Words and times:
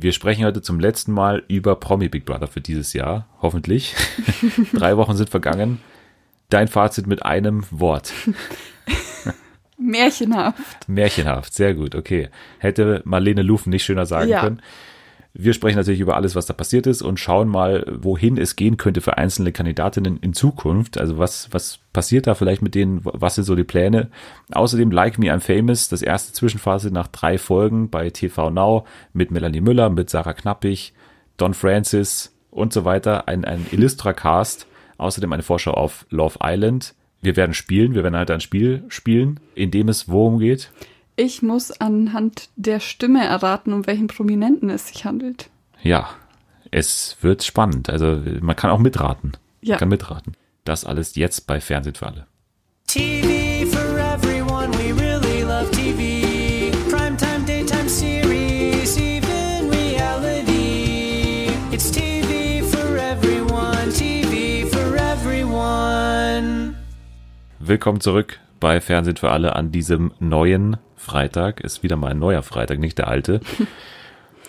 Wir 0.00 0.12
sprechen 0.12 0.44
heute 0.44 0.62
zum 0.62 0.78
letzten 0.78 1.10
Mal 1.10 1.42
über 1.48 1.74
Promi 1.74 2.08
Big 2.08 2.24
Brother 2.24 2.46
für 2.46 2.60
dieses 2.60 2.92
Jahr, 2.92 3.26
hoffentlich. 3.42 3.96
Drei 4.72 4.96
Wochen 4.96 5.16
sind 5.16 5.28
vergangen. 5.28 5.80
Dein 6.50 6.68
Fazit 6.68 7.08
mit 7.08 7.24
einem 7.24 7.64
Wort. 7.72 8.12
Märchenhaft. 9.76 10.88
Märchenhaft, 10.88 11.52
sehr 11.52 11.74
gut, 11.74 11.96
okay. 11.96 12.28
Hätte 12.60 13.02
Marlene 13.06 13.42
Lufen 13.42 13.70
nicht 13.70 13.82
schöner 13.84 14.06
sagen 14.06 14.30
Ja. 14.30 14.40
können. 14.40 14.62
Wir 15.40 15.52
sprechen 15.52 15.76
natürlich 15.76 16.00
über 16.00 16.16
alles, 16.16 16.34
was 16.34 16.46
da 16.46 16.52
passiert 16.52 16.88
ist 16.88 17.00
und 17.00 17.20
schauen 17.20 17.46
mal, 17.46 17.86
wohin 17.86 18.36
es 18.38 18.56
gehen 18.56 18.76
könnte 18.76 19.00
für 19.00 19.18
einzelne 19.18 19.52
Kandidatinnen 19.52 20.16
in 20.16 20.32
Zukunft. 20.32 20.98
Also 20.98 21.16
was, 21.16 21.46
was 21.52 21.78
passiert 21.92 22.26
da 22.26 22.34
vielleicht 22.34 22.60
mit 22.60 22.74
denen? 22.74 23.02
Was 23.04 23.36
sind 23.36 23.44
so 23.44 23.54
die 23.54 23.62
Pläne? 23.62 24.10
Außerdem 24.50 24.90
Like 24.90 25.16
Me 25.16 25.32
I'm 25.32 25.38
Famous, 25.38 25.88
das 25.88 26.02
erste 26.02 26.32
Zwischenphase 26.32 26.90
nach 26.90 27.06
drei 27.06 27.38
Folgen 27.38 27.88
bei 27.88 28.10
TV 28.10 28.50
Now 28.50 28.84
mit 29.12 29.30
Melanie 29.30 29.60
Müller, 29.60 29.90
mit 29.90 30.10
Sarah 30.10 30.32
Knappig, 30.32 30.92
Don 31.36 31.54
Francis 31.54 32.34
und 32.50 32.72
so 32.72 32.84
weiter. 32.84 33.28
Ein, 33.28 33.44
ein 33.44 33.64
Illustra-Cast. 33.70 34.66
Außerdem 34.96 35.32
eine 35.32 35.44
Vorschau 35.44 35.70
auf 35.70 36.04
Love 36.10 36.40
Island. 36.42 36.96
Wir 37.22 37.36
werden 37.36 37.54
spielen, 37.54 37.94
wir 37.94 38.02
werden 38.02 38.16
halt 38.16 38.32
ein 38.32 38.40
Spiel 38.40 38.82
spielen, 38.88 39.38
in 39.54 39.70
dem 39.70 39.88
es 39.88 40.08
worum 40.08 40.40
geht. 40.40 40.72
Ich 41.20 41.42
muss 41.42 41.72
anhand 41.72 42.48
der 42.54 42.78
Stimme 42.78 43.24
erraten, 43.26 43.72
um 43.72 43.88
welchen 43.88 44.06
Prominenten 44.06 44.70
es 44.70 44.86
sich 44.86 45.04
handelt. 45.04 45.50
Ja, 45.82 46.10
es 46.70 47.16
wird 47.22 47.42
spannend. 47.42 47.90
Also 47.90 48.22
man 48.40 48.54
kann 48.54 48.70
auch 48.70 48.78
mitraten. 48.78 49.32
Ja. 49.60 49.72
Man 49.72 49.78
kann 49.80 49.88
mitraten. 49.88 50.34
Das 50.62 50.84
alles 50.84 51.16
jetzt 51.16 51.48
bei 51.48 51.60
Fernsehen 51.60 51.96
für 51.96 52.06
alle. 52.06 52.28
TV 52.86 53.66
for 53.66 53.98
everyone, 53.98 54.70
we 54.78 54.92
really 54.92 55.42
love 55.42 55.68
TV. 55.72 56.70
Primetime, 56.88 57.44
daytime 57.44 57.88
series, 57.88 58.96
even 58.96 59.70
reality. 59.70 61.50
It's 61.72 61.90
TV 61.90 62.64
for 62.64 62.96
everyone, 62.96 63.90
TV 63.92 64.68
for 64.68 64.94
everyone. 64.94 66.76
Willkommen 67.58 68.00
zurück 68.00 68.38
bei 68.60 68.80
Fernsehen 68.80 69.16
für 69.16 69.32
alle 69.32 69.56
an 69.56 69.72
diesem 69.72 70.12
neuen 70.20 70.76
Freitag. 71.08 71.60
Ist 71.60 71.82
wieder 71.82 71.96
mal 71.96 72.10
ein 72.10 72.18
neuer 72.18 72.42
Freitag, 72.42 72.78
nicht 72.78 72.98
der 72.98 73.08
alte. 73.08 73.40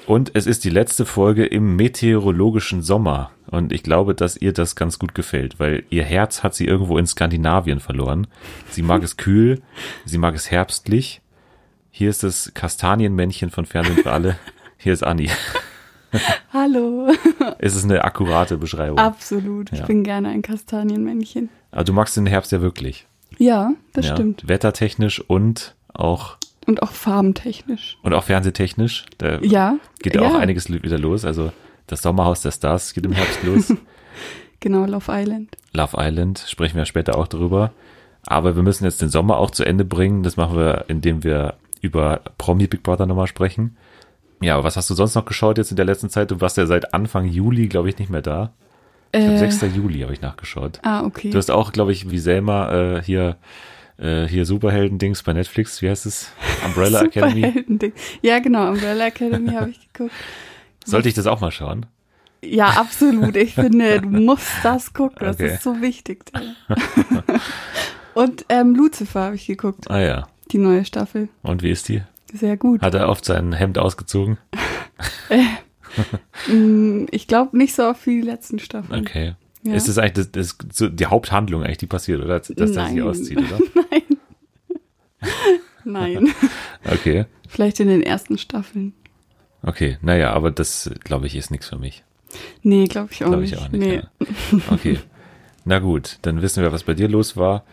Und 0.05 0.31
es 0.33 0.47
ist 0.47 0.63
die 0.65 0.69
letzte 0.71 1.05
Folge 1.05 1.45
im 1.45 1.75
meteorologischen 1.75 2.81
Sommer. 2.81 3.31
Und 3.51 3.71
ich 3.71 3.83
glaube, 3.83 4.15
dass 4.15 4.35
ihr 4.37 4.53
das 4.53 4.75
ganz 4.75 4.97
gut 4.99 5.13
gefällt, 5.15 5.59
weil 5.59 5.83
ihr 5.89 6.03
Herz 6.03 6.43
hat 6.43 6.55
sie 6.55 6.65
irgendwo 6.65 6.97
in 6.97 7.05
Skandinavien 7.07 7.79
verloren. 7.79 8.27
Sie 8.69 8.81
mag 8.81 9.03
es 9.03 9.17
kühl, 9.17 9.61
sie 10.05 10.17
mag 10.17 10.35
es 10.35 10.49
herbstlich. 10.51 11.21
Hier 11.91 12.09
ist 12.09 12.23
das 12.23 12.51
Kastanienmännchen 12.53 13.49
von 13.51 13.65
Fernsehen 13.65 13.97
für 13.97 14.11
alle. 14.11 14.37
Hier 14.77 14.93
ist 14.93 15.03
Anni. 15.03 15.29
Hallo. 16.53 17.11
Es 17.59 17.75
ist 17.75 17.83
eine 17.83 18.03
akkurate 18.03 18.57
Beschreibung. 18.57 18.97
Absolut. 18.97 19.71
Ich 19.71 19.79
Ja. 19.79 19.85
bin 19.85 20.03
gerne 20.03 20.29
ein 20.29 20.41
Kastanienmännchen. 20.41 21.49
Aber 21.71 21.83
du 21.83 21.93
magst 21.93 22.17
den 22.17 22.25
Herbst 22.25 22.51
ja 22.51 22.61
wirklich. 22.61 23.05
Ja, 23.37 23.73
das 23.93 24.07
ja? 24.07 24.15
stimmt. 24.15 24.47
Wettertechnisch 24.47 25.19
und 25.21 25.75
auch 25.93 26.37
Und 26.69 26.83
auch 26.83 26.91
farbentechnisch. 26.91 27.97
und 28.03 28.13
auch 28.13 28.23
fernsehtechnisch. 28.23 29.05
Da 29.17 29.39
Ja. 29.41 29.77
geht 30.01 30.15
ja 30.15 30.21
auch 30.21 30.35
einiges 30.35 30.69
wieder 30.71 30.97
los. 30.99 31.25
Also 31.25 31.51
das 31.87 32.01
Sommerhaus 32.01 32.41
der 32.41 32.51
Stars 32.51 32.93
geht 32.93 33.05
im 33.05 33.11
Herbst 33.13 33.43
los. 33.43 33.73
Genau, 34.61 34.85
Love 34.85 35.05
Island. 35.09 35.55
Love 35.71 35.95
Island 35.97 36.43
sprechen 36.45 36.75
wir 36.77 36.83
später 36.85 37.17
auch 37.17 37.27
drüber. 37.27 37.71
Aber 38.25 38.57
wir 38.57 38.63
müssen 38.63 38.83
jetzt 38.83 39.01
den 39.01 39.07
Sommer 39.07 39.37
auch 39.37 39.51
zu 39.51 39.63
Ende 39.63 39.85
bringen. 39.85 40.21
Das 40.21 40.35
machen 40.35 40.57
wir, 40.57 40.83
indem 40.89 41.23
wir 41.23 41.53
über 41.79 42.19
Promi 42.37 42.67
Big 42.67 42.83
Brother 42.83 43.05
nochmal 43.05 43.27
sprechen. 43.27 43.77
Ja, 44.41 44.55
aber 44.55 44.65
was 44.65 44.75
hast 44.75 44.89
du 44.89 44.95
sonst 44.95 45.15
noch 45.15 45.23
geschaut 45.23 45.57
jetzt 45.57 45.71
in 45.71 45.77
der 45.77 45.85
letzten 45.85 46.09
Zeit? 46.09 46.31
Du 46.31 46.41
warst 46.41 46.57
ja 46.57 46.65
seit 46.65 46.93
Anfang 46.93 47.25
Juli, 47.25 47.67
glaube 47.69 47.87
ich, 47.87 47.97
nicht 47.99 48.09
mehr 48.11 48.21
da. 48.21 48.51
Ich 49.13 49.19
glaube, 49.21 49.35
Äh, 49.35 49.49
6. 49.49 49.73
Juli 49.75 50.01
habe 50.01 50.11
ich 50.11 50.19
nachgeschaut. 50.21 50.79
ah, 50.83 51.05
okay. 51.05 51.29
Du 51.29 51.37
hast 51.37 51.49
auch, 51.51 51.71
glaube 51.71 51.93
ich, 51.93 52.11
wie 52.11 52.19
Selma 52.19 52.69
äh, 52.97 53.01
hier 53.01 53.37
äh, 53.99 54.27
hier 54.27 54.45
Superhelden-Dings 54.45 55.23
bei 55.23 55.33
Netflix. 55.33 55.81
Wie 55.81 55.89
heißt 55.89 56.05
es? 56.05 56.31
Umbrella 56.65 57.01
Academy. 57.05 57.65
Ja, 58.21 58.39
genau, 58.39 58.69
Umbrella 58.69 59.07
Academy 59.07 59.51
habe 59.53 59.69
ich 59.71 59.91
geguckt. 59.93 60.13
Sollte 60.85 61.09
ich 61.09 61.15
das 61.15 61.27
auch 61.27 61.41
mal 61.41 61.51
schauen? 61.51 61.85
Ja, 62.41 62.67
absolut. 62.69 63.35
Ich 63.35 63.53
finde, 63.55 64.01
du 64.01 64.07
musst 64.09 64.47
das 64.63 64.93
gucken. 64.93 65.17
Das 65.19 65.35
Okay. 65.35 65.53
ist 65.55 65.63
so 65.63 65.81
wichtig. 65.81 66.23
Und 68.13 68.45
ähm, 68.49 68.75
Lucifer 68.75 69.21
habe 69.25 69.35
ich 69.35 69.45
geguckt, 69.45 69.89
Ah 69.91 69.99
ja. 69.99 70.27
die 70.51 70.57
neue 70.57 70.85
Staffel. 70.85 71.29
Und 71.43 71.63
wie 71.63 71.71
ist 71.71 71.89
die? 71.89 72.01
Sehr 72.33 72.57
gut. 72.57 72.81
Hat 72.81 72.93
er 72.93 73.09
oft 73.09 73.25
sein 73.25 73.53
Hemd 73.53 73.77
ausgezogen? 73.77 74.37
Mm, 76.47 77.05
Ich 77.11 77.27
glaube 77.27 77.57
nicht 77.57 77.73
so 77.75 77.83
oft 77.87 78.05
wie 78.05 78.21
die 78.21 78.27
letzten 78.27 78.59
Staffeln. 78.59 79.01
Okay. 79.01 79.33
Ja. 79.63 79.73
Ist 79.73 79.87
das 79.89 79.97
eigentlich 79.97 80.31
das, 80.31 80.55
das, 80.57 80.89
die 80.93 81.05
Haupthandlung 81.07 81.63
eigentlich, 81.63 81.79
die 81.79 81.87
passiert, 81.87 82.21
oder? 82.23 82.39
Dass 82.39 82.49
er 82.51 82.87
sich 82.87 83.01
auszieht, 83.01 83.37
oder? 83.39 83.59
Nein. 85.83 86.33
Okay. 86.89 87.25
Vielleicht 87.47 87.79
in 87.81 87.87
den 87.89 88.01
ersten 88.01 88.37
Staffeln. 88.37 88.93
Okay. 89.63 89.97
Naja, 90.01 90.31
aber 90.31 90.49
das, 90.49 90.89
glaube 91.03 91.27
ich, 91.27 91.35
ist 91.35 91.51
nichts 91.51 91.67
für 91.67 91.77
mich. 91.77 92.03
Nee, 92.63 92.85
glaube 92.85 93.09
ich 93.11 93.25
auch 93.25 93.35
nicht. 93.35 93.53
ich 93.53 93.59
auch 93.59 93.69
nicht. 93.69 93.81
nee. 93.81 93.95
Ja. 93.95 94.59
Okay. 94.71 94.97
Na 95.65 95.79
gut, 95.79 96.19
dann 96.21 96.41
wissen 96.41 96.63
wir, 96.63 96.71
was 96.71 96.83
bei 96.83 96.93
dir 96.93 97.09
los 97.09 97.35
war. 97.35 97.63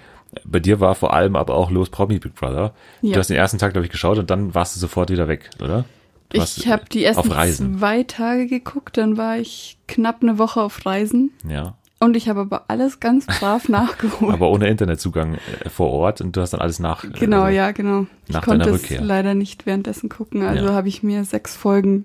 Bei 0.44 0.58
dir 0.58 0.80
war 0.80 0.94
vor 0.96 1.14
allem 1.14 1.36
aber 1.36 1.54
auch 1.54 1.70
los 1.70 1.88
Promi 1.88 2.18
Big 2.18 2.34
Brother. 2.34 2.74
Du 3.00 3.08
Ja. 3.08 3.18
hast 3.18 3.28
den 3.30 3.36
ersten 3.36 3.58
Tag, 3.58 3.72
glaube 3.72 3.86
ich, 3.86 3.92
geschaut 3.92 4.18
und 4.18 4.28
dann 4.28 4.54
warst 4.54 4.74
du 4.74 4.80
sofort 4.80 5.08
wieder 5.10 5.28
weg, 5.28 5.50
oder? 5.62 5.84
Du 6.30 6.42
Ich 6.42 6.66
habe 6.66 6.84
die 6.90 7.04
ersten 7.04 7.30
zwei 7.78 8.02
Tage 8.02 8.48
geguckt, 8.48 8.96
dann 8.96 9.16
war 9.16 9.38
ich 9.38 9.78
knapp 9.86 10.22
eine 10.22 10.38
Woche 10.38 10.60
auf 10.60 10.84
Reisen 10.84 11.30
Ja. 11.48 11.76
Und 11.98 12.16
ich 12.16 12.28
habe 12.28 12.40
aber 12.40 12.64
alles 12.68 13.00
ganz 13.00 13.26
brav 13.26 13.68
nachgeholt. 13.68 14.32
Aber 14.34 14.50
ohne 14.50 14.68
Internetzugang 14.68 15.34
äh, 15.64 15.68
vor 15.68 15.90
Ort 15.90 16.20
und 16.20 16.36
du 16.36 16.40
hast 16.40 16.52
dann 16.52 16.60
alles 16.60 16.78
nach. 16.78 17.04
Genau, 17.18 17.42
also, 17.42 17.56
ja, 17.56 17.70
genau. 17.72 18.06
Ich 18.26 18.34
nach 18.34 18.42
konnte 18.44 18.64
deiner 18.66 18.76
es 18.76 18.82
Rückkehr. 18.82 19.00
leider 19.02 19.34
nicht 19.34 19.66
währenddessen 19.66 20.08
gucken, 20.08 20.42
also 20.42 20.66
Ja. 20.66 20.72
habe 20.72 20.88
ich 20.88 21.02
mir 21.02 21.24
sechs 21.24 21.56
Folgen 21.56 22.04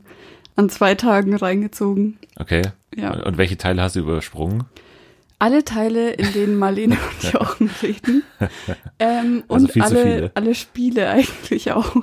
an 0.55 0.69
zwei 0.69 0.95
Tagen 0.95 1.35
reingezogen. 1.35 2.17
Okay. 2.39 2.61
Ja. 2.95 3.11
Und 3.25 3.37
welche 3.37 3.57
Teile 3.57 3.81
hast 3.81 3.95
du 3.95 4.01
übersprungen? 4.01 4.65
Alle 5.39 5.63
Teile, 5.65 6.11
in 6.11 6.33
denen 6.33 6.57
Marlene 6.57 6.97
und 7.21 7.33
Jochen 7.33 7.69
reden. 7.81 8.23
Ähm, 8.99 9.43
Also 9.47 9.65
und 9.67 9.81
alle, 9.81 10.01
viele. 10.03 10.31
alle 10.35 10.55
Spiele 10.55 11.09
eigentlich 11.11 11.71
auch. 11.71 11.95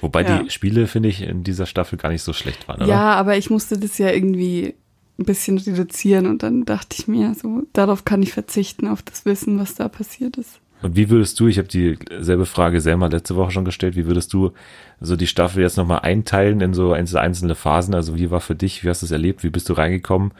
Wobei 0.00 0.22
Ja. 0.22 0.42
die 0.42 0.50
Spiele, 0.50 0.86
finde 0.86 1.08
ich, 1.10 1.22
in 1.22 1.44
dieser 1.44 1.66
Staffel 1.66 1.98
gar 1.98 2.08
nicht 2.10 2.22
so 2.22 2.32
schlecht 2.32 2.66
waren, 2.68 2.78
oder? 2.82 2.88
Ja, 2.88 3.14
aber 3.14 3.36
ich 3.36 3.50
musste 3.50 3.78
das 3.78 3.98
ja 3.98 4.10
irgendwie 4.10 4.74
ein 5.18 5.24
bisschen 5.24 5.58
reduzieren 5.58 6.26
und 6.26 6.42
dann 6.42 6.64
dachte 6.64 6.96
ich 6.98 7.08
mir, 7.08 7.34
so 7.34 7.62
darauf 7.72 8.04
kann 8.04 8.22
ich 8.22 8.32
verzichten, 8.32 8.86
auf 8.86 9.02
das 9.02 9.24
Wissen, 9.24 9.58
was 9.58 9.74
da 9.74 9.88
passiert 9.88 10.36
ist. 10.36 10.60
Und 10.80 10.94
wie 10.94 11.10
würdest 11.10 11.40
du, 11.40 11.48
ich 11.48 11.58
habe 11.58 11.66
dieselbe 11.66 12.46
Frage 12.46 12.80
Selma 12.80 13.08
letzte 13.08 13.34
Woche 13.34 13.50
schon 13.50 13.64
gestellt, 13.64 13.96
wie 13.96 14.06
würdest 14.06 14.32
du 14.32 14.52
so 15.00 15.16
die 15.16 15.26
Staffel 15.26 15.62
jetzt 15.62 15.76
nochmal 15.76 16.00
einteilen 16.00 16.60
in 16.60 16.72
so 16.72 16.92
einzelne 16.92 17.20
einzelne 17.20 17.54
Phasen? 17.56 17.94
Also 17.94 18.16
wie 18.16 18.30
war 18.30 18.40
für 18.40 18.54
dich, 18.54 18.84
wie 18.84 18.88
hast 18.88 19.02
du 19.02 19.06
es 19.06 19.12
erlebt, 19.12 19.42
wie 19.42 19.50
bist 19.50 19.68
du 19.68 19.72
reingekommen? 19.72 20.32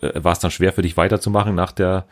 Äh, 0.00 0.22
War 0.22 0.32
es 0.32 0.38
dann 0.38 0.52
schwer 0.52 0.72
für 0.72 0.82
dich 0.82 0.96
weiterzumachen 0.96 1.56
nach 1.56 1.72
der 1.72 2.06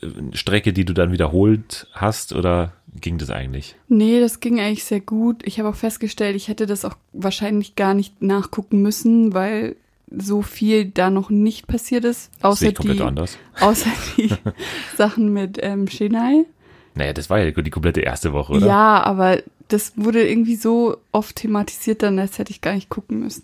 äh, 0.00 0.06
Strecke, 0.34 0.72
die 0.72 0.86
du 0.86 0.94
dann 0.94 1.12
wiederholt 1.12 1.88
hast 1.92 2.32
oder 2.32 2.72
ging 2.98 3.18
das 3.18 3.28
eigentlich? 3.28 3.76
Nee, 3.88 4.20
das 4.20 4.40
ging 4.40 4.58
eigentlich 4.58 4.84
sehr 4.84 5.00
gut. 5.00 5.46
Ich 5.46 5.58
habe 5.58 5.68
auch 5.68 5.74
festgestellt, 5.74 6.36
ich 6.36 6.48
hätte 6.48 6.64
das 6.64 6.86
auch 6.86 6.96
wahrscheinlich 7.12 7.76
gar 7.76 7.92
nicht 7.92 8.22
nachgucken 8.22 8.80
müssen, 8.80 9.34
weil 9.34 9.76
so 10.08 10.42
viel 10.42 10.86
da 10.86 11.10
noch 11.10 11.30
nicht 11.30 11.66
passiert 11.66 12.04
ist, 12.04 12.30
außer 12.40 12.72
die, 12.72 13.00
anders. 13.00 13.38
außer 13.60 13.90
die 14.16 14.30
Sachen 14.96 15.32
mit 15.32 15.58
ähm, 15.60 15.86
Chennai. 15.86 16.44
Naja, 16.94 17.12
das 17.12 17.28
war 17.28 17.38
ja 17.40 17.50
die 17.50 17.70
komplette 17.70 18.00
erste 18.00 18.32
Woche, 18.32 18.54
oder? 18.54 18.66
Ja, 18.66 19.02
aber 19.02 19.42
das 19.68 19.92
wurde 19.96 20.26
irgendwie 20.26 20.56
so 20.56 20.96
oft 21.12 21.36
thematisiert, 21.36 22.02
dann 22.02 22.18
als 22.18 22.38
hätte 22.38 22.52
ich 22.52 22.60
gar 22.60 22.74
nicht 22.74 22.88
gucken 22.88 23.20
müssen. 23.20 23.42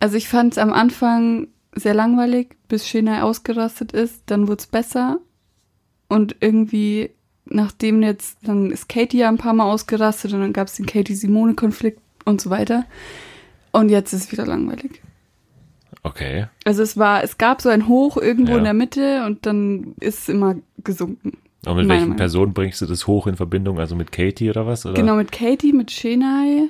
Also 0.00 0.16
ich 0.16 0.28
fand 0.28 0.52
es 0.54 0.58
am 0.58 0.72
Anfang 0.72 1.48
sehr 1.74 1.94
langweilig, 1.94 2.56
bis 2.68 2.84
Chennai 2.84 3.22
ausgerastet 3.22 3.92
ist, 3.92 4.22
dann 4.26 4.48
wurde 4.48 4.60
es 4.60 4.66
besser 4.66 5.20
und 6.08 6.36
irgendwie 6.40 7.10
nachdem 7.50 8.02
jetzt, 8.02 8.38
dann 8.42 8.70
ist 8.70 8.88
Katie 8.88 9.18
ja 9.18 9.28
ein 9.28 9.38
paar 9.38 9.54
Mal 9.54 9.70
ausgerastet 9.70 10.32
und 10.32 10.40
dann 10.40 10.52
gab 10.52 10.68
es 10.68 10.76
den 10.76 10.86
Katie-Simone-Konflikt 10.86 12.00
und 12.24 12.40
so 12.40 12.50
weiter. 12.50 12.86
Und 13.72 13.88
jetzt 13.88 14.12
ist 14.12 14.24
es 14.24 14.32
wieder 14.32 14.46
langweilig. 14.46 15.02
Okay. 16.02 16.46
Also 16.64 16.82
es 16.82 16.96
war, 16.96 17.22
es 17.22 17.36
gab 17.38 17.60
so 17.60 17.68
ein 17.68 17.86
Hoch 17.88 18.16
irgendwo 18.16 18.52
Ja. 18.52 18.58
in 18.58 18.64
der 18.64 18.74
Mitte 18.74 19.24
und 19.26 19.44
dann 19.46 19.94
ist 20.00 20.20
es 20.20 20.28
immer 20.28 20.56
gesunken. 20.82 21.36
Und 21.66 21.76
mit 21.76 21.88
welchen 21.88 22.02
Meinung. 22.04 22.16
Personen 22.16 22.52
bringst 22.54 22.80
du 22.80 22.86
das 22.86 23.06
hoch 23.06 23.26
in 23.26 23.36
Verbindung? 23.36 23.78
Also 23.78 23.94
mit 23.94 24.12
Katie 24.12 24.48
oder 24.48 24.66
was? 24.66 24.86
Oder 24.86 24.94
Genau, 24.94 25.16
mit 25.16 25.30
Katie, 25.30 25.72
mit 25.74 25.90
Chennai 25.90 26.68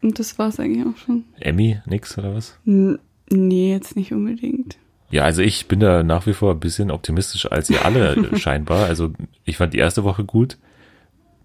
und 0.00 0.18
das 0.18 0.38
war 0.38 0.48
es 0.48 0.58
eigentlich 0.58 0.86
auch 0.86 0.96
schon. 0.96 1.24
Emmy, 1.40 1.78
nix 1.84 2.16
oder 2.16 2.34
was? 2.34 2.56
N 2.66 2.98
nee, 3.30 3.72
jetzt 3.72 3.96
nicht 3.96 4.12
unbedingt. 4.12 4.78
Ja, 5.10 5.24
also 5.24 5.42
ich 5.42 5.68
bin 5.68 5.80
da 5.80 6.02
nach 6.02 6.26
wie 6.26 6.32
vor 6.34 6.52
ein 6.52 6.60
bisschen 6.60 6.90
optimistischer 6.90 7.52
als 7.52 7.68
ihr 7.68 7.84
alle 7.84 8.30
scheinbar. 8.38 8.86
Also 8.86 9.12
ich 9.44 9.56
fand 9.58 9.74
die 9.74 9.78
erste 9.78 10.04
Woche 10.04 10.24
gut. 10.24 10.56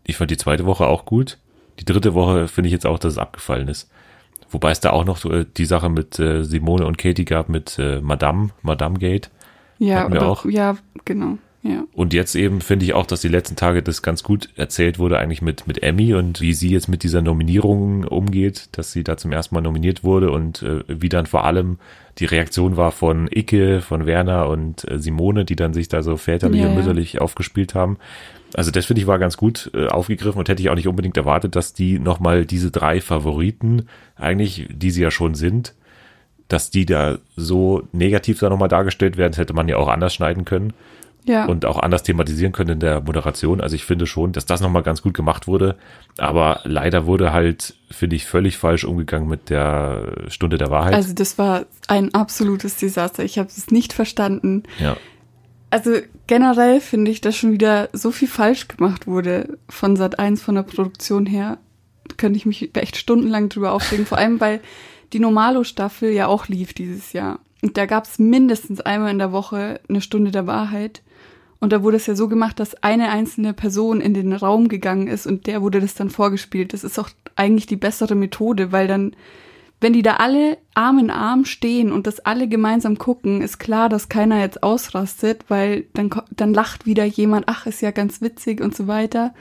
Ich 0.05 0.15
fand 0.17 0.31
die 0.31 0.37
zweite 0.37 0.65
Woche 0.65 0.85
auch 0.85 1.05
gut. 1.05 1.37
Die 1.79 1.85
dritte 1.85 2.13
Woche 2.13 2.47
finde 2.47 2.67
ich 2.67 2.73
jetzt 2.73 2.85
auch, 2.85 2.99
dass 2.99 3.13
es 3.13 3.17
abgefallen 3.19 3.67
ist. 3.67 3.89
Wobei 4.53 4.71
es 4.71 4.79
da 4.79 4.91
auch 4.91 5.05
noch 5.05 5.17
so, 5.17 5.31
äh, 5.31 5.45
die 5.57 5.65
Sache 5.65 5.89
mit 5.89 6.19
äh, 6.19 6.43
Simone 6.43 6.85
und 6.85 6.97
Katie 6.97 7.25
gab 7.25 7.49
mit 7.49 7.77
äh, 7.79 7.99
Madame, 8.01 8.49
Madame 8.61 8.99
Gate. 8.99 9.29
Ja, 9.79 10.05
oder, 10.05 10.27
auch. 10.27 10.45
ja, 10.45 10.77
genau. 11.05 11.37
Ja. 11.63 11.85
Und 11.93 12.13
jetzt 12.13 12.35
eben 12.35 12.59
finde 12.59 12.83
ich 12.83 12.93
auch, 12.93 13.05
dass 13.05 13.21
die 13.21 13.29
letzten 13.29 13.55
Tage 13.55 13.81
das 13.81 14.01
ganz 14.01 14.21
gut 14.21 14.49
erzählt 14.57 14.99
wurde, 14.99 15.17
eigentlich 15.17 15.41
mit, 15.41 15.65
mit 15.65 15.81
Emmy 15.81 16.13
und 16.13 16.41
wie 16.41 16.53
sie 16.53 16.69
jetzt 16.69 16.89
mit 16.89 17.03
dieser 17.03 17.21
Nominierung 17.21 18.03
umgeht, 18.03 18.67
dass 18.73 18.91
sie 18.91 19.03
da 19.03 19.15
zum 19.15 19.31
ersten 19.31 19.55
Mal 19.55 19.61
nominiert 19.61 20.03
wurde 20.03 20.29
und 20.31 20.61
äh, 20.61 20.83
wie 20.87 21.07
dann 21.07 21.25
vor 21.25 21.45
allem 21.45 21.77
die 22.19 22.25
Reaktion 22.25 22.75
war 22.75 22.91
von 22.91 23.29
Icke, 23.31 23.79
von 23.79 24.05
Werner 24.05 24.49
und 24.49 24.89
äh, 24.91 24.99
Simone, 24.99 25.45
die 25.45 25.55
dann 25.55 25.73
sich 25.73 25.87
da 25.87 26.03
so 26.03 26.17
väterlich 26.17 26.61
Ja, 26.61 26.67
und 26.67 26.75
mütterlich 26.75 27.21
aufgespielt 27.21 27.75
haben. 27.75 27.97
Also 28.55 28.71
das 28.71 28.85
finde 28.85 29.01
ich 29.01 29.07
war 29.07 29.19
ganz 29.19 29.37
gut 29.37 29.71
äh, 29.73 29.87
aufgegriffen 29.87 30.39
und 30.39 30.49
hätte 30.49 30.61
ich 30.61 30.69
auch 30.69 30.75
nicht 30.75 30.87
unbedingt 30.87 31.17
erwartet, 31.17 31.55
dass 31.55 31.73
die 31.73 31.99
nochmal 31.99 32.45
diese 32.45 32.71
drei 32.71 33.01
Favoriten, 33.01 33.87
eigentlich, 34.15 34.67
die 34.71 34.91
sie 34.91 35.01
ja 35.01 35.11
schon 35.11 35.35
sind, 35.35 35.73
dass 36.47 36.69
die 36.69 36.85
da 36.85 37.17
so 37.35 37.83
negativ 37.93 38.39
da 38.39 38.49
nochmal 38.49 38.69
dargestellt 38.69 39.17
werden, 39.17 39.31
das 39.31 39.39
hätte 39.39 39.53
man 39.53 39.67
ja 39.67 39.77
auch 39.77 39.87
anders 39.87 40.13
schneiden 40.13 40.45
können 40.45 40.73
Ja. 41.25 41.45
und 41.45 41.65
auch 41.65 41.79
anders 41.79 42.03
thematisieren 42.03 42.51
können 42.51 42.71
in 42.71 42.79
der 42.79 42.99
Moderation. 43.01 43.59
Also 43.61 43.75
ich 43.75 43.85
finde 43.85 44.05
schon, 44.05 44.33
dass 44.33 44.45
das 44.45 44.61
nochmal 44.61 44.83
ganz 44.83 45.01
gut 45.01 45.13
gemacht 45.13 45.47
wurde. 45.47 45.75
Aber 46.17 46.59
leider 46.65 47.05
wurde 47.07 47.31
halt, 47.33 47.75
finde 47.89 48.15
ich, 48.17 48.25
völlig 48.25 48.57
falsch 48.57 48.83
umgegangen 48.83 49.27
mit 49.29 49.49
der 49.49 50.13
Stunde 50.27 50.57
der 50.57 50.69
Wahrheit. 50.69 50.93
also 50.93 51.13
das 51.13 51.37
war 51.37 51.65
ein 51.87 52.13
absolutes 52.13 52.75
Desaster. 52.75 53.23
Ich 53.23 53.39
habe 53.39 53.47
es 53.47 53.71
nicht 53.71 53.93
verstanden. 53.93 54.63
ja. 54.79 54.95
Also 55.73 55.93
generell 56.27 56.79
finde 56.79 57.09
ich, 57.09 57.19
dass 57.19 57.35
schon 57.35 57.51
wieder 57.51 57.89
so 57.93 58.11
viel 58.11 58.27
falsch 58.27 58.67
gemacht 58.67 59.07
wurde 59.07 59.57
von 59.67 59.95
Sat 59.95 60.19
1 60.19 60.39
von 60.39 60.53
der 60.53 60.61
Produktion 60.61 61.25
her. 61.25 61.57
Könnte 62.15 62.37
ich 62.37 62.45
mich 62.45 62.75
echt 62.75 62.95
stundenlang 62.95 63.49
drüber 63.49 63.71
aufregen. 63.71 64.05
Vor 64.05 64.19
allem, 64.19 64.39
weil 64.39 64.59
die 65.13 65.19
Normalo-Staffel 65.19 66.11
ja 66.11 66.27
auch 66.27 66.47
lief 66.47 66.73
dieses 66.73 67.11
Jahr. 67.11 67.39
Und 67.63 67.75
da 67.75 67.87
gab 67.87 68.03
es 68.05 68.19
mindestens 68.19 68.81
einmal 68.81 69.09
in 69.09 69.17
der 69.17 69.31
Woche 69.31 69.81
eine 69.89 70.01
Stunde 70.01 70.29
der 70.29 70.45
Wahrheit. 70.45 71.01
Und 71.59 71.73
da 71.73 71.81
wurde 71.81 71.97
es 71.97 72.05
ja 72.05 72.13
so 72.13 72.27
gemacht, 72.27 72.59
dass 72.59 72.83
eine 72.83 73.09
einzelne 73.09 73.53
Person 73.53 73.99
in 73.99 74.13
den 74.13 74.33
Raum 74.33 74.67
gegangen 74.67 75.07
ist 75.07 75.25
und 75.25 75.47
der 75.47 75.63
wurde 75.63 75.81
das 75.81 75.95
dann 75.95 76.11
vorgespielt. 76.11 76.73
Das 76.73 76.83
ist 76.83 76.99
auch 76.99 77.09
eigentlich 77.35 77.65
die 77.65 77.77
bessere 77.77 78.13
Methode, 78.13 78.71
weil 78.71 78.87
dann, 78.87 79.15
wenn 79.83 79.93
die 79.93 80.01
da 80.01 80.15
alle 80.15 80.57
Arm 80.73 80.97
in 80.97 81.11
Arm 81.11 81.43
stehen 81.43 81.91
und 81.91 82.07
das 82.07 82.21
alle 82.21 82.47
gemeinsam 82.47 82.97
gucken, 82.97 83.41
ist 83.41 83.59
klar, 83.59 83.89
dass 83.89 84.07
keiner 84.07 84.39
jetzt 84.39 84.63
ausrastet, 84.63 85.43
weil 85.49 85.85
dann, 85.93 86.09
dann 86.31 86.53
lacht 86.53 86.85
wieder 86.85 87.03
jemand, 87.03 87.49
ach, 87.49 87.65
ist 87.65 87.81
ja 87.81 87.91
ganz 87.91 88.21
witzig 88.21 88.61
und 88.61 88.73
so 88.73 88.87
weiter. 88.87 89.33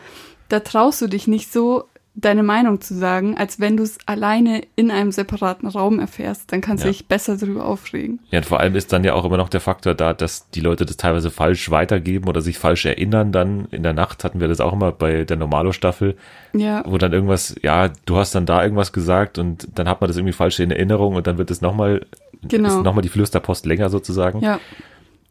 Da 0.48 0.58
traust 0.60 1.00
du 1.00 1.06
dich 1.06 1.28
nicht 1.28 1.52
so, 1.52 1.84
deine 2.14 2.42
Meinung 2.42 2.80
zu 2.82 2.94
sagen, 2.94 3.38
als 3.38 3.58
wenn 3.58 3.78
du 3.78 3.82
es 3.84 3.96
alleine 4.04 4.60
in 4.76 4.90
einem 4.90 5.12
separaten 5.12 5.66
Raum 5.66 5.98
erfährst. 5.98 6.52
Dann 6.52 6.60
kannst 6.60 6.84
du 6.84 6.88
Ja. 6.88 6.92
dich 6.92 7.06
besser 7.08 7.38
darüber 7.38 7.64
aufregen. 7.64 8.20
ja, 8.30 8.38
und 8.40 8.44
vor 8.46 8.60
allem 8.60 8.74
ist 8.76 8.92
dann 8.92 9.02
ja 9.02 9.14
auch 9.14 9.24
immer 9.24 9.38
noch 9.38 9.48
der 9.48 9.60
Faktor 9.60 9.94
da, 9.94 10.12
dass 10.12 10.50
die 10.50 10.60
Leute 10.60 10.84
das 10.84 10.98
teilweise 10.98 11.30
falsch 11.30 11.70
weitergeben 11.70 12.28
oder 12.28 12.42
sich 12.42 12.58
falsch 12.58 12.84
erinnern. 12.84 13.32
Dann 13.32 13.64
in 13.70 13.82
der 13.82 13.94
Nacht 13.94 14.24
hatten 14.24 14.40
wir 14.40 14.48
das 14.48 14.60
auch 14.60 14.74
immer 14.74 14.92
bei 14.92 15.24
der 15.24 15.38
Normalo-Staffel, 15.38 16.16
Ja, 16.52 16.82
wo 16.86 16.98
dann 16.98 17.14
irgendwas, 17.14 17.54
ja, 17.62 17.88
du 18.04 18.16
hast 18.18 18.34
dann 18.34 18.44
da 18.44 18.62
irgendwas 18.62 18.92
gesagt 18.92 19.38
und 19.38 19.68
dann 19.78 19.88
hat 19.88 20.02
man 20.02 20.08
das 20.08 20.18
irgendwie 20.18 20.34
falsch 20.34 20.60
in 20.60 20.70
Erinnerung 20.70 21.14
und 21.14 21.26
dann 21.26 21.38
wird 21.38 21.50
es 21.50 21.62
nochmal, 21.62 22.04
Genau. 22.42 22.68
ist 22.78 22.82
nochmal 22.84 23.02
die 23.02 23.08
Flüsterpost 23.08 23.64
länger 23.64 23.88
sozusagen. 23.88 24.40
ja, 24.40 24.60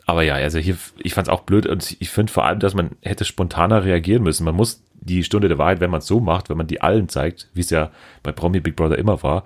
Aber 0.05 0.23
ja, 0.23 0.35
also 0.35 0.59
hier, 0.59 0.77
ich 0.97 1.13
fand 1.13 1.27
es 1.27 1.33
auch 1.33 1.41
blöd 1.41 1.65
und 1.67 1.95
ich 1.99 2.09
finde 2.09 2.31
vor 2.31 2.45
allem, 2.45 2.59
dass 2.59 2.73
man 2.73 2.91
hätte 3.01 3.25
spontaner 3.25 3.83
reagieren 3.83 4.23
müssen. 4.23 4.43
Man 4.43 4.55
muss 4.55 4.83
die 4.99 5.23
Stunde 5.23 5.47
der 5.47 5.57
Wahrheit, 5.57 5.79
wenn 5.79 5.91
man 5.91 5.99
es 5.99 6.07
so 6.07 6.19
macht, 6.19 6.49
wenn 6.49 6.57
man 6.57 6.67
die 6.67 6.81
allen 6.81 7.09
zeigt, 7.09 7.49
wie 7.53 7.61
es 7.61 7.69
ja 7.69 7.91
bei 8.23 8.31
Promi 8.31 8.59
Big 8.59 8.75
Brother 8.75 8.97
immer 8.97 9.23
war, 9.23 9.43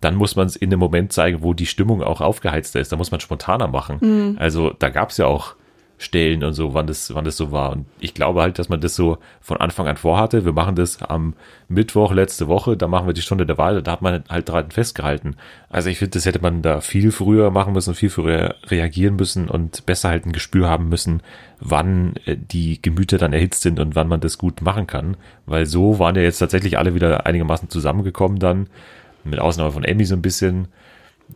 dann 0.00 0.14
muss 0.14 0.36
man 0.36 0.46
es 0.46 0.56
in 0.56 0.70
dem 0.70 0.78
Moment 0.78 1.12
zeigen, 1.12 1.42
wo 1.42 1.54
die 1.54 1.66
Stimmung 1.66 2.02
auch 2.02 2.20
aufgeheizter 2.20 2.80
ist. 2.80 2.92
Da 2.92 2.96
muss 2.96 3.10
man 3.10 3.20
spontaner 3.20 3.68
machen. 3.68 4.36
Also 4.38 4.70
da 4.70 4.90
gab 4.90 5.10
es 5.10 5.16
ja 5.16 5.26
auch 5.26 5.54
Stellen 5.98 6.44
und 6.44 6.52
so, 6.52 6.74
wann 6.74 6.86
das, 6.86 7.14
wann 7.14 7.24
das 7.24 7.38
so 7.38 7.52
war. 7.52 7.72
Und 7.72 7.86
ich 8.00 8.12
glaube 8.12 8.42
halt, 8.42 8.58
dass 8.58 8.68
man 8.68 8.82
das 8.82 8.94
so 8.94 9.16
von 9.40 9.56
Anfang 9.56 9.88
an 9.88 9.96
vorhatte. 9.96 10.44
Wir 10.44 10.52
machen 10.52 10.76
das 10.76 11.02
am 11.02 11.34
Mittwoch 11.68 12.12
letzte 12.12 12.48
Woche, 12.48 12.76
da 12.76 12.86
machen 12.86 13.06
wir 13.06 13.14
die 13.14 13.22
Stunde 13.22 13.46
der 13.46 13.56
Wahl, 13.56 13.82
da 13.82 13.92
hat 13.92 14.02
man 14.02 14.22
halt 14.28 14.48
dran 14.48 14.70
festgehalten. 14.70 15.36
Also 15.70 15.88
ich 15.88 15.98
finde, 15.98 16.10
das 16.10 16.26
hätte 16.26 16.40
man 16.40 16.60
da 16.60 16.82
viel 16.82 17.12
früher 17.12 17.50
machen 17.50 17.72
müssen, 17.72 17.94
viel 17.94 18.10
früher 18.10 18.56
reagieren 18.66 19.16
müssen 19.16 19.48
und 19.48 19.86
besser 19.86 20.10
halt 20.10 20.26
ein 20.26 20.32
Gespür 20.32 20.68
haben 20.68 20.90
müssen, 20.90 21.22
wann 21.60 22.14
äh, 22.26 22.36
die 22.36 22.80
Gemüter 22.82 23.16
dann 23.16 23.32
erhitzt 23.32 23.62
sind 23.62 23.80
und 23.80 23.96
wann 23.96 24.08
man 24.08 24.20
das 24.20 24.36
gut 24.36 24.60
machen 24.60 24.86
kann. 24.86 25.16
Weil 25.46 25.64
so 25.64 25.98
waren 25.98 26.14
ja 26.14 26.22
jetzt 26.22 26.38
tatsächlich 26.38 26.76
alle 26.76 26.94
wieder 26.94 27.24
einigermaßen 27.24 27.70
zusammengekommen 27.70 28.38
dann, 28.38 28.68
mit 29.24 29.40
Ausnahme 29.40 29.72
von 29.72 29.84
Emmy 29.84 30.04
so 30.04 30.14
ein 30.14 30.22
bisschen. 30.22 30.68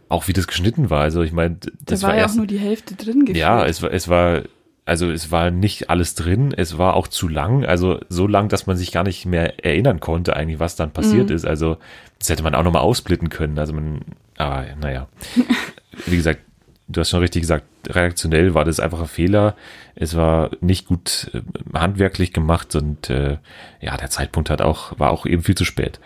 Auch 0.09 0.29
wie 0.29 0.33
das 0.33 0.47
geschnitten 0.47 0.91
war. 0.91 1.03
Also 1.03 1.23
ich 1.23 1.33
meine, 1.33 1.57
da 1.61 1.71
das 1.85 2.03
war 2.03 2.11
war 2.11 2.17
ja 2.17 2.23
erst 2.23 2.35
auch 2.35 2.39
nur 2.39 2.47
die 2.47 2.59
Hälfte 2.59 2.95
drin 2.95 3.21
gefühlt. 3.21 3.37
ja, 3.37 3.65
es 3.65 3.83
war, 3.83 3.93
es 3.93 4.09
war, 4.09 4.43
also 4.85 5.11
es 5.11 5.31
war 5.31 5.51
nicht 5.51 5.91
alles 5.91 6.15
drin, 6.15 6.53
es 6.57 6.79
war 6.79 6.95
auch 6.95 7.07
zu 7.07 7.29
lang, 7.29 7.65
also 7.65 8.01
so 8.09 8.27
lang, 8.27 8.49
dass 8.49 8.67
man 8.67 8.77
sich 8.77 8.93
gar 8.93 9.05
nicht 9.05 9.27
mehr 9.27 9.65
erinnern 9.65 10.01
konnte, 10.01 10.35
eigentlich, 10.35 10.59
was 10.59 10.77
dann 10.77 10.91
passiert 10.91 11.31
ist. 11.31 11.47
Also 11.47 11.77
das 12.19 12.29
hätte 12.29 12.43
man 12.43 12.55
auch 12.55 12.65
nochmal 12.65 12.83
aufsplitten 12.83 13.29
können. 13.29 13.59
Also 13.59 13.73
man, 13.73 14.01
aber 14.37 14.67
naja. 14.81 15.09
Wie 16.07 16.17
gesagt, 16.17 16.41
du 16.89 17.01
hast 17.01 17.11
schon 17.11 17.21
richtig 17.21 17.43
gesagt, 17.43 17.65
reaktionell 17.89 18.55
war 18.55 18.65
das 18.65 18.81
einfach 18.81 19.01
ein 19.01 19.07
Fehler. 19.07 19.55
Es 19.95 20.17
war 20.17 20.51
nicht 20.61 20.87
gut 20.87 21.31
äh, 21.35 21.41
handwerklich 21.77 22.33
gemacht 22.33 22.75
und 22.75 23.11
äh, 23.11 23.39
ja, 23.81 23.97
der 23.97 24.11
Zeitpunkt 24.11 24.51
hat 24.51 24.61
auch, 24.61 24.99
war 24.99 25.11
auch 25.11 25.27
eben 25.27 25.43
viel 25.43 25.55
zu 25.55 25.65
spät. 25.65 26.01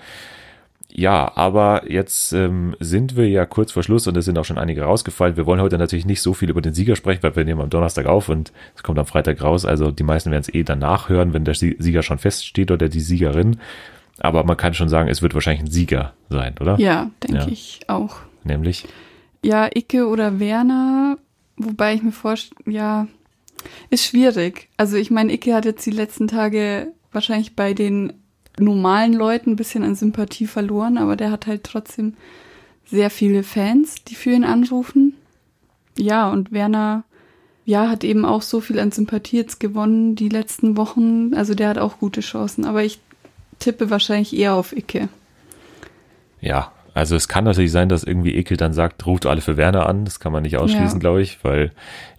Ja, 0.96 1.32
aber 1.34 1.90
jetzt 1.90 2.32
ähm, 2.32 2.76
sind 2.78 3.16
wir 3.16 3.28
ja 3.28 3.46
kurz 3.46 3.72
vor 3.72 3.82
Schluss 3.82 4.06
und 4.06 4.16
es 4.16 4.26
sind 4.26 4.38
auch 4.38 4.44
schon 4.44 4.58
einige 4.58 4.82
rausgefallen. 4.84 5.36
Wir 5.36 5.44
wollen 5.44 5.60
heute 5.60 5.76
natürlich 5.76 6.06
nicht 6.06 6.22
so 6.22 6.34
viel 6.34 6.50
über 6.50 6.62
den 6.62 6.72
Sieger 6.72 6.94
sprechen, 6.94 7.22
weil 7.24 7.34
wir 7.34 7.44
nehmen 7.44 7.60
am 7.62 7.68
Donnerstag 7.70 8.06
auf 8.06 8.28
und 8.28 8.52
es 8.76 8.84
kommt 8.84 9.00
am 9.00 9.06
Freitag 9.06 9.42
raus. 9.42 9.64
Also 9.64 9.90
die 9.90 10.04
meisten 10.04 10.30
werden 10.30 10.42
es 10.42 10.54
eh 10.54 10.62
danach 10.62 11.08
hören, 11.08 11.32
wenn 11.32 11.44
der 11.44 11.54
Sie- 11.56 11.74
Sieger 11.80 12.04
schon 12.04 12.18
feststeht 12.18 12.70
oder 12.70 12.88
die 12.88 13.00
Siegerin. 13.00 13.56
Aber 14.20 14.44
man 14.44 14.56
kann 14.56 14.74
schon 14.74 14.88
sagen, 14.88 15.08
es 15.08 15.20
wird 15.20 15.34
wahrscheinlich 15.34 15.64
ein 15.64 15.70
Sieger 15.72 16.12
sein, 16.30 16.54
oder? 16.60 16.78
Ja, 16.78 17.10
denke 17.24 17.38
Ja. 17.38 17.48
ich 17.48 17.80
auch. 17.88 18.18
Nämlich, 18.44 18.86
Ja, 19.42 19.68
Icke 19.74 20.06
oder 20.06 20.38
Werner, 20.38 21.18
wobei 21.56 21.94
ich 21.94 22.02
mir 22.04 22.12
vorstelle, 22.12 22.60
ja, 22.72 23.08
ist 23.90 24.06
schwierig. 24.06 24.68
Also 24.76 24.96
ich 24.96 25.10
meine, 25.10 25.32
Icke 25.34 25.54
hat 25.54 25.64
jetzt 25.64 25.84
die 25.84 25.90
letzten 25.90 26.28
Tage 26.28 26.92
wahrscheinlich 27.12 27.56
bei 27.56 27.74
den 27.74 28.12
normalen 28.58 29.12
Leuten 29.12 29.50
ein 29.52 29.56
bisschen 29.56 29.82
an 29.82 29.94
Sympathie 29.94 30.46
verloren, 30.46 30.98
aber 30.98 31.16
der 31.16 31.30
hat 31.30 31.46
halt 31.46 31.64
trotzdem 31.64 32.14
sehr 32.86 33.10
viele 33.10 33.42
Fans, 33.42 34.04
die 34.04 34.14
für 34.14 34.30
ihn 34.30 34.44
anrufen. 34.44 35.14
Ja, 35.98 36.30
und 36.30 36.52
Werner, 36.52 37.04
ja, 37.64 37.88
hat 37.88 38.04
eben 38.04 38.24
auch 38.24 38.42
so 38.42 38.60
viel 38.60 38.78
an 38.78 38.92
Sympathie 38.92 39.36
jetzt 39.38 39.58
gewonnen 39.60 40.16
die 40.16 40.28
letzten 40.28 40.76
Wochen. 40.76 41.32
Also 41.34 41.54
der 41.54 41.68
hat 41.70 41.78
auch 41.78 41.98
gute 41.98 42.20
Chancen, 42.20 42.64
aber 42.64 42.82
ich 42.84 43.00
tippe 43.58 43.90
wahrscheinlich 43.90 44.36
eher 44.36 44.54
auf 44.54 44.76
Icke. 44.76 45.08
ja, 46.40 46.72
also 46.92 47.16
es 47.16 47.26
kann 47.26 47.42
natürlich 47.42 47.72
sein, 47.72 47.88
dass 47.88 48.04
irgendwie 48.04 48.34
Ekel 48.36 48.56
dann 48.56 48.72
sagt, 48.72 49.04
ruft 49.04 49.26
alle 49.26 49.40
für 49.40 49.56
Werner 49.56 49.86
an. 49.86 50.04
Das 50.04 50.20
kann 50.20 50.30
man 50.30 50.44
nicht 50.44 50.58
ausschließen, 50.58 50.98
Ja. 50.98 51.00
glaube 51.00 51.22
ich, 51.22 51.42
weil 51.42 51.72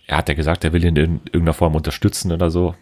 er 0.05 0.17
hat 0.17 0.27
ja 0.27 0.35
gesagt, 0.35 0.65
er 0.65 0.73
will 0.73 0.83
ihn 0.83 0.97
in 0.97 1.21
irgendeiner 1.27 1.53
Form 1.53 1.75
unterstützen 1.75 2.33
oder 2.33 2.51
so. 2.51 2.75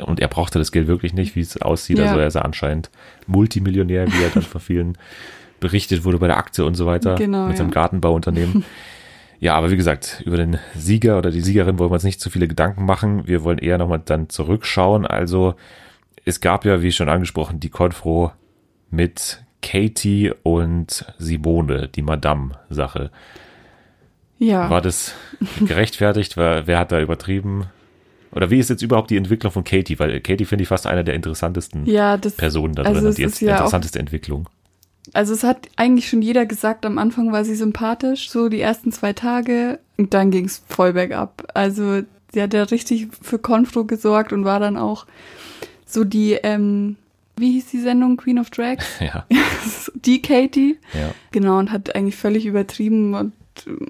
Und 0.00 0.20
er 0.20 0.28
brauchte 0.28 0.58
das 0.58 0.72
Geld 0.72 0.86
wirklich 0.86 1.12
nicht, 1.12 1.36
wie 1.36 1.40
es 1.40 1.60
aussieht. 1.60 1.98
Ja. 1.98 2.06
Also 2.06 2.20
er 2.20 2.26
ist 2.26 2.34
ja 2.34 2.42
anscheinend 2.42 2.90
Multimillionär, 3.26 4.10
wie 4.10 4.22
er 4.22 4.30
dann 4.30 4.42
von 4.42 4.60
vielen 4.60 4.96
berichtet 5.60 6.04
wurde 6.04 6.18
bei 6.18 6.26
der 6.26 6.38
Aktie 6.38 6.64
und 6.64 6.74
so 6.74 6.86
weiter. 6.86 7.14
Genau, 7.14 7.46
mit 7.46 7.56
seinem 7.56 7.68
ja. 7.68 7.74
Gartenbauunternehmen. 7.74 8.64
ja, 9.40 9.54
aber 9.54 9.70
wie 9.70 9.76
gesagt, 9.76 10.22
über 10.24 10.36
den 10.36 10.58
Sieger 10.74 11.18
oder 11.18 11.30
die 11.30 11.40
Siegerin 11.40 11.78
wollen 11.78 11.90
wir 11.90 11.94
uns 11.94 12.04
nicht 12.04 12.20
zu 12.20 12.30
viele 12.30 12.48
Gedanken 12.48 12.84
machen. 12.84 13.26
Wir 13.26 13.44
wollen 13.44 13.58
eher 13.58 13.78
nochmal 13.78 14.02
dann 14.04 14.28
zurückschauen. 14.28 15.06
Also 15.06 15.54
es 16.24 16.40
gab 16.40 16.64
ja, 16.64 16.82
wie 16.82 16.92
schon 16.92 17.08
angesprochen, 17.08 17.60
die 17.60 17.70
Konfro 17.70 18.32
mit 18.90 19.44
Katie 19.62 20.32
und 20.42 21.06
Simone, 21.18 21.88
die 21.88 22.02
Madame-Sache. 22.02 23.10
Ja. 24.38 24.68
War 24.68 24.80
das 24.80 25.14
gerechtfertigt? 25.64 26.36
Wer, 26.36 26.66
wer 26.66 26.78
hat 26.78 26.90
da 26.90 27.00
übertrieben? 27.00 27.66
Oder 28.32 28.50
wie 28.50 28.58
ist 28.58 28.70
jetzt 28.70 28.82
überhaupt 28.82 29.10
die 29.10 29.16
Entwicklung 29.16 29.52
von 29.52 29.64
Katie? 29.64 29.98
Weil 29.98 30.20
Katie 30.20 30.44
finde 30.44 30.62
ich 30.62 30.68
fast 30.68 30.86
eine 30.86 31.04
der 31.04 31.14
interessantesten 31.14 31.86
ja, 31.86 32.16
das, 32.16 32.34
Personen 32.34 32.74
da 32.74 32.82
also 32.82 33.00
drin. 33.00 33.26
es 33.26 33.38
die 33.38 33.44
ja 33.44 33.52
interessanteste 33.52 33.98
Entwicklung. 33.98 34.48
Also 35.12 35.34
es 35.34 35.42
hat 35.42 35.68
eigentlich 35.76 36.08
schon 36.08 36.22
jeder 36.22 36.46
gesagt, 36.46 36.86
am 36.86 36.98
Anfang 36.98 37.32
war 37.32 37.44
sie 37.44 37.54
sympathisch, 37.54 38.30
so 38.30 38.48
die 38.48 38.60
ersten 38.60 38.92
zwei 38.92 39.12
Tage 39.12 39.80
und 39.98 40.14
dann 40.14 40.30
ging's 40.30 40.62
voll 40.68 40.92
bergab. 40.92 41.44
Also 41.54 42.02
sie 42.32 42.42
hat 42.42 42.54
ja 42.54 42.62
richtig 42.62 43.08
für 43.20 43.38
Konfro 43.38 43.84
gesorgt 43.84 44.32
und 44.32 44.44
war 44.44 44.60
dann 44.60 44.76
auch 44.76 45.06
so 45.84 46.04
die, 46.04 46.32
ähm, 46.32 46.96
wie 47.36 47.52
hieß 47.52 47.66
die 47.70 47.80
Sendung, 47.80 48.16
Queen 48.16 48.38
of 48.38 48.50
Drags? 48.50 48.86
Ja, 49.00 49.26
die 49.94 50.22
Katie. 50.22 50.78
ja. 50.94 51.12
Genau, 51.32 51.58
und 51.58 51.72
hat 51.72 51.94
eigentlich 51.94 52.16
völlig 52.16 52.46
übertrieben 52.46 53.14
und 53.14 53.32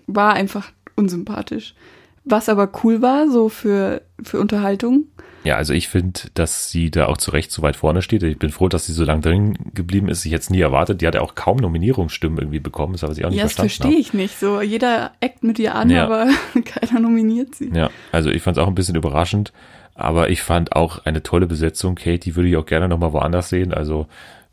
war 0.07 0.33
einfach 0.35 0.73
unsympathisch. 0.97 1.75
Was 2.25 2.49
aber 2.49 2.71
cool 2.85 3.03
war, 3.03 3.29
so 3.29 3.49
für, 3.49 4.03
für 4.23 4.39
Unterhaltung. 4.41 5.07
Ja, 5.45 5.57
also 5.57 5.73
ich 5.75 5.89
finde, 5.89 6.21
dass 6.35 6.71
sie 6.71 6.93
da 6.93 7.07
auch 7.07 7.17
zu 7.17 7.33
Recht 7.33 7.51
so 7.51 7.63
weit 7.63 7.75
vorne 7.75 8.01
steht. 8.01 8.23
Ich 8.23 8.39
bin 8.39 8.51
froh, 8.51 8.69
dass 8.69 8.87
sie 8.87 8.93
so 8.93 9.03
lange 9.05 9.23
drin 9.23 9.59
geblieben 9.75 10.09
ist. 10.09 10.25
Ich 10.25 10.31
jetzt 10.31 10.51
nie 10.53 10.61
erwartet. 10.61 11.01
Die 11.01 11.07
hat 11.09 11.17
ja 11.17 11.21
auch 11.21 11.35
kaum 11.35 11.57
Nominierungsstimmen 11.57 12.39
irgendwie 12.39 12.61
bekommen. 12.61 12.93
Das 12.93 13.03
habe 13.03 13.13
ich 13.15 13.25
auch 13.25 13.31
nicht 13.31 13.39
Ja, 13.39 13.45
das 13.45 13.55
verstanden. 13.55 13.93
verstehe 13.95 14.01
ich 14.01 14.15
nicht. 14.15 14.39
So, 14.39 14.61
jeder 14.61 15.11
eckt 15.19 15.43
mit 15.43 15.59
ihr 15.59 15.75
an, 15.75 15.91
Ja. 15.91 16.05
aber 16.05 16.29
keiner 16.65 17.01
nominiert 17.01 17.57
sie. 17.57 17.71
Ja, 17.75 17.91
also 18.13 18.31
ich 18.31 18.41
fand 18.41 18.57
es 18.57 18.63
auch 18.63 18.69
ein 18.69 18.77
bisschen 18.77 18.95
überraschend, 18.95 19.53
aber 19.97 20.31
ich 20.31 20.43
fand 20.43 20.77
auch 20.77 21.05
eine 21.07 21.25
tolle 21.25 21.49
Besetzung. 21.49 21.97
Katie 21.97 22.37
würde 22.37 22.49
ich 22.49 22.57
auch 22.57 22.67
gerne 22.67 22.87
nochmal 22.89 23.13
woanders 23.13 23.49
sehen. 23.49 23.75
Also 23.75 24.07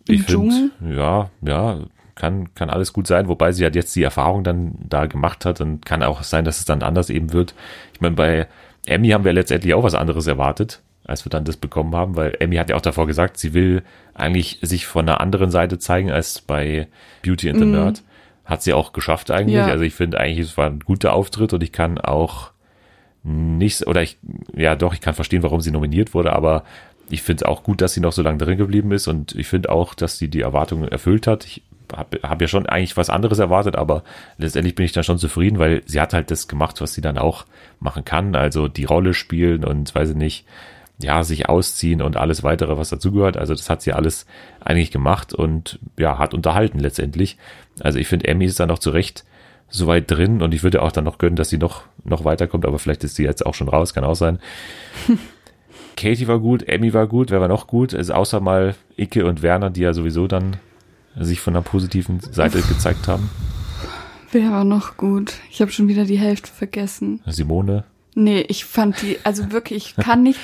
ich 0.08 0.22
Im 0.22 0.26
finde, 0.26 0.72
ja, 0.98 1.30
ja, 1.44 1.82
kann, 2.20 2.54
kann 2.54 2.70
alles 2.70 2.94
gut 2.94 3.08
sein, 3.08 3.28
wobei 3.28 3.52
sie 3.52 3.64
halt 3.64 3.76
jetzt 3.76 3.96
die 3.96 4.04
Erfahrung 4.04 4.44
dann 4.44 4.74
da 4.88 5.08
gemacht 5.08 5.46
hat 5.46 5.62
und 5.62 5.86
kann 5.86 6.04
auch 6.04 6.22
sein, 6.22 6.46
dass 6.46 6.60
es 6.60 6.66
dann 6.66 6.84
anders 6.84 7.10
eben 7.10 7.34
wird. 7.34 7.56
Ich 7.94 8.02
meine, 8.02 8.16
bei 8.16 8.48
Emmy 8.86 9.10
haben 9.10 9.24
wir 9.24 9.34
letztendlich 9.34 9.74
auch 9.74 9.84
was 9.84 9.96
anderes 9.96 10.28
erwartet, 10.28 10.82
als 11.06 11.26
wir 11.26 11.30
dann 11.30 11.46
das 11.46 11.58
bekommen 11.58 11.96
haben, 11.96 12.16
weil 12.16 12.36
Emmy 12.40 12.58
hat 12.58 12.70
ja 12.70 12.76
auch 12.76 12.82
davor 12.82 13.08
gesagt, 13.08 13.38
sie 13.38 13.54
will 13.54 13.84
eigentlich 14.14 14.60
sich 14.62 14.86
von 14.86 15.08
einer 15.08 15.22
anderen 15.22 15.50
Seite 15.50 15.80
zeigen 15.80 16.12
als 16.12 16.42
bei 16.42 16.88
Beauty 17.24 17.50
and 17.50 17.60
the 17.60 17.66
Nerd. 17.66 18.04
Hat 18.46 18.64
sie 18.64 18.74
auch 18.74 18.94
geschafft 18.94 19.32
eigentlich. 19.32 19.56
Ja. 19.56 19.68
Also 19.68 19.84
ich 19.84 19.94
finde 19.94 20.20
eigentlich, 20.20 20.40
es 20.40 20.58
war 20.58 20.66
ein 20.66 20.80
guter 20.80 21.14
Auftritt 21.14 21.54
und 21.54 21.64
ich 21.64 21.72
kann 21.72 22.00
auch 22.00 22.52
nicht, 23.24 23.86
oder 23.86 24.02
ich, 24.02 24.18
ja 24.56 24.76
doch, 24.76 24.94
ich 24.94 25.02
kann 25.02 25.14
verstehen, 25.14 25.44
warum 25.44 25.62
sie 25.62 25.72
nominiert 25.72 26.14
wurde, 26.14 26.34
aber 26.34 26.64
ich 27.10 27.22
finde 27.22 27.44
es 27.44 27.50
auch 27.50 27.64
gut, 27.64 27.82
dass 27.82 27.94
sie 27.94 28.02
noch 28.02 28.12
so 28.12 28.22
lange 28.22 28.38
drin 28.38 28.58
geblieben 28.58 28.92
ist 28.92 29.08
und 29.08 29.36
ich 29.36 29.48
finde 29.48 29.70
auch, 29.70 29.94
dass 29.94 30.18
sie 30.18 30.30
die 30.30 30.42
Erwartungen 30.42 30.88
erfüllt 30.88 31.28
hat. 31.28 31.46
Ich 31.46 31.64
habe 31.96 32.20
hab 32.24 32.42
ja 32.42 32.48
schon 32.48 32.66
eigentlich 32.66 32.98
was 32.98 33.10
anderes 33.10 33.40
erwartet, 33.40 33.76
aber 33.76 34.04
letztendlich 34.38 34.76
bin 34.76 34.86
ich 34.86 34.92
dann 34.92 35.04
schon 35.04 35.18
zufrieden, 35.18 35.60
weil 35.60 35.82
sie 35.86 36.02
hat 36.02 36.14
halt 36.14 36.32
das 36.32 36.48
gemacht, 36.48 36.82
was 36.82 36.94
sie 36.94 37.02
dann 37.02 37.18
auch 37.18 37.46
machen 37.80 38.06
kann, 38.06 38.36
also 38.36 38.68
die 38.68 38.86
Rolle 38.86 39.14
spielen 39.14 39.64
und 39.64 39.94
weiß 39.94 40.12
ich 40.12 40.16
nicht, 40.16 40.46
ja, 41.02 41.24
sich 41.24 41.48
ausziehen 41.48 42.02
und 42.02 42.18
alles 42.18 42.44
weitere, 42.44 42.78
was 42.78 42.90
dazugehört. 42.90 43.38
Also 43.38 43.54
das 43.54 43.70
hat 43.70 43.82
sie 43.82 43.94
alles 43.94 44.26
eigentlich 44.60 44.92
gemacht 44.92 45.34
und 45.34 45.80
ja, 45.98 46.18
hat 46.18 46.34
unterhalten 46.34 46.80
letztendlich. 46.80 47.38
Also 47.80 48.00
ich 48.00 48.08
finde, 48.08 48.28
Emmy 48.28 48.46
ist 48.46 48.60
da 48.60 48.66
noch 48.66 48.80
zu 48.80 48.90
Recht 48.90 49.24
so 49.70 49.88
weit 49.88 50.12
drin 50.12 50.42
und 50.42 50.54
ich 50.54 50.64
würde 50.64 50.82
auch 50.82 50.92
dann 50.92 51.06
noch 51.06 51.18
gönnen, 51.18 51.36
dass 51.36 51.50
sie 51.50 51.58
noch, 51.58 51.84
noch 52.04 52.26
weiterkommt, 52.26 52.66
aber 52.66 52.80
vielleicht 52.80 53.04
ist 53.04 53.16
sie 53.16 53.24
jetzt 53.24 53.46
auch 53.46 53.54
schon 53.54 53.70
raus, 53.70 53.94
kann 53.94 54.04
auch 54.04 54.16
sein. 54.16 54.40
Katie 55.96 56.28
war 56.28 56.40
gut, 56.40 56.68
Emmy 56.68 56.94
war 56.94 57.08
gut, 57.08 57.32
wer 57.32 57.42
war 57.42 57.48
noch 57.48 57.68
gut? 57.68 57.94
Also 57.94 58.14
außer 58.14 58.40
mal 58.40 58.76
Icke 58.98 59.26
und 59.26 59.42
Werner, 59.42 59.70
die 59.70 59.82
ja 59.82 59.94
sowieso 59.94 60.28
dann 60.28 60.58
sich 61.20 61.40
von 61.40 61.54
der 61.54 61.62
positiven 61.62 62.20
Seite 62.20 62.62
gezeigt 62.62 63.08
haben. 63.08 63.30
Wer 64.32 64.52
war 64.52 64.64
noch 64.64 64.98
gut? 64.98 65.34
Ich 65.50 65.62
habe 65.62 65.72
schon 65.72 65.88
wieder 65.88 66.06
die 66.06 66.20
Hälfte 66.20 66.52
vergessen. 66.52 67.22
Simone. 67.26 67.84
Nee, 68.16 68.42
ich 68.42 68.66
fand 68.66 69.02
die, 69.02 69.18
also 69.24 69.52
wirklich, 69.52 69.96
ich 69.98 70.04
kann 70.04 70.24
nicht. 70.24 70.40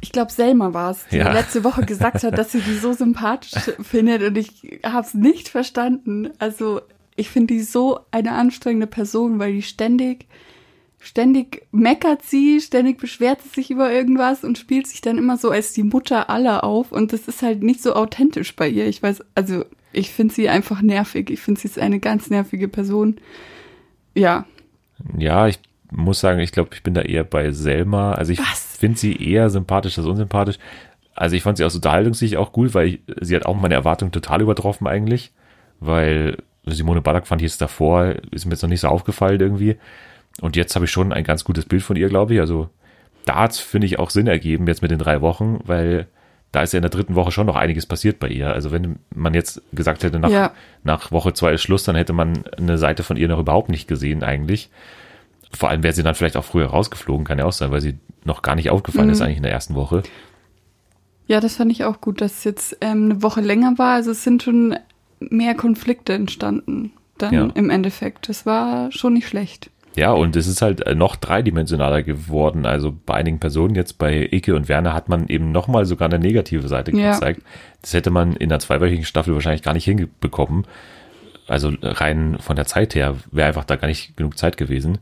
Ich 0.00 0.12
glaube, 0.12 0.30
Selma 0.32 0.74
war 0.74 0.90
es, 0.90 1.06
die 1.10 1.16
Ja. 1.16 1.32
letzte 1.32 1.64
Woche 1.64 1.86
gesagt 1.86 2.22
hat, 2.24 2.36
dass 2.36 2.52
sie 2.52 2.60
die 2.60 2.76
so 2.76 2.92
sympathisch 2.92 3.52
findet 3.82 4.22
und 4.22 4.36
ich 4.36 4.78
habe 4.84 5.06
es 5.06 5.14
nicht 5.14 5.48
verstanden. 5.48 6.30
Also 6.38 6.82
ich 7.16 7.30
finde 7.30 7.54
die 7.54 7.62
so 7.62 8.00
eine 8.10 8.32
anstrengende 8.32 8.86
Person, 8.86 9.38
weil 9.38 9.52
die 9.54 9.62
ständig, 9.62 10.26
ständig 11.04 11.66
meckert 11.70 12.22
sie, 12.22 12.60
ständig 12.60 12.98
beschwert 12.98 13.42
sie 13.42 13.48
sich 13.50 13.70
über 13.70 13.92
irgendwas 13.92 14.44
und 14.44 14.58
spielt 14.58 14.86
sich 14.86 15.00
dann 15.00 15.18
immer 15.18 15.36
so 15.36 15.50
als 15.50 15.72
die 15.72 15.82
Mutter 15.82 16.30
aller 16.30 16.64
auf 16.64 16.92
und 16.92 17.12
das 17.12 17.28
ist 17.28 17.42
halt 17.42 17.62
nicht 17.62 17.82
so 17.82 17.94
authentisch 17.94 18.56
bei 18.56 18.68
ihr. 18.68 18.86
Ich 18.86 19.02
weiß, 19.02 19.22
also 19.34 19.64
ich 19.92 20.10
finde 20.10 20.34
sie 20.34 20.48
einfach 20.48 20.82
nervig. 20.82 21.30
Ich 21.30 21.40
finde 21.40 21.60
sie 21.60 21.68
ist 21.68 21.78
eine 21.78 22.00
ganz 22.00 22.30
nervige 22.30 22.68
Person. 22.68 23.16
Ja, 24.14 24.46
Ja, 25.16 25.46
ich 25.46 25.58
muss 25.90 26.20
sagen, 26.20 26.40
ich 26.40 26.52
glaube, 26.52 26.70
ich 26.74 26.82
bin 26.82 26.94
da 26.94 27.02
eher 27.02 27.24
bei 27.24 27.50
Selma. 27.52 28.12
Also 28.12 28.32
ich 28.32 28.40
finde 28.40 28.98
sie 28.98 29.16
eher 29.16 29.50
sympathisch 29.50 29.98
als 29.98 30.06
unsympathisch. 30.06 30.58
Also 31.14 31.36
ich 31.36 31.42
fand 31.42 31.58
sie 31.58 31.64
aus 31.64 31.74
Unterhaltungssicht 31.76 32.36
auch 32.36 32.52
gut, 32.52 32.74
weil 32.74 32.88
ich, 32.88 33.00
sie 33.20 33.36
hat 33.36 33.46
auch 33.46 33.56
meine 33.56 33.74
Erwartungen 33.74 34.12
total 34.12 34.42
übertroffen 34.42 34.86
eigentlich. 34.86 35.32
Weil 35.80 36.38
Simone 36.66 37.02
Ballack 37.02 37.26
fand 37.26 37.42
ich 37.42 37.50
jetzt 37.50 37.60
davor, 37.60 38.14
ist 38.30 38.46
mir 38.46 38.52
jetzt 38.52 38.62
noch 38.62 38.68
nicht 38.68 38.80
so 38.80 38.88
aufgefallen 38.88 39.40
irgendwie. 39.40 39.76
Und 40.40 40.56
jetzt 40.56 40.74
habe 40.74 40.84
ich 40.84 40.90
schon 40.90 41.12
ein 41.12 41.24
ganz 41.24 41.44
gutes 41.44 41.64
Bild 41.66 41.82
von 41.82 41.96
ihr, 41.96 42.08
glaube 42.08 42.34
ich. 42.34 42.40
Also 42.40 42.68
da 43.24 43.36
hat 43.36 43.54
finde 43.56 43.86
ich, 43.86 43.98
auch 43.98 44.10
Sinn 44.10 44.26
ergeben 44.26 44.66
jetzt 44.66 44.82
mit 44.82 44.90
den 44.90 44.98
drei 44.98 45.20
Wochen, 45.20 45.60
weil 45.64 46.06
da 46.52 46.62
ist 46.62 46.72
ja 46.72 46.78
in 46.78 46.82
der 46.82 46.90
dritten 46.90 47.14
Woche 47.14 47.32
schon 47.32 47.46
noch 47.46 47.56
einiges 47.56 47.86
passiert 47.86 48.18
bei 48.20 48.28
ihr. 48.28 48.52
Also 48.52 48.70
wenn 48.70 48.98
man 49.14 49.34
jetzt 49.34 49.60
gesagt 49.72 50.04
hätte, 50.04 50.18
nach, 50.20 50.30
Ja. 50.30 50.52
nach 50.84 51.10
Woche 51.10 51.32
zwei 51.32 51.52
ist 51.52 51.62
Schluss, 51.62 51.84
dann 51.84 51.96
hätte 51.96 52.12
man 52.12 52.44
eine 52.56 52.78
Seite 52.78 53.02
von 53.02 53.16
ihr 53.16 53.28
noch 53.28 53.38
überhaupt 53.40 53.70
nicht 53.70 53.88
gesehen 53.88 54.22
eigentlich. 54.22 54.70
Vor 55.52 55.68
allem 55.68 55.82
wäre 55.82 55.94
sie 55.94 56.02
dann 56.02 56.14
vielleicht 56.14 56.36
auch 56.36 56.44
früher 56.44 56.66
rausgeflogen, 56.66 57.24
kann 57.24 57.38
ja 57.38 57.44
auch 57.44 57.52
sein, 57.52 57.70
weil 57.70 57.80
sie 57.80 57.96
noch 58.24 58.42
gar 58.42 58.54
nicht 58.56 58.70
aufgefallen 58.70 59.10
ist 59.10 59.20
eigentlich 59.20 59.36
in 59.38 59.42
der 59.44 59.52
ersten 59.52 59.74
Woche. 59.74 60.02
Ja, 61.26 61.40
das 61.40 61.56
fand 61.56 61.72
ich 61.72 61.84
auch 61.84 62.00
gut, 62.00 62.20
dass 62.20 62.38
es 62.38 62.44
jetzt 62.44 62.76
ähm, 62.80 63.04
eine 63.10 63.22
Woche 63.22 63.40
länger 63.40 63.78
war. 63.78 63.94
Also 63.94 64.10
es 64.10 64.22
sind 64.24 64.42
schon 64.42 64.76
mehr 65.20 65.54
Konflikte 65.54 66.12
entstanden 66.12 66.92
dann 67.18 67.34
Ja. 67.34 67.48
im 67.54 67.70
Endeffekt. 67.70 68.28
Das 68.28 68.44
war 68.46 68.90
schon 68.92 69.14
nicht 69.14 69.26
schlecht. 69.28 69.70
Ja, 69.96 70.10
und 70.12 70.34
es 70.34 70.46
ist 70.48 70.60
halt 70.60 70.80
äh, 70.86 70.94
noch 70.94 71.14
dreidimensionaler 71.16 72.02
geworden. 72.02 72.66
Also 72.66 72.92
bei 73.06 73.14
einigen 73.14 73.38
Personen, 73.38 73.74
jetzt 73.76 73.96
bei 73.98 74.28
Ike 74.32 74.54
und 74.56 74.68
Werner, 74.68 74.92
hat 74.92 75.08
man 75.08 75.28
eben 75.28 75.52
nochmal 75.52 75.84
sogar 75.86 76.08
eine 76.08 76.18
negative 76.18 76.66
Seite 76.68 76.90
Ja. 76.96 77.12
gezeigt. 77.12 77.42
Das 77.80 77.94
hätte 77.94 78.10
man 78.10 78.34
in 78.34 78.48
der 78.48 78.58
zweiwöchigen 78.58 79.04
Staffel 79.04 79.34
wahrscheinlich 79.34 79.62
gar 79.62 79.74
nicht 79.74 79.84
hinbekommen. 79.84 80.66
Also 81.46 81.72
rein 81.82 82.38
von 82.40 82.56
der 82.56 82.64
Zeit 82.66 82.94
her 82.94 83.16
wäre 83.30 83.48
einfach 83.48 83.64
da 83.64 83.76
gar 83.76 83.86
nicht 83.88 84.16
genug 84.16 84.36
Zeit 84.38 84.56
gewesen. 84.56 84.98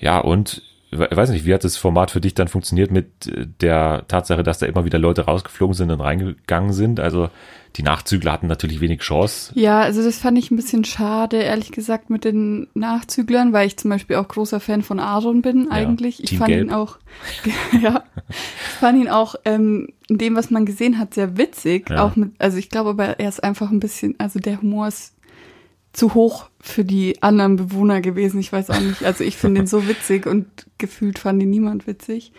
Ja, 0.00 0.18
und 0.18 0.62
weiß 0.98 1.30
nicht, 1.30 1.44
wie 1.44 1.54
hat 1.54 1.64
das 1.64 1.76
Format 1.76 2.10
für 2.10 2.20
dich 2.20 2.34
dann 2.34 2.48
funktioniert 2.48 2.90
mit 2.90 3.26
äh, 3.26 3.46
der 3.60 4.04
Tatsache, 4.08 4.42
dass 4.42 4.58
da 4.58 4.66
immer 4.66 4.84
wieder 4.84 4.98
Leute 4.98 5.22
rausgeflogen 5.22 5.74
sind 5.74 5.90
und 5.90 6.00
reingegangen 6.00 6.72
sind? 6.72 7.00
Also 7.00 7.28
die 7.76 7.82
Nachzügler 7.82 8.32
hatten 8.32 8.46
natürlich 8.46 8.80
wenig 8.80 9.00
Chance. 9.00 9.52
Ja, 9.54 9.80
also 9.80 10.02
das 10.02 10.18
fand 10.18 10.38
ich 10.38 10.50
ein 10.50 10.56
bisschen 10.56 10.84
schade, 10.84 11.36
ehrlich 11.36 11.72
gesagt, 11.72 12.08
mit 12.08 12.24
den 12.24 12.68
Nachzüglern, 12.74 13.52
weil 13.52 13.66
ich 13.66 13.76
zum 13.76 13.90
Beispiel 13.90 14.16
auch 14.16 14.28
großer 14.28 14.60
Fan 14.60 14.82
von 14.82 14.98
Aaron 14.98 15.42
bin 15.42 15.70
eigentlich. 15.70 16.22
ich 16.22 16.30
Team 16.30 16.38
fand 16.38 16.48
Gelb. 16.48 16.66
ihn 16.68 16.72
auch, 16.72 16.96
ja, 17.82 18.04
ich 18.28 18.76
fand 18.80 18.98
ihn 18.98 19.08
auch 19.08 19.34
ähm, 19.44 19.88
in 20.08 20.18
dem, 20.18 20.36
was 20.36 20.50
man 20.50 20.64
gesehen 20.64 20.98
hat, 20.98 21.14
sehr 21.14 21.36
witzig. 21.36 21.90
Ja. 21.90 22.04
Auch 22.04 22.16
mit, 22.16 22.32
also 22.38 22.56
ich 22.56 22.70
glaube, 22.70 22.90
aber 22.90 23.20
er 23.20 23.28
ist 23.28 23.44
einfach 23.44 23.70
ein 23.70 23.80
bisschen, 23.80 24.14
also 24.18 24.38
der 24.38 24.62
Humor 24.62 24.88
ist 24.88 25.15
zu 25.96 26.14
hoch 26.14 26.50
für 26.60 26.84
die 26.84 27.22
anderen 27.22 27.56
Bewohner 27.56 28.00
gewesen. 28.00 28.38
Ich 28.38 28.52
weiß 28.52 28.70
auch 28.70 28.80
nicht. 28.80 29.04
Also 29.04 29.24
ich 29.24 29.36
finde 29.36 29.62
ihn 29.62 29.66
so 29.66 29.88
witzig 29.88 30.26
und 30.26 30.46
gefühlt 30.78 31.18
fand 31.18 31.42
ihn 31.42 31.50
niemand 31.50 31.86
witzig. 31.86 32.32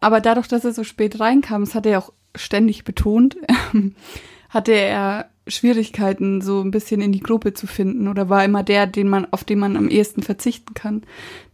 Aber 0.00 0.20
dadurch, 0.20 0.48
dass 0.48 0.64
er 0.64 0.72
so 0.72 0.82
spät 0.82 1.20
reinkam, 1.20 1.64
das 1.64 1.74
hat 1.74 1.86
er 1.86 1.98
auch 1.98 2.12
ständig 2.34 2.84
betont, 2.84 3.36
hatte 4.48 4.72
er 4.72 5.26
Schwierigkeiten, 5.46 6.40
so 6.40 6.60
ein 6.60 6.70
bisschen 6.70 7.00
in 7.00 7.12
die 7.12 7.20
Gruppe 7.20 7.52
zu 7.52 7.66
finden 7.66 8.08
oder 8.08 8.28
war 8.28 8.44
immer 8.44 8.62
der, 8.62 8.86
den 8.86 9.08
man, 9.08 9.26
auf 9.32 9.44
den 9.44 9.58
man 9.58 9.76
am 9.76 9.88
ehesten 9.88 10.22
verzichten 10.22 10.72
kann. 10.74 11.02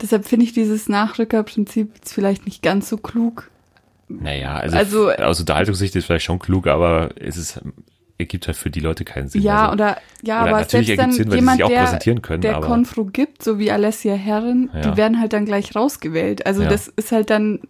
Deshalb 0.00 0.26
finde 0.26 0.44
ich 0.44 0.52
dieses 0.52 0.88
Nachrückerprinzip 0.88 1.92
jetzt 1.96 2.12
vielleicht 2.12 2.44
nicht 2.44 2.62
ganz 2.62 2.88
so 2.88 2.98
klug. 2.98 3.50
Naja, 4.08 4.56
also, 4.56 4.76
Also- 4.76 5.10
aus 5.10 5.40
Unterhaltungssicht 5.40 5.96
ist 5.96 6.04
vielleicht 6.04 6.24
schon 6.26 6.38
klug, 6.38 6.66
aber 6.66 7.10
es 7.18 7.36
ist, 7.36 7.60
ergibt 8.18 8.46
halt 8.48 8.56
für 8.56 8.70
die 8.70 8.80
Leute 8.80 9.04
keinen 9.04 9.28
Sinn. 9.28 9.42
Ja, 9.42 9.64
also, 9.70 9.74
oder 9.74 9.96
ja, 10.22 10.42
oder 10.42 10.50
aber 10.50 10.60
natürlich 10.60 10.88
selbst 10.88 11.02
dann 11.02 11.12
Sinn, 11.12 11.30
jemand, 11.32 11.56
sich 11.58 11.64
auch 11.64 11.68
der, 11.68 11.82
präsentieren 11.82 12.20
können, 12.22 12.40
der 12.42 12.60
Konfro 12.60 13.04
gibt, 13.04 13.42
so 13.42 13.58
wie 13.58 13.70
Alessia 13.70 14.14
Herren, 14.14 14.70
Ja. 14.74 14.80
die 14.80 14.96
werden 14.96 15.20
halt 15.20 15.32
dann 15.32 15.44
gleich 15.44 15.74
rausgewählt. 15.76 16.44
Also 16.46 16.62
Ja. 16.62 16.68
das 16.68 16.88
ist 16.88 17.12
halt 17.12 17.30
dann, 17.30 17.60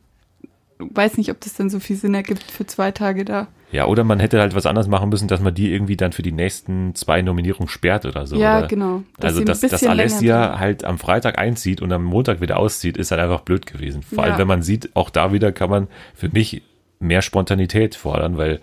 weiß 0.79 1.19
nicht, 1.19 1.31
ob 1.31 1.41
das 1.41 1.55
dann 1.55 1.69
so 1.71 1.81
viel 1.81 1.97
Sinn 1.97 2.15
ergibt 2.15 2.43
für 2.51 2.67
zwei 2.67 2.91
Tage 2.93 3.25
da. 3.25 3.49
Ja, 3.71 3.85
oder 3.85 4.03
man 4.03 4.19
hätte 4.19 4.41
halt 4.41 4.55
was 4.55 4.65
anderes 4.65 4.89
machen 4.89 5.11
müssen, 5.11 5.29
dass 5.29 5.43
man 5.43 5.53
die 5.53 5.71
irgendwie 5.71 5.99
dann 5.99 6.13
für 6.13 6.23
die 6.23 6.33
nächsten 6.33 6.95
zwei 6.95 7.21
Nominierungen 7.21 7.69
sperrt 7.69 8.07
oder 8.07 8.27
so. 8.27 8.37
ja, 8.37 8.61
oder? 8.61 8.67
genau. 8.69 9.03
also, 9.21 9.37
sie 9.37 9.43
ein 9.43 9.47
dass, 9.47 9.61
dass 9.61 9.85
Alessia 9.85 10.59
halt 10.59 10.85
am 10.85 10.97
Freitag 10.97 11.39
einzieht 11.39 11.83
und 11.83 11.93
am 11.93 12.03
Montag 12.05 12.41
wieder 12.41 12.57
auszieht, 12.59 12.97
ist 12.97 13.11
halt 13.11 13.21
einfach 13.21 13.41
blöd 13.43 13.67
gewesen. 13.67 14.03
Vor 14.03 14.25
allem, 14.25 14.33
Ja. 14.33 14.39
wenn 14.39 14.49
man 14.49 14.63
sieht, 14.63 14.97
auch 14.97 15.11
da 15.11 15.35
wieder 15.35 15.53
kann 15.53 15.69
man 15.69 15.89
für 16.15 16.31
mich 16.31 16.63
mehr 16.99 17.21
Spontanität 17.21 17.95
fordern, 17.95 18.39
weil 18.39 18.61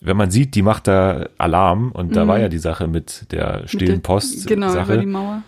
wenn 0.00 0.16
man 0.16 0.30
sieht, 0.30 0.54
die 0.54 0.62
macht 0.62 0.86
da 0.86 1.26
Alarm 1.38 1.90
und 1.92 2.14
da 2.16 2.24
Mhm. 2.24 2.28
war 2.28 2.38
ja 2.40 2.48
die 2.48 2.58
Sache 2.58 2.86
mit 2.86 3.30
der 3.32 3.66
stillen 3.66 4.00
Post 4.00 4.46
Genau, 4.46 4.68
Sache, 4.70 4.92
über 4.94 5.00
die 5.02 5.06
Mauer. 5.06 5.42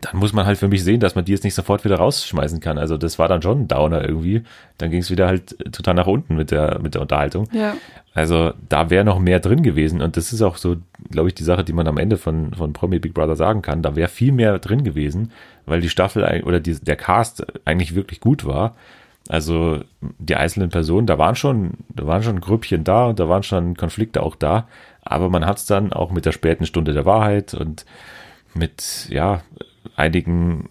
dann 0.00 0.16
muss 0.18 0.32
man 0.32 0.44
halt 0.44 0.58
für 0.58 0.66
mich 0.66 0.82
sehen, 0.82 0.98
dass 0.98 1.14
man 1.14 1.24
die 1.24 1.30
jetzt 1.32 1.44
nicht 1.44 1.54
sofort 1.54 1.84
wieder 1.84 1.96
rausschmeißen 1.96 2.58
kann. 2.58 2.76
Also 2.78 2.96
das 2.96 3.18
war 3.20 3.28
dann 3.28 3.40
schon 3.42 3.60
ein 3.62 3.68
Downer 3.68 4.02
irgendwie. 4.06 4.42
Dann 4.78 4.90
ging 4.90 5.00
es 5.00 5.10
wieder 5.10 5.28
halt 5.28 5.56
total 5.72 5.94
nach 5.94 6.08
unten 6.08 6.34
mit 6.34 6.50
der, 6.50 6.80
mit 6.82 6.94
der 6.94 7.02
Unterhaltung. 7.02 7.48
Ja. 7.52 7.74
Also 8.12 8.52
da 8.68 8.90
wäre 8.90 9.04
noch 9.04 9.20
mehr 9.20 9.38
drin 9.40 9.62
gewesen 9.62 10.02
und 10.02 10.16
das 10.16 10.32
ist 10.32 10.42
auch 10.42 10.56
so, 10.56 10.76
glaube 11.10 11.28
ich, 11.28 11.34
die 11.34 11.44
Sache, 11.44 11.62
die 11.64 11.72
man 11.72 11.86
am 11.86 11.96
Ende 11.96 12.16
von, 12.18 12.52
von 12.52 12.72
Promi 12.72 12.98
Big 12.98 13.14
Brother 13.14 13.36
sagen 13.36 13.62
kann. 13.62 13.80
Da 13.82 13.94
wäre 13.96 14.08
viel 14.08 14.32
mehr 14.32 14.58
drin 14.58 14.82
gewesen, 14.84 15.30
weil 15.64 15.80
die 15.80 15.88
Staffel 15.88 16.42
oder 16.44 16.58
die, 16.60 16.74
der 16.74 16.96
Cast 16.96 17.46
eigentlich 17.64 17.94
wirklich 17.94 18.18
gut 18.20 18.44
war. 18.44 18.74
Also 19.28 19.80
die 20.00 20.34
einzelnen 20.36 20.70
Personen, 20.70 21.06
da 21.06 21.18
waren 21.18 21.36
schon, 21.36 21.72
da 21.88 22.06
waren 22.06 22.22
schon 22.22 22.40
Grüppchen 22.40 22.84
da 22.84 23.06
und 23.06 23.20
da 23.20 23.28
waren 23.28 23.42
schon 23.42 23.76
Konflikte 23.76 24.22
auch 24.22 24.34
da, 24.34 24.66
aber 25.02 25.28
man 25.28 25.46
hat 25.46 25.58
es 25.58 25.66
dann 25.66 25.92
auch 25.92 26.10
mit 26.10 26.26
der 26.26 26.32
späten 26.32 26.66
Stunde 26.66 26.92
der 26.92 27.06
Wahrheit 27.06 27.54
und 27.54 27.86
mit 28.54 29.06
ja 29.10 29.42
einigen 29.96 30.68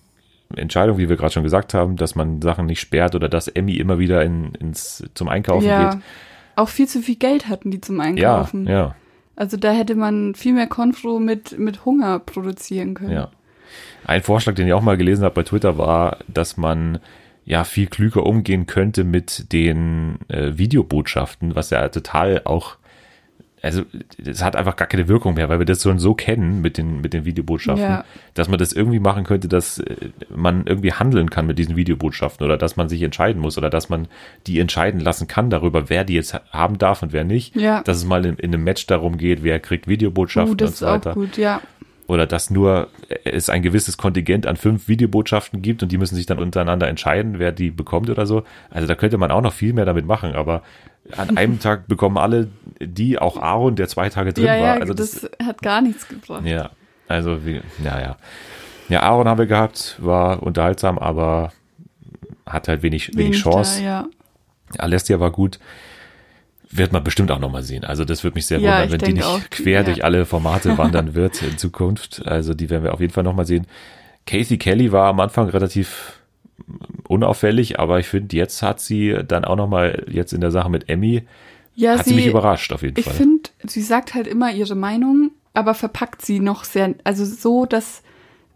Entscheidung, 0.56 0.98
wie 0.98 1.10
wir 1.10 1.16
gerade 1.16 1.32
schon 1.34 1.44
gesagt 1.44 1.74
haben, 1.74 1.96
dass 1.96 2.16
man 2.16 2.42
Sachen 2.42 2.66
nicht 2.66 2.82
sperrt 2.82 3.16
oder 3.16 3.30
dass 3.30 3.48
Emmy 3.48 3.76
immer 3.78 4.00
wieder 4.00 4.24
in, 4.24 4.54
ins, 4.56 5.04
zum 5.14 5.30
Einkaufen 5.30 5.66
ja. 5.68 5.92
geht. 5.92 6.02
Auch 6.56 6.70
viel 6.70 6.88
zu 6.88 7.02
viel 7.02 7.16
Geld 7.16 7.48
hatten 7.48 7.72
die 7.72 7.80
zum 7.80 7.98
Ja, 8.00 8.04
Einkaufen. 8.04 8.68
ja, 8.68 8.96
Also 9.36 9.56
da 9.58 9.72
hätte 9.72 9.96
man 9.96 10.36
viel 10.36 10.54
mehr 10.54 10.68
Konfro 10.68 11.20
mit, 11.20 11.58
mit 11.58 11.86
Hunger 11.86 12.20
produzieren 12.20 12.94
können. 12.94 13.12
ja. 13.12 13.32
Ein 14.04 14.24
Vorschlag, 14.24 14.56
den 14.56 14.68
ich 14.68 14.74
auch 14.74 14.82
mal 14.82 14.98
gelesen 14.98 15.24
habe 15.24 15.36
bei 15.36 15.44
Twitter, 15.44 15.78
war, 15.78 16.18
dass 16.28 16.58
man 16.58 17.00
ja 17.52 17.64
viel 17.66 17.88
klüger 17.88 18.26
umgehen 18.26 18.66
könnte 18.66 19.04
mit 19.04 19.52
den 19.52 20.20
äh, 20.30 20.58
Videobotschaften, 20.58 21.54
was 21.54 21.70
ja 21.70 21.88
total 21.90 22.42
auch 22.46 22.78
also 23.64 23.84
es 24.26 24.44
hat 24.44 24.56
einfach 24.56 24.76
gar 24.76 24.88
keine 24.88 25.08
Wirkung 25.08 25.36
mehr, 25.36 25.48
weil 25.48 25.60
wir 25.60 25.68
das 25.68 25.84
schon 25.84 26.00
so 26.00 26.16
kennen 26.16 26.62
mit 26.62 26.80
den 26.80 27.00
mit 27.02 27.14
den 27.14 27.26
Videobotschaften, 27.26 27.84
Ja. 27.86 28.06
dass 28.34 28.48
man 28.50 28.58
das 28.58 28.74
irgendwie 28.74 28.98
machen 29.00 29.24
könnte, 29.24 29.48
dass 29.48 29.78
äh, 29.78 30.10
man 30.36 30.66
irgendwie 30.66 30.94
handeln 30.94 31.30
kann 31.30 31.46
mit 31.46 31.60
diesen 31.60 31.76
Videobotschaften 31.76 32.44
oder 32.44 32.58
dass 32.58 32.76
man 32.76 32.90
sich 32.90 33.04
entscheiden 33.04 33.40
muss 33.40 33.60
oder 33.60 33.70
dass 33.70 33.88
man 33.90 34.08
die 34.48 34.60
entscheiden 34.60 35.00
lassen 35.00 35.28
kann 35.28 35.52
darüber, 35.52 35.90
wer 35.92 36.04
die 36.06 36.16
jetzt 36.16 36.34
ha- 36.34 36.42
haben 36.52 36.80
darf 36.80 37.04
und 37.04 37.14
wer 37.14 37.24
nicht. 37.24 37.56
Ja. 37.56 37.84
Dass 37.84 37.98
es 37.98 38.06
mal 38.06 38.26
in, 38.26 38.38
in 38.38 38.52
einem 38.52 38.64
Match 38.64 38.88
darum 38.88 39.18
geht, 39.18 39.44
wer 39.44 39.60
kriegt 39.60 39.88
Videobotschaften 39.88 40.58
Uh, 40.60 40.66
und 40.66 40.76
so 40.76 40.86
weiter 40.88 41.14
gut, 41.14 41.38
ja. 41.38 41.62
Oder 42.12 42.28
dass 42.28 42.50
nur 42.50 42.90
es 43.24 43.50
ein 43.50 43.62
gewisses 43.62 43.96
Kontingent 43.96 44.46
an 44.46 44.58
fünf 44.58 44.90
Videobotschaften 44.90 45.62
gibt 45.62 45.82
und 45.82 45.94
die 45.94 45.98
müssen 45.98 46.16
sich 46.16 46.26
dann 46.26 46.40
untereinander 46.40 46.90
entscheiden, 46.90 47.40
wer 47.40 47.54
die 47.54 47.72
bekommt 47.72 48.10
oder 48.10 48.26
so. 48.26 48.44
Also 48.70 48.86
da 48.86 48.96
könnte 48.96 49.18
man 49.18 49.32
auch 49.32 49.40
noch 49.40 49.54
viel 49.54 49.72
mehr 49.72 49.86
damit 49.86 50.06
machen, 50.06 50.34
aber 50.34 50.62
an 51.16 51.30
einem 51.38 51.62
Tag 51.62 51.88
bekommen 51.88 52.18
alle 52.18 52.50
die, 52.82 53.18
auch 53.18 53.38
Aaron, 53.38 53.78
der 53.78 53.88
zwei 53.88 54.10
Tage 54.10 54.34
drin 54.34 54.44
Ja, 54.44 54.56
ja, 54.56 54.64
war. 54.64 54.82
Also 54.82 54.94
das, 54.94 55.22
das, 55.22 55.48
hat 55.48 55.62
gar 55.62 55.82
nichts 55.82 56.06
gebracht. 56.06 56.44
ja, 56.44 56.72
also 57.08 57.46
wie, 57.46 57.62
ja, 57.82 58.02
ja. 58.02 58.18
Ja, 58.90 59.04
Aaron 59.04 59.30
haben 59.30 59.38
wir 59.38 59.46
gehabt, 59.46 59.96
war 60.00 60.44
unterhaltsam, 60.44 61.00
aber 61.00 61.54
hat 62.46 62.68
halt 62.68 62.84
wenig, 62.84 63.08
wenig, 63.16 63.18
Wenig 63.18 63.42
Chance. 63.42 63.80
Da, 63.80 63.86
ja. 63.86 64.08
Alessia 64.80 65.18
war 65.22 65.32
gut. 65.32 65.60
Wird 66.72 66.94
man 66.94 67.04
bestimmt 67.04 67.32
auch 67.32 67.40
nochmal 67.40 67.64
sehen. 67.64 67.84
Also 67.84 68.06
das 68.06 68.24
würde 68.24 68.36
mich 68.36 68.46
sehr 68.46 68.60
Ja, 68.60 68.72
wundern, 68.80 68.86
ich 68.86 68.92
wenn 68.94 69.00
die 69.00 69.14
nicht 69.14 69.26
auch. 69.26 69.42
quer 69.50 69.80
Ja. 69.80 69.84
durch 69.84 70.04
alle 70.04 70.26
Formate 70.26 70.78
wandern 70.78 71.16
wird 71.16 71.42
in 71.42 71.58
Zukunft. 71.58 72.22
Also 72.26 72.54
die 72.54 72.70
werden 72.70 72.84
wir 72.84 72.94
auf 72.94 73.02
jeden 73.02 73.12
Fall 73.14 73.24
nochmal 73.24 73.46
sehen. 73.46 73.68
Casey 74.26 74.58
Kelly 74.58 74.92
war 74.92 75.08
am 75.10 75.20
Anfang 75.20 75.50
relativ 75.50 76.20
unauffällig, 77.08 77.80
aber 77.80 78.00
ich 78.00 78.08
finde, 78.08 78.36
jetzt 78.36 78.62
hat 78.62 78.80
sie 78.80 79.16
dann 79.28 79.46
auch 79.46 79.56
nochmal 79.56 80.06
jetzt 80.10 80.34
in 80.34 80.42
der 80.42 80.52
Sache 80.52 80.70
mit 80.70 80.90
Emmy, 80.90 81.24
Ja, 81.76 81.98
hat 81.98 82.06
sie, 82.06 82.14
mich 82.14 82.28
überrascht 82.28 82.72
auf 82.72 82.84
jeden 82.84 82.98
Ich 83.00 83.06
Fall. 83.06 83.16
finde, 83.16 83.50
sie 83.66 83.82
sagt 83.82 84.14
halt 84.14 84.28
immer 84.28 84.52
ihre 84.54 84.76
Meinung, 84.76 85.32
aber 85.54 85.74
verpackt 85.74 86.24
sie 86.24 86.40
noch 86.40 86.64
sehr, 86.64 86.94
also 87.04 87.26
so, 87.26 87.66
dass 87.66 88.04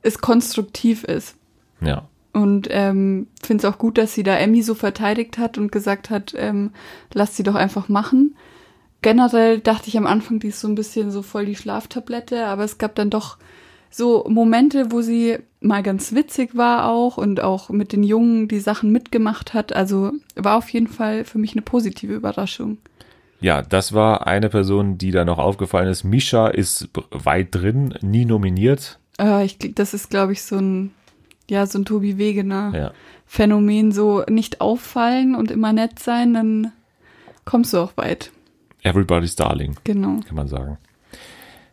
es 0.04 0.20
konstruktiv 0.20 1.04
ist. 1.04 1.36
Ja, 1.82 2.08
Und 2.36 2.68
ähm, 2.70 3.28
finde 3.42 3.66
es 3.66 3.74
auch 3.74 3.78
gut, 3.78 3.98
dass 3.98 4.14
sie 4.14 4.24
da 4.24 4.36
Emmy 4.36 4.62
so 4.62 4.76
verteidigt 4.76 5.38
hat 5.38 5.58
und 5.58 5.72
gesagt 5.72 6.10
hat, 6.10 6.34
ähm, 6.38 6.72
lass 7.14 7.38
sie 7.38 7.44
doch 7.44 7.56
einfach 7.56 7.88
machen. 7.88 8.36
Generell 9.02 9.60
dachte 9.60 9.88
ich 9.88 9.98
am 9.98 10.06
Anfang, 10.06 10.40
die 10.40 10.50
ist 10.50 10.60
so 10.60 10.68
ein 10.68 10.76
bisschen 10.76 11.12
so 11.12 11.22
voll 11.22 11.46
die 11.46 11.56
Schlaftablette, 11.56 12.46
aber 12.48 12.66
es 12.66 12.78
gab 12.78 12.94
dann 12.96 13.10
doch 13.10 13.38
so 13.90 14.26
Momente, 14.28 14.92
wo 14.92 15.00
sie 15.02 15.38
mal 15.62 15.82
ganz 15.82 16.14
witzig 16.14 16.58
war 16.58 16.90
auch 16.90 17.16
und 17.18 17.40
auch 17.40 17.70
mit 17.70 17.94
den 17.94 18.04
Jungen 18.04 18.50
die 18.50 18.60
Sachen 18.60 18.92
mitgemacht 18.92 19.54
hat. 19.54 19.72
Also 19.72 20.12
war 20.36 20.58
auf 20.58 20.68
jeden 20.68 20.88
Fall 20.88 21.24
für 21.24 21.38
mich 21.38 21.54
eine 21.54 21.62
positive 21.62 22.14
Überraschung. 22.14 22.80
ja, 23.40 23.62
das 23.62 23.94
war 23.94 24.28
eine 24.28 24.50
Person, 24.50 24.98
die 24.98 25.12
da 25.12 25.24
noch 25.24 25.38
aufgefallen 25.38 25.88
ist. 25.88 26.04
Misha 26.04 26.50
ist 26.50 26.90
weit 27.12 27.56
drin, 27.56 27.94
nie 28.02 28.26
nominiert. 28.26 29.00
Äh, 29.22 29.46
ich, 29.46 29.58
das 29.74 29.94
ist, 29.94 30.10
glaube 30.10 30.34
ich, 30.34 30.42
so 30.42 30.58
ein, 30.58 30.92
ja, 31.50 31.66
so 31.66 31.80
ein 31.80 31.86
Tobi 31.86 32.18
Wegener 32.18 32.72
Ja. 32.76 32.92
Phänomen, 33.26 33.92
so 33.92 34.24
nicht 34.30 34.62
auffallen 34.62 35.36
und 35.36 35.50
immer 35.52 35.74
nett 35.74 36.00
sein, 36.00 36.34
dann 36.34 36.72
kommst 37.44 37.74
du 37.74 37.80
auch 37.80 37.98
weit. 37.98 38.32
Everybody's 38.84 39.36
Darling, 39.36 39.76
Genau. 39.84 40.20
kann 40.28 40.36
man 40.36 40.48
sagen. 40.48 40.78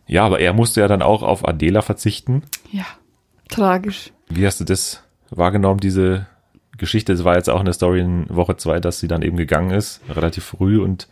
Ja, 0.07 0.25
aber 0.25 0.39
er 0.39 0.53
musste 0.53 0.81
ja 0.81 0.87
dann 0.87 1.01
auch 1.01 1.21
auf 1.23 1.47
Adela 1.47 1.81
verzichten. 1.81 2.43
Ja, 2.71 2.85
tragisch. 3.49 4.11
Wie 4.29 4.45
hast 4.45 4.59
du 4.59 4.63
das 4.65 5.03
wahrgenommen, 5.29 5.79
diese 5.79 6.25
Geschichte? 6.77 7.13
Es 7.13 7.23
war 7.23 7.35
jetzt 7.35 7.49
auch 7.49 7.59
eine 7.61 7.71
Story 7.73 8.01
in 8.01 8.25
Woche 8.29 8.57
zwei, 8.57 8.79
dass 8.79 8.99
sie 8.99 9.07
dann 9.07 9.21
eben 9.21 9.37
gegangen 9.37 9.71
ist, 9.71 10.01
relativ 10.09 10.43
früh 10.43 10.81
und 10.81 11.07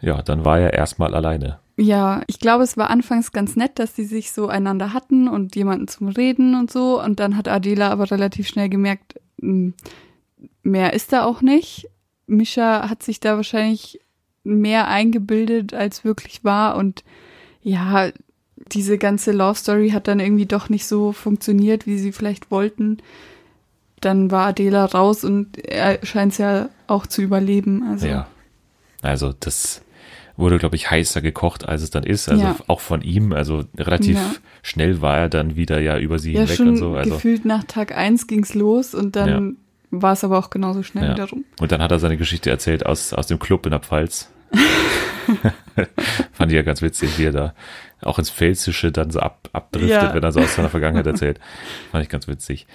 ja, 0.00 0.22
dann 0.22 0.44
war 0.44 0.58
er 0.60 0.72
erstmal 0.72 1.14
alleine. 1.14 1.58
Ja, 1.76 2.22
ich 2.28 2.38
glaube, 2.38 2.62
es 2.62 2.76
war 2.76 2.90
anfangs 2.90 3.32
ganz 3.32 3.56
nett, 3.56 3.78
dass 3.78 3.94
die 3.94 4.04
sich 4.04 4.32
so 4.32 4.46
einander 4.46 4.92
hatten 4.92 5.26
und 5.26 5.56
jemanden 5.56 5.88
zum 5.88 6.08
Reden 6.08 6.54
und 6.54 6.70
so. 6.70 7.02
Und 7.02 7.18
dann 7.18 7.36
hat 7.36 7.48
Adela 7.48 7.90
aber 7.90 8.10
relativ 8.10 8.46
schnell 8.46 8.68
gemerkt, 8.68 9.20
mh, 9.40 9.72
mehr 10.62 10.92
ist 10.92 11.12
da 11.12 11.24
auch 11.24 11.42
nicht. 11.42 11.88
Mischa 12.26 12.88
hat 12.88 13.02
sich 13.02 13.18
da 13.20 13.36
wahrscheinlich 13.36 14.00
mehr 14.44 14.88
eingebildet, 14.88 15.74
als 15.74 16.04
wirklich 16.04 16.44
war. 16.44 16.76
Und 16.76 17.02
ja, 17.62 18.10
diese 18.72 18.96
ganze 18.96 19.32
Love 19.32 19.58
Story 19.58 19.90
hat 19.90 20.06
dann 20.06 20.20
irgendwie 20.20 20.46
doch 20.46 20.68
nicht 20.68 20.86
so 20.86 21.12
funktioniert, 21.12 21.86
wie 21.86 21.98
sie 21.98 22.12
vielleicht 22.12 22.50
wollten. 22.50 22.98
Dann 24.00 24.30
war 24.30 24.48
Adela 24.48 24.84
raus 24.84 25.24
und 25.24 25.58
er 25.58 26.04
scheint 26.04 26.32
es 26.32 26.38
ja 26.38 26.68
auch 26.86 27.06
zu 27.06 27.20
überleben. 27.22 27.82
Also 27.82 28.06
Ja. 28.06 28.28
Also 29.02 29.34
das 29.38 29.82
wurde, 30.36 30.58
glaube 30.58 30.76
ich, 30.76 30.90
heißer 30.90 31.20
gekocht, 31.20 31.68
als 31.68 31.82
es 31.82 31.90
dann 31.90 32.02
ist. 32.04 32.28
Also 32.28 32.42
Ja. 32.44 32.56
auch 32.66 32.80
von 32.80 33.02
ihm. 33.02 33.32
Also 33.32 33.64
relativ 33.78 34.16
Ja. 34.16 34.30
schnell 34.62 35.00
war 35.00 35.16
er 35.18 35.28
dann 35.28 35.54
wieder 35.56 35.80
ja 35.80 35.98
über 35.98 36.18
sie 36.18 36.32
Ja, 36.32 36.40
hinweg 36.40 36.56
schon 36.56 36.68
und 36.70 36.76
so. 36.76 36.94
Also 36.94 37.10
gefühlt 37.14 37.44
nach 37.44 37.64
Tag 37.64 37.96
eins 37.96 38.26
ging's 38.26 38.54
los 38.54 38.94
und 38.94 39.14
dann 39.16 39.56
war 39.90 40.12
es 40.12 40.24
aber 40.24 40.38
auch 40.38 40.50
genauso 40.50 40.82
schnell 40.82 41.12
wieder 41.12 41.28
rum. 41.30 41.44
Und 41.60 41.70
dann 41.70 41.80
hat 41.80 41.92
er 41.92 42.00
seine 42.00 42.16
Geschichte 42.16 42.50
erzählt 42.50 42.84
aus, 42.84 43.12
aus 43.12 43.28
dem 43.28 43.38
Club 43.38 43.64
in 43.66 43.70
der 43.70 43.80
Pfalz. 43.80 44.28
Fand 46.32 46.50
ich 46.52 46.56
ja 46.56 46.62
ganz 46.62 46.82
witzig, 46.82 47.18
wie 47.18 47.24
er 47.26 47.32
da 47.32 47.54
auch 48.02 48.18
ins 48.18 48.30
Pfälzische 48.30 48.92
dann 48.92 49.10
so 49.10 49.20
ab, 49.20 49.48
abdriftet, 49.52 50.14
wenn 50.14 50.22
er 50.22 50.32
so 50.32 50.40
aus 50.40 50.54
seiner 50.56 50.68
Vergangenheit 50.68 51.06
erzählt. 51.06 51.40
Fand 51.92 52.02
ich 52.02 52.10
ganz 52.10 52.28
witzig. 52.28 52.66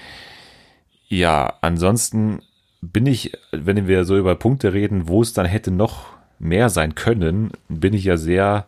Ja, 1.07 1.53
ansonsten 1.61 2.41
bin 2.81 3.05
ich, 3.05 3.33
wenn 3.51 3.87
wir 3.87 4.05
so 4.05 4.17
über 4.17 4.35
Punkte 4.35 4.73
reden, 4.73 5.07
wo 5.07 5.21
es 5.21 5.33
dann 5.33 5.45
hätte 5.45 5.71
noch 5.71 6.05
mehr 6.39 6.69
sein 6.69 6.95
können, 6.95 7.51
bin 7.67 7.93
ich 7.93 8.05
ja 8.05 8.17
sehr 8.17 8.65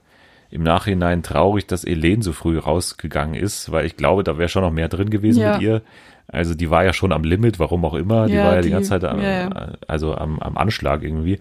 im 0.50 0.64
Nachhinein 0.64 1.24
traurig, 1.24 1.66
dass 1.68 1.86
Elen 1.86 2.22
so 2.22 2.34
früh 2.34 2.58
rausgegangen 2.60 3.36
ist, 3.36 3.72
weil 3.72 3.86
ich 3.86 3.96
glaube, 3.96 4.24
da 4.24 4.38
wäre 4.38 4.50
schon 4.50 4.64
noch 4.64 4.72
mehr 4.72 4.90
drin 4.90 5.10
gewesen 5.10 5.40
Ja. 5.42 5.54
mit 5.54 5.62
ihr. 5.62 5.82
Also 6.28 6.54
die 6.56 6.70
war 6.70 6.84
ja 6.84 6.92
schon 6.94 7.12
am 7.14 7.24
Limit, 7.24 7.60
warum 7.60 7.84
auch 7.86 7.94
immer. 7.94 8.28
Die 8.28 8.34
Ja, 8.34 8.46
war 8.46 8.56
ja 8.56 8.62
die, 8.62 8.68
die- 8.68 8.74
ganze 8.74 8.90
Zeit 8.90 9.04
am, 9.06 9.22
ja, 9.22 9.74
also 9.88 10.16
am, 10.16 10.40
am 10.40 10.58
Anschlag 10.58 11.04
irgendwie. 11.04 11.40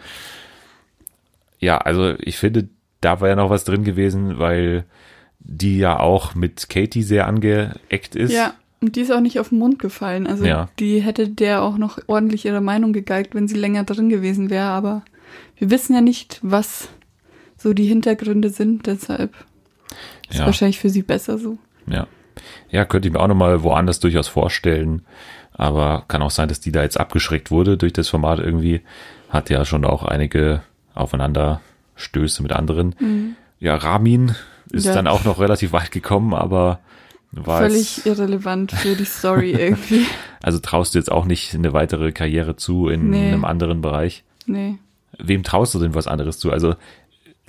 Ja, 1.58 1.78
also 1.78 2.14
ich 2.18 2.38
finde, 2.38 2.68
da 3.00 3.20
war 3.20 3.28
ja 3.28 3.36
noch 3.36 3.50
was 3.50 3.64
drin 3.64 3.84
gewesen, 3.84 4.38
weil 4.38 4.84
die 5.40 5.78
ja 5.78 5.98
auch 5.98 6.34
mit 6.34 6.68
Katie 6.68 7.02
sehr 7.02 7.26
angeeckt 7.26 8.14
ist. 8.14 8.32
Ja, 8.32 8.54
und 8.80 8.96
die 8.96 9.00
ist 9.02 9.12
auch 9.12 9.20
nicht 9.20 9.38
auf 9.40 9.48
den 9.50 9.58
Mund 9.58 9.78
gefallen. 9.78 10.26
Also 10.26 10.44
Ja. 10.44 10.68
die 10.78 11.00
hätte 11.00 11.28
der 11.28 11.62
auch 11.62 11.78
noch 11.78 11.98
ordentlich 12.06 12.44
ihre 12.44 12.60
Meinung 12.60 12.92
gegeigt, 12.92 13.34
wenn 13.34 13.48
sie 13.48 13.56
länger 13.56 13.84
drin 13.84 14.08
gewesen 14.08 14.50
wäre. 14.50 14.66
Aber 14.68 15.02
wir 15.57 15.70
wissen 15.70 15.94
ja 15.94 16.00
nicht, 16.00 16.38
was 16.42 16.88
so 17.57 17.72
die 17.74 17.85
Hintergründe 17.87 18.50
sind. 18.50 18.87
Deshalb 18.87 19.35
ist 20.31 20.38
Ja. 20.38 20.46
wahrscheinlich 20.46 20.79
für 20.79 20.88
sie 20.90 21.03
besser 21.03 21.38
so. 21.38 21.59
Ja. 21.87 22.07
Ja, 22.70 22.85
könnte 22.85 23.09
ich 23.09 23.12
mir 23.14 23.20
auch 23.20 23.29
nochmal 23.29 23.62
woanders 23.62 24.00
durchaus 24.00 24.29
vorstellen. 24.29 25.03
Aber 25.53 26.05
kann 26.09 26.22
auch 26.22 26.31
sein, 26.31 26.48
dass 26.48 26.61
die 26.61 26.72
da 26.72 26.83
jetzt 26.83 26.98
abgeschreckt 26.98 27.50
wurde 27.50 27.76
durch 27.76 27.92
das 27.92 28.09
Format 28.09 28.38
irgendwie. 28.38 28.81
Hat 29.29 29.50
ja 29.50 29.64
schon 29.64 29.85
auch 29.85 30.05
einige 30.05 30.62
Aufeinanderstöße 30.94 32.42
mit 32.42 32.53
anderen. 32.53 33.37
Ja, 33.59 33.76
Ramin 33.76 34.35
ist 34.70 34.85
Mhm. 34.85 34.88
Ja. 34.88 34.94
dann 34.94 35.07
auch 35.07 35.24
noch 35.24 35.38
relativ 35.40 35.72
weit 35.72 35.90
gekommen, 35.90 36.33
aber 36.35 36.81
war 37.33 37.61
Völlig 37.61 38.07
irrelevant 38.07 38.72
für 38.72 38.94
die 38.96 39.05
Story 39.05 39.50
irgendwie. 39.59 40.07
also 40.42 40.59
traust 40.59 40.94
du 40.94 40.98
jetzt 40.98 41.12
auch 41.12 41.24
nicht 41.26 41.55
eine 41.55 41.72
weitere 41.72 42.11
Karriere 42.12 42.57
zu 42.57 42.88
in 42.88 43.11
Nee. 43.11 43.29
einem 43.29 43.44
anderen 43.44 43.83
Bereich. 43.83 44.24
Nee. 44.46 44.79
Wem 45.18 45.42
traust 45.42 45.75
du 45.75 45.79
denn 45.79 45.94
was 45.94 46.07
anderes 46.07 46.38
zu? 46.38 46.51
Also 46.53 46.75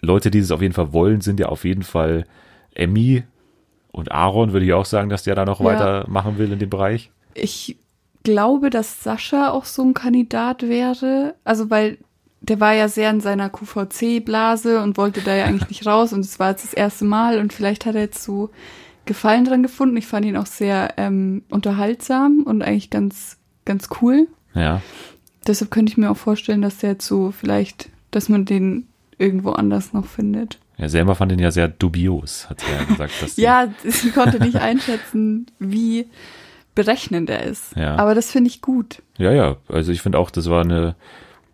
Leute, 0.01 0.31
die 0.31 0.39
es 0.39 0.51
auf 0.51 0.61
jeden 0.61 0.73
Fall 0.73 0.93
wollen, 0.93 1.21
sind 1.21 1.39
ja 1.39 1.47
auf 1.47 1.63
jeden 1.63 1.83
Fall 1.83 2.25
Emmy 2.73 3.23
und 3.91 4.11
Aaron, 4.11 4.53
würde 4.53 4.65
ich 4.65 4.73
auch 4.73 4.85
sagen, 4.85 5.09
dass 5.09 5.23
der 5.23 5.35
da 5.35 5.45
noch 5.45 5.59
Ja. 5.59 5.65
weitermachen 5.67 6.37
will 6.37 6.51
in 6.51 6.59
dem 6.59 6.69
Bereich. 6.69 7.11
Ich 7.33 7.77
glaube, 8.23 8.69
dass 8.69 9.03
Sascha 9.03 9.51
auch 9.51 9.65
so 9.65 9.83
ein 9.83 9.93
Kandidat 9.93 10.63
wäre. 10.63 11.35
Also, 11.43 11.69
weil 11.69 11.97
der 12.41 12.59
war 12.59 12.73
ja 12.73 12.87
sehr 12.87 13.09
in 13.11 13.19
seiner 13.21 13.49
QVC-Blase 13.49 14.81
und 14.81 14.97
wollte 14.97 15.21
da 15.21 15.35
ja 15.35 15.45
eigentlich 15.45 15.69
nicht 15.69 15.85
raus. 15.85 16.13
Und 16.13 16.21
es 16.21 16.39
war 16.39 16.51
jetzt 16.51 16.63
das 16.63 16.73
erste 16.73 17.05
Mal 17.05 17.37
und 17.39 17.53
vielleicht 17.53 17.85
hat 17.85 17.95
er 17.95 18.01
jetzt 18.01 18.23
so 18.23 18.49
Gefallen 19.05 19.45
dran 19.45 19.63
gefunden. 19.63 19.97
Ich 19.97 20.05
fand 20.07 20.25
ihn 20.25 20.37
auch 20.37 20.45
sehr 20.45 20.93
ähm, 20.97 21.43
unterhaltsam 21.49 22.43
und 22.45 22.61
eigentlich 22.61 22.91
ganz, 22.91 23.37
ganz 23.65 23.89
cool. 24.01 24.27
Ja, 24.53 24.81
Deshalb 25.47 25.71
könnte 25.71 25.91
ich 25.91 25.97
mir 25.97 26.11
auch 26.11 26.17
vorstellen, 26.17 26.61
dass 26.61 26.77
der 26.77 26.91
jetzt 26.91 27.07
so 27.07 27.31
vielleicht, 27.31 27.89
dass 28.11 28.29
man 28.29 28.45
den 28.45 28.87
irgendwo 29.17 29.51
anders 29.51 29.93
noch 29.93 30.05
findet. 30.05 30.59
ja 30.77 30.89
selber 30.89 31.15
fand 31.15 31.31
ihn 31.31 31.39
ja 31.39 31.51
sehr 31.51 31.67
dubios, 31.67 32.49
hat 32.49 32.63
er 32.63 32.81
ja 32.81 32.83
gesagt. 32.89 33.13
Dass 33.21 33.37
Ja, 33.37 33.67
ich 33.83 34.13
konnte 34.13 34.39
nicht 34.39 34.57
einschätzen, 34.57 35.47
wie 35.59 36.07
berechnender 36.75 37.43
ist. 37.43 37.75
Ja. 37.75 37.95
Aber 37.97 38.15
das 38.15 38.31
finde 38.31 38.49
ich 38.49 38.61
gut. 38.61 39.01
Ja, 39.17 39.31
ja. 39.31 39.57
Also 39.67 39.91
ich 39.91 40.01
finde 40.01 40.19
auch, 40.19 40.31
das 40.31 40.49
war 40.49 40.61
eine 40.63 40.95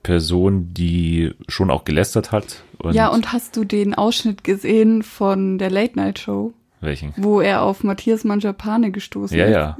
Person, 0.04 0.74
die 0.74 1.34
schon 1.48 1.70
auch 1.72 1.84
gelästert 1.84 2.32
hat. 2.32 2.64
Und 2.78 2.94
ja, 2.94 3.10
und 3.10 3.34
hast 3.34 3.58
du 3.58 3.64
den 3.66 3.94
Ausschnitt 3.96 4.44
gesehen 4.44 5.04
von 5.04 5.58
der 5.58 5.70
Late 5.70 5.98
Night 5.98 6.20
Show, 6.20 6.54
welchen? 6.82 7.14
wo 7.18 7.42
er 7.42 7.62
auf 7.64 7.84
Matthias 7.84 8.24
Mangiapane 8.24 8.92
gestoßen 8.92 9.38
Ja, 9.38 9.46
ist? 9.46 9.52
ja. 9.52 9.78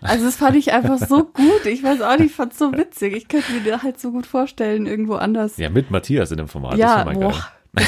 Also 0.00 0.24
das 0.26 0.36
fand 0.36 0.56
ich 0.56 0.72
einfach 0.72 0.98
so 0.98 1.24
gut. 1.24 1.66
Ich 1.66 1.82
weiß 1.82 2.00
auch 2.02 2.16
nicht, 2.18 2.26
ich 2.30 2.32
fand's 2.32 2.58
so 2.58 2.72
witzig. 2.72 3.14
Ich 3.16 3.28
könnte 3.28 3.52
mir 3.52 3.70
das 3.72 3.82
halt 3.82 4.00
so 4.00 4.12
gut 4.12 4.26
vorstellen, 4.26 4.86
irgendwo 4.86 5.14
anders. 5.14 5.56
Ja, 5.56 5.68
mit 5.70 5.90
Matthias 5.90 6.30
in 6.30 6.36
dem 6.38 6.48
Format. 6.48 6.76
Ja, 6.78 7.04
das 7.04 7.14
boah. 7.14 7.34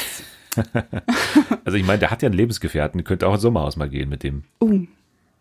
Also 1.64 1.76
ich 1.78 1.84
meine, 1.86 1.98
der 2.00 2.10
hat 2.10 2.22
ja 2.22 2.26
einen 2.26 2.36
Lebensgefährten, 2.36 3.04
könnte 3.04 3.28
auch 3.28 3.34
ins 3.34 3.42
Sommerhaus 3.42 3.76
mal 3.76 3.88
gehen 3.88 4.08
mit 4.08 4.22
dem, 4.22 4.44
Uh. 4.60 4.86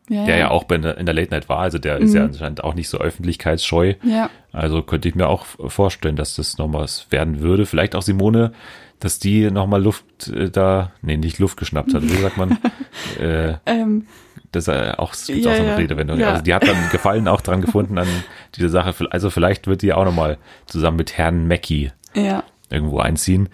Ja, 0.09 0.25
der 0.25 0.37
ja 0.37 0.51
auch 0.51 0.63
bei 0.63 0.77
der, 0.77 0.97
in 0.97 1.05
der 1.05 1.13
Late 1.13 1.31
Night 1.31 1.49
war. 1.49 1.59
Also 1.59 1.79
der 1.79 1.97
ist 1.97 2.13
ja 2.13 2.23
anscheinend 2.23 2.63
auch 2.63 2.75
nicht 2.75 2.87
so 2.87 2.97
öffentlichkeitsscheu. 2.97 3.95
Ja, 4.03 4.29
Also 4.53 4.81
könnte 4.81 5.09
ich 5.09 5.15
mir 5.15 5.27
auch 5.27 5.45
vorstellen, 5.67 6.15
dass 6.15 6.37
das 6.37 6.57
noch 6.57 6.71
was 6.71 7.07
werden 7.11 7.41
würde. 7.41 7.65
Vielleicht 7.65 7.93
auch 7.93 8.01
Simone, 8.01 8.53
dass 8.99 9.19
die 9.19 9.51
noch 9.51 9.67
mal 9.67 9.81
Luft 9.81 10.27
äh, 10.27 10.49
da, 10.49 10.91
nee, 11.01 11.17
nicht 11.17 11.39
Luft 11.39 11.57
geschnappt 11.57 11.93
hat. 11.93 12.03
Wie 12.03 12.21
sagt 12.21 12.37
man? 12.37 12.57
äh, 13.19 13.55
ähm, 13.65 14.07
das 14.51 14.67
äh, 14.67 14.93
auch, 14.97 15.11
gibt's 15.11 15.27
Ja, 15.27 15.51
auch 15.51 15.55
so 15.55 15.61
eine 15.61 15.71
ja. 15.71 15.75
Redewendung. 15.75 16.19
Ja. 16.19 16.29
Also 16.31 16.43
die 16.43 16.53
hat 16.53 16.67
dann 16.67 16.89
Gefallen 16.91 17.27
auch 17.27 17.41
dran 17.41 17.61
gefunden 17.61 17.97
an 17.97 18.07
dieser 18.55 18.69
Sache. 18.69 18.93
Also 19.11 19.29
vielleicht 19.29 19.67
wird 19.67 19.81
die 19.81 19.93
auch 19.93 20.05
noch 20.05 20.15
mal 20.15 20.37
zusammen 20.65 20.97
mit 20.97 21.17
Herrn 21.17 21.47
Mackie 21.47 21.91
ja, 22.15 22.43
irgendwo 22.69 22.99
einziehen. 22.99 23.49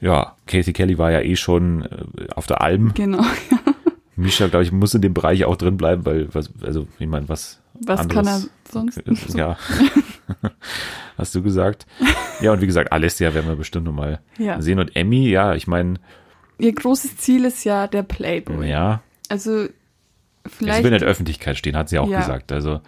Ja, 0.00 0.34
Kathy 0.46 0.72
Kelly 0.72 0.98
war 0.98 1.12
ja 1.12 1.20
eh 1.20 1.36
schon 1.36 1.82
äh, 1.82 2.32
auf 2.34 2.46
der 2.46 2.60
Alm. 2.60 2.92
genau. 2.94 3.24
Misha, 4.16 4.46
glaube 4.48 4.64
ich, 4.64 4.72
muss 4.72 4.94
in 4.94 5.00
dem 5.00 5.14
Bereich 5.14 5.44
auch 5.44 5.56
drin 5.56 5.76
bleiben, 5.76 6.04
weil, 6.04 6.28
was, 6.34 6.50
also, 6.62 6.86
ich 6.98 7.06
meine, 7.06 7.28
was. 7.28 7.60
Was 7.74 8.00
anderes, 8.00 8.14
kann 8.14 8.26
er 8.26 8.42
sonst? 8.70 9.02
Ja. 9.34 9.56
Hast 11.18 11.34
du 11.34 11.42
gesagt. 11.42 11.86
Ja, 12.40 12.52
und 12.52 12.60
wie 12.60 12.66
gesagt, 12.66 12.92
Alessia 12.92 13.34
werden 13.34 13.48
wir 13.48 13.56
bestimmt 13.56 13.86
noch 13.86 13.92
mal 13.92 14.20
Ja. 14.38 14.60
sehen. 14.60 14.78
Und 14.78 14.96
Emmy, 14.96 15.28
ja, 15.28 15.54
ich 15.54 15.66
meine, 15.66 15.94
Ihr 16.58 16.72
großes 16.74 17.16
Ziel 17.16 17.44
ist 17.44 17.64
ja 17.64 17.86
der 17.88 18.02
Playboy. 18.04 18.68
ja, 18.68 19.02
Also 19.28 19.64
sie 19.64 19.70
vielleicht. 20.46 20.84
will 20.84 20.92
in 20.92 20.98
der 21.00 21.08
Öffentlichkeit 21.08 21.56
stehen, 21.56 21.76
hat 21.76 21.88
sie 21.88 21.98
auch 21.98 22.08
Ja. 22.08 22.18
gesagt. 22.18 22.52
Also 22.52 22.80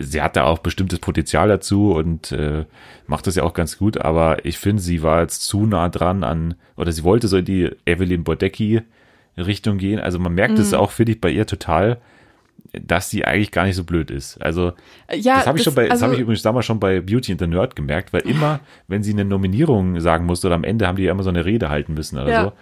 sie 0.00 0.20
hat 0.22 0.34
da 0.36 0.44
auch 0.44 0.58
bestimmtes 0.58 0.98
Potenzial 0.98 1.48
dazu 1.48 1.92
und 1.92 2.32
äh, 2.32 2.64
macht 3.06 3.26
das 3.26 3.34
ja 3.36 3.42
auch 3.44 3.52
ganz 3.54 3.78
gut, 3.78 3.98
aber 4.00 4.44
ich 4.44 4.58
finde, 4.58 4.82
sie 4.82 5.02
war 5.02 5.20
jetzt 5.20 5.42
zu 5.42 5.66
nah 5.66 5.88
dran 5.90 6.24
an, 6.24 6.54
oder 6.76 6.90
sie 6.90 7.04
wollte 7.04 7.28
so 7.28 7.36
in 7.36 7.44
die 7.44 7.70
Evelyn 7.84 8.24
Bodecki 8.24 8.82
Richtung 9.36 9.78
gehen. 9.78 10.00
Also 10.00 10.18
man 10.18 10.32
merkt 10.34 10.58
es 10.58 10.72
auch, 10.74 10.90
finde 10.90 11.12
ich, 11.12 11.20
bei 11.20 11.28
ihr 11.30 11.46
total, 11.46 11.98
dass 12.72 13.10
sie 13.10 13.24
eigentlich 13.24 13.52
gar 13.52 13.64
nicht 13.64 13.76
so 13.76 13.84
blöd 13.84 14.10
ist. 14.10 14.42
Also 14.42 14.72
ja, 15.12 15.36
das 15.36 15.46
habe 15.46 15.58
ich 15.58 15.64
schon 15.64 15.74
bei, 15.74 15.84
das 15.84 15.92
also, 15.92 16.04
habe 16.06 16.14
ich 16.14 16.20
übrigens 16.20 16.42
damals 16.42 16.66
schon 16.66 16.80
bei 16.80 17.00
Beauty 17.00 17.32
and 17.32 17.40
the 17.40 17.46
Nerd 17.46 17.76
gemerkt, 17.76 18.12
weil 18.12 18.22
immer, 18.22 18.60
wenn 18.88 19.02
sie 19.02 19.12
eine 19.12 19.24
Nominierung 19.24 20.00
sagen 20.00 20.26
musste 20.26 20.48
oder 20.48 20.56
am 20.56 20.64
Ende 20.64 20.86
haben 20.86 20.96
die 20.96 21.04
ja 21.04 21.12
immer 21.12 21.22
so 21.22 21.30
eine 21.30 21.44
Rede 21.44 21.68
halten 21.70 21.94
müssen 21.94 22.18
oder 22.18 22.30
Ja. 22.30 22.44
so, 22.44 22.52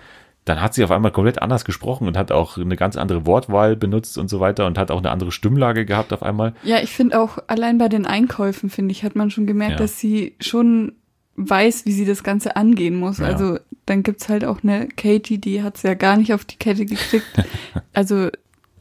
dann 0.44 0.60
hat 0.60 0.74
sie 0.74 0.82
auf 0.82 0.90
einmal 0.90 1.12
komplett 1.12 1.40
anders 1.40 1.64
gesprochen 1.64 2.08
und 2.08 2.16
hat 2.18 2.32
auch 2.32 2.58
eine 2.58 2.76
ganz 2.76 2.96
andere 2.96 3.26
Wortwahl 3.26 3.76
benutzt 3.76 4.18
und 4.18 4.28
so 4.28 4.40
weiter 4.40 4.66
und 4.66 4.76
hat 4.76 4.90
auch 4.90 4.98
eine 4.98 5.10
andere 5.10 5.30
Stimmlage 5.32 5.86
gehabt 5.86 6.12
auf 6.12 6.22
einmal. 6.22 6.52
Ja, 6.64 6.78
ich 6.82 6.90
finde 6.90 7.20
auch, 7.20 7.38
allein 7.46 7.78
bei 7.78 7.88
den 7.88 8.04
Einkäufen, 8.06 8.68
finde 8.68 8.90
ich, 8.92 9.04
hat 9.04 9.14
man 9.14 9.30
schon 9.30 9.46
gemerkt, 9.46 9.72
Ja. 9.74 9.78
dass 9.78 9.98
sie 10.00 10.34
schon 10.40 10.92
weiß, 11.36 11.86
wie 11.86 11.92
sie 11.92 12.04
das 12.04 12.24
Ganze 12.24 12.56
angehen 12.56 12.96
muss. 12.96 13.18
Ja. 13.18 13.26
Also 13.26 13.58
dann 13.86 14.02
gibt's 14.02 14.28
halt 14.28 14.44
auch 14.44 14.62
eine 14.62 14.88
Katie, 14.88 15.38
die 15.38 15.62
hat's 15.62 15.82
ja 15.84 15.94
gar 15.94 16.16
nicht 16.16 16.34
auf 16.34 16.44
die 16.44 16.56
Kette 16.56 16.84
gekriegt. 16.86 17.24
also 17.92 18.28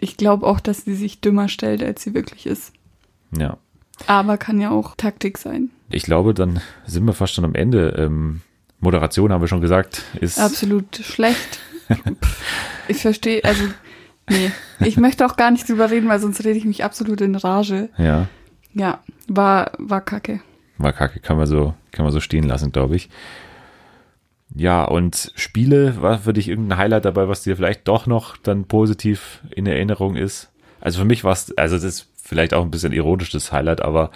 ich 0.01 0.17
glaube 0.17 0.45
auch, 0.45 0.59
dass 0.59 0.83
sie 0.83 0.95
sich 0.95 1.21
dümmer 1.21 1.47
stellt, 1.47 1.81
als 1.83 2.03
sie 2.03 2.13
wirklich 2.13 2.45
ist. 2.45 2.73
Ja. 3.37 3.57
Aber 4.07 4.37
kann 4.37 4.59
ja 4.59 4.71
auch 4.71 4.95
Taktik 4.95 5.37
sein. 5.37 5.69
Ich 5.89 6.03
glaube, 6.03 6.33
dann 6.33 6.59
sind 6.85 7.05
wir 7.05 7.13
fast 7.13 7.33
schon 7.33 7.45
am 7.45 7.55
Ende. 7.55 7.95
Ähm, 7.97 8.41
Moderation 8.79 9.31
haben 9.31 9.41
wir 9.41 9.47
schon 9.47 9.61
gesagt, 9.61 10.03
ist 10.19 10.39
Absolut 10.39 10.97
schlecht. 10.97 11.59
Ich 12.87 12.97
verstehe, 12.97 13.43
also 13.43 13.63
nee, 14.29 14.51
ich 14.79 14.97
möchte 14.97 15.25
auch 15.25 15.37
gar 15.37 15.51
nicht 15.51 15.69
drüber 15.69 15.91
reden, 15.91 16.09
weil 16.09 16.19
sonst 16.19 16.43
rede 16.43 16.57
ich 16.57 16.65
mich 16.65 16.83
absolut 16.83 17.21
in 17.21 17.35
Rage. 17.35 17.89
ja 17.97 18.27
Ja, 18.73 18.99
war 19.27 19.71
war 19.77 20.01
kacke. 20.01 20.41
war 20.77 20.91
kacke, 20.93 21.19
kann 21.19 21.37
man 21.37 21.47
so 21.47 21.73
kann 21.91 22.03
man 22.03 22.11
so 22.11 22.19
stehen 22.19 22.43
lassen, 22.45 22.71
glaube 22.71 22.95
ich. 22.95 23.09
Ja, 24.55 24.83
und 24.83 25.31
Spiele, 25.35 26.01
war 26.01 26.19
für 26.19 26.33
dich 26.33 26.49
irgendein 26.49 26.77
Highlight 26.77 27.05
dabei, 27.05 27.27
was 27.27 27.43
dir 27.43 27.55
vielleicht 27.55 27.87
doch 27.87 28.05
noch 28.05 28.35
dann 28.37 28.65
positiv 28.65 29.39
in 29.55 29.65
Erinnerung 29.65 30.15
ist? 30.15 30.49
Also 30.81 30.99
für 30.99 31.05
mich 31.05 31.23
war 31.23 31.31
es, 31.33 31.55
also 31.57 31.75
das 31.75 31.83
ist 31.83 32.07
vielleicht 32.23 32.53
auch 32.53 32.63
ein 32.63 32.71
bisschen 32.71 32.91
ironisch 32.93 33.29
das 33.31 33.51
Highlight, 33.51 33.81
aber 33.81 34.11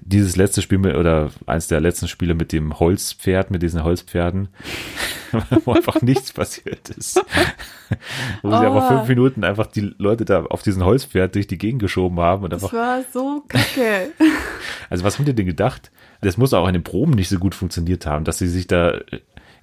dieses 0.00 0.36
letzte 0.36 0.62
Spiel 0.62 0.78
mit, 0.78 0.94
oder 0.94 1.30
eins 1.46 1.68
der 1.68 1.80
letzten 1.80 2.08
Spiele 2.08 2.34
mit 2.34 2.52
dem 2.52 2.78
Holzpferd, 2.78 3.50
mit 3.50 3.62
diesen 3.62 3.82
Holzpferden, 3.84 4.48
wo 5.64 5.72
einfach 5.72 6.00
nichts 6.00 6.32
passiert 6.32 6.90
ist. 6.90 7.16
wo 8.42 8.50
sie 8.50 8.56
Oh. 8.56 8.66
aber 8.66 8.82
fünf 8.88 9.08
Minuten 9.08 9.44
einfach 9.44 9.66
die 9.66 9.94
Leute 9.98 10.24
da 10.24 10.44
auf 10.46 10.62
diesen 10.62 10.84
Holzpferd 10.84 11.34
durch 11.34 11.46
die 11.46 11.58
Gegend 11.58 11.80
geschoben 11.82 12.18
haben 12.20 12.44
und 12.44 12.52
Das 12.52 12.64
einfach 12.64 12.76
war 12.76 13.00
so 13.12 13.42
kacke. 13.48 14.12
also 14.88 15.04
was 15.04 15.18
habt 15.18 15.28
ihr 15.28 15.34
denn 15.34 15.46
gedacht? 15.46 15.90
Das 16.22 16.36
muss 16.38 16.54
auch 16.54 16.66
in 16.66 16.72
den 16.74 16.84
Proben 16.84 17.12
nicht 17.12 17.28
so 17.28 17.38
gut 17.38 17.54
funktioniert 17.54 18.06
haben, 18.06 18.24
dass 18.24 18.38
sie 18.38 18.48
sich 18.48 18.66
da 18.66 18.98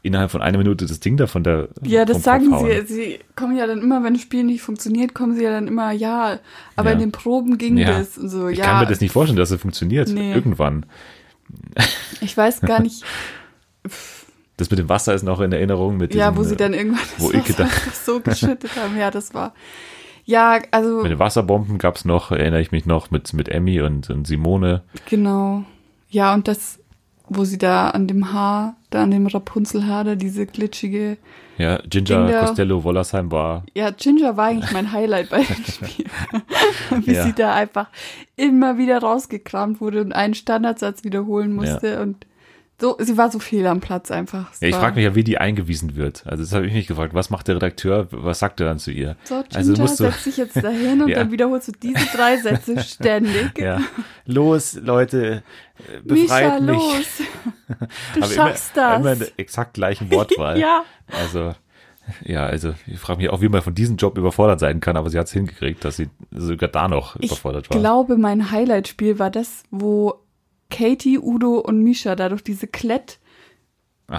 innerhalb 0.03 0.29
von 0.29 0.41
einer 0.43 0.57
Minute 0.59 0.85
das 0.85 0.99
Ding 0.99 1.17
da 1.17 1.25
von 1.27 1.43
der 1.43 1.69
Ja, 1.81 2.05
das 2.05 2.21
sagen 2.23 2.55
sie. 2.59 2.85
Sie 2.93 3.19
kommen 3.35 3.57
ja 3.57 3.65
dann 3.65 3.81
immer, 3.81 4.03
wenn 4.03 4.13
das 4.13 4.21
Spiel 4.21 4.43
nicht 4.43 4.61
funktioniert, 4.61 5.15
kommen 5.15 5.35
sie 5.35 5.43
ja 5.43 5.49
dann 5.51 5.67
immer, 5.67 5.91
ja, 5.91 6.39
aber 6.75 6.89
Ja. 6.89 6.93
in 6.93 6.99
den 6.99 7.11
Proben 7.11 7.57
ging 7.57 7.77
Ja. 7.77 7.97
das 7.97 8.17
und 8.17 8.29
so. 8.29 8.47
Ich 8.49 8.59
ja, 8.59 8.65
kann 8.65 8.79
mir 8.81 8.87
das 8.87 9.01
nicht 9.01 9.11
vorstellen, 9.13 9.37
dass 9.39 9.49
es 9.49 9.59
funktioniert. 9.61 10.09
Nee. 10.09 10.33
Irgendwann. 10.33 10.85
Ich 12.21 12.37
weiß 12.37 12.61
gar 12.61 12.81
nicht, 12.81 13.03
Das 14.57 14.69
mit 14.69 14.77
dem 14.77 14.87
Wasser 14.87 15.13
ist 15.15 15.23
noch 15.23 15.41
in 15.41 15.51
Erinnerung. 15.51 15.97
Mit 15.97 16.13
ja, 16.13 16.29
diesem, 16.29 16.37
wo 16.37 16.47
sie 16.47 16.53
äh, 16.53 16.57
dann 16.57 16.73
irgendwann 16.75 16.99
wo 17.17 17.31
das 17.31 17.57
Wasser 17.59 17.69
so 18.05 18.19
geschüttet 18.19 18.71
haben. 18.75 18.95
Ja, 18.97 19.09
das 19.09 19.33
war. 19.33 19.53
Ja, 20.25 20.59
also 20.71 21.01
Mit 21.01 21.11
den 21.11 21.19
Wasserbomben 21.19 21.79
gab's 21.79 22.05
noch, 22.05 22.31
erinnere 22.31 22.61
ich 22.61 22.71
mich 22.71 22.85
noch, 22.85 23.09
mit, 23.11 23.33
mit 23.33 23.49
Emmy 23.49 23.81
und, 23.81 24.09
und 24.09 24.25
Simone. 24.27 24.83
genau. 25.09 25.65
Ja, 26.09 26.33
und 26.35 26.47
das, 26.47 26.79
wo 27.29 27.45
sie 27.45 27.57
da 27.57 27.89
an 27.89 28.07
dem 28.07 28.33
Haar, 28.33 28.75
da 28.89 29.03
an 29.03 29.11
dem 29.11 29.27
Rapunzelhaar, 29.27 30.03
da 30.03 30.15
diese 30.15 30.45
glitschige. 30.45 31.17
Ja, 31.57 31.77
Ginger 31.87 32.23
Ding 32.25 32.31
da. 32.31 32.45
Costello 32.47 32.83
Wollersheim 32.83 33.31
war. 33.31 33.63
Ja, 33.75 33.91
Ginger 33.91 34.35
war 34.37 34.45
eigentlich 34.47 34.71
mein 34.71 34.91
Highlight 34.91 35.29
bei 35.29 35.43
dem 35.43 35.63
Spiel. 35.67 36.05
Wie 37.05 37.13
Ja. 37.13 37.23
sie 37.23 37.33
da 37.33 37.53
einfach 37.53 37.89
immer 38.35 38.77
wieder 38.77 38.99
rausgekramt 38.99 39.79
wurde 39.79 40.01
und 40.01 40.13
einen 40.13 40.33
Standardsatz 40.33 41.03
wiederholen 41.03 41.53
musste 41.53 42.01
und 42.01 42.25
so, 42.83 42.97
sie 42.99 43.17
war 43.17 43.31
so 43.31 43.39
fehl 43.39 43.65
am 43.65 43.79
Platz 43.79 44.11
einfach. 44.11 44.51
Ja, 44.59 44.67
ich 44.67 44.75
frage 44.75 44.95
mich 44.95 45.05
ja, 45.05 45.15
wie 45.15 45.23
die 45.23 45.37
eingewiesen 45.37 45.95
wird. 45.95 46.23
Also 46.27 46.43
das 46.43 46.51
habe 46.51 46.67
ich 46.67 46.73
mich 46.73 46.85
gefragt. 46.85 47.13
Was 47.13 47.29
macht 47.29 47.47
der 47.47 47.55
Redakteur? 47.55 48.07
Was 48.11 48.39
sagt 48.39 48.59
er 48.59 48.65
dann 48.67 48.77
zu 48.77 48.91
ihr? 48.91 49.15
So, 49.23 49.35
Ginger, 49.35 49.55
also 49.55 49.81
musst 49.81 49.99
du, 50.01 50.03
setz 50.03 50.23
dich 50.25 50.35
jetzt 50.35 50.57
dahin 50.61 51.01
und 51.01 51.07
Ja. 51.13 51.19
dann 51.19 51.31
wiederholst 51.31 51.69
du 51.69 51.71
diese 51.71 52.05
drei 52.13 52.35
Sätze 52.35 52.77
ständig. 52.83 53.57
ja, 53.57 53.79
los, 54.25 54.73
Leute, 54.73 55.43
äh, 55.77 56.01
Misha, 56.03 56.23
befreit 56.49 56.61
mich. 56.61 56.75
los. 56.75 57.05
Du 58.15 58.21
Aber 58.21 58.31
schaffst 58.33 58.75
immer, 58.75 58.85
das. 58.89 58.99
Immer 58.99 59.13
in 59.13 59.19
der 59.19 59.27
exakt 59.37 59.73
gleichen 59.75 60.11
Wortwahl. 60.11 60.59
ja. 60.59 60.83
Also, 61.07 61.55
ja, 62.25 62.45
also 62.45 62.73
ich 62.85 62.99
frage 62.99 63.21
mich 63.21 63.29
auch, 63.29 63.39
wie 63.41 63.47
man 63.47 63.61
von 63.61 63.73
diesem 63.73 63.95
Job 63.95 64.17
überfordert 64.17 64.59
sein 64.59 64.81
kann, 64.81 64.97
aber 64.97 65.09
sie 65.09 65.17
hat 65.17 65.27
es 65.27 65.31
hingekriegt, 65.33 65.85
dass 65.85 65.95
sie 65.95 66.09
sogar 66.31 66.67
da 66.67 66.89
noch 66.89 67.15
Ich 67.21 67.27
überfordert 67.31 67.69
war. 67.69 67.79
glaube, 67.79 68.17
mein 68.17 68.51
Highlight-Spiel 68.51 69.19
war 69.19 69.31
das, 69.31 69.63
wo 69.71 70.15
Katie, 70.73 71.19
Udo 71.19 71.59
und 71.59 71.83
Misha 71.83 72.15
da 72.15 72.29
durch 72.29 72.43
diese 72.43 72.67
Klett 72.67 73.19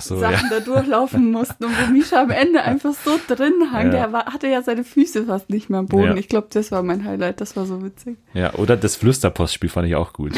so, 0.00 0.16
Sachen 0.18 0.48
ja. 0.50 0.58
da 0.58 0.60
durchlaufen 0.60 1.30
mussten 1.30 1.64
und 1.64 1.72
wo 1.72 1.92
Misha 1.92 2.22
am 2.22 2.30
Ende 2.30 2.62
einfach 2.64 2.94
so 2.94 3.18
drin 3.28 3.70
hang. 3.72 3.86
Ja. 3.86 3.92
Der 3.92 4.12
war, 4.12 4.26
hatte 4.26 4.48
ja 4.48 4.62
seine 4.62 4.84
Füße 4.84 5.26
fast 5.26 5.50
nicht 5.50 5.68
mehr 5.68 5.80
am 5.80 5.86
Boden. 5.86 6.12
Ja. 6.12 6.16
Ich 6.16 6.28
glaube, 6.28 6.48
das 6.50 6.72
war 6.72 6.82
mein 6.82 7.04
Highlight. 7.04 7.40
Das 7.40 7.56
war 7.56 7.66
so 7.66 7.82
witzig. 7.82 8.16
ja. 8.32 8.54
Oder 8.54 8.76
das 8.76 8.96
Flüsterpostspiel 8.96 9.68
fand 9.68 9.88
ich 9.88 9.94
auch 9.94 10.12
gut. 10.12 10.32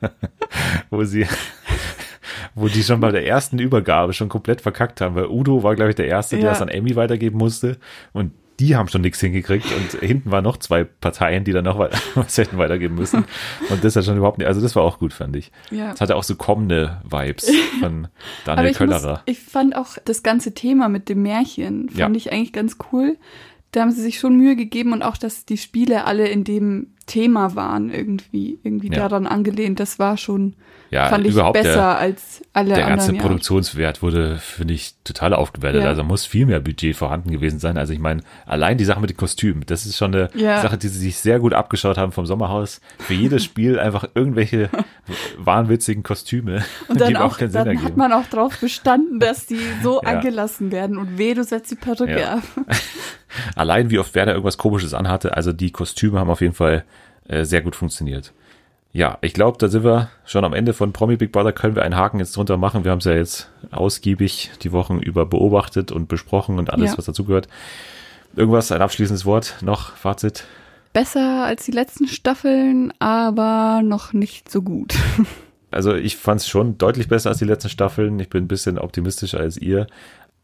wo 0.90 1.04
sie, 1.04 1.26
wo 2.54 2.68
die 2.68 2.82
schon 2.82 3.00
bei 3.00 3.10
der 3.10 3.26
ersten 3.26 3.58
Übergabe 3.58 4.12
schon 4.12 4.28
komplett 4.28 4.60
verkackt 4.60 5.00
haben, 5.00 5.14
weil 5.14 5.26
Udo 5.26 5.62
war, 5.62 5.74
glaube 5.74 5.90
ich, 5.90 5.96
der 5.96 6.06
Erste, 6.06 6.38
der 6.38 6.52
es 6.52 6.62
an 6.62 6.68
Emmy 6.68 6.96
weitergeben 6.96 7.38
musste 7.38 7.78
und 8.12 8.32
die 8.60 8.74
haben 8.76 8.88
schon 8.88 9.02
nichts 9.02 9.20
hingekriegt 9.20 9.66
und 9.72 10.00
hinten 10.00 10.30
waren 10.30 10.44
noch 10.44 10.56
zwei 10.56 10.84
Parteien, 10.84 11.44
die 11.44 11.52
dann 11.52 11.64
noch 11.64 11.78
was 12.14 12.38
hätten 12.38 12.58
weitergeben 12.58 12.96
müssen. 12.96 13.24
Und 13.70 13.84
das 13.84 13.94
hat 13.96 14.04
schon 14.04 14.16
überhaupt 14.16 14.38
nicht, 14.38 14.46
also 14.48 14.60
das 14.60 14.74
war 14.74 14.82
auch 14.82 14.98
gut, 14.98 15.12
fand 15.12 15.36
ich. 15.36 15.52
Ja. 15.70 15.90
Das 15.92 16.00
hatte 16.00 16.16
auch 16.16 16.24
so 16.24 16.34
kommende 16.36 17.00
Vibes 17.08 17.50
von 17.80 18.08
Aber 18.46 18.56
Daniel 18.56 18.64
ich, 18.72 18.80
muss, 18.80 18.88
Köllerer. 18.88 19.22
ich 19.26 19.38
fand 19.40 19.76
auch 19.76 19.96
das 20.04 20.22
ganze 20.22 20.54
Thema 20.54 20.88
mit 20.88 21.08
dem 21.08 21.22
Märchen, 21.22 21.88
fand 21.88 21.98
Ja. 21.98 22.10
ich 22.16 22.32
eigentlich 22.32 22.52
ganz 22.52 22.76
cool. 22.92 23.16
Da 23.72 23.82
haben 23.82 23.90
sie 23.90 24.02
sich 24.02 24.18
schon 24.18 24.36
Mühe 24.36 24.56
gegeben 24.56 24.92
und 24.92 25.02
auch, 25.02 25.16
dass 25.18 25.44
die 25.44 25.58
Spiele 25.58 26.04
alle 26.06 26.26
in 26.28 26.42
dem 26.42 26.94
Thema 27.08 27.56
waren 27.56 27.90
irgendwie, 27.90 28.60
irgendwie 28.62 28.88
Ja. 28.92 29.08
daran 29.08 29.26
angelehnt. 29.26 29.80
Das 29.80 29.98
war 29.98 30.16
schon, 30.16 30.54
Ja, 30.90 31.08
fand 31.08 31.26
ich 31.26 31.34
besser 31.34 31.52
der, 31.52 31.98
als 31.98 32.42
alle 32.52 32.68
der 32.74 32.78
ganze 32.86 32.92
anderen. 33.08 33.14
ja. 33.16 33.22
Produktionswert 33.22 34.00
wurde, 34.02 34.36
finde 34.36 34.74
ich, 34.74 34.94
total 35.02 35.34
aufgewertet. 35.34 35.82
Also 35.84 36.04
muss 36.04 36.24
viel 36.24 36.46
mehr 36.46 36.60
Budget 36.60 36.94
vorhanden 36.94 37.30
gewesen 37.32 37.58
sein. 37.58 37.76
Also 37.76 37.92
ich 37.92 37.98
meine, 37.98 38.22
allein 38.46 38.78
die 38.78 38.84
Sache 38.84 39.00
mit 39.00 39.10
den 39.10 39.16
Kostümen, 39.16 39.64
das 39.66 39.84
ist 39.86 39.96
schon 39.96 40.14
eine. 40.14 40.30
Sache, 40.62 40.78
die 40.78 40.88
sie 40.88 41.00
sich 41.00 41.16
sehr 41.18 41.40
gut 41.40 41.52
abgeschaut 41.52 41.98
haben 41.98 42.12
vom 42.12 42.24
Sommerhaus. 42.26 42.80
Für 42.98 43.14
jedes 43.14 43.42
Spiel 43.42 43.78
einfach 43.80 44.04
irgendwelche 44.14 44.70
wahnwitzigen 45.38 46.02
Kostüme, 46.02 46.64
Und 46.88 47.00
dann, 47.00 47.08
die 47.08 47.16
auch, 47.16 47.20
überhaupt 47.20 47.38
keinen 47.38 47.50
Sinn 47.50 47.64
dann 47.64 47.82
hat 47.84 47.96
man 47.96 48.12
auch 48.12 48.26
drauf 48.26 48.58
bestanden, 48.60 49.18
dass 49.18 49.46
die 49.46 49.58
so 49.82 50.00
angelassen 50.02 50.70
werden. 50.70 50.96
Und 50.98 51.18
weh, 51.18 51.34
du 51.34 51.42
setzt 51.44 51.70
die 51.70 51.76
Perücke 51.76 52.28
ab. 52.28 52.42
Allein 53.56 53.90
wie 53.90 53.98
oft 53.98 54.14
Werder 54.14 54.32
irgendwas 54.32 54.58
Komisches 54.58 54.94
anhatte. 54.94 55.36
Also 55.36 55.52
die 55.52 55.70
Kostüme 55.70 56.18
haben 56.18 56.30
auf 56.30 56.40
jeden 56.40 56.54
Fall 56.54 56.84
äh, 57.28 57.44
sehr 57.44 57.60
gut 57.62 57.76
funktioniert. 57.76 58.32
Ja, 58.92 59.18
ich 59.20 59.34
glaube, 59.34 59.58
da 59.58 59.68
sind 59.68 59.84
wir 59.84 60.08
schon 60.24 60.44
am 60.44 60.54
Ende 60.54 60.72
von 60.72 60.92
Promi 60.92 61.16
Big 61.16 61.30
Brother. 61.30 61.52
Können 61.52 61.76
wir 61.76 61.82
einen 61.82 61.96
Haken 61.96 62.18
jetzt 62.20 62.36
drunter 62.36 62.56
machen? 62.56 62.84
Wir 62.84 62.90
haben 62.90 62.98
es 63.00 63.04
ja 63.04 63.12
jetzt 63.12 63.50
ausgiebig 63.70 64.50
die 64.62 64.72
Wochen 64.72 64.98
über 64.98 65.26
beobachtet 65.26 65.92
und 65.92 66.08
besprochen 66.08 66.58
und 66.58 66.72
alles, 66.72 66.92
Ja. 66.92 66.98
was 66.98 67.04
dazugehört. 67.04 67.48
Irgendwas, 68.34 68.72
ein 68.72 68.80
abschließendes 68.82 69.26
Wort 69.26 69.56
noch, 69.60 69.94
Fazit? 69.94 70.44
Besser 70.94 71.44
als 71.44 71.64
die 71.66 71.70
letzten 71.70 72.08
Staffeln, 72.08 72.92
aber 72.98 73.82
noch 73.84 74.12
nicht 74.12 74.50
so 74.50 74.62
gut. 74.62 74.94
Also 75.70 75.94
ich 75.94 76.16
fand 76.16 76.40
es 76.40 76.48
schon 76.48 76.78
deutlich 76.78 77.08
besser 77.08 77.28
als 77.28 77.40
die 77.40 77.44
letzten 77.44 77.68
Staffeln. 77.68 78.18
Ich 78.20 78.30
bin 78.30 78.44
ein 78.44 78.48
bisschen 78.48 78.78
optimistischer 78.78 79.38
als 79.38 79.58
ihr, 79.58 79.86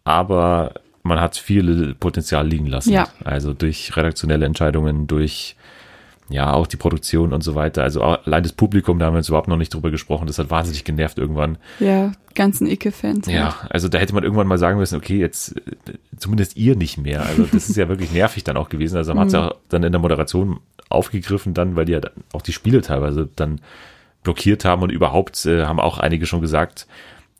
aber 0.05 0.75
man 1.05 1.21
hat 1.21 1.37
viel 1.37 1.95
Potenzial 1.95 2.49
liegen 2.49 2.67
lassen. 2.67 2.93
Ja. 2.93 3.09
Also 3.23 3.53
durch 3.53 3.97
redaktionelle 3.97 4.47
Entscheidungen, 4.47 5.07
durch 5.07 5.55
ja 6.31 6.53
auch 6.55 6.67
die 6.67 6.79
Produktion 6.79 7.35
und 7.35 7.43
so 7.43 7.55
weiter. 7.55 7.83
Also 7.83 8.03
allein 8.03 8.43
das 8.43 8.53
Publikum, 8.53 8.99
da 8.99 9.07
haben 9.07 9.15
wir 9.15 9.19
jetzt 9.19 9.29
überhaupt 9.29 9.49
noch 9.49 9.59
nicht 9.59 9.75
drüber 9.75 9.91
gesprochen. 9.91 10.27
Das 10.27 10.39
hat 10.39 10.51
wahnsinnig 10.51 10.85
genervt 10.85 11.19
irgendwann. 11.19 11.59
Ja, 11.79 12.13
ganzen 12.35 12.67
Icke-Fans. 12.67 13.27
Ja, 13.27 13.55
also 13.69 13.89
da 13.89 13.99
hätte 13.99 14.15
man 14.15 14.25
irgendwann 14.25 14.47
mal 14.47 14.57
sagen 14.57 14.79
müssen, 14.79 14.97
okay, 14.97 15.19
jetzt 15.19 15.55
zumindest 16.17 16.57
ihr 16.57 16.77
nicht 16.77 16.97
mehr. 16.97 17.25
Also 17.27 17.45
das 17.53 17.69
ist 17.69 17.77
ja 17.77 17.89
wirklich 17.91 18.11
nervig 18.11 18.43
dann 18.43 18.57
auch 18.57 18.71
gewesen. 18.71 18.97
Also 18.97 19.13
man 19.13 19.21
hat 19.21 19.27
es 19.29 19.33
ja 19.35 19.49
auch 19.49 19.57
dann 19.69 19.83
in 19.83 19.93
der 19.93 20.01
Moderation 20.01 20.61
aufgegriffen 20.89 21.53
dann, 21.53 21.77
weil 21.77 21.85
die 21.85 21.93
ja 21.93 22.01
auch 22.33 22.43
die 22.43 22.53
Spiele 22.53 22.81
teilweise 22.81 23.29
dann 23.37 23.61
blockiert 24.23 24.65
haben 24.65 24.83
und 24.83 24.91
überhaupt 24.91 25.45
äh, 25.45 25.67
haben 25.67 25.79
auch 25.79 25.99
einige 25.99 26.25
schon 26.25 26.41
gesagt, 26.41 26.87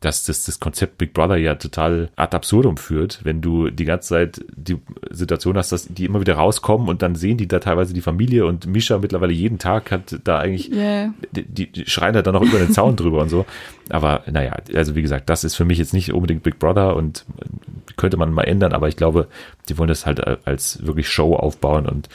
dass 0.01 0.25
das, 0.25 0.43
das 0.43 0.59
Konzept 0.59 0.97
Big 0.97 1.13
Brother 1.13 1.37
ja 1.37 1.55
total 1.55 2.09
ad 2.15 2.35
absurdum 2.35 2.77
führt, 2.77 3.21
wenn 3.23 3.41
du 3.41 3.69
die 3.69 3.85
ganze 3.85 4.09
Zeit 4.09 4.45
die 4.55 4.77
Situation 5.09 5.57
hast, 5.57 5.71
dass 5.71 5.87
die 5.87 6.05
immer 6.05 6.19
wieder 6.19 6.35
rauskommen 6.35 6.89
und 6.89 7.01
dann 7.01 7.15
sehen 7.15 7.37
die 7.37 7.47
da 7.47 7.59
teilweise 7.59 7.93
die 7.93 8.01
Familie 8.01 8.45
und 8.45 8.67
Mischa 8.67 8.97
mittlerweile 8.99 9.33
jeden 9.33 9.57
Tag 9.57 9.91
hat 9.91 10.19
da 10.23 10.39
eigentlich 10.39 10.69
Ja, 10.69 11.13
die, 11.31 11.71
die 11.71 11.85
schreien 11.87 12.13
da 12.13 12.21
dann 12.21 12.33
noch 12.33 12.43
über 12.43 12.59
den 12.59 12.71
Zaun 12.71 12.95
drüber 12.97 13.21
und 13.21 13.29
so. 13.29 13.45
Aber 13.89 14.23
naja, 14.29 14.57
also 14.73 14.95
wie 14.95 15.01
gesagt, 15.01 15.29
das 15.29 15.43
ist 15.43 15.55
für 15.55 15.65
mich 15.65 15.77
jetzt 15.77 15.93
nicht 15.93 16.13
unbedingt 16.13 16.43
Big 16.43 16.59
Brother 16.59 16.95
und 16.95 17.25
könnte 17.95 18.17
man 18.17 18.31
mal 18.31 18.43
ändern, 18.43 18.73
aber 18.73 18.87
ich 18.89 18.97
glaube, 18.97 19.27
die 19.69 19.77
wollen 19.77 19.87
das 19.87 20.05
halt 20.05 20.45
als 20.45 20.85
wirklich 20.85 21.09
Show 21.09 21.35
aufbauen 21.35 21.87
und 21.87 22.09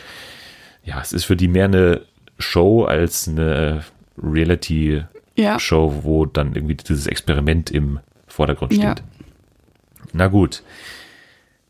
ja, 0.85 1.01
es 1.01 1.13
ist 1.13 1.25
für 1.25 1.37
die 1.37 1.49
mehr 1.49 1.67
eine 1.67 2.03
Show 2.39 2.85
als 2.85 3.29
eine 3.29 3.85
Reality-Show, 4.23 5.07
ja. 5.41 5.59
wo 6.05 6.27
dann 6.27 6.55
irgendwie 6.55 6.77
dieses 6.77 7.07
Experiment 7.07 7.71
im 7.71 8.01
Vordergrund 8.27 8.73
steht. 8.73 8.83
Ja. 8.83 8.95
Na 10.13 10.29
gut. 10.29 10.63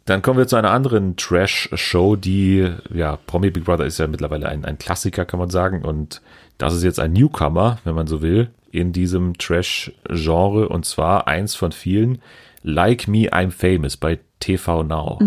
Dann 0.07 0.23
kommen 0.23 0.39
wir 0.39 0.49
zu 0.49 0.57
einer 0.57 0.71
anderen 0.71 1.17
Trash-Show, 1.17 2.17
die, 2.17 2.69
ja, 2.93 3.17
Promi 3.27 3.51
Big 3.51 3.65
Brother 3.65 3.85
ist 3.85 3.99
ja 3.99 4.07
mittlerweile 4.07 4.49
ein, 4.49 4.65
ein 4.65 4.79
Klassiker, 4.79 5.25
kann 5.25 5.39
man 5.39 5.51
sagen. 5.51 5.83
Und 5.83 6.21
das 6.59 6.75
ist 6.75 6.83
jetzt 6.83 6.99
ein 6.99 7.13
Newcomer, 7.13 7.79
wenn 7.85 7.95
man 7.95 8.07
so 8.07 8.23
will, 8.23 8.51
in 8.73 8.93
diesem 8.93 9.39
Trash-Genre. 9.39 10.69
Und 10.69 10.85
zwar 10.85 11.29
eins 11.29 11.55
von 11.55 11.73
vielen, 11.73 12.21
Like 12.63 13.09
Me, 13.09 13.31
I'm 13.33 13.51
Famous 13.51 13.97
bei 13.97 14.19
TV 14.41 14.83
Now. 14.83 15.19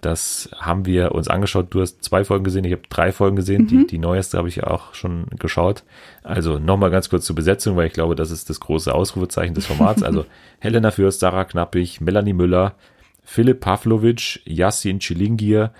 Das 0.00 0.48
haben 0.56 0.86
wir 0.86 1.12
uns 1.12 1.26
angeschaut. 1.26 1.66
Du 1.70 1.80
hast 1.80 2.04
zwei 2.04 2.24
Folgen 2.24 2.44
gesehen, 2.44 2.64
ich 2.64 2.70
habe 2.72 2.82
drei 2.88 3.10
Folgen 3.10 3.34
gesehen. 3.34 3.66
Die, 3.66 3.84
die 3.86 3.98
neueste 3.98 4.38
habe 4.38 4.48
ich 4.48 4.62
auch 4.62 4.94
schon 4.94 5.26
geschaut. 5.38 5.82
Also 6.22 6.60
nochmal 6.60 6.90
ganz 6.90 7.08
kurz 7.10 7.24
zur 7.24 7.34
Besetzung, 7.34 7.76
weil 7.76 7.88
ich 7.88 7.92
glaube, 7.94 8.14
das 8.14 8.30
ist 8.30 8.48
das 8.48 8.60
große 8.60 8.94
Ausrufezeichen 8.94 9.54
des 9.54 9.66
Formats. 9.66 10.04
Also 10.04 10.24
Helena 10.60 10.92
Fürst, 10.92 11.18
Sarah 11.18 11.44
Knappig, 11.44 12.00
Melanie 12.00 12.32
Müller, 12.32 12.74
Philipp 13.24 13.60
Pavlovic, 13.60 14.40
Yassin 14.44 15.00
Chilingir, 15.00 15.72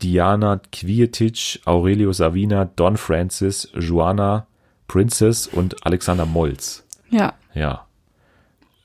Diana 0.00 0.60
Kvietic, 0.70 1.60
Aurelio 1.64 2.12
Savina, 2.12 2.66
Don 2.76 2.96
Francis, 2.96 3.68
Joanna 3.74 4.46
Princess 4.86 5.48
und 5.48 5.84
Alexander 5.84 6.24
Molz. 6.26 6.84
ja. 7.10 7.34
Ja. 7.54 7.86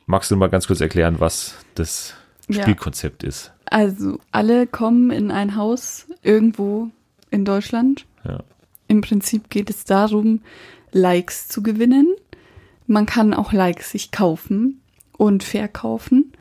Magst 0.08 0.32
du 0.32 0.36
mal 0.36 0.50
ganz 0.50 0.66
kurz 0.68 0.82
erklären, 0.82 1.20
was 1.20 1.56
das 1.76 2.16
Ja. 2.48 2.64
Spielkonzept 2.64 3.24
ist? 3.24 3.54
Also, 3.72 4.20
alle 4.32 4.68
kommen 4.68 5.12
in 5.12 5.32
ein 5.32 5.56
Haus 5.56 6.06
irgendwo 6.22 6.90
in 7.30 7.46
Deutschland. 7.46 8.06
Ja. 8.26 8.44
Im 8.90 9.00
Prinzip 9.00 9.50
geht 9.50 9.70
es 9.70 9.86
darum, 9.86 10.42
Likes 10.92 11.48
zu 11.48 11.64
gewinnen. 11.64 12.14
Man 12.86 13.06
kann 13.06 13.34
auch 13.34 13.54
Likes 13.54 13.92
sich 13.92 14.12
kaufen 14.12 14.82
und 15.18 15.44
verkaufen. 15.44 16.34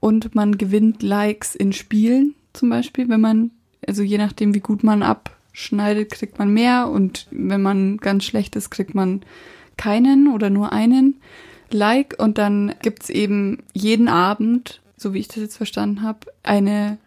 Und 0.00 0.34
man 0.34 0.58
gewinnt 0.58 1.04
Likes 1.04 1.54
in 1.54 1.72
Spielen 1.72 2.34
zum 2.52 2.70
Beispiel, 2.70 3.08
wenn 3.08 3.20
man, 3.20 3.52
also 3.86 4.02
je 4.02 4.18
nachdem, 4.18 4.52
wie 4.54 4.60
gut 4.60 4.82
man 4.82 5.04
abschneidet, 5.04 6.10
kriegt 6.10 6.40
man 6.40 6.52
mehr. 6.52 6.88
Und 6.88 7.28
wenn 7.30 7.62
man 7.62 7.98
ganz 7.98 8.24
schlecht 8.24 8.56
ist, 8.56 8.70
kriegt 8.70 8.96
man 8.96 9.20
keinen 9.76 10.26
oder 10.34 10.50
nur 10.50 10.72
einen 10.72 11.20
Like. 11.70 12.16
Und 12.18 12.38
dann 12.38 12.74
gibt's 12.82 13.08
eben 13.08 13.62
jeden 13.72 14.08
Abend, 14.08 14.80
so 14.96 15.14
wie 15.14 15.18
ich 15.18 15.28
das 15.28 15.36
jetzt 15.36 15.56
verstanden 15.56 16.02
habe, 16.02 16.20
eine 16.42 16.98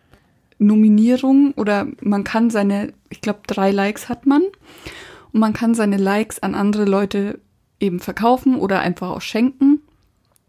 Nominierung 0.59 1.53
oder 1.53 1.87
man 2.01 2.23
kann 2.23 2.49
seine, 2.49 2.93
ich 3.09 3.21
glaube, 3.21 3.39
drei 3.47 3.71
Likes 3.71 4.09
hat 4.09 4.25
man. 4.25 4.43
Und 5.31 5.39
man 5.39 5.53
kann 5.53 5.73
seine 5.73 5.97
Likes 5.97 6.39
an 6.39 6.55
andere 6.55 6.85
Leute 6.85 7.39
eben 7.79 7.99
verkaufen 7.99 8.55
oder 8.55 8.79
einfach 8.79 9.09
auch 9.09 9.21
schenken. 9.21 9.81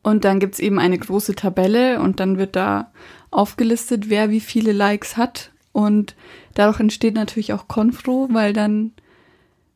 Und 0.02 0.24
dann 0.24 0.40
gibt's 0.40 0.58
eben 0.58 0.78
eine 0.78 0.98
große 0.98 1.34
Tabelle 1.34 2.00
und 2.00 2.20
dann 2.20 2.38
wird 2.38 2.56
da 2.56 2.90
aufgelistet, 3.30 4.08
wer 4.08 4.30
wie 4.30 4.40
viele 4.40 4.72
Likes 4.72 5.16
hat. 5.16 5.52
Und 5.72 6.16
dadurch 6.54 6.80
entsteht 6.80 7.14
natürlich 7.14 7.52
auch 7.52 7.68
Konfro, 7.68 8.28
weil 8.32 8.52
dann, 8.52 8.92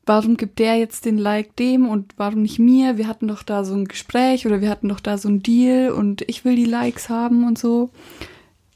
warum 0.07 0.37
gibt 0.37 0.59
der 0.59 0.77
jetzt 0.77 1.05
den 1.05 1.19
Like 1.19 1.57
dem 1.57 1.89
und 1.89 2.13
warum 2.17 2.43
nicht 2.43 2.59
mir? 2.59 2.99
Wir 2.99 3.09
hatten 3.09 3.29
doch 3.29 3.43
da 3.43 3.65
so 3.65 3.75
ein 3.75 3.87
Gespräch 3.87 4.47
oder 4.47 4.61
wir 4.61 4.71
hatten 4.71 4.89
doch 4.89 5.01
da 5.01 5.19
so 5.19 5.29
ein 5.29 5.43
Deal 5.43 5.91
und 5.91 6.23
ich 6.29 6.45
will 6.45 6.57
die 6.57 6.65
Likes 6.65 7.09
haben 7.09 7.47
und 7.47 7.59
so. 7.59 7.91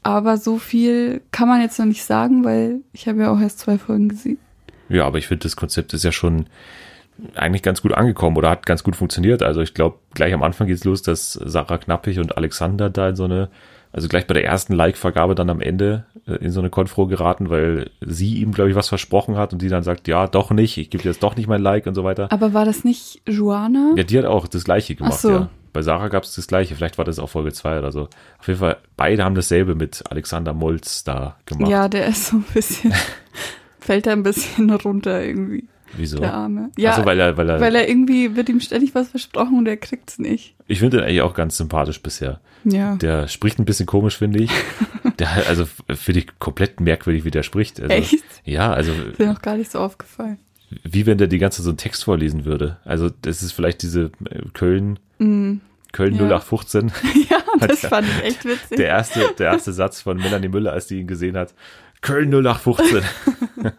Aber 0.01 0.37
so 0.37 0.57
viel 0.57 1.21
kann 1.31 1.47
man 1.47 1.61
jetzt 1.61 1.77
noch 1.77 1.85
nicht 1.85 2.03
sagen, 2.03 2.43
weil 2.43 2.81
ich 2.93 3.07
habe 3.07 3.21
ja 3.21 3.31
auch 3.31 3.39
erst 3.39 3.59
zwei 3.59 3.77
Folgen 3.77 4.09
gesehen. 4.09 4.39
Ja, 4.87 5.05
aber 5.05 5.17
ich 5.17 5.27
finde, 5.27 5.43
das 5.43 5.55
Konzept 5.55 5.93
ist 5.93 6.03
ja 6.03 6.11
schon 6.11 6.47
eigentlich 7.35 7.63
ganz 7.63 7.81
gut 7.81 7.93
angekommen 7.93 8.37
oder 8.37 8.49
hat 8.49 8.65
ganz 8.65 8.83
gut 8.83 8.95
funktioniert. 8.95 9.43
Also 9.43 9.61
ich 9.61 9.73
glaube, 9.73 9.99
gleich 10.13 10.33
am 10.33 10.43
Anfang 10.43 10.67
geht's 10.67 10.85
los, 10.85 11.01
dass 11.01 11.33
Sarah 11.33 11.77
Knappig 11.77 12.17
und 12.19 12.37
Alexander 12.37 12.89
da 12.89 13.09
in 13.09 13.15
so 13.15 13.25
eine, 13.25 13.49
also 13.91 14.07
gleich 14.07 14.25
bei 14.25 14.33
der 14.33 14.45
ersten 14.45 14.73
Like-Vergabe 14.73 15.35
dann 15.35 15.49
am 15.49 15.61
Ende 15.61 16.05
in 16.35 16.51
so 16.51 16.59
eine 16.59 16.69
Konfro 16.69 17.07
geraten, 17.07 17.49
weil 17.49 17.89
sie 18.01 18.35
ihm, 18.41 18.51
glaube 18.51 18.69
ich, 18.69 18.75
was 18.75 18.89
versprochen 18.89 19.37
hat 19.37 19.53
und 19.53 19.61
die 19.61 19.69
dann 19.69 19.83
sagt, 19.83 20.07
ja, 20.07 20.27
doch 20.27 20.51
nicht, 20.51 20.77
ich 20.77 20.89
gebe 20.89 21.03
dir 21.03 21.09
jetzt 21.09 21.23
doch 21.23 21.35
nicht 21.35 21.47
mein 21.47 21.61
Like 21.61 21.87
und 21.87 21.95
so 21.95 22.03
weiter. 22.03 22.31
Aber 22.31 22.53
war 22.53 22.65
das 22.65 22.83
nicht 22.83 23.21
Joanna? 23.27 23.93
Ja, 23.95 24.03
die 24.03 24.17
hat 24.17 24.25
auch 24.25 24.47
das 24.47 24.63
Gleiche 24.63 24.95
gemacht, 24.95 25.13
Ach 25.15 25.19
so. 25.19 25.31
ja. 25.31 25.49
Bei 25.71 25.81
Sarah 25.83 26.07
gab 26.07 26.23
es 26.23 26.33
das 26.33 26.47
Gleiche, 26.47 26.75
vielleicht 26.75 26.97
war 26.97 27.05
das 27.05 27.19
auch 27.19 27.29
Folge 27.29 27.53
2 27.53 27.79
oder 27.79 27.91
so. 27.91 28.09
Auf 28.39 28.47
jeden 28.47 28.59
Fall, 28.59 28.77
beide 28.97 29.23
haben 29.23 29.35
dasselbe 29.35 29.75
mit 29.75 30.03
Alexander 30.09 30.53
Molz 30.53 31.03
da 31.03 31.35
gemacht. 31.45 31.69
Ja, 31.69 31.87
der 31.87 32.07
ist 32.07 32.27
so 32.27 32.37
ein 32.37 32.45
bisschen, 32.53 32.91
fällt 33.79 34.07
da 34.07 34.11
ein 34.11 34.23
bisschen 34.23 34.69
runter 34.71 35.23
irgendwie, 35.23 35.65
Wieso? 35.97 36.19
der 36.19 36.33
Arme. 36.33 36.71
Ja, 36.77 36.95
so, 36.95 37.05
weil 37.05 37.19
er, 37.19 37.35
weil 37.37 37.49
er, 37.49 37.59
weil 37.59 37.75
er 37.75 37.89
irgendwie 37.89 38.35
wird 38.35 38.49
ihm 38.49 38.59
ständig 38.59 38.93
was 38.95 39.09
versprochen 39.09 39.57
und 39.57 39.67
er 39.67 39.77
kriegt's 39.77 40.19
nicht. 40.19 40.55
ich 40.67 40.79
finde 40.79 40.97
den 40.97 41.05
eigentlich 41.05 41.21
auch 41.21 41.33
ganz 41.33 41.57
sympathisch 41.57 42.01
bisher. 42.01 42.39
Ja. 42.63 42.95
Der 42.97 43.27
spricht 43.27 43.57
ein 43.59 43.65
bisschen 43.65 43.85
komisch, 43.85 44.17
finde 44.17 44.39
ich. 44.43 44.51
Der, 45.19 45.29
also 45.49 45.65
finde 45.89 46.19
ich 46.21 46.39
komplett 46.39 46.79
merkwürdig, 46.79 47.25
wie 47.25 47.31
der 47.31 47.43
spricht. 47.43 47.81
Also, 47.81 47.93
Echt? 47.93 48.23
Ja, 48.45 48.71
also 48.71 48.93
Ist 48.93 49.19
mir 49.19 49.25
noch 49.27 49.41
gar 49.41 49.57
nicht 49.57 49.69
so 49.69 49.79
aufgefallen. 49.79 50.37
wie 50.83 51.05
wenn 51.05 51.17
der 51.17 51.27
die 51.27 51.39
ganze 51.39 51.57
Zeit 51.57 51.63
so 51.65 51.71
einen 51.71 51.77
Text 51.77 52.05
vorlesen 52.05 52.45
würde. 52.45 52.77
Also 52.85 53.09
das 53.21 53.43
ist 53.43 53.51
vielleicht 53.51 53.81
diese 53.81 54.11
äh, 54.29 54.41
Köln, 54.53 54.97
Köln 55.17 55.61
Mm. 56.13 56.19
Ja. 56.19 56.37
0815. 56.37 56.91
Ja, 57.29 57.67
das 57.67 57.81
fand 57.81 58.07
ich 58.07 58.23
echt 58.23 58.45
witzig. 58.45 58.77
Der 58.77 58.87
erste, 58.87 59.19
der 59.37 59.47
erste 59.51 59.73
Satz 59.73 59.99
von 60.01 60.15
Melanie 60.17 60.47
Müller, 60.47 60.71
als 60.71 60.87
die 60.87 60.99
ihn 61.01 61.07
gesehen 61.07 61.35
hat. 61.35 61.53
Köln 62.01 62.29
0815. 62.33 63.01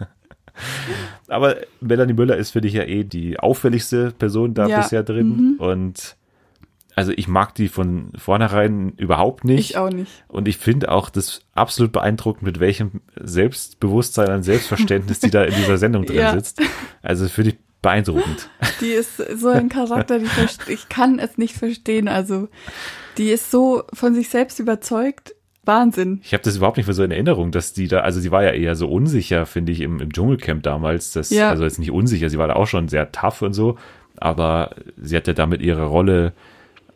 Aber 1.29 1.57
Melanie 1.81 2.13
Müller 2.15 2.37
ist, 2.37 2.51
finde 2.51 2.69
ich, 2.69 2.75
ja 2.75 2.85
eh 2.85 3.05
die 3.05 3.39
auffälligste 3.39 4.13
Person 4.13 4.55
da 4.55 4.67
Ja, 4.67 4.81
bisher 4.81 5.03
drin. 5.03 5.57
Und 5.59 6.17
also 6.97 7.13
ich 7.15 7.29
mag 7.29 7.55
die 7.55 7.69
von 7.69 8.13
vornherein 8.19 8.93
überhaupt 8.97 9.45
nicht. 9.45 9.71
Ich 9.71 9.77
auch 9.77 9.91
nicht. 9.91 10.25
Und 10.29 10.49
ich 10.49 10.59
finde 10.59 10.91
auch 10.91 11.09
das 11.09 11.41
absolut 11.55 11.93
beeindruckend, 11.93 12.43
mit 12.43 12.61
welchem 12.61 13.01
Selbstbewusstsein 13.19 14.31
und 14.35 14.43
Selbstverständnis 14.43 15.21
die 15.21 15.31
da 15.31 15.45
in 15.45 15.55
dieser 15.55 15.79
Sendung 15.79 16.05
drin 16.05 16.17
Ja. 16.21 16.33
sitzt. 16.35 16.61
Also 17.03 17.29
finde 17.29 17.51
ich 17.51 17.57
beeindruckend. 17.83 18.51
Die 18.81 18.91
ist 18.91 19.17
so 19.17 19.49
ein 19.49 19.69
Charakter, 19.69 20.19
die 20.19 20.27
ich 20.69 20.89
kann 20.89 21.19
es 21.19 21.39
nicht 21.39 21.55
verstehen. 21.57 22.09
Also, 22.09 22.49
die 23.17 23.31
ist 23.31 23.51
so 23.51 23.85
von 23.95 24.15
sich 24.15 24.29
selbst 24.29 24.59
überzeugt. 24.59 25.35
Wahnsinn. 25.71 26.21
Ich 26.25 26.33
habe 26.33 26.43
das 26.43 26.57
überhaupt 26.57 26.77
nicht 26.77 26.87
mehr 26.87 26.95
so 26.95 27.05
in 27.05 27.11
Erinnerung, 27.11 27.53
dass 27.53 27.73
die 27.73 27.89
da, 27.89 28.01
also 28.01 28.21
sie 28.21 28.31
war 28.31 28.43
ja 28.43 28.51
eher 28.51 28.75
so 28.75 28.89
unsicher, 28.91 29.47
finde 29.47 29.73
ich, 29.73 29.81
im, 29.81 30.01
im 30.01 30.13
Dschungelcamp 30.13 30.63
damals. 30.63 31.13
Das, 31.13 31.31
Ja. 31.31 31.51
Also 31.51 31.65
jetzt 31.65 31.79
nicht 31.79 31.93
unsicher, 31.93 32.29
sie 32.29 32.39
war 32.39 32.49
da 32.49 32.55
auch 32.55 32.67
schon 32.67 32.89
sehr 32.89 33.13
tough 33.13 33.43
und 33.43 33.53
so, 33.53 33.79
aber 34.17 34.71
sie 35.01 35.17
hat 35.17 35.27
ja 35.27 35.33
damit 35.33 35.63
ihre 35.63 35.85
Rolle 35.85 36.33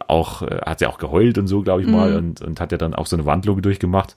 auch, 0.08 0.42
äh, 0.42 0.60
hat 0.66 0.80
sie 0.80 0.86
auch 0.86 0.98
geheult 0.98 1.38
und 1.38 1.46
so, 1.46 1.62
glaube 1.62 1.82
ich 1.82 1.88
mal, 1.88 2.16
und, 2.16 2.42
und 2.42 2.60
hat 2.60 2.72
ja 2.72 2.78
dann 2.78 2.94
auch 2.94 3.06
so 3.06 3.16
eine 3.16 3.26
Wandlung 3.26 3.62
durchgemacht. 3.62 4.16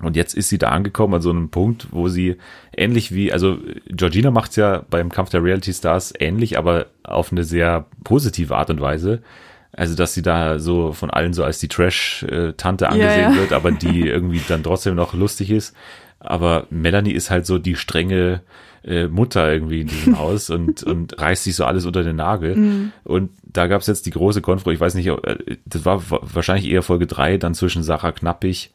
Und 0.00 0.14
jetzt 0.16 0.34
ist 0.34 0.48
sie 0.48 0.58
da 0.58 0.68
angekommen 0.68 1.14
an 1.14 1.22
so 1.22 1.30
einem 1.30 1.48
Punkt, 1.50 1.88
wo 1.90 2.08
sie 2.08 2.36
ähnlich 2.76 3.12
wie, 3.12 3.32
also 3.32 3.58
Georgina 3.88 4.30
macht's 4.30 4.56
ja 4.56 4.84
beim 4.88 5.10
Kampf 5.10 5.30
der 5.30 5.42
Reality 5.42 5.72
Stars 5.72 6.14
ähnlich, 6.18 6.56
aber 6.56 6.86
auf 7.02 7.32
eine 7.32 7.42
sehr 7.42 7.86
positive 8.04 8.56
Art 8.56 8.70
und 8.70 8.80
Weise. 8.80 9.22
Also, 9.72 9.94
dass 9.94 10.14
sie 10.14 10.22
da 10.22 10.58
so 10.58 10.92
von 10.92 11.10
allen 11.10 11.32
so 11.34 11.44
als 11.44 11.58
die 11.58 11.68
Trash-Tante 11.68 12.88
angesehen 12.88 13.32
ja. 13.32 13.36
wird, 13.36 13.52
aber 13.52 13.70
die 13.70 14.00
irgendwie 14.08 14.40
dann 14.48 14.62
trotzdem 14.62 14.94
noch 14.94 15.14
lustig 15.14 15.50
ist. 15.50 15.74
Aber 16.20 16.66
Melanie 16.70 17.12
ist 17.12 17.30
halt 17.30 17.46
so 17.46 17.58
die 17.58 17.76
strenge 17.76 18.40
äh, 18.82 19.06
Mutter 19.06 19.52
irgendwie 19.52 19.82
in 19.82 19.86
diesem 19.88 20.18
Haus 20.18 20.50
und, 20.50 20.82
und 20.82 21.20
reißt 21.20 21.44
sich 21.44 21.54
so 21.54 21.64
alles 21.64 21.84
unter 21.86 22.02
den 22.02 22.16
Nagel. 22.16 22.90
Und 23.04 23.30
da 23.44 23.66
gab's 23.66 23.86
jetzt 23.86 24.06
die 24.06 24.10
große 24.10 24.40
Konfro, 24.40 24.70
ich 24.70 24.80
weiß 24.80 24.94
nicht, 24.94 25.06
äh, 25.06 25.58
das 25.66 25.84
war 25.84 26.10
wa- 26.10 26.20
wahrscheinlich 26.22 26.68
eher 26.70 26.82
Folge 26.82 27.06
drei, 27.06 27.36
dann 27.36 27.54
zwischen 27.54 27.82
Sarah 27.82 28.12
Knappig 28.12 28.72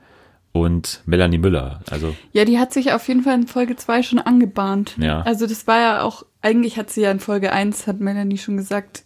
und 0.52 1.02
Melanie 1.06 1.40
Müller. 1.40 1.82
Also 1.90 2.16
Ja, 2.32 2.46
die 2.46 2.60
hat 2.60 2.72
sich 2.72 2.94
auf 2.94 3.08
jeden 3.08 3.24
Fall 3.24 3.34
in 3.36 3.48
Folge 3.48 3.76
2 3.76 4.04
schon 4.04 4.20
angebahnt. 4.20 4.96
Ja. 5.00 5.22
Also 5.24 5.48
das 5.48 5.66
war 5.68 5.80
ja 5.82 6.02
auch, 6.04 6.24
eigentlich 6.42 6.78
hat 6.78 6.92
sie 6.92 7.02
ja 7.02 7.12
in 7.12 7.20
Folge 7.20 7.52
1, 7.52 7.88
hat 7.88 8.00
Melanie 8.00 8.38
schon 8.38 8.56
gesagt, 8.58 9.04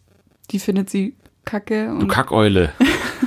die 0.52 0.60
findet 0.60 0.90
sie 0.90 1.16
kacke. 1.48 1.88
du 1.88 1.92
Und, 1.92 2.08
Kackeule. 2.10 2.72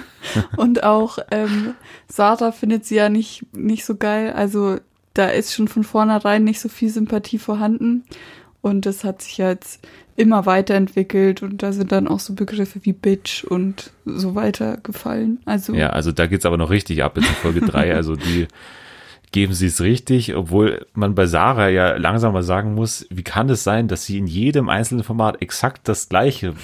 und 0.57 0.85
auch 0.85 1.19
ähm, 1.31 1.75
Sarah 2.07 2.53
findet 2.53 2.85
sie 2.85 2.97
ja 2.97 3.09
nicht, 3.09 3.45
nicht 3.53 3.85
so 3.85 3.97
geil. 3.97 4.33
Also 4.33 4.79
da 5.15 5.27
ist 5.29 5.55
schon 5.55 5.67
von 5.67 5.83
vornherein 5.83 6.45
nicht 6.45 6.61
so 6.61 6.69
viel 6.69 6.91
Sympathie 6.91 7.39
vorhanden. 7.39 8.05
Und 8.63 8.87
das 8.87 9.05
hat 9.05 9.23
sich 9.23 9.39
ja 9.39 9.49
jetzt 9.49 9.81
immer 10.17 10.45
weiterentwickelt 10.45 11.43
und 11.43 11.63
da 11.63 11.73
sind 11.73 11.93
dann 11.93 12.07
auch 12.07 12.21
so 12.21 12.35
Begriffe 12.35 12.81
wie 12.83 12.93
Bitch 12.93 13.43
und 13.43 13.91
so 14.05 14.35
weiter 14.35 14.77
gefallen. 14.83 15.41
Also 15.47 15.73
Ja, 15.73 15.91
also 15.91 16.13
da 16.13 16.27
geht's 16.27 16.45
aber 16.45 16.59
noch 16.59 16.69
richtig 16.69 17.03
ab 17.03 17.17
in 17.17 17.25
Folge 17.25 17.61
drei. 17.61 17.95
Also 17.95 18.17
die 18.17 18.47
geben 19.33 19.53
sie 19.53 19.67
es 19.67 19.81
richtig, 19.81 20.35
obwohl 20.35 20.87
man 20.93 21.15
bei 21.15 21.27
Sarah 21.27 21.69
ja 21.69 21.97
langsam 21.97 22.33
mal 22.33 22.43
sagen 22.43 22.75
muss, 22.75 23.07
wie 23.11 23.23
kann 23.23 23.49
es 23.49 23.63
sein, 23.63 23.87
dass 23.87 24.05
sie 24.05 24.19
in 24.19 24.27
jedem 24.27 24.69
einzelnen 24.69 25.05
Format 25.05 25.41
exakt 25.41 25.87
das 25.89 26.09
Gleiche 26.09 26.55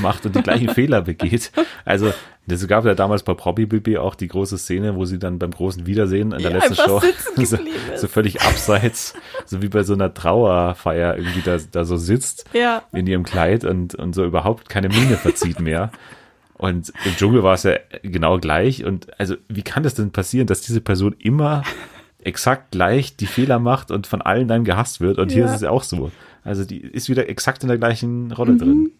macht 0.00 0.24
und 0.24 0.36
die 0.36 0.42
gleichen 0.42 0.68
Fehler 0.74 1.02
begeht? 1.02 1.50
Also 1.84 2.12
es 2.46 2.66
gab 2.68 2.84
ja 2.84 2.94
damals 2.94 3.24
bei 3.24 3.34
Probi 3.34 3.66
BB 3.66 3.98
auch 3.98 4.14
die 4.14 4.28
große 4.28 4.58
Szene, 4.58 4.94
wo 4.94 5.04
sie 5.04 5.18
dann 5.18 5.38
beim 5.38 5.50
großen 5.50 5.86
Wiedersehen 5.86 6.32
in 6.32 6.42
der 6.42 6.52
Ja, 6.52 6.58
letzten 6.58 6.76
Show 6.76 7.00
so, 7.36 7.58
so 7.96 8.08
völlig 8.08 8.42
abseits, 8.42 9.14
so 9.44 9.60
wie 9.60 9.68
bei 9.68 9.82
so 9.82 9.94
einer 9.94 10.14
Trauerfeier 10.14 11.16
irgendwie 11.16 11.42
da, 11.42 11.56
da 11.70 11.84
so 11.84 11.96
sitzt 11.96 12.44
ja. 12.52 12.82
in 12.92 13.06
ihrem 13.06 13.24
Kleid 13.24 13.64
und, 13.64 13.96
und 13.96 14.14
so 14.14 14.24
überhaupt 14.24 14.68
keine 14.68 14.88
Miene 14.88 15.16
verzieht 15.16 15.60
mehr. 15.60 15.90
Und 16.54 16.92
im 17.04 17.16
Dschungel 17.16 17.42
war 17.42 17.54
es 17.54 17.64
ja 17.64 17.74
genau 18.02 18.38
gleich. 18.38 18.84
Und 18.84 19.18
also, 19.18 19.34
wie 19.48 19.62
kann 19.62 19.82
das 19.82 19.94
denn 19.94 20.12
passieren, 20.12 20.46
dass 20.46 20.60
diese 20.60 20.80
Person 20.80 21.16
immer 21.18 21.64
exakt 22.24 22.70
gleich 22.72 23.16
die 23.16 23.26
Fehler 23.26 23.58
macht 23.58 23.90
und 23.90 24.06
von 24.06 24.22
allen 24.22 24.48
dann 24.48 24.64
gehasst 24.64 25.00
wird? 25.00 25.18
Und 25.18 25.32
hier 25.32 25.42
Ja. 25.42 25.48
ist 25.48 25.56
es 25.56 25.60
ja 25.62 25.70
auch 25.70 25.82
so. 25.82 26.10
Also, 26.44 26.64
die 26.64 26.78
ist 26.80 27.08
wieder 27.08 27.28
exakt 27.28 27.62
in 27.62 27.68
der 27.68 27.78
gleichen 27.78 28.32
Rolle 28.32 28.56
drin. 28.56 28.90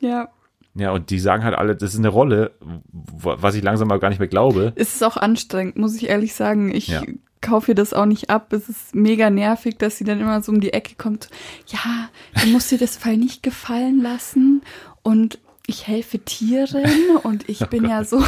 Ja. 0.00 0.28
Ja, 0.74 0.92
und 0.92 1.10
die 1.10 1.18
sagen 1.18 1.42
halt 1.42 1.56
alle, 1.56 1.74
das 1.74 1.92
ist 1.94 1.98
eine 1.98 2.08
Rolle, 2.08 2.52
was 2.92 3.54
ich 3.54 3.62
langsam 3.62 3.88
mal 3.88 3.98
gar 3.98 4.08
nicht 4.08 4.18
mehr 4.20 4.28
glaube. 4.28 4.72
Es 4.76 4.94
ist 4.94 5.02
auch 5.02 5.16
anstrengend, 5.16 5.76
muss 5.76 5.96
ich 5.96 6.08
ehrlich 6.08 6.34
sagen. 6.34 6.72
Ich 6.74 6.88
Ja. 6.88 7.02
kaufe 7.40 7.72
ihr 7.72 7.74
das 7.74 7.92
auch 7.92 8.06
nicht 8.06 8.30
ab. 8.30 8.52
Es 8.52 8.68
ist 8.68 8.94
mega 8.94 9.30
nervig, 9.30 9.78
dass 9.78 9.96
sie 9.98 10.04
dann 10.04 10.20
immer 10.20 10.40
so 10.42 10.52
um 10.52 10.60
die 10.60 10.72
Ecke 10.72 10.94
kommt. 10.96 11.28
Ja, 11.66 12.08
du 12.40 12.48
musst 12.50 12.70
dir 12.70 12.78
das 12.78 12.96
Fall 12.96 13.16
nicht 13.16 13.42
gefallen 13.42 14.00
lassen 14.00 14.62
und 15.02 15.38
ich 15.70 15.86
helfe 15.86 16.18
Tieren 16.18 16.84
und 17.22 17.48
ich 17.48 17.58
bin 17.70 17.88
ja 17.88 18.04
so 18.04 18.18
ein 18.18 18.24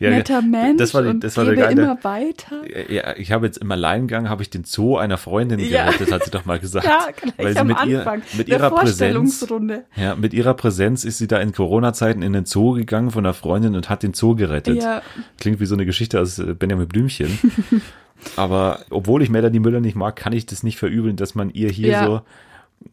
Ja, 0.00 0.10
netter 0.10 0.40
Mensch 0.42 0.78
das 0.78 0.94
war 0.94 1.02
die- 1.02 1.08
und 1.08 1.22
das 1.22 1.36
war 1.36 1.44
gebe 1.44 1.60
immer 1.62 1.98
weiter. 2.02 2.62
Ja, 2.90 3.14
ich 3.16 3.30
habe 3.32 3.46
jetzt 3.46 3.58
im 3.58 3.70
Alleingang 3.70 4.28
habe 4.28 4.42
ich 4.42 4.50
den 4.50 4.64
Zoo 4.64 4.96
einer 4.96 5.18
Freundin 5.18 5.60
Ja. 5.60 5.86
gerettet, 5.86 6.10
hat 6.12 6.24
sie 6.24 6.30
doch 6.30 6.44
mal 6.46 6.58
gesagt. 6.60 6.86
Ja, 6.86 7.06
gleich 7.14 7.34
Weil 7.38 7.52
sie 7.52 7.58
am 7.60 7.66
mit, 7.66 7.84
ihr, 7.86 7.98
Anfang 7.98 8.22
mit 8.36 8.48
der 8.48 8.58
ihrer 8.58 8.70
Präsenz, 8.70 9.38
Vorstellungsrunde. 9.38 9.84
ja, 9.96 10.14
mit 10.16 10.32
ihrer 10.34 10.54
Präsenz 10.54 11.04
ist 11.04 11.18
sie 11.18 11.28
da 11.28 11.38
in 11.38 11.52
Corona-Zeiten 11.52 12.22
in 12.22 12.32
den 12.32 12.44
Zoo 12.46 12.72
gegangen 12.72 13.10
von 13.10 13.24
einer 13.26 13.34
Freundin 13.34 13.74
und 13.76 13.88
hat 13.90 14.02
den 14.02 14.14
Zoo 14.14 14.34
gerettet. 14.34 14.82
Ja, 14.82 15.02
Klingt 15.38 15.60
wie 15.60 15.66
so 15.66 15.74
eine 15.74 15.84
Geschichte 15.86 16.20
aus 16.20 16.38
äh, 16.38 16.54
Benjamin 16.54 16.88
Blümchen. 16.88 17.38
Aber 18.36 18.80
obwohl 18.90 19.22
ich 19.22 19.30
Melanie 19.30 19.58
Müller 19.58 19.80
nicht 19.80 19.96
mag, 19.96 20.14
kann 20.16 20.32
ich 20.32 20.46
das 20.46 20.62
nicht 20.62 20.78
verübeln, 20.78 21.16
dass 21.16 21.34
man 21.34 21.50
ihr 21.50 21.70
hier 21.70 21.88
Ja. 21.88 22.06
so 22.06 22.20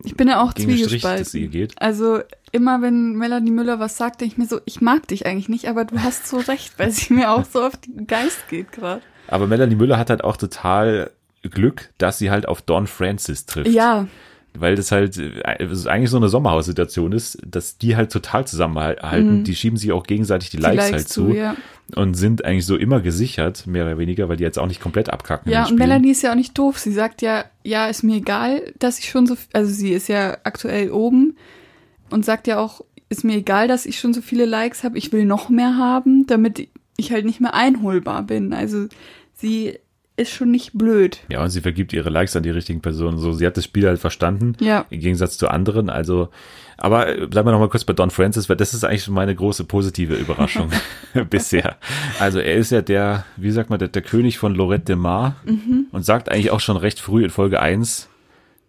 ich 0.03 0.15
bin 0.15 0.27
ja 0.27 0.41
auch 0.41 0.53
zwiegespalten. 0.53 1.67
Also 1.77 2.19
immer 2.51 2.81
wenn 2.81 3.13
Melanie 3.13 3.51
Müller 3.51 3.79
was 3.79 3.97
sagt, 3.97 4.21
denke 4.21 4.33
ich 4.33 4.37
mir 4.37 4.47
so, 4.47 4.59
ich 4.65 4.81
mag 4.81 5.07
dich 5.07 5.25
eigentlich 5.25 5.49
nicht, 5.49 5.67
aber 5.67 5.85
du 5.85 6.01
hast 6.01 6.27
so 6.27 6.37
recht, 6.37 6.77
weil 6.77 6.91
sie 6.91 7.13
mir 7.13 7.31
auch 7.31 7.45
so 7.45 7.61
auf 7.63 7.77
den 7.77 8.07
Geist 8.07 8.47
geht 8.49 8.71
gerade. 8.71 9.01
Aber 9.27 9.47
Melanie 9.47 9.75
Müller 9.75 9.97
hat 9.97 10.09
halt 10.09 10.23
auch 10.23 10.37
total 10.37 11.11
Glück, 11.43 11.89
dass 11.97 12.17
sie 12.17 12.31
halt 12.31 12.47
auf 12.47 12.61
Don 12.61 12.87
Francis 12.87 13.45
trifft. 13.45 13.69
Ja, 13.69 14.07
weil 14.57 14.75
das 14.75 14.91
halt 14.91 15.17
äh, 15.17 15.63
es 15.63 15.71
ist 15.71 15.87
eigentlich 15.87 16.09
so 16.09 16.17
eine 16.17 16.29
Sommerhaussituation 16.29 17.11
ist, 17.11 17.37
dass 17.45 17.77
die 17.77 17.95
halt 17.95 18.11
total 18.11 18.45
zusammenhalten. 18.47 19.43
Die 19.43 19.55
schieben 19.55 19.77
sich 19.77 19.91
auch 19.91 20.05
gegenseitig 20.05 20.49
die, 20.49 20.57
Mhm. 20.57 20.61
die 20.61 20.67
Likes, 20.67 20.91
halt 20.91 21.09
zu 21.09 21.29
ja. 21.29 21.55
und 21.95 22.15
sind 22.15 22.43
eigentlich 22.45 22.65
so 22.65 22.75
immer 22.75 23.01
gesichert, 23.01 23.67
mehr 23.67 23.85
oder 23.85 23.97
weniger, 23.97 24.29
weil 24.29 24.37
die 24.37 24.43
jetzt 24.43 24.59
auch 24.59 24.67
nicht 24.67 24.81
komplett 24.81 25.09
abkacken. 25.09 25.51
Ja, 25.51 25.65
und. 25.67 25.77
Melanie 25.77 26.11
ist 26.11 26.21
ja 26.21 26.31
auch 26.31 26.35
nicht 26.35 26.57
doof. 26.57 26.79
Sie 26.79 26.91
sagt 26.91 27.21
ja, 27.21 27.45
ja, 27.63 27.87
ist 27.87 28.03
mir 28.03 28.17
egal, 28.17 28.73
dass 28.79 28.99
ich 28.99 29.09
schon 29.09 29.25
so, 29.27 29.35
also 29.53 29.71
sie 29.71 29.91
ist 29.91 30.07
ja 30.09 30.37
aktuell 30.43 30.91
oben 30.91 31.37
und 32.09 32.25
sagt 32.25 32.47
ja 32.47 32.59
auch, 32.59 32.81
ist 33.09 33.23
mir 33.23 33.37
egal, 33.37 33.67
dass 33.67 33.85
ich 33.85 33.99
schon 33.99 34.13
so 34.13 34.21
viele 34.21 34.45
Likes 34.45 34.83
habe. 34.83 34.97
Ich 34.97 35.11
will 35.11 35.25
noch 35.25 35.49
mehr 35.49 35.77
haben, 35.77 36.27
damit 36.27 36.69
ich 36.97 37.11
halt 37.11 37.25
nicht 37.25 37.39
mehr 37.41 37.53
einholbar 37.53 38.23
bin. 38.23 38.53
Also 38.53 38.87
sie 39.33 39.79
ist 40.19 40.31
schon 40.31 40.51
nicht 40.51 40.73
blöd. 40.73 41.19
Ja, 41.29 41.43
und 41.43 41.49
sie 41.49 41.61
vergibt 41.61 41.93
ihre 41.93 42.09
Likes 42.09 42.35
an 42.35 42.43
die 42.43 42.49
richtigen 42.49 42.81
Personen. 42.81 43.17
So, 43.17 43.31
sie 43.31 43.45
hat 43.47 43.57
das 43.57 43.63
Spiel 43.63 43.87
halt 43.87 43.99
verstanden. 43.99 44.53
Ja. 44.59 44.85
Im 44.89 44.99
Gegensatz 44.99 45.37
zu 45.37 45.47
anderen. 45.47 45.89
Also, 45.89 46.29
aber 46.77 47.07
äh, 47.17 47.27
bleiben 47.27 47.47
wir 47.47 47.51
noch 47.51 47.59
mal 47.59 47.69
kurz 47.69 47.83
bei 47.85 47.93
Don 47.93 48.09
Francis, 48.11 48.49
weil 48.49 48.55
das 48.57 48.73
ist 48.73 48.83
eigentlich 48.83 49.03
schon 49.03 49.13
meine 49.13 49.33
große 49.35 49.63
positive 49.63 50.13
Überraschung 50.15 50.69
bisher. 51.29 51.77
Also, 52.19 52.39
er 52.39 52.55
ist 52.55 52.71
ja 52.71 52.81
der, 52.81 53.25
wie 53.37 53.51
sagt 53.51 53.69
man, 53.69 53.79
der, 53.79 53.87
der 53.87 54.01
König 54.01 54.37
von 54.37 54.53
Lorette 54.55 54.85
de 54.85 54.95
Mar 54.95 55.35
Mhm. 55.45 55.87
und 55.91 56.05
sagt 56.05 56.29
eigentlich 56.29 56.51
auch 56.51 56.59
schon 56.59 56.77
recht 56.77 56.99
früh 56.99 57.23
in 57.23 57.29
Folge 57.29 57.59
1, 57.61 58.07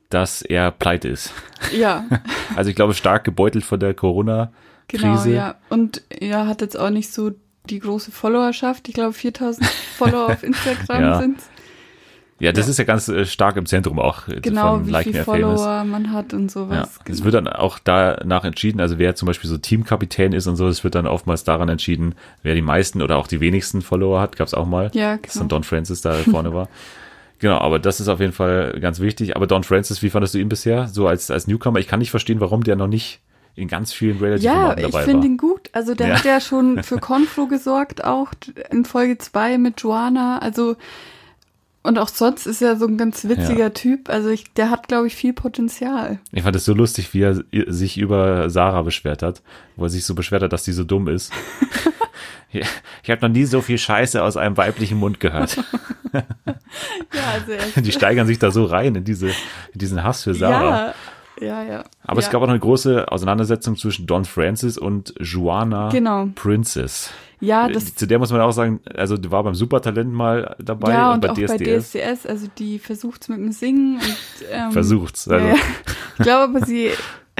dass 0.09 0.43
er 0.43 0.71
pleite 0.71 1.09
ist. 1.09 1.33
Ja, 1.77 2.05
Also, 2.57 2.71
ich 2.71 2.77
glaube, 2.77 2.95
stark 2.95 3.25
gebeutelt 3.25 3.65
von 3.65 3.79
der 3.79 3.95
Corona-Krise. 3.95 5.05
genau, 5.07 5.25
ja. 5.27 5.55
Und 5.69 6.03
er 6.11 6.47
hat 6.47 6.61
jetzt 6.63 6.79
auch 6.79 6.91
nicht 6.91 7.13
so 7.13 7.33
die 7.71 7.79
große 7.79 8.11
Followerschaft. 8.11 8.89
Ich 8.89 8.95
glaube, 8.95 9.13
4000 9.13 9.67
Follower 9.97 10.33
auf 10.33 10.43
Instagram 10.43 11.03
Ja. 11.03 11.19
sind's. 11.19 11.49
Ja, 12.43 12.53
das 12.53 12.69
ist 12.69 12.79
ja 12.79 12.85
ganz 12.85 13.07
äh, 13.09 13.27
stark 13.27 13.59
im 13.59 13.67
Zentrum 13.67 13.99
auch 13.99 14.27
äh, 14.29 14.41
Genau, 14.41 14.77
von 14.79 14.87
wie 14.87 14.91
Like 14.91 15.05
viele 15.05 15.19
Are 15.19 15.25
Famous. 15.27 15.61
Follower 15.61 15.85
man 15.85 16.11
hat 16.11 16.33
und 16.33 16.45
Ja, 16.45 16.49
sowas. 16.49 16.99
es 16.99 17.05
Genau. 17.05 17.25
wird 17.25 17.35
dann 17.35 17.49
auch 17.49 17.79
danach 17.79 18.45
entschieden, 18.45 18.81
also 18.81 18.99
wer 18.99 19.15
zum 19.15 19.27
Beispiel 19.27 19.51
so 19.51 19.59
Teamkapitän 19.59 20.33
ist 20.33 20.47
und 20.47 20.57
so, 20.57 20.67
es 20.67 20.83
wird 20.83 20.95
dann 20.95 21.07
oftmals 21.07 21.45
daran 21.45 21.69
entschieden, 21.69 22.15
wer 22.43 22.55
die 22.55 22.63
meisten 22.63 23.03
oder 23.03 23.19
auch 23.19 23.27
die 23.27 23.41
wenigsten 23.41 23.83
Follower 23.83 24.23
hat, 24.23 24.37
gab's 24.37 24.55
auch 24.55 24.65
mal, 24.67 24.91
Ja, 24.95 25.19
dass 25.19 25.35
dann 25.35 25.43
genau. 25.43 25.57
Don 25.57 25.65
Francis 25.65 26.01
da 26.01 26.15
vorne 26.31 26.55
war. 26.55 26.69
Genau, 27.41 27.59
aber 27.59 27.79
das 27.79 28.01
ist 28.01 28.09
auf 28.09 28.21
jeden 28.21 28.33
Fall 28.33 28.79
ganz 28.81 29.01
wichtig. 29.01 29.37
Aber 29.37 29.47
Don 29.47 29.63
Francis, 29.63 30.03
wie 30.03 30.09
fandest 30.11 30.33
du 30.35 30.39
ihn 30.39 30.49
bisher? 30.49 30.89
So 30.89 31.09
als, 31.09 31.31
als 31.31 31.47
Newcomer? 31.47 31.79
Ich 31.79 31.89
kann 31.89 31.99
nicht 31.99 32.11
verstehen, 32.11 32.41
warum 32.41 32.65
der 32.65 32.77
noch 32.77 32.87
nicht 32.87 33.21
in 33.57 33.69
ganz 33.69 33.93
vielen 33.93 34.17
Ja, 34.19 34.23
Reality-Formaten 34.25 34.79
ich 34.85 34.91
dabei 34.91 35.05
finde 35.05 35.19
war. 35.21 35.27
ihn 35.27 35.37
gut. 35.37 35.69
Also 35.73 35.95
der 35.95 36.09
Ja. 36.09 36.15
hat 36.19 36.25
ja 36.25 36.41
schon 36.41 36.83
für 36.83 36.99
Konflo 36.99 37.47
gesorgt, 37.47 38.05
auch 38.05 38.29
in 38.71 38.85
Folge 38.85 39.19
2 39.19 39.59
mit 39.59 39.81
Joanna. 39.81 40.39
Also 40.39 40.77
und 41.83 41.99
auch 41.99 42.09
sonst 42.09 42.47
ist 42.47 42.61
er 42.61 42.77
so 42.77 42.87
ein 42.87 42.99
ganz 42.99 43.25
witziger 43.25 43.59
Ja. 43.59 43.71
Typ. 43.71 44.11
Also 44.11 44.29
ich, 44.29 44.53
der 44.53 44.69
hat, 44.71 44.87
glaube 44.89 45.07
ich, 45.07 45.17
viel 45.17 45.33
Potenzial. 45.33 46.19
Ich 46.31 46.43
fand 46.43 46.55
es 46.55 46.67
so 46.67 46.75
lustig, 46.75 47.15
wie 47.15 47.23
er 47.23 47.43
sich 47.73 47.97
über 47.97 48.51
Sarah 48.51 48.83
beschwert 48.83 49.23
hat, 49.23 49.41
wo 49.77 49.85
er 49.85 49.89
sich 49.89 50.05
so 50.05 50.15
beschwert 50.15 50.43
hat, 50.43 50.53
dass 50.53 50.63
die 50.65 50.73
so 50.73 50.85
dumm 50.85 51.09
ist. 51.09 51.33
Ja, 52.53 52.67
ich 53.05 53.11
habe 53.11 53.21
noch 53.23 53.33
nie 53.33 53.45
so 53.45 53.61
viel 53.63 53.79
Scheiße 53.79 54.21
aus 54.25 54.37
einem 54.37 54.57
weiblichen 54.57 54.99
Mund 54.99 55.21
gehört. 55.21 55.62
Ja, 56.12 56.22
also 57.33 57.81
Die 57.81 57.93
steigern 57.93 58.27
sich 58.27 58.41
da 58.41 58.51
so 58.51 58.64
rein 58.64 58.97
in 58.97 59.05
diese, 59.05 59.29
in 59.29 59.35
diesen 59.79 60.03
Hass 60.03 60.24
für 60.24 60.35
Sarah. 60.35 60.87
ja, 60.89 60.95
Ja, 61.41 61.62
ja. 61.62 61.84
Aber 62.05 62.20
ja. 62.20 62.26
es 62.26 62.30
gab 62.30 62.43
auch 62.43 62.47
noch 62.47 62.53
eine 62.53 62.61
große 62.61 63.11
Auseinandersetzung 63.11 63.76
zwischen 63.76 64.07
Don 64.07 64.24
Francis 64.24 64.76
und 64.78 65.14
Joanna 65.20 65.88
Genau. 65.91 66.28
Princess. 66.34 67.11
Ja, 67.41 67.68
das 67.68 67.95
Zu 67.95 68.07
der 68.07 68.18
muss 68.18 68.30
man 68.30 68.43
auch 68.43 68.53
sagen, 68.53 68.80
also 68.95 69.16
die 69.16 69.30
war 69.30 69.43
beim 69.43 69.55
Supertalent 69.55 70.12
mal 70.12 70.57
dabei 70.59 70.93
ja, 70.93 71.09
und, 71.09 71.14
und 71.14 71.20
bei 71.22 71.30
auch 71.30 71.34
DSDS. 71.57 71.93
bei 71.93 72.01
DSDS, 72.11 72.26
also 72.26 72.47
die 72.59 72.78
versucht's 72.78 73.28
mit 73.30 73.38
dem 73.38 73.53
Singen 73.53 73.95
und 73.97 74.16
ähm, 74.53 74.72
Versucht's, 74.72 75.26
also. 75.26 75.47
Ja. 75.47 75.55
Ich 76.18 76.22
glaube 76.24 76.55
aber, 76.59 76.66
sie 76.66 76.91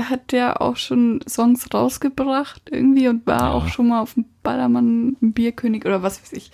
hat 0.01 0.32
ja 0.32 0.59
auch 0.59 0.76
schon 0.76 1.20
Songs 1.28 1.66
rausgebracht 1.74 2.62
irgendwie 2.70 3.09
und 3.09 3.26
war 3.26 3.40
Ja. 3.40 3.51
auch 3.53 3.68
schon 3.68 3.88
mal 3.88 4.01
auf 4.01 4.14
dem 4.14 4.24
Ballermann 4.42 5.16
Bierkönig 5.20 5.84
oder 5.84 6.03
was 6.03 6.22
weiß 6.22 6.32
ich. 6.32 6.51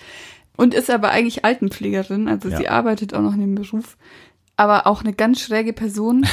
Und 0.56 0.74
ist 0.74 0.90
aber 0.90 1.10
eigentlich 1.10 1.44
Altenpflegerin, 1.44 2.26
also 2.26 2.48
Ja. 2.48 2.56
sie 2.56 2.68
arbeitet 2.68 3.14
auch 3.14 3.20
noch 3.20 3.34
in 3.34 3.40
dem 3.42 3.54
Beruf, 3.54 3.96
aber 4.56 4.88
auch 4.88 5.02
eine 5.04 5.12
ganz 5.12 5.40
schräge 5.40 5.72
Person. 5.72 6.26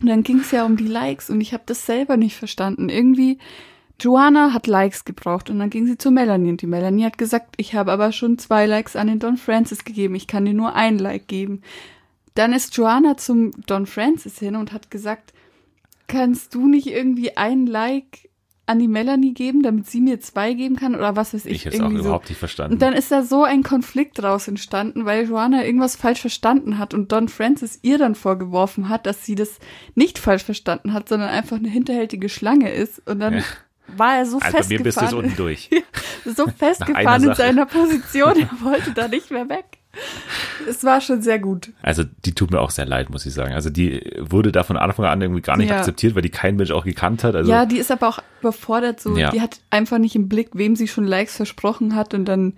Und 0.00 0.08
dann 0.08 0.22
ging 0.22 0.38
es 0.40 0.50
ja 0.50 0.64
um 0.64 0.76
die 0.76 0.86
Likes 0.86 1.28
und 1.28 1.40
ich 1.40 1.52
habe 1.52 1.64
das 1.66 1.84
selber 1.84 2.16
nicht 2.16 2.36
verstanden. 2.36 2.88
Irgendwie, 2.88 3.38
Joanna 4.00 4.52
hat 4.52 4.68
Likes 4.68 5.04
gebraucht 5.04 5.50
und 5.50 5.58
dann 5.58 5.70
ging 5.70 5.86
sie 5.86 5.98
zu 5.98 6.10
Melanie 6.10 6.50
und 6.50 6.62
die 6.62 6.68
Melanie 6.68 7.04
hat 7.04 7.18
gesagt, 7.18 7.54
ich 7.56 7.74
habe 7.74 7.90
aber 7.90 8.12
schon 8.12 8.38
zwei 8.38 8.66
Likes 8.66 8.94
an 8.94 9.08
den 9.08 9.18
Don 9.18 9.36
Francis 9.36 9.84
gegeben, 9.84 10.14
ich 10.14 10.28
kann 10.28 10.44
dir 10.44 10.54
nur 10.54 10.74
ein 10.74 10.98
Like 10.98 11.26
geben. 11.26 11.62
Dann 12.34 12.52
ist 12.52 12.76
Joanna 12.76 13.16
zum 13.16 13.50
Don 13.66 13.86
Francis 13.86 14.38
hin 14.38 14.54
und 14.54 14.72
hat 14.72 14.92
gesagt, 14.92 15.32
kannst 16.06 16.54
du 16.54 16.68
nicht 16.68 16.86
irgendwie 16.86 17.36
ein 17.36 17.66
Like 17.66 18.27
an 18.68 18.78
die 18.78 18.88
Melanie 18.88 19.32
geben, 19.32 19.62
damit 19.62 19.88
sie 19.88 20.00
mir 20.00 20.20
zwei 20.20 20.52
geben 20.52 20.76
kann 20.76 20.94
oder 20.94 21.16
was 21.16 21.32
weiß 21.32 21.46
ich. 21.46 21.52
Ich 21.52 21.64
jetzt 21.64 21.80
auch 21.80 21.90
so. 21.90 21.96
überhaupt 21.96 22.28
nicht 22.28 22.38
verstanden. 22.38 22.74
Und 22.74 22.82
dann 22.82 22.92
ist 22.92 23.10
da 23.10 23.22
so 23.22 23.44
ein 23.44 23.62
Konflikt 23.62 24.20
draus 24.20 24.46
entstanden, 24.46 25.06
weil 25.06 25.26
Joanna 25.26 25.64
irgendwas 25.64 25.96
falsch 25.96 26.20
verstanden 26.20 26.78
hat 26.78 26.92
und 26.92 27.10
Don 27.10 27.28
Francis 27.28 27.78
ihr 27.82 27.96
dann 27.96 28.14
vorgeworfen 28.14 28.88
hat, 28.90 29.06
dass 29.06 29.24
sie 29.24 29.34
das 29.34 29.58
nicht 29.94 30.18
falsch 30.18 30.44
verstanden 30.44 30.92
hat, 30.92 31.08
sondern 31.08 31.30
einfach 31.30 31.56
eine 31.56 31.68
hinterhältige 31.68 32.28
Schlange 32.28 32.70
ist. 32.70 33.00
Und 33.08 33.20
dann 33.20 33.34
Ja. 33.34 33.42
war 33.96 34.16
er 34.16 34.26
so 34.26 34.38
also 34.38 34.58
bei 34.58 34.64
mir 34.68 34.82
bist 34.82 34.98
du 34.98 35.00
festgefahren, 35.00 35.24
unten 35.24 35.36
durch. 35.36 35.70
so 36.26 36.46
festgefahren 36.46 37.24
in 37.24 37.34
seiner 37.34 37.64
Position, 37.64 38.34
er 38.36 38.50
wollte 38.62 38.92
da 38.92 39.08
nicht 39.08 39.30
mehr 39.30 39.48
weg. 39.48 39.77
Es 40.68 40.84
war 40.84 41.00
schon 41.00 41.22
sehr 41.22 41.38
gut. 41.38 41.70
Also 41.82 42.04
die 42.24 42.34
tut 42.34 42.50
mir 42.50 42.60
auch 42.60 42.70
sehr 42.70 42.84
leid, 42.84 43.08
muss 43.08 43.24
ich 43.24 43.32
sagen. 43.32 43.54
Also 43.54 43.70
die 43.70 44.02
wurde 44.18 44.52
da 44.52 44.64
von 44.64 44.76
Anfang 44.76 45.06
an 45.06 45.22
irgendwie 45.22 45.40
gar 45.40 45.56
nicht 45.56 45.70
Ja. 45.70 45.78
akzeptiert, 45.78 46.14
weil 46.14 46.20
die 46.22 46.28
kein 46.30 46.56
Mensch 46.56 46.72
auch 46.72 46.84
gekannt 46.84 47.24
hat. 47.24 47.34
Also 47.34 47.50
ja, 47.50 47.64
die 47.64 47.78
ist 47.78 47.90
aber 47.90 48.08
auch 48.08 48.18
überfordert 48.40 49.00
so. 49.00 49.16
Ja. 49.16 49.30
Die 49.30 49.40
hat 49.40 49.60
einfach 49.70 49.98
nicht 49.98 50.14
im 50.14 50.28
Blick, 50.28 50.50
wem 50.52 50.76
sie 50.76 50.86
schon 50.88 51.04
Likes 51.04 51.36
versprochen 51.36 51.94
hat 51.94 52.12
und 52.12 52.26
dann 52.26 52.52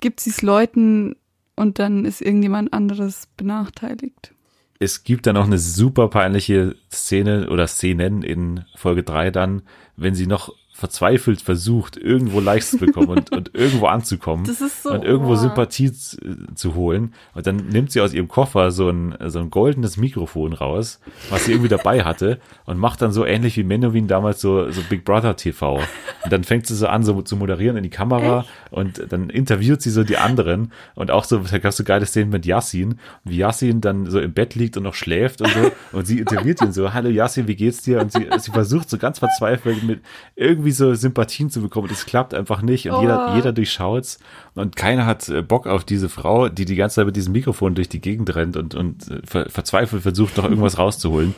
gibt 0.00 0.20
sie 0.20 0.30
es 0.30 0.40
Leuten 0.42 1.16
und 1.54 1.78
dann 1.78 2.04
ist 2.06 2.22
irgendjemand 2.22 2.72
anderes 2.72 3.28
benachteiligt. 3.36 4.32
es 4.80 5.04
gibt 5.04 5.26
dann 5.26 5.36
auch 5.36 5.44
eine 5.46 5.58
super 5.58 6.08
peinliche 6.08 6.76
Szene 6.90 7.48
oder 7.50 7.66
Szenen 7.66 8.22
in 8.22 8.64
Folge 8.74 9.02
3 9.02 9.30
dann, 9.30 9.62
wenn 9.96 10.14
sie 10.14 10.26
noch 10.26 10.54
verzweifelt 10.76 11.40
versucht, 11.40 11.96
irgendwo 11.96 12.40
Likes 12.40 12.72
zu 12.72 12.78
bekommen 12.78 13.10
und, 13.10 13.30
und 13.30 13.54
irgendwo 13.54 13.86
anzukommen 13.86 14.44
so, 14.82 14.90
und 14.90 15.04
irgendwo 15.04 15.34
oh. 15.34 15.36
Sympathie 15.36 15.92
zu, 15.92 16.16
zu 16.56 16.74
holen. 16.74 17.14
Und 17.32 17.46
dann 17.46 17.68
nimmt 17.68 17.92
sie 17.92 18.00
aus 18.00 18.12
ihrem 18.12 18.26
Koffer 18.26 18.72
so 18.72 18.90
ein, 18.90 19.14
so 19.26 19.38
ein 19.38 19.50
goldenes 19.50 19.96
Mikrofon 19.98 20.52
raus, 20.52 20.98
was 21.30 21.44
sie 21.44 21.52
irgendwie 21.52 21.68
dabei 21.68 22.02
hatte 22.02 22.40
und 22.66 22.76
macht 22.76 23.02
dann 23.02 23.12
so 23.12 23.24
ähnlich 23.24 23.56
wie 23.56 23.62
Menowin 23.62 24.08
damals 24.08 24.40
so, 24.40 24.68
so 24.72 24.80
Big 24.88 25.04
Brother 25.04 25.36
TV. 25.36 25.76
Und 25.76 26.32
dann 26.32 26.42
fängt 26.42 26.66
sie 26.66 26.74
so 26.74 26.88
an, 26.88 27.04
so 27.04 27.22
zu 27.22 27.36
moderieren 27.36 27.76
in 27.76 27.84
die 27.84 27.90
Kamera 27.90 28.44
und 28.72 29.00
dann 29.10 29.30
interviewt 29.30 29.80
sie 29.80 29.90
so 29.90 30.02
die 30.02 30.16
anderen 30.16 30.72
und 30.96 31.12
auch 31.12 31.22
so, 31.22 31.38
da 31.38 31.58
gab 31.58 31.70
es 31.70 31.76
so 31.76 31.84
geile 31.84 32.04
Szenen 32.04 32.30
mit 32.30 32.46
Yassin, 32.46 32.98
wie 33.22 33.36
Yassin 33.36 33.80
dann 33.80 34.10
so 34.10 34.18
im 34.18 34.32
Bett 34.32 34.56
liegt 34.56 34.76
und 34.76 34.82
noch 34.82 34.94
schläft 34.94 35.40
und 35.40 35.50
so 35.50 35.70
und 35.96 36.06
sie 36.08 36.18
interviewt 36.18 36.60
ihn 36.62 36.72
so, 36.72 36.92
hallo 36.92 37.10
Yassin, 37.10 37.46
wie 37.46 37.54
geht's 37.54 37.82
dir? 37.82 38.00
Und 38.00 38.10
sie, 38.10 38.26
sie 38.38 38.50
versucht 38.50 38.90
so 38.90 38.98
ganz 38.98 39.20
verzweifelt 39.20 39.84
mit 39.84 40.00
irgendwie 40.34 40.63
so 40.72 40.94
Sympathien 40.94 41.50
zu 41.50 41.60
bekommen 41.62 41.88
und 41.88 41.92
es 41.94 42.06
klappt 42.06 42.34
einfach 42.34 42.62
nicht 42.62 42.88
und 42.90 43.00
jeder, 43.00 43.30
Oh. 43.32 43.36
jeder 43.36 43.52
durchschaut's 43.52 44.18
und 44.54 44.76
keiner 44.76 45.06
hat 45.06 45.28
äh, 45.28 45.42
Bock 45.42 45.66
auf 45.66 45.84
diese 45.84 46.08
Frau, 46.08 46.48
die 46.48 46.64
die 46.64 46.76
ganze 46.76 46.96
Zeit 46.96 47.06
mit 47.06 47.16
diesem 47.16 47.32
Mikrofon 47.32 47.74
durch 47.74 47.88
die 47.88 48.00
Gegend 48.00 48.34
rennt 48.34 48.56
und, 48.56 48.74
und 48.74 49.08
äh, 49.10 49.20
ver 49.24 49.48
verzweifelt 49.50 50.02
versucht, 50.02 50.36
noch 50.36 50.44
irgendwas 50.44 50.78
rauszuholen. 50.78 51.34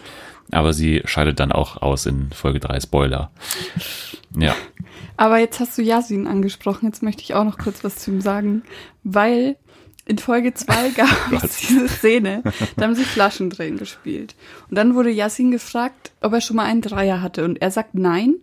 Aber 0.52 0.72
sie 0.72 1.02
scheidet 1.06 1.40
dann 1.40 1.50
auch 1.50 1.82
aus 1.82 2.06
in 2.06 2.30
Folge 2.30 2.60
3, 2.60 2.78
Spoiler. 2.80 3.32
Ja, 4.38 4.54
Aber 5.16 5.38
jetzt 5.38 5.58
hast 5.60 5.76
du 5.78 5.82
Yasin 5.82 6.26
angesprochen, 6.26 6.86
jetzt 6.86 7.02
möchte 7.02 7.22
ich 7.22 7.34
auch 7.34 7.44
noch 7.44 7.58
kurz 7.58 7.82
was 7.82 7.96
zu 7.96 8.10
ihm 8.12 8.20
sagen, 8.20 8.62
weil 9.02 9.56
in 10.04 10.18
Folge 10.18 10.54
2 10.54 10.90
gab 10.90 11.08
es 11.42 11.56
diese 11.56 11.88
Szene, 11.88 12.42
da 12.76 12.84
haben 12.84 12.94
sie 12.94 13.02
Flaschendrehen 13.02 13.76
gespielt. 13.76 14.36
Und 14.70 14.76
dann 14.78 14.94
wurde 14.94 15.10
Yasin 15.10 15.50
gefragt, 15.50 16.12
ob 16.20 16.32
er 16.32 16.40
schon 16.40 16.56
mal 16.56 16.64
einen 16.66 16.82
Dreier 16.82 17.22
hatte. 17.22 17.44
Und 17.44 17.60
er 17.60 17.72
sagt 17.72 17.94
nein 17.94 18.36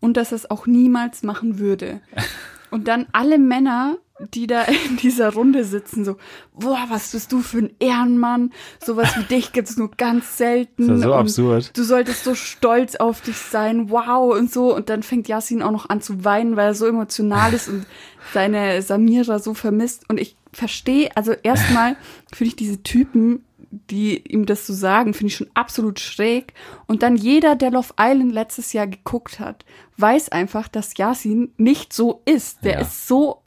und 0.00 0.16
dass 0.16 0.32
er 0.32 0.36
es 0.36 0.50
auch 0.50 0.66
niemals 0.66 1.22
machen 1.22 1.58
würde. 1.58 2.00
Und 2.70 2.86
dann 2.86 3.06
alle 3.12 3.38
Männer, 3.38 3.98
die 4.32 4.46
da 4.46 4.62
in 4.62 4.96
dieser 4.96 5.32
Runde 5.32 5.64
sitzen, 5.64 6.04
so, 6.04 6.16
boah, 6.54 6.86
was 6.88 7.10
bist 7.12 7.32
du 7.32 7.40
für 7.40 7.58
ein 7.58 7.70
Ehrenmann? 7.80 8.52
Sowas 8.84 9.16
wie 9.16 9.24
dich 9.24 9.52
gibt's 9.52 9.76
nur 9.76 9.90
ganz 9.90 10.38
selten. 10.38 10.84
Ist 10.84 10.88
ja 10.88 10.98
so 10.98 11.12
und 11.12 11.18
absurd. 11.18 11.76
Du 11.76 11.82
solltest 11.82 12.24
so 12.24 12.34
stolz 12.34 12.96
auf 12.96 13.20
dich 13.22 13.36
sein, 13.36 13.90
wow 13.90 14.32
und 14.36 14.52
so. 14.52 14.74
Und 14.74 14.88
dann 14.88 15.02
fängt 15.02 15.26
Yasin 15.26 15.62
auch 15.62 15.72
noch 15.72 15.88
an 15.88 16.00
zu 16.00 16.24
weinen, 16.24 16.56
weil 16.56 16.68
er 16.68 16.74
so 16.74 16.86
emotional 16.86 17.52
ist 17.52 17.68
und 17.68 17.86
seine 18.32 18.80
Samira 18.82 19.40
so 19.40 19.54
vermisst. 19.54 20.08
Und 20.08 20.20
ich 20.20 20.36
verstehe, 20.52 21.10
also 21.16 21.32
erstmal 21.32 21.96
finde 22.32 22.50
ich 22.50 22.56
diese 22.56 22.82
Typen, 22.82 23.44
die 23.70 24.18
ihm 24.32 24.46
das 24.46 24.66
so 24.66 24.72
sagen, 24.74 25.14
finde 25.14 25.28
ich 25.28 25.36
schon 25.36 25.50
absolut 25.54 26.00
schräg. 26.00 26.54
Und 26.86 27.02
dann 27.02 27.14
jeder, 27.16 27.54
der 27.54 27.70
Love 27.70 27.94
Island 27.98 28.32
letztes 28.32 28.72
Jahr 28.72 28.86
geguckt 28.88 29.38
hat, 29.38 29.64
weiß 29.96 30.30
einfach, 30.30 30.66
dass 30.68 30.96
Yasin 30.96 31.52
nicht 31.56 31.92
so 31.92 32.22
ist. 32.24 32.64
Der 32.64 32.72
Ja. 32.74 32.80
ist 32.80 33.06
so 33.06 33.42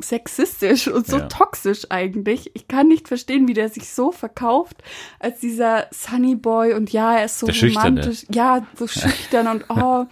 sexistisch 0.00 0.86
und 0.86 1.08
so 1.08 1.18
Ja. 1.18 1.26
toxisch 1.26 1.86
eigentlich. 1.90 2.52
Ich 2.54 2.68
kann 2.68 2.86
nicht 2.86 3.08
verstehen, 3.08 3.48
wie 3.48 3.54
der 3.54 3.68
sich 3.68 3.88
so 3.90 4.12
verkauft 4.12 4.76
als 5.18 5.40
dieser 5.40 5.88
Sunny 5.90 6.36
Boy 6.36 6.74
und 6.74 6.92
ja, 6.92 7.16
er 7.18 7.24
ist 7.24 7.40
so 7.40 7.46
Der 7.48 7.60
romantisch. 7.60 8.24
Ja, 8.32 8.64
so 8.76 8.86
schüchtern 8.86 9.48
und 9.48 9.64
oh, 9.68 10.06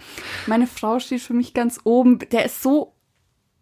meine 0.45 0.67
Frau 0.67 0.99
steht 0.99 1.21
für 1.21 1.33
mich 1.33 1.53
ganz 1.53 1.79
oben. 1.85 2.19
Der 2.31 2.43
ist 2.45 2.61
so 2.61 2.93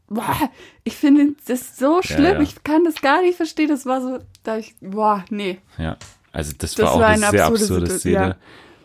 boah, 0.10 0.50
ich 0.84 0.96
finde 0.96 1.34
das 1.48 1.78
so 1.78 2.02
schlimm. 2.02 2.36
ja. 2.36 2.42
Ich 2.42 2.64
kann 2.64 2.84
das 2.84 3.02
gar 3.02 3.22
nicht 3.22 3.38
verstehen. 3.38 3.70
Das 3.70 3.86
war 3.86 4.02
so, 4.02 4.20
da 4.44 4.58
ich, 4.58 4.76
boah, 4.82 5.26
nee. 5.30 5.60
ja. 5.78 5.98
Also 6.32 6.52
das, 6.58 6.76
Das 6.76 6.86
war 6.86 6.94
auch 6.94 7.00
war 7.00 7.08
eine 7.08 7.28
eine 7.28 7.32
sehr 7.32 7.46
absurde 7.46 7.84
absurde 7.84 8.00
Szene, 8.00 8.14
ja. 8.14 8.36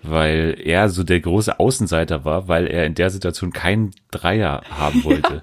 weil 0.03 0.57
er 0.63 0.89
so 0.89 1.03
der 1.03 1.19
große 1.21 1.59
Außenseiter 1.59 2.25
war, 2.25 2.47
weil 2.47 2.69
er 2.69 2.87
in 2.87 2.95
der 2.95 3.11
Situation 3.11 3.53
keinen 3.53 3.93
Dreier 4.13 4.63
haben 4.71 5.03
wollte. 5.05 5.43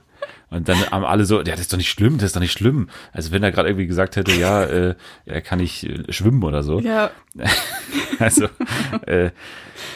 Und 0.50 0.70
dann 0.70 0.78
haben 0.90 1.04
alle 1.04 1.26
so, 1.26 1.40
ja, 1.40 1.44
das 1.44 1.60
ist 1.60 1.74
doch 1.74 1.78
nicht 1.78 1.90
schlimm, 1.90 2.18
das 2.18 2.28
ist 2.28 2.36
doch 2.38 2.42
nicht 2.42 2.54
schlimm. 2.54 2.90
Also 3.12 3.32
wenn 3.32 3.44
er 3.44 3.52
gerade 3.52 3.68
irgendwie 3.68 3.88
gesagt 3.88 4.16
hätte, 4.16 4.32
ja, 4.32 4.64
äh, 4.64 4.96
er 5.26 5.42
kann 5.42 5.60
nicht 5.60 5.84
äh, 5.84 6.12
schwimmen 6.14 6.42
oder 6.44 6.64
so. 6.64 6.80
Ja, 6.80 7.12
Also, 8.28 8.48
äh, 9.06 9.30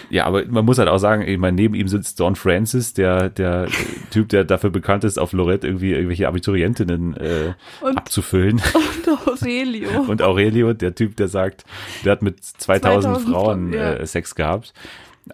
ja, 0.10 0.26
aber 0.26 0.46
man 0.46 0.66
muss 0.66 0.78
halt 0.78 0.90
auch 0.90 1.00
sagen, 1.00 1.24
ich 1.28 1.38
meine, 1.38 1.56
neben 1.56 1.74
ihm 1.74 1.88
sitzt 1.88 2.20
Don 2.20 2.36
Francis, 2.36 2.94
der, 2.94 3.30
der 3.30 3.68
Typ, 4.12 4.30
der 4.30 4.44
dafür 4.44 4.70
bekannt 4.70 5.04
ist, 5.04 5.18
auf 5.18 5.34
Lorette 5.34 5.68
irgendwie 5.68 5.92
irgendwelche 5.92 6.28
Abiturientinnen 6.28 7.18
äh, 7.18 7.54
Und- 7.82 7.98
abzufüllen. 7.98 8.62
und 9.06 9.28
Aurelio. 9.28 10.02
Und 10.08 10.22
Aurelio, 10.22 10.74
der 10.74 10.94
Typ, 10.96 11.16
der 11.16 11.28
sagt, 11.28 11.66
der 12.06 12.14
hat 12.14 12.22
mit 12.22 12.44
2000, 12.44 13.18
2000 13.18 13.30
Frauen 13.30 13.74
ja. 13.74 13.94
äh, 13.94 14.06
Sex 14.06 14.36
gehabt. 14.36 14.74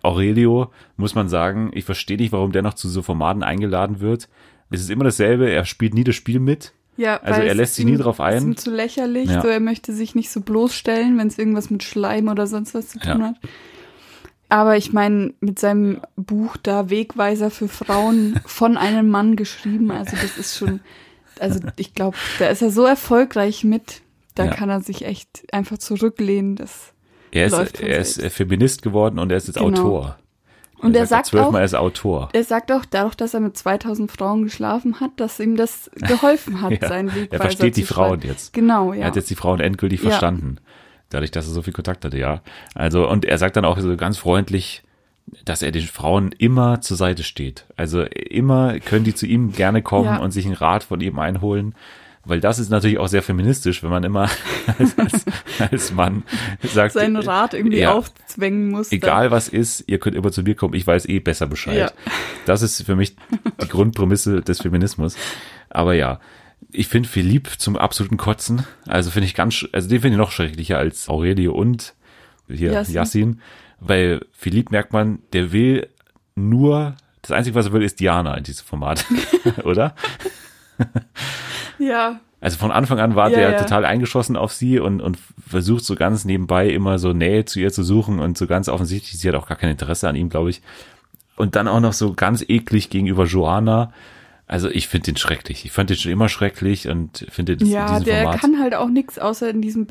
Aurelio, 0.03 0.71
muss 0.97 1.15
man 1.15 1.29
sagen, 1.29 1.71
ich 1.73 1.85
verstehe 1.85 2.17
nicht, 2.17 2.31
warum 2.31 2.51
der 2.51 2.61
noch 2.61 2.73
zu 2.73 2.89
so 2.89 3.01
Formaten 3.01 3.43
eingeladen 3.43 3.99
wird. 3.99 4.27
Es 4.69 4.81
ist 4.81 4.89
immer 4.89 5.05
dasselbe, 5.05 5.49
er 5.49 5.65
spielt 5.65 5.93
nie 5.93 6.03
das 6.03 6.15
Spiel 6.15 6.39
mit. 6.39 6.73
Ja, 6.97 7.17
Also 7.21 7.41
er 7.41 7.53
lässt 7.55 7.75
sich 7.75 7.85
nie 7.85 7.95
drauf 7.97 8.19
ein. 8.19 8.37
Ist 8.37 8.43
ihm 8.43 8.57
zu 8.57 8.71
lächerlich, 8.71 9.29
Ja. 9.29 9.41
so 9.41 9.47
er 9.47 9.59
möchte 9.59 9.93
sich 9.93 10.15
nicht 10.15 10.29
so 10.31 10.41
bloßstellen, 10.41 11.17
wenn 11.17 11.27
es 11.27 11.37
irgendwas 11.37 11.69
mit 11.69 11.83
Schleim 11.83 12.27
oder 12.27 12.47
sonst 12.47 12.73
was 12.73 12.89
zu 12.89 12.99
tun 12.99 13.19
Ja. 13.21 13.27
hat. 13.27 13.35
Aber 14.49 14.77
ich 14.77 14.93
meine, 14.93 15.33
mit 15.41 15.59
seinem 15.59 16.01
Buch 16.15 16.55
da 16.57 16.89
Wegweiser 16.89 17.51
für 17.51 17.67
Frauen 17.67 18.39
von 18.45 18.77
einem 18.77 19.09
Mann 19.09 19.35
geschrieben, 19.35 19.91
also 19.91 20.15
das 20.19 20.37
ist 20.37 20.57
schon, 20.57 20.79
also 21.39 21.59
ich 21.75 21.93
glaube, 21.93 22.17
da 22.39 22.47
ist 22.47 22.61
er 22.61 22.71
so 22.71 22.85
erfolgreich 22.85 23.63
mit, 23.63 24.01
da 24.35 24.45
Ja. 24.45 24.51
kann 24.53 24.69
er 24.69 24.81
sich 24.81 25.03
echt 25.05 25.43
einfach 25.53 25.77
zurücklehnen. 25.77 26.55
Das 26.55 26.93
Er 27.31 27.47
ist, 27.47 27.81
er 27.81 27.97
ist. 27.99 28.21
Feminist 28.31 28.81
geworden 28.81 29.19
und 29.19 29.31
er 29.31 29.37
ist 29.37 29.47
jetzt 29.47 29.57
Genau. 29.59 29.67
Autor. 29.79 30.17
Und 30.79 30.95
er 30.95 31.05
sagt 31.07 31.27
zwölfmal, 31.27 31.53
auch- 31.53 31.59
er 31.59 31.65
ist 31.65 31.75
Autor. 31.75 32.29
Er 32.33 32.43
sagt 32.43 32.71
auch, 32.71 32.85
dadurch, 32.85 33.15
dass 33.15 33.33
er 33.33 33.39
mit 33.39 33.57
2000 33.57 34.11
Frauen 34.11 34.43
geschlafen 34.43 34.99
hat, 34.99 35.11
dass 35.17 35.39
ihm 35.39 35.55
das 35.55 35.89
geholfen 35.95 36.61
hat, 36.61 36.71
Ja, 36.81 36.87
seinen 36.87 37.09
Wegweiser 37.15 37.31
er 37.33 37.39
versteht 37.41 37.77
die 37.77 37.83
Frauen 37.83 38.19
schreiben. 38.21 38.27
jetzt. 38.29 38.53
Genau, 38.53 38.93
ja. 38.93 39.01
Er 39.01 39.07
hat 39.07 39.15
jetzt 39.15 39.29
die 39.29 39.35
Frauen 39.35 39.59
endgültig 39.59 40.01
Ja. 40.03 40.09
verstanden. 40.09 40.57
Dadurch, 41.09 41.31
dass 41.31 41.47
er 41.47 41.53
so 41.53 41.61
viel 41.61 41.73
Kontakt 41.73 42.03
hatte, 42.05 42.17
ja. 42.17 42.41
Also, 42.75 43.09
und 43.09 43.25
er 43.25 43.37
sagt 43.37 43.55
dann 43.55 43.65
auch 43.65 43.79
so 43.79 43.95
ganz 43.97 44.17
freundlich, 44.17 44.83
dass 45.45 45.61
er 45.61 45.71
den 45.71 45.83
Frauen 45.85 46.31
immer 46.37 46.79
zur 46.81 46.95
Seite 46.97 47.23
steht. 47.23 47.65
Also 47.75 48.03
immer 48.03 48.79
können 48.79 49.03
die 49.03 49.15
zu 49.15 49.25
ihm 49.25 49.51
gerne 49.53 49.81
kommen 49.81 50.05
Ja. 50.05 50.17
und 50.17 50.31
sich 50.31 50.45
einen 50.45 50.55
Rat 50.55 50.83
von 50.83 51.01
ihm 51.01 51.17
einholen. 51.19 51.75
Weil 52.27 52.39
das 52.39 52.59
ist 52.59 52.69
natürlich 52.69 52.97
auch 52.97 53.07
sehr 53.07 53.23
feministisch, 53.23 53.83
wenn 53.83 53.89
man 53.89 54.03
immer 54.03 54.29
als, 54.79 54.97
als, 54.97 55.25
als 55.71 55.91
Mann 55.93 56.23
sagt, 56.61 56.93
Seinen 56.93 57.17
Rat 57.17 57.53
irgendwie 57.53 57.79
ja, 57.79 57.93
aufzwängen 57.93 58.69
muss. 58.69 58.91
egal 58.91 59.31
was 59.31 59.47
ist, 59.47 59.83
ihr 59.87 59.99
könnt 59.99 60.15
immer 60.15 60.31
zu 60.31 60.43
mir 60.43 60.55
kommen, 60.55 60.73
ich 60.73 60.85
weiß 60.85 61.07
eh 61.07 61.19
besser 61.19 61.47
Bescheid. 61.47 61.77
Ja. 61.77 61.91
Das 62.45 62.61
ist 62.61 62.83
für 62.83 62.95
mich 62.95 63.15
die 63.61 63.67
Grundprämisse 63.67 64.41
des 64.41 64.61
Feminismus. 64.61 65.15
Aber 65.69 65.93
ja, 65.93 66.19
ich 66.71 66.87
finde 66.87 67.09
Philipp 67.09 67.49
zum 67.57 67.77
absoluten 67.77 68.17
Kotzen. 68.17 68.65
Also 68.85 69.11
finde 69.11 69.25
ich 69.25 69.35
ganz, 69.35 69.65
also 69.71 69.87
den 69.87 70.01
finde 70.01 70.15
ich 70.15 70.19
noch 70.19 70.31
schrecklicher 70.31 70.77
als 70.77 71.09
Aurelio 71.09 71.53
und 71.53 71.93
hier 72.47 72.71
Yassin. 72.71 72.95
Yassin. 72.95 73.41
Weil 73.79 74.25
Philipp 74.31 74.71
merkt 74.71 74.93
man, 74.93 75.19
der 75.33 75.51
will 75.51 75.87
nur, 76.35 76.95
das 77.21 77.31
Einzige, 77.31 77.55
was 77.55 77.67
er 77.67 77.73
will, 77.73 77.83
ist 77.83 77.99
Diana 77.99 78.35
in 78.35 78.43
diesem 78.43 78.65
Format. 78.65 79.05
Oder? 79.63 79.95
Ja, 81.79 82.19
Also 82.39 82.57
von 82.57 82.71
Anfang 82.71 82.99
an 82.99 83.15
war 83.15 83.29
Ja, 83.29 83.37
der 83.37 83.51
ja. 83.51 83.57
total 83.57 83.83
eingeschossen 83.85 84.35
auf 84.35 84.53
sie 84.53 84.79
und, 84.79 85.01
und 85.01 85.17
versucht 85.47 85.83
so 85.83 85.95
ganz 85.95 86.23
nebenbei 86.25 86.69
immer 86.69 86.99
so 86.99 87.13
Nähe 87.13 87.45
zu 87.45 87.59
ihr 87.59 87.71
zu 87.71 87.83
suchen 87.83 88.19
und 88.19 88.37
so 88.37 88.45
ganz 88.47 88.69
offensichtlich, 88.69 89.19
sie 89.19 89.27
hat 89.27 89.35
auch 89.35 89.47
gar 89.47 89.57
kein 89.57 89.71
Interesse 89.71 90.07
an 90.07 90.15
ihm, 90.15 90.29
glaube 90.29 90.49
ich. 90.51 90.61
Und 91.35 91.55
dann 91.55 91.67
auch 91.67 91.79
noch 91.79 91.93
so 91.93 92.13
ganz 92.13 92.43
eklig 92.47 92.89
gegenüber 92.89 93.25
Joanna. 93.25 93.91
Also 94.47 94.69
ich 94.69 94.87
finde 94.87 95.11
den 95.11 95.17
schrecklich. 95.17 95.65
Ich 95.65 95.71
fand 95.71 95.89
den 95.89 95.97
schon 95.97 96.11
immer 96.11 96.29
schrecklich 96.29 96.87
und 96.87 97.25
finde 97.29 97.57
das 97.57 97.67
in 97.67 97.73
ja 97.73 97.87
diesem 97.99 98.05
der 98.05 98.21
Format. 98.23 98.39
kann 98.41 98.59
halt 98.59 98.75
auch 98.75 98.89
nichts 98.89 99.19
außer 99.19 99.49
in 99.49 99.61
diesem 99.61 99.85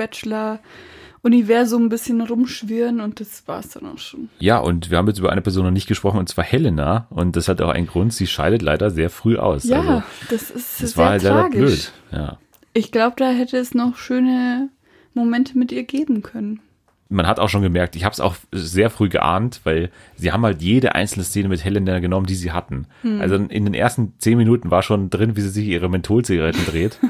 Bachelor-Universum 1.26 1.84
ein 1.84 1.88
bisschen 1.88 2.20
rumschwirren 2.20 3.00
und 3.00 3.20
das 3.20 3.42
war's 3.46 3.70
dann 3.70 3.86
auch 3.86 3.98
schon. 3.98 4.28
ja, 4.38 4.58
und 4.58 4.90
wir 4.90 4.98
haben 4.98 5.08
jetzt 5.08 5.18
über 5.18 5.32
eine 5.32 5.42
Person 5.42 5.64
noch 5.64 5.70
nicht 5.72 5.88
gesprochen 5.88 6.18
und 6.18 6.28
zwar 6.28 6.44
Helena. 6.44 7.06
Und 7.10 7.36
das 7.36 7.48
hat 7.48 7.60
auch 7.60 7.70
einen 7.70 7.86
Grund. 7.86 8.12
Sie 8.12 8.26
scheidet 8.26 8.62
leider 8.62 8.90
sehr 8.90 9.10
früh 9.10 9.36
aus. 9.36 9.64
Ja, 9.64 9.80
also, 9.80 10.02
das 10.30 10.50
ist 10.50 10.82
das 10.82 10.90
sehr 10.92 10.96
war 10.96 11.10
halt 11.10 11.22
leider 11.22 11.40
tragisch. 11.42 11.58
blöd. 11.60 11.92
Ja. 12.12 12.38
Ich 12.72 12.92
glaube, 12.92 13.16
da 13.18 13.30
hätte 13.30 13.56
es 13.56 13.74
noch 13.74 13.96
schöne 13.96 14.68
Momente 15.14 15.58
mit 15.58 15.72
ihr 15.72 15.84
geben 15.84 16.22
können. 16.22 16.60
man 17.08 17.26
hat 17.26 17.40
auch 17.40 17.48
schon 17.48 17.62
gemerkt, 17.62 17.96
ich 17.96 18.04
habe 18.04 18.12
es 18.12 18.20
auch 18.20 18.36
sehr 18.52 18.90
früh 18.90 19.08
geahnt, 19.08 19.60
weil 19.64 19.90
sie 20.16 20.32
haben 20.32 20.44
halt 20.44 20.60
jede 20.60 20.94
einzelne 20.94 21.24
Szene 21.24 21.48
mit 21.48 21.64
Helena 21.64 21.98
genommen, 22.00 22.26
die 22.26 22.34
sie 22.34 22.52
hatten. 22.52 22.86
Also 23.20 23.36
in 23.36 23.64
den 23.64 23.74
ersten 23.74 24.12
zehn 24.18 24.36
Minuten 24.36 24.70
war 24.70 24.82
schon 24.82 25.08
drin, 25.08 25.36
wie 25.36 25.40
sie 25.40 25.48
sich 25.48 25.66
ihre 25.66 25.88
Mentholzigaretten 25.88 26.66
dreht. 26.66 26.98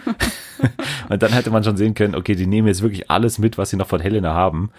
und 1.09 1.23
dann 1.23 1.33
hätte 1.33 1.51
man 1.51 1.65
schon 1.65 1.77
sehen 1.77 1.95
können, 1.95 2.15
okay, 2.15 2.35
die 2.35 2.47
nehmen 2.47 2.69
jetzt 2.69 2.83
wirklich 2.83 3.11
alles 3.11 3.39
mit, 3.39 3.59
was 3.59 3.71
sie 3.71 3.77
noch 3.77 3.87
von 3.89 4.01
Helena 4.01 4.35
haben, 4.35 4.71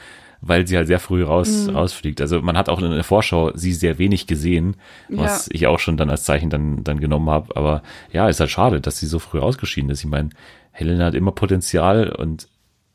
weil 0.41 0.67
sie 0.67 0.77
halt 0.77 0.87
sehr 0.87 0.99
früh 0.99 1.23
raus, 1.23 1.67
rausfliegt. 1.73 2.21
Also 2.21 2.41
man 2.41 2.57
hat 2.57 2.69
auch 2.69 2.79
in 2.81 2.91
der 2.91 3.03
Vorschau 3.03 3.51
sie 3.55 3.73
sehr 3.73 3.97
wenig 3.97 4.27
gesehen, 4.27 4.75
was 5.09 5.47
Ja. 5.47 5.51
ich 5.55 5.67
auch 5.67 5.79
schon 5.79 5.97
dann 5.97 6.09
als 6.09 6.23
Zeichen 6.25 6.49
dann, 6.49 6.83
dann 6.83 6.99
genommen 6.99 7.29
habe. 7.29 7.55
Aber 7.55 7.81
ja, 8.11 8.29
ist 8.29 8.39
halt 8.39 8.51
schade, 8.51 8.79
dass 8.81 8.99
sie 8.99 9.07
so 9.07 9.19
früh 9.19 9.39
ausgeschieden 9.39 9.89
ist. 9.89 10.01
Ich 10.01 10.09
meine, 10.09 10.29
Helena 10.71 11.05
hat 11.05 11.15
immer 11.15 11.31
Potenzial 11.31 12.09
und 12.09 12.47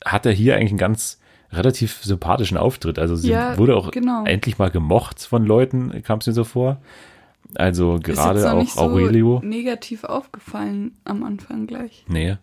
hat 0.05 0.25
er 0.27 0.33
hier 0.33 0.57
eigentlich 0.57 0.71
einen 0.71 0.79
ganz 0.79 1.19
relativ 1.53 2.03
sympathischen 2.03 2.57
Auftritt. 2.57 2.99
Also 2.99 3.15
sie 3.17 3.31
Ja, 3.31 3.59
wurde 3.59 3.77
auch 3.77 3.91
genau. 3.91 4.25
endlich 4.25 4.59
mal 4.59 4.71
gemocht 4.71 5.21
von 5.21 5.45
Leuten, 5.45 6.03
kam 6.05 6.21
es 6.21 6.27
mir 6.27 6.33
so 6.33 6.45
vor. 6.45 6.81
Also 7.57 7.99
gerade 8.03 8.41
noch 8.41 8.53
auch 8.53 8.59
nicht 8.61 8.73
so 8.73 8.81
Aurelio. 8.81 9.41
negativ 9.45 10.05
aufgefallen 10.05 10.93
am 11.05 11.23
Anfang 11.25 11.67
gleich. 11.67 12.05
Nee. 12.09 12.37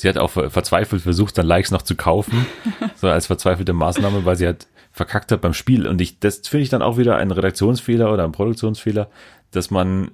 Sie 0.00 0.08
hat 0.08 0.18
auch 0.18 0.30
ver- 0.30 0.50
verzweifelt 0.50 1.02
versucht, 1.02 1.36
dann 1.38 1.46
Likes 1.46 1.70
noch 1.70 1.82
zu 1.82 1.94
kaufen, 1.96 2.46
so 2.96 3.08
als 3.08 3.26
verzweifelte 3.26 3.72
Maßnahme, 3.72 4.24
weil 4.24 4.36
sie 4.36 4.46
halt 4.46 4.66
verkackt 4.92 5.30
hat 5.32 5.40
beim 5.40 5.54
Spiel. 5.54 5.86
Und 5.86 6.00
ich, 6.00 6.18
das 6.18 6.40
finde 6.46 6.62
ich 6.64 6.68
dann 6.68 6.82
auch 6.82 6.98
wieder 6.98 7.16
ein 7.16 7.30
Redaktionsfehler 7.30 8.12
oder 8.12 8.24
ein 8.24 8.32
Produktionsfehler, 8.32 9.08
dass 9.52 9.70
man 9.70 10.10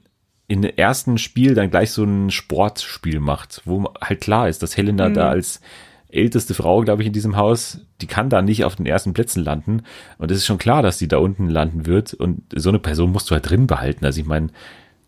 in 0.49 0.62
dem 0.62 0.72
ersten 0.76 1.18
Spiel 1.18 1.55
dann 1.55 1.70
gleich 1.70 1.91
so 1.91 2.05
ein 2.05 2.30
Sportspiel 2.30 3.18
macht, 3.20 3.62
wo 3.64 3.93
halt 4.01 4.20
klar 4.20 4.49
ist, 4.49 4.62
dass 4.62 4.76
Helena 4.76 5.09
da 5.14 5.28
als 5.30 5.61
älteste 6.09 6.55
Frau, 6.55 6.82
glaube 6.82 7.03
ich, 7.03 7.09
in 7.09 7.12
diesem 7.12 7.37
Haus, 7.37 7.80
die 8.01 8.07
kann 8.07 8.30
da 8.30 8.41
nicht 8.43 8.64
auf 8.64 8.76
den 8.76 8.87
ersten 8.87 9.12
Plätzen 9.12 9.43
landen. 9.43 9.82
Und 10.18 10.30
es 10.30 10.39
ist 10.39 10.47
schon 10.47 10.59
klar, 10.59 10.82
dass 10.82 10.99
die 10.99 11.09
da 11.09 11.18
unten 11.18 11.49
landen 11.49 11.84
wird. 11.87 12.14
Und 12.14 12.43
so 12.55 12.68
eine 12.68 12.78
Person 12.78 13.11
musst 13.11 13.28
du 13.28 13.34
halt 13.34 13.51
drin 13.51 13.66
behalten. 13.66 14.05
Also 14.05 14.20
ich 14.20 14.26
meine, 14.26 14.49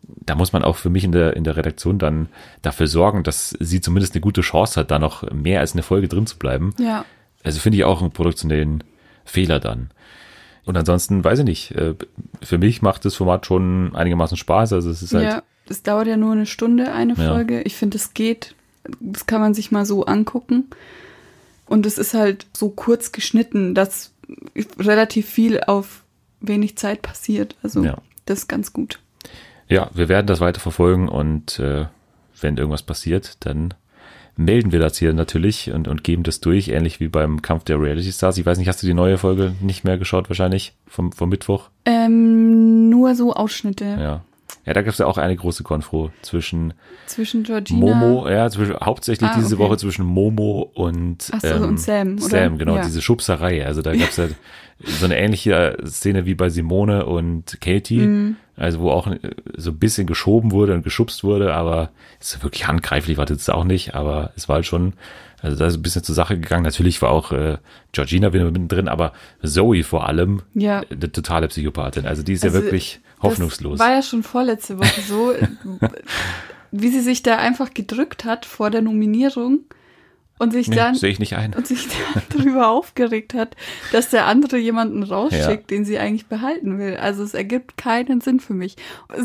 da 0.03 0.35
muss 0.35 0.53
man 0.53 0.63
auch 0.65 0.77
für 0.77 0.91
mich 0.91 1.05
in 1.05 1.13
der, 1.13 1.37
in 1.37 1.45
der 1.45 1.57
Redaktion 1.57 1.99
dann 1.99 2.29
dafür 2.63 2.87
sorgen, 2.87 3.23
dass 3.25 3.51
sie 3.61 3.81
zumindest 3.81 4.15
eine 4.15 4.21
gute 4.21 4.41
Chance 4.41 4.81
hat, 4.81 4.91
da 4.91 4.99
noch 4.99 5.31
mehr 5.31 5.61
als 5.61 5.73
eine 5.73 5.83
Folge 5.83 6.09
drin 6.09 6.27
zu 6.27 6.39
bleiben. 6.39 6.75
Ja. 6.79 7.05
Also 7.45 7.61
finde 7.61 7.79
ich 7.79 7.85
auch 7.85 8.01
einen 8.01 8.11
produktionellen 8.11 8.85
Fehler 9.25 9.61
dann. 9.61 9.91
Und 10.65 10.77
ansonsten 10.77 11.25
weiß 11.25 11.39
ich 11.41 11.45
nicht. 11.45 11.71
äh, 11.73 11.95
Für 12.43 12.59
mich 12.59 12.83
macht 12.83 13.05
das 13.05 13.15
Format 13.15 13.47
schon 13.47 13.95
einigermaßen 13.95 14.37
Spaß. 14.37 14.73
Also 14.75 14.91
es 14.91 15.03
ist 15.03 15.15
halt, 15.15 15.25
ja, 15.25 15.43
es 15.69 15.83
dauert 15.83 16.07
ja 16.07 16.17
nur 16.17 16.33
eine 16.33 16.47
Stunde, 16.47 16.93
eine 16.93 17.15
Ja. 17.15 17.33
Folge. 17.33 17.63
Ich 17.63 17.77
finde, 17.77 17.97
es 17.97 18.13
geht. 18.15 18.55
Das 19.01 19.27
kann 19.27 19.41
man 19.41 19.55
sich 19.55 19.71
mal 19.71 19.85
so 19.87 20.05
angucken. 20.07 20.65
Und 21.67 21.85
es 21.87 21.99
ist 21.99 22.15
halt 22.15 22.47
so 22.57 22.71
kurz 22.71 23.13
geschnitten, 23.13 23.75
dass 23.75 24.13
relativ 24.79 25.29
viel 25.29 25.61
auf 25.61 26.03
wenig 26.41 26.77
Zeit 26.77 27.03
passiert. 27.03 27.57
Also 27.63 27.83
Ja. 27.85 27.99
das 28.27 28.41
ist 28.41 28.49
ganz 28.49 28.73
gut. 28.73 28.99
Ja, 29.69 29.91
wir 29.93 30.09
werden 30.09 30.27
das 30.27 30.41
weiter 30.41 30.61
verfolgen 30.61 31.09
und 31.09 31.59
äh, 31.59 31.87
wenn 32.41 32.57
irgendwas 32.57 32.83
passiert, 32.83 33.37
dann 33.41 33.75
melden 34.37 34.71
wir 34.71 34.79
das 34.79 34.97
hier 34.97 35.13
natürlich 35.13 35.73
und, 35.73 35.89
und 35.89 36.05
geben 36.05 36.23
das 36.23 36.41
durch, 36.41 36.69
ähnlich 36.69 37.01
wie 37.01 37.09
beim 37.09 37.43
Kampf 37.43 37.65
der 37.65 37.81
Reality 37.81 38.13
Stars. 38.13 38.39
Ich 38.39 38.47
weiß 38.47 38.59
nicht, 38.59 38.69
hast 38.69 38.83
du 38.83 38.87
die 38.87 38.95
neue 38.95 39.19
Folge 39.19 39.55
nicht 39.61 39.85
mehr 39.85 39.99
geschaut 39.99 40.31
wahrscheinlich 40.31 40.75
vom, 40.87 41.11
vom 41.13 41.29
Mittwoch? 41.29 41.71
Ähm, 41.85 42.89
nur 42.89 43.15
so 43.15 43.35
Ausschnitte 43.35 43.85
Ja. 43.85 44.25
Ja, 44.69 44.75
da 44.75 44.83
gab 44.83 44.93
es 44.93 44.99
ja 44.99 45.07
auch 45.07 45.17
eine 45.19 45.35
große 45.35 45.63
Konfro 45.65 46.11
zwischen 46.23 46.75
zwischen 47.07 47.43
Georgina. 47.43 47.81
Momo, 47.81 48.29
ja, 48.29 48.51
zwischen, 48.51 48.77
hauptsächlich 48.77 49.31
Ah, 49.31 49.35
diese 49.37 49.55
okay. 49.55 49.65
Woche 49.65 49.77
zwischen 49.79 50.05
Momo 50.05 50.71
und, 50.75 51.31
Ach 51.33 51.41
so, 51.41 51.55
und 51.55 51.81
Sam, 51.81 52.17
oder? 52.17 52.29
Sam, 52.29 52.59
genau, 52.59 52.77
Ja. 52.77 52.83
diese 52.85 53.01
Schubserei. 53.01 53.65
Also 53.65 53.81
da 53.81 53.97
gab 53.97 54.11
es 54.11 54.17
ja 54.19 54.27
so 54.85 55.07
eine 55.07 55.17
ähnliche 55.19 55.79
Szene 55.87 56.27
wie 56.27 56.35
bei 56.35 56.51
Simone 56.51 57.07
und 57.07 57.59
Katie, 57.63 57.99
Mhm. 58.01 58.37
also 58.57 58.81
wo 58.81 58.91
auch 58.91 59.07
äh, 59.07 59.19
so 59.57 59.71
ein 59.71 59.79
bisschen 59.79 60.07
geschoben 60.07 60.53
wurde 60.53 60.75
und 60.75 60.83
geschubst 60.83 61.25
wurde, 61.25 61.55
aber 61.55 61.91
so 62.21 62.43
wirklich 62.43 62.69
handgreiflich 62.69 63.17
war 63.17 63.25
das 63.25 63.49
auch 63.49 63.65
nicht, 63.65 63.95
aber 63.95 64.33
es 64.37 64.49
war 64.51 64.57
halt 64.57 64.67
schon, 64.67 64.93
also 65.41 65.57
da 65.57 65.67
ist 65.67 65.77
ein 65.77 65.83
bisschen 65.83 66.03
zur 66.05 66.15
Sache 66.15 66.39
gegangen. 66.39 66.65
Natürlich 66.65 67.01
war 67.01 67.11
auch 67.11 67.33
äh, 67.33 67.57
Georgina 67.93 68.33
wieder 68.35 68.45
mittendrin, 68.45 68.87
aber 68.89 69.13
Zoe 69.43 69.83
vor 69.83 70.07
allem 70.07 70.43
Ja. 70.55 70.83
eine 70.91 71.11
totale 71.11 71.49
Psychopathin. 71.49 72.07
Also 72.07 72.23
die 72.23 72.35
ist 72.35 72.45
Also, 72.45 72.59
ja 72.59 72.65
wirklich 72.65 73.01
hoffnungslos. 73.23 73.79
Das 73.79 73.87
war 73.87 73.95
ja 73.95 74.03
schon 74.03 74.23
vorletzte 74.23 74.79
Woche 74.79 75.01
so, 75.03 75.35
wie 76.71 76.89
sie 76.89 77.01
sich 77.01 77.23
da 77.23 77.37
einfach 77.37 77.75
gedrückt 77.75 78.25
hat 78.25 78.47
vor 78.47 78.71
der 78.71 78.83
Nominierung 78.83 79.61
und 80.39 80.53
sich 80.53 80.69
Nee, 80.69 80.77
dann 80.77 80.95
sehe 80.95 81.11
ich 81.11 81.19
nicht 81.19 81.37
ein. 81.37 81.55
und 81.55 81.67
sich 81.67 81.87
darüber 82.37 82.69
aufgeregt 82.69 83.35
hat, 83.35 83.57
dass 83.93 84.11
der 84.11 84.27
andere 84.27 84.59
jemanden 84.59 85.03
rausschickt, 85.03 85.43
Ja. 85.71 85.77
den 85.77 85.85
sie 85.85 85.99
eigentlich 85.99 86.27
behalten 86.27 86.79
will. 86.79 86.97
Also 86.97 87.23
es 87.23 87.35
ergibt 87.35 87.77
keinen 87.77 88.21
Sinn 88.21 88.41
für 88.41 88.55
mich. 88.55 88.77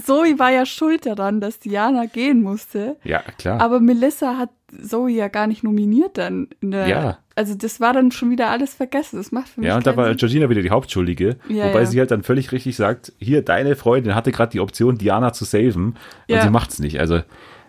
Zoe 0.05 0.39
war 0.39 0.51
ja 0.51 0.65
schuld 0.65 1.05
daran, 1.05 1.41
dass 1.41 1.59
Diana 1.59 2.05
gehen 2.05 2.41
musste. 2.41 2.97
Ja, 3.03 3.21
klar. 3.37 3.61
Aber 3.61 3.79
Melissa 3.79 4.37
hat 4.37 4.49
Zoe 4.81 5.11
ja 5.11 5.27
gar 5.27 5.45
nicht 5.47 5.63
nominiert 5.63 6.17
dann. 6.17 6.47
Ja. 6.61 7.19
Also 7.35 7.53
das 7.55 7.79
war 7.79 7.93
dann 7.93 8.11
schon 8.11 8.29
wieder 8.31 8.49
alles 8.49 8.73
vergessen. 8.73 9.17
Das 9.17 9.31
macht 9.31 9.49
für 9.49 9.59
mich 9.59 9.67
Ja, 9.69 9.75
und 9.77 9.85
da 9.87 9.95
war 9.97 10.07
Sinn. 10.07 10.17
Georgina 10.17 10.49
wieder 10.49 10.61
die 10.63 10.69
Hauptschuldige, 10.71 11.37
Ja, 11.47 11.67
wobei 11.69 11.79
ja. 11.81 11.85
sie 11.85 11.99
halt 11.99 12.11
dann 12.11 12.23
völlig 12.23 12.51
richtig 12.51 12.75
sagt, 12.75 13.11
hier, 13.19 13.43
deine 13.43 13.75
Freundin 13.75 14.15
hatte 14.15 14.31
gerade 14.31 14.51
die 14.51 14.59
Option, 14.59 14.97
Diana 14.97 15.31
zu 15.33 15.45
saven 15.45 15.85
und 15.85 15.95
Ja. 16.27 16.41
sie 16.41 16.49
macht's 16.49 16.79
nicht. 16.79 16.99
Also, 16.99 17.21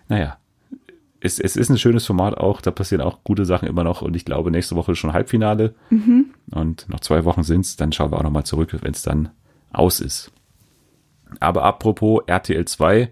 naja, 0.07 0.37
es, 1.25 1.39
es 1.39 1.55
ist 1.55 1.69
ein 1.69 1.77
schönes 1.77 2.05
Format 2.05 2.37
auch, 2.37 2.61
da 2.61 2.71
passieren 2.71 3.01
auch 3.01 3.23
gute 3.23 3.45
Sachen 3.45 3.67
immer 3.67 3.83
noch 3.83 4.01
und 4.01 4.15
ich 4.15 4.25
glaube, 4.25 4.51
nächste 4.51 4.75
Woche 4.75 4.93
ist 4.93 4.99
schon 4.99 5.13
Halbfinale 5.13 5.73
Mhm. 5.89 6.27
und 6.51 6.87
noch 6.89 6.99
zwei 7.01 7.25
Wochen 7.25 7.43
sind's, 7.43 7.75
dann 7.75 7.91
schauen 7.91 8.11
wir 8.11 8.17
auch 8.19 8.23
nochmal 8.23 8.45
zurück, 8.45 8.75
wenn 8.81 8.91
es 8.91 9.01
dann 9.01 9.29
aus 9.73 9.99
ist. 9.99 10.31
Aber 11.39 11.63
apropos 11.63 12.21
RTL 12.27 12.65
2, 12.65 13.11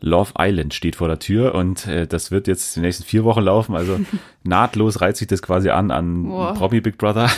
Love 0.00 0.32
Island 0.38 0.74
steht 0.74 0.96
vor 0.96 1.08
der 1.08 1.18
Tür 1.18 1.54
und 1.54 1.86
äh, 1.86 2.06
das 2.06 2.30
wird 2.30 2.46
jetzt 2.46 2.76
die 2.76 2.80
nächsten 2.80 3.04
vier 3.04 3.24
Wochen 3.24 3.40
laufen. 3.40 3.74
Also 3.74 3.98
nahtlos 4.42 5.00
reizt 5.00 5.18
sich 5.18 5.28
das 5.28 5.40
quasi 5.40 5.70
an 5.70 5.90
an 5.90 6.24
Boah. 6.24 6.52
Promi 6.54 6.80
Big 6.82 6.98
Brother. 6.98 7.30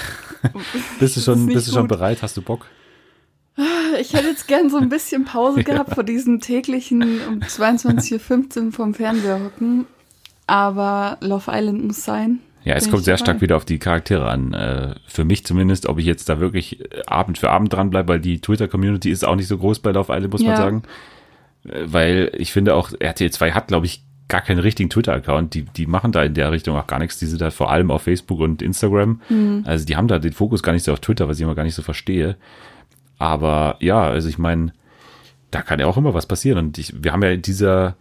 bist 1.00 1.16
du 1.16 1.20
schon, 1.20 1.46
bist 1.46 1.68
du 1.68 1.72
schon 1.72 1.86
bereit? 1.88 2.22
Hast 2.22 2.36
du 2.36 2.42
Bock? 2.42 2.66
Ich 4.00 4.12
hätte 4.12 4.26
jetzt 4.28 4.48
gern 4.48 4.68
so 4.68 4.76
ein 4.78 4.88
bisschen 4.90 5.24
Pause 5.24 5.62
gehabt 5.64 5.94
vor 5.94 6.02
diesem 6.04 6.40
täglichen 6.40 7.02
um 7.28 7.38
22.15 7.40 8.66
Uhr 8.66 8.72
vom 8.72 8.94
Fernseher 8.94 9.42
hocken. 9.44 9.86
Aber 10.46 11.18
Love 11.20 11.50
Island 11.52 11.84
muss 11.84 12.04
sein. 12.04 12.40
Ja, 12.64 12.74
es 12.74 12.84
Bin 12.84 12.92
kommt 12.92 13.04
sehr 13.04 13.16
dabei. 13.16 13.24
stark 13.24 13.40
wieder 13.42 13.56
auf 13.56 13.64
die 13.64 13.78
Charaktere 13.78 14.28
an. 14.28 14.52
Äh, 14.52 14.94
für 15.06 15.24
mich 15.24 15.44
zumindest, 15.46 15.86
ob 15.86 15.98
ich 15.98 16.04
jetzt 16.06 16.28
da 16.28 16.40
wirklich 16.40 16.80
äh, 16.80 17.02
Abend 17.06 17.38
für 17.38 17.50
Abend 17.50 17.72
dran 17.72 17.90
bleibe, 17.90 18.08
weil 18.08 18.20
die 18.20 18.40
Twitter-Community 18.40 19.10
ist 19.10 19.24
auch 19.24 19.36
nicht 19.36 19.46
so 19.48 19.58
groß 19.58 19.78
bei 19.80 19.92
Love 19.92 20.12
Island, 20.12 20.32
muss 20.32 20.42
man 20.42 20.50
Ja. 20.50 20.56
sagen. 20.56 20.82
Äh, 21.68 21.82
Weil 21.86 22.32
ich 22.36 22.52
finde 22.52 22.74
auch, 22.74 22.90
RTL 22.98 23.30
2 23.30 23.52
hat, 23.52 23.68
glaube 23.68 23.86
ich, 23.86 24.02
gar 24.28 24.40
keinen 24.40 24.58
richtigen 24.58 24.90
Twitter-Account. 24.90 25.54
Die, 25.54 25.62
die 25.62 25.86
machen 25.86 26.10
da 26.10 26.24
in 26.24 26.34
der 26.34 26.50
Richtung 26.50 26.76
auch 26.76 26.88
gar 26.88 26.98
nichts. 26.98 27.18
Die 27.20 27.26
sind 27.26 27.40
da 27.40 27.50
vor 27.50 27.70
allem 27.70 27.92
auf 27.92 28.02
Facebook 28.02 28.40
und 28.40 28.60
Instagram. 28.62 29.20
Mhm. 29.28 29.62
Also 29.64 29.84
die 29.86 29.94
haben 29.96 30.08
da 30.08 30.18
den 30.18 30.32
Fokus 30.32 30.64
gar 30.64 30.72
nicht 30.72 30.82
so 30.84 30.92
auf 30.92 30.98
Twitter, 31.00 31.28
was 31.28 31.36
ich 31.38 31.42
immer 31.44 31.54
gar 31.54 31.62
nicht 31.62 31.76
so 31.76 31.82
verstehe. 31.82 32.36
Aber 33.18 33.76
ja, 33.80 34.02
also 34.02 34.28
ich 34.28 34.38
meine, 34.38 34.72
da 35.52 35.62
kann 35.62 35.78
ja 35.78 35.86
auch 35.86 35.96
immer 35.96 36.14
was 36.14 36.26
passieren. 36.26 36.58
Und 36.58 36.78
ich, 36.78 36.92
wir 37.02 37.12
haben 37.12 37.22
ja 37.22 37.30
in 37.30 37.42
dieser 37.42 37.94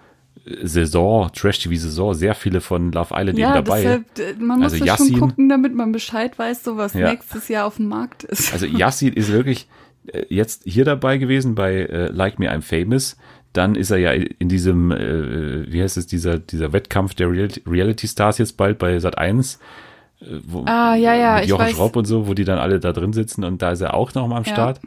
Saison, 0.63 1.29
Trash-TV-Saison, 1.33 2.13
sehr 2.13 2.35
viele 2.35 2.61
von 2.61 2.91
Love 2.91 3.13
Island 3.17 3.37
Ja, 3.39 3.55
eben 3.55 3.65
dabei. 3.65 3.81
deshalb, 3.81 4.19
äh, 4.19 4.43
man 4.43 4.59
muss 4.59 4.73
Also 4.73 4.85
das 4.85 4.97
schon 4.97 5.07
Yassin- 5.07 5.19
gucken, 5.19 5.49
damit 5.49 5.73
man 5.75 5.91
Bescheid 5.91 6.37
weiß, 6.37 6.63
so 6.63 6.77
was 6.77 6.93
Ja. 6.93 7.09
nächstes 7.11 7.47
Jahr 7.47 7.65
auf 7.65 7.77
dem 7.77 7.87
Markt 7.87 8.23
ist. 8.23 8.53
Also 8.53 8.65
Yassin 8.65 9.13
ist 9.13 9.31
wirklich 9.31 9.67
äh, 10.13 10.23
jetzt 10.29 10.61
hier 10.65 10.85
dabei 10.85 11.17
gewesen 11.17 11.55
bei 11.55 11.73
äh, 11.77 12.07
Like 12.11 12.37
Me 12.37 12.51
I'm 12.51 12.61
Famous. 12.61 13.17
Dann 13.53 13.73
ist 13.75 13.89
er 13.89 13.97
ja 13.97 14.11
in 14.11 14.49
diesem, 14.49 14.91
äh, 14.91 15.71
wie 15.71 15.81
heißt 15.81 15.97
es, 15.97 16.05
dieser, 16.07 16.37
dieser 16.37 16.73
Wettkampf 16.73 17.15
der 17.15 17.31
Real 17.31 17.47
Reality 17.65 18.07
Stars 18.07 18.37
jetzt 18.37 18.55
bald 18.57 18.77
bei 18.77 18.99
Sat 18.99 19.17
1. 19.17 19.59
Äh, 20.21 20.25
wo, 20.45 20.63
Ah, 20.65 20.95
ja, 20.95 21.15
ja, 21.15 21.35
mit 21.39 21.45
Jochen. 21.47 21.69
Schropp 21.69 21.95
und 21.95 22.05
so, 22.05 22.27
wo 22.27 22.33
die 22.35 22.43
dann 22.43 22.59
alle 22.59 22.79
da 22.79 22.91
drin 22.91 23.13
sitzen 23.13 23.43
und 23.43 23.61
da 23.63 23.71
ist 23.71 23.81
er 23.81 23.93
auch 23.95 24.13
noch 24.13 24.27
mal 24.27 24.37
am 24.37 24.43
Ja. 24.43 24.53
Start. 24.53 24.79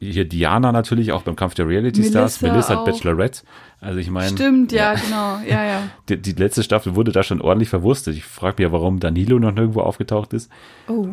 Hier 0.00 0.24
Diana 0.24 0.70
natürlich 0.70 1.10
auch 1.10 1.22
beim 1.22 1.34
Kampf 1.34 1.54
der 1.54 1.66
Reality 1.66 2.04
Stars, 2.04 2.40
Melissa 2.40 2.52
Melissa 2.52 2.76
auch. 2.78 2.84
Bachelorette. 2.84 3.42
Also 3.80 3.98
ich 3.98 4.10
meine, 4.10 4.30
Stimmt, 4.30 4.70
ja, 4.70 4.94
genau, 4.94 5.38
ja, 5.48 5.64
ja. 5.64 5.82
die, 6.08 6.16
die 6.22 6.32
letzte 6.32 6.62
Staffel 6.62 6.94
wurde 6.94 7.10
da 7.10 7.24
schon 7.24 7.40
ordentlich 7.40 7.68
verwurstet. 7.68 8.14
Ich 8.16 8.24
frage 8.24 8.56
mich 8.58 8.68
ja, 8.68 8.72
warum 8.72 9.00
Danilo 9.00 9.38
noch 9.40 9.50
nirgendwo 9.52 9.80
aufgetaucht 9.80 10.32
ist. 10.34 10.50
Oh, 10.88 11.08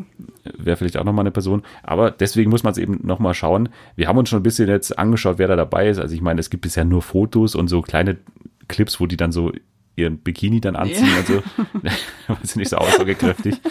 Wäre 0.57 0.77
vielleicht 0.77 0.97
auch 0.97 1.03
nochmal 1.03 1.23
eine 1.23 1.31
Person. 1.31 1.63
Aber 1.81 2.11
deswegen 2.11 2.51
muss 2.51 2.61
man 2.63 2.71
es 2.73 2.77
eben 2.77 2.99
nochmal 3.03 3.33
schauen. 3.33 3.69
Wir 3.95 4.07
haben 4.07 4.17
uns 4.19 4.29
schon 4.29 4.39
ein 4.39 4.43
bisschen 4.43 4.67
jetzt 4.69 4.97
angeschaut, 4.99 5.39
wer 5.39 5.47
da 5.47 5.55
dabei 5.55 5.89
ist. 5.89 5.97
Also 5.99 6.13
ich 6.13 6.21
meine, 6.21 6.39
es 6.39 6.51
gibt 6.51 6.61
bisher 6.61 6.85
nur 6.85 7.01
Fotos 7.01 7.55
und 7.55 7.67
so 7.67 7.81
kleine 7.81 8.17
Clips, 8.67 8.99
wo 8.99 9.07
die 9.07 9.17
dann 9.17 9.31
so 9.31 9.51
ihren 9.95 10.19
Bikini 10.19 10.61
dann 10.61 10.75
anziehen 10.75 11.07
Ja. 11.07 11.19
und 11.19 11.27
so. 11.27 11.43
Weiß 12.27 12.51
ich 12.51 12.55
nicht 12.55 12.69
so 12.69 12.77
aussagekräftig. 12.77 13.55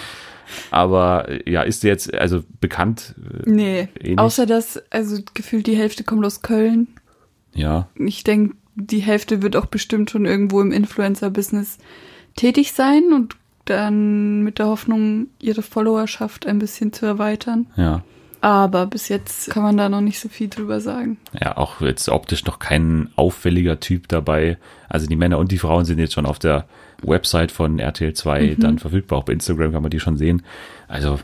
Aber 0.70 1.28
ja, 1.48 1.62
ist 1.62 1.82
jetzt 1.82 2.12
also 2.14 2.42
bekannt? 2.60 3.14
äh, 3.18 3.50
nee. 3.50 3.88
Eh. 4.00 4.16
Außer 4.16 4.46
dass, 4.46 4.82
also 4.90 5.18
gefühlt 5.34 5.66
die 5.66 5.76
Hälfte 5.76 6.04
kommt 6.04 6.24
aus 6.24 6.42
Köln. 6.42 6.88
Ja, 7.54 7.88
Ich 7.96 8.24
denke, 8.24 8.56
die 8.74 9.00
Hälfte 9.00 9.42
wird 9.42 9.56
auch 9.56 9.66
bestimmt 9.66 10.10
schon 10.10 10.26
irgendwo 10.26 10.60
im 10.60 10.72
Influencer-Business 10.72 11.78
tätig 12.36 12.72
sein 12.72 13.12
und 13.12 13.36
dann 13.66 14.42
mit 14.42 14.58
der 14.58 14.66
Hoffnung, 14.66 15.28
ihre 15.40 15.62
Followerschaft 15.62 16.46
ein 16.46 16.58
bisschen 16.58 16.92
zu 16.92 17.06
erweitern. 17.06 17.66
ja. 17.76 18.02
Aber 18.40 18.84
bis 18.84 19.08
jetzt 19.08 19.48
kann 19.48 19.62
man 19.62 19.78
da 19.78 19.88
noch 19.88 20.02
nicht 20.02 20.20
so 20.20 20.28
viel 20.28 20.48
drüber 20.48 20.78
sagen. 20.78 21.16
Ja, 21.40 21.56
auch 21.56 21.80
jetzt 21.80 22.10
optisch 22.10 22.44
noch 22.44 22.58
kein 22.58 23.08
auffälliger 23.16 23.80
Typ 23.80 24.06
dabei. 24.06 24.58
Also 24.86 25.06
die 25.06 25.16
Männer 25.16 25.38
und 25.38 25.50
die 25.50 25.56
Frauen 25.56 25.86
sind 25.86 25.98
jetzt 25.98 26.12
schon 26.12 26.26
auf 26.26 26.38
der 26.38 26.66
Website 27.06 27.52
von 27.52 27.78
RTL 27.78 28.12
2 28.12 28.56
dann 28.58 28.78
verfügbar. 28.78 29.18
Auch 29.18 29.24
bei 29.24 29.32
Instagram 29.32 29.72
kann 29.72 29.82
man 29.82 29.90
die 29.90 30.00
schon 30.00 30.16
sehen. 30.16 30.42
Also 30.88 31.18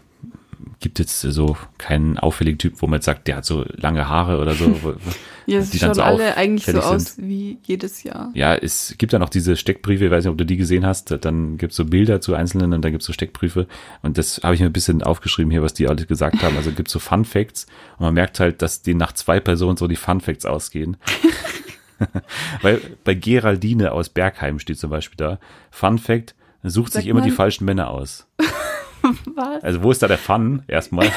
gibt 0.80 0.98
jetzt 0.98 1.20
so 1.20 1.56
keinen 1.78 2.18
auffälligen 2.18 2.58
Typ, 2.58 2.74
wo 2.78 2.86
man 2.86 2.98
jetzt 2.98 3.04
sagt, 3.04 3.28
der 3.28 3.36
hat 3.36 3.44
so 3.44 3.64
lange 3.76 4.08
Haare 4.08 4.40
oder 4.40 4.54
so. 4.54 4.94
Ja, 5.46 5.58
es 5.58 5.70
die 5.70 5.78
schauen 5.78 5.94
dann 5.94 6.06
alle 6.06 6.36
eigentlich 6.36 6.66
so 6.66 6.78
aus 6.78 7.16
wie 7.18 7.58
jedes 7.64 8.04
Jahr. 8.04 8.30
Ja, 8.34 8.54
es 8.54 8.94
gibt 8.98 9.12
ja 9.12 9.18
noch 9.18 9.30
diese 9.30 9.56
Steckbriefe, 9.56 10.04
ich 10.04 10.10
weiß 10.10 10.24
nicht, 10.24 10.30
ob 10.30 10.38
du 10.38 10.46
die 10.46 10.56
gesehen 10.56 10.86
hast, 10.86 11.10
dann 11.24 11.56
gibt's 11.56 11.74
so 11.74 11.86
Bilder 11.86 12.20
zu 12.20 12.34
Einzelnen 12.34 12.72
und 12.72 12.82
dann 12.82 12.92
gibt's 12.92 13.06
so 13.06 13.12
Steckbriefe 13.12 13.66
und 14.02 14.16
das 14.16 14.42
habe 14.44 14.54
ich 14.54 14.60
mir 14.60 14.66
ein 14.66 14.72
bisschen 14.72 15.02
aufgeschrieben 15.02 15.50
hier, 15.50 15.62
was 15.62 15.74
die 15.74 15.88
alle 15.88 16.06
gesagt 16.06 16.42
haben. 16.42 16.56
Also 16.56 16.70
gibt's 16.70 16.92
so 16.92 17.00
Fun 17.00 17.24
Facts 17.24 17.66
und 17.98 18.04
man 18.04 18.14
merkt 18.14 18.38
halt, 18.38 18.62
dass 18.62 18.82
die 18.82 18.94
nach 18.94 19.12
zwei 19.12 19.40
Personen 19.40 19.76
so 19.76 19.88
die 19.88 19.96
Fun 19.96 20.20
Facts 20.20 20.46
ausgehen. 20.46 20.98
Weil 22.62 22.80
bei 23.04 23.14
Geraldine 23.14 23.92
aus 23.92 24.08
Bergheim 24.08 24.58
steht 24.58 24.78
zum 24.78 24.90
Beispiel 24.90 25.16
da, 25.16 25.38
Fun 25.70 25.98
Fact, 25.98 26.34
sucht 26.62 26.92
Sag 26.92 27.02
sich 27.02 27.08
immer 27.08 27.20
die 27.20 27.30
falschen 27.30 27.64
Männer 27.64 27.90
aus. 27.90 28.26
Was? 29.34 29.62
Also 29.62 29.82
wo 29.82 29.90
ist 29.90 30.02
da 30.02 30.08
der 30.08 30.18
Fun 30.18 30.62
erstmal? 30.68 31.10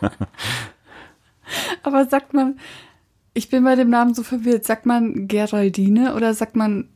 Aber 1.82 2.06
sagt 2.06 2.32
man, 2.32 2.58
ich 3.34 3.50
bin 3.50 3.64
bei 3.64 3.74
dem 3.74 3.90
Namen 3.90 4.14
so 4.14 4.22
verwirrt, 4.22 4.64
sagt 4.64 4.86
man 4.86 5.28
Geraldine 5.28 6.14
oder 6.14 6.32
sagt 6.34 6.56
man 6.56 6.88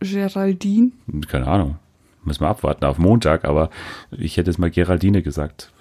Geraldine? 0.00 0.92
Keine 1.28 1.46
Ahnung. 1.46 1.76
Müssen 2.24 2.40
wir 2.42 2.48
abwarten 2.48 2.84
auf 2.84 2.98
Montag, 2.98 3.44
aber 3.44 3.70
ich 4.10 4.36
hätte 4.36 4.50
jetzt 4.50 4.58
mal 4.58 4.70
Geraldine 4.70 5.22
gesagt. 5.22 5.72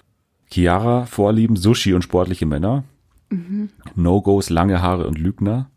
Chiara, 0.51 1.06
Vorlieben, 1.06 1.56
Sushi 1.56 1.93
und 1.93 2.03
sportliche 2.03 2.45
Männer. 2.45 2.84
No-Gos, 3.95 4.49
lange 4.49 4.82
Haare 4.82 5.08
und 5.08 5.18
Lügner. 5.18 5.70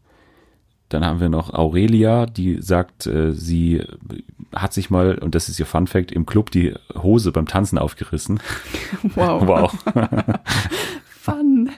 Dann 0.89 1.05
haben 1.05 1.20
wir 1.20 1.28
noch 1.28 1.53
Aurelia, 1.53 2.26
die 2.26 2.62
sagt, 2.62 3.07
äh, 3.07 3.32
sie 3.32 3.82
hat 4.55 4.72
sich 4.72 4.89
mal, 4.89 5.18
und 5.18 5.34
das 5.34 5.49
ist 5.49 5.61
ihr 5.61 5.66
Fun 5.66 5.86
Fact, 5.86 6.12
im 6.12 6.24
Club 6.24 6.51
die 6.51 6.74
Hose 6.95 7.32
beim 7.32 7.47
Tanzen 7.47 7.78
aufgerissen. 7.78 8.41
Wow. 9.14 9.43
Wow. 9.47 9.72
Fun. 11.05 11.70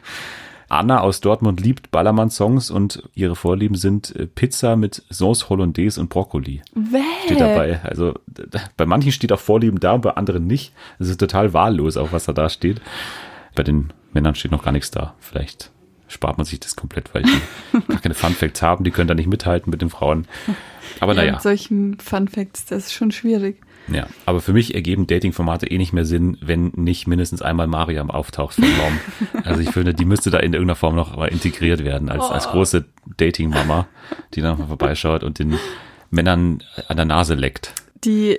Anna 0.69 1.01
aus 1.01 1.21
Dortmund 1.21 1.61
liebt 1.61 1.91
Ballermann-Songs 1.91 2.71
und 2.71 3.03
ihre 3.15 3.35
Vorlieben 3.35 3.77
sind 3.77 4.15
äh, 4.15 4.27
Pizza 4.27 4.77
mit 4.77 5.03
Sauce 5.11 5.49
Hollandaise 5.49 6.01
und 6.01 6.09
Brokkoli. 6.09 6.63
Wäh. 6.75 7.03
steht 7.25 7.41
dabei. 7.41 7.81
Also 7.83 8.15
bei 8.77 8.87
manchen 8.87 9.11
steht 9.11 9.33
auch 9.33 9.41
Vorlieben 9.41 9.81
da, 9.81 9.97
bei 9.97 10.13
anderen 10.13 10.47
nicht. 10.47 10.73
Es 11.01 11.09
ist 11.09 11.19
total 11.19 11.53
wahllos, 11.53 11.97
auch 11.97 12.13
was 12.13 12.27
da 12.27 12.33
da 12.33 12.49
steht. 12.49 12.81
Bei 13.57 13.65
den 13.65 13.93
Männern 14.13 14.37
steht 14.37 14.53
noch 14.53 14.63
gar 14.63 14.73
nichts 14.73 14.93
da. 14.93 15.15
Vielleicht 15.19 15.73
spart 16.11 16.37
man 16.37 16.45
sich 16.45 16.61
das 16.61 16.77
komplett, 16.77 17.15
weil 17.15 17.23
die 17.23 17.79
gar 17.89 18.01
keine 18.01 18.15
Fun 18.15 18.35
Facts 18.35 18.61
haben. 18.61 18.85
Die 18.85 18.91
können 18.91 19.09
da 19.09 19.15
nicht 19.15 19.29
mithalten 19.29 19.71
mit 19.71 19.81
den 19.81 19.89
Frauen. 19.91 20.27
Aber 21.01 21.15
Ja, 21.15 21.21
naja, 21.23 21.33
mit 21.33 21.43
solchen 21.43 21.99
Fun 21.99 22.29
Facts, 22.29 22.67
das 22.67 22.87
ist 22.87 22.93
schon 22.93 23.13
schwierig. 23.13 23.61
ja. 23.89 24.07
Aber 24.27 24.41
für 24.41 24.53
mich 24.53 24.75
ergeben 24.75 25.07
Dating-Formate 25.07 25.67
eh 25.71 25.79
nicht 25.79 25.93
mehr 25.93 26.05
Sinn, 26.05 26.37
wenn 26.43 26.73
nicht 26.75 27.07
mindestens 27.07 27.41
einmal 27.43 27.67
Mariam 27.69 28.11
auftaucht 28.11 28.57
vom 28.57 28.65
Raum. 28.65 29.01
Also 29.45 29.61
ich 29.63 29.71
finde, 29.71 29.95
die 29.95 30.05
müsste 30.05 30.31
da 30.31 30.39
in 30.39 30.53
irgendeiner 30.53 30.77
Form 30.77 30.95
noch 30.97 31.17
mal 31.17 31.29
integriert 31.29 31.83
werden 31.85 32.09
als, 32.11 32.25
als 32.25 32.47
Oh. 32.49 32.51
große 32.53 32.85
Dating-Mama, 33.17 33.87
die 34.35 34.41
dann 34.43 34.59
mal 34.59 34.67
vorbeischaut 34.67 35.23
und 35.25 35.39
den 35.39 35.55
Männern 36.11 36.63
an 36.89 36.97
der 36.97 37.07
Nase 37.07 37.35
leckt. 37.35 37.73
Die, 38.05 38.39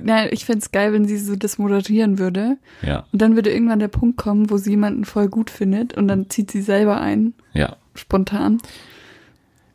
na, 0.00 0.32
ich 0.32 0.44
find's 0.44 0.72
geil, 0.72 0.92
wenn 0.92 1.04
sie 1.06 1.18
so 1.18 1.36
das 1.36 1.58
moderieren 1.58 2.18
würde. 2.18 2.56
Ja, 2.82 3.04
Und 3.12 3.20
dann 3.22 3.34
würde 3.34 3.52
irgendwann 3.52 3.78
der 3.78 3.88
Punkt 3.88 4.16
kommen, 4.16 4.50
wo 4.50 4.56
sie 4.56 4.70
jemanden 4.70 5.04
voll 5.04 5.28
gut 5.28 5.50
findet 5.50 5.94
und 5.94 6.08
dann 6.08 6.30
zieht 6.30 6.50
sie 6.50 6.62
selber 6.62 7.00
ein, 7.00 7.34
ja. 7.52 7.76
spontan, 7.94 8.58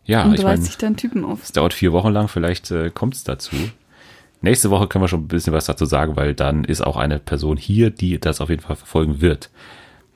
Ja, 0.06 0.24
und 0.26 0.34
ich 0.34 0.44
reißt 0.44 0.64
sich 0.64 0.78
dann 0.78 0.96
Typen 0.98 1.24
auf. 1.24 1.44
es 1.44 1.52
dauert 1.52 1.74
vier 1.74 1.92
Wochen 1.92 2.12
lang, 2.12 2.28
vielleicht 2.28 2.72
äh, 2.72 2.90
kommt 2.90 3.16
es 3.16 3.24
dazu. 3.24 3.56
Nächste 4.42 4.70
Woche 4.70 4.88
können 4.88 5.04
wir 5.04 5.08
schon 5.08 5.22
ein 5.24 5.28
bisschen 5.28 5.54
was 5.54 5.66
dazu 5.66 5.86
sagen, 5.86 6.16
weil 6.16 6.34
dann 6.36 6.64
ist 6.64 6.82
auch 6.82 6.96
eine 6.98 7.20
Person 7.20 7.58
hier, 7.58 7.90
die 7.90 8.20
das 8.20 8.40
auf 8.40 8.50
jeden 8.50 8.62
Fall 8.62 8.76
verfolgen 8.76 9.20
wird. 9.22 9.50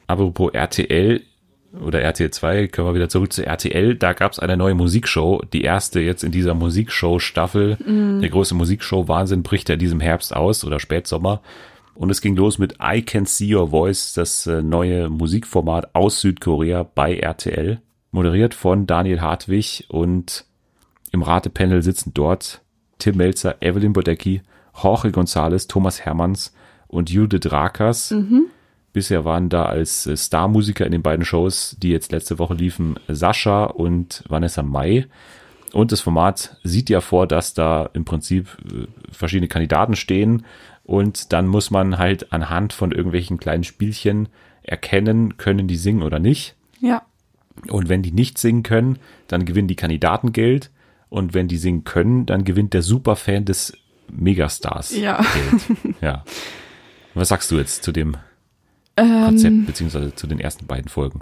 Apropos 0.08 0.52
RTL 0.54 1.22
oder 1.80 2.02
RTL 2.02 2.32
2, 2.32 2.68
können 2.68 2.88
wir 2.88 2.96
wieder 2.96 3.10
zurück 3.10 3.32
zu 3.32 3.46
RTL. 3.46 3.96
Da 3.96 4.14
gab 4.14 4.34
es 4.34 4.40
eine 4.40 4.58
neue 4.58 4.76
Musikshow, 4.76 5.42
die 5.54 5.62
erste 5.62 6.00
jetzt 6.02 6.24
in 6.24 6.32
dieser 6.32 6.54
Musikshow-Staffel. 6.54 7.78
Der 8.22 8.30
große 8.30 8.56
Musikshow-Wahnsinn 8.56 9.44
bricht 9.44 9.70
ja 9.70 9.74
in 9.74 9.80
diesem 9.80 10.00
Herbst 10.00 10.36
aus 10.36 10.66
oder 10.66 10.80
Spätsommer. 10.80 11.42
Und 11.94 12.10
es 12.10 12.22
ging 12.22 12.36
los 12.36 12.58
mit 12.58 12.78
I 12.82 13.02
Can 13.02 13.26
See 13.26 13.54
Your 13.56 13.70
Voice, 13.70 14.14
das 14.14 14.48
äh, 14.48 14.62
neue 14.62 15.10
Musikformat 15.10 15.94
aus 15.94 16.22
Südkorea 16.22 16.84
bei 16.84 17.16
RTL. 17.16 17.82
Moderiert 18.12 18.54
von 18.54 18.88
Daniel 18.88 19.22
Hartwig 19.22 19.86
und 19.90 20.46
im 21.12 21.22
Ratepanel 21.22 21.84
sitzen 21.84 22.12
dort 22.14 22.62
Tim 22.98 23.18
Melzer, 23.18 23.62
Evelyn 23.62 23.94
Bodecki, 23.94 24.42
Jorge 24.82 25.10
González, 25.10 25.68
Thomas 25.68 26.02
Hermanns 26.02 26.54
und 26.88 27.10
Judith 27.10 27.52
Rakers. 27.52 28.12
Bisher 28.94 29.24
waren 29.26 29.50
da 29.50 29.66
als 29.66 30.06
äh, 30.08 30.18
Starmusiker 30.18 30.86
in 30.86 30.92
den 30.92 31.02
beiden 31.02 31.26
Shows, 31.26 31.76
die 31.80 31.90
jetzt 31.90 32.12
letzte 32.12 32.40
Woche 32.40 32.54
liefen, 32.54 32.96
Sascha 33.08 33.66
und 33.66 34.24
Vanessa 34.28 34.64
Mai. 34.64 35.08
Und 35.74 35.92
das 35.94 36.02
Format 36.02 36.58
sieht 36.64 36.90
ja 36.90 37.00
vor, 37.00 37.28
dass 37.28 37.54
da 37.54 37.90
im 37.94 38.04
Prinzip 38.04 38.58
äh, 38.72 38.88
verschiedene 39.12 39.48
Kandidaten 39.48 39.96
stehen 39.96 40.46
und 40.84 41.32
dann 41.32 41.48
muss 41.48 41.72
man 41.72 41.98
halt 41.98 42.34
anhand 42.34 42.74
von 42.74 42.92
irgendwelchen 42.92 43.38
kleinen 43.38 43.64
Spielchen 43.64 44.28
erkennen, 44.64 45.38
können 45.38 45.68
die 45.68 45.78
singen 45.78 46.04
oder 46.04 46.20
nicht. 46.20 46.56
Ja. 46.82 47.04
Und 47.70 47.88
wenn 47.90 48.02
die 48.02 48.12
nicht 48.12 48.38
singen 48.38 48.64
können, 48.64 49.00
dann 49.28 49.46
gewinnen 49.46 49.68
die 49.68 49.76
Kandidaten 49.76 50.34
Geld. 50.34 50.70
Und 51.10 51.34
wenn 51.34 51.48
die 51.48 51.58
singen 51.58 51.84
können, 51.84 52.26
dann 52.26 52.44
gewinnt 52.44 52.74
der 52.74 52.82
Superfan 52.82 53.46
des 53.46 53.74
Megastars 54.10 54.96
Ja. 54.98 55.22
Geld. 55.22 55.96
Ja. 56.02 56.24
Was 57.14 57.30
sagst 57.30 57.52
du 57.52 57.58
jetzt 57.58 57.84
zu 57.84 57.92
dem 57.92 58.18
Konzept, 58.96 59.66
beziehungsweise 59.66 60.14
zu 60.16 60.28
den 60.28 60.40
ersten 60.40 60.68
beiden 60.68 60.90
Folgen? 60.90 61.22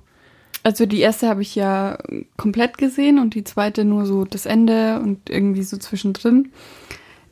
Also 0.64 0.86
die 0.86 1.00
erste 1.00 1.30
habe 1.30 1.42
ich 1.42 1.56
ja 1.56 1.98
komplett 2.36 2.78
gesehen 2.78 3.20
und 3.20 3.34
die 3.34 3.44
zweite 3.44 3.86
nur 3.86 4.06
so 4.06 4.26
das 4.26 4.46
Ende 4.46 5.00
und 5.00 5.30
irgendwie 5.30 5.64
so 5.64 5.78
zwischendrin. 5.78 6.52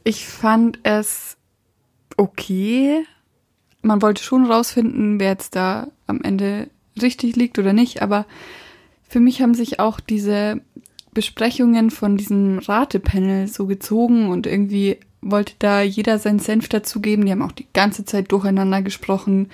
Ich 0.03 0.27
fand 0.27 0.79
es 0.83 1.38
okay. 2.15 3.03
Man 3.81 4.01
wollte 4.01 4.23
schon 4.23 4.45
rausfinden, 4.45 5.19
wer 5.19 5.29
jetzt 5.31 5.55
da 5.55 5.88
am 6.07 6.21
Ende 6.21 6.69
richtig 7.01 7.35
liegt 7.35 7.59
oder 7.59 7.73
nicht, 7.73 8.01
aber 8.01 8.25
für 9.07 9.19
mich 9.19 9.41
haben 9.41 9.53
sich 9.53 9.79
auch 9.79 9.99
diese 9.99 10.61
Besprechungen 11.13 11.91
von 11.91 12.17
diesem 12.17 12.59
Ratepanel 12.59 13.47
so 13.47 13.65
gezogen 13.65 14.29
und 14.29 14.47
irgendwie 14.47 14.97
wollte 15.21 15.53
da 15.59 15.81
jeder 15.81 16.19
seinen 16.19 16.39
Senf 16.39 16.69
dazugeben. 16.69 17.25
Die 17.25 17.31
haben 17.31 17.41
auch 17.41 17.51
die 17.51 17.67
ganze 17.73 18.05
Zeit 18.05 18.31
durcheinander 18.31 18.81
gesprochen 18.81 19.49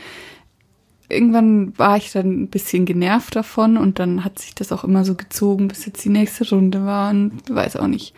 irgendwann 1.13 1.77
war 1.77 1.97
ich 1.97 2.11
dann 2.11 2.43
ein 2.43 2.47
bisschen 2.49 2.85
genervt 2.85 3.35
davon 3.35 3.77
und 3.77 3.99
dann 3.99 4.23
hat 4.25 4.39
sich 4.39 4.53
das 4.55 4.71
auch 4.71 4.83
immer 4.83 5.05
so 5.05 5.15
gezogen, 5.15 5.67
bis 5.67 5.85
jetzt 5.85 6.03
die 6.03 6.09
nächste 6.09 6.47
Runde 6.49 6.85
war 6.85 7.11
und 7.11 7.33
weiß 7.49 7.75
auch 7.77 7.87
nicht. 7.87 8.13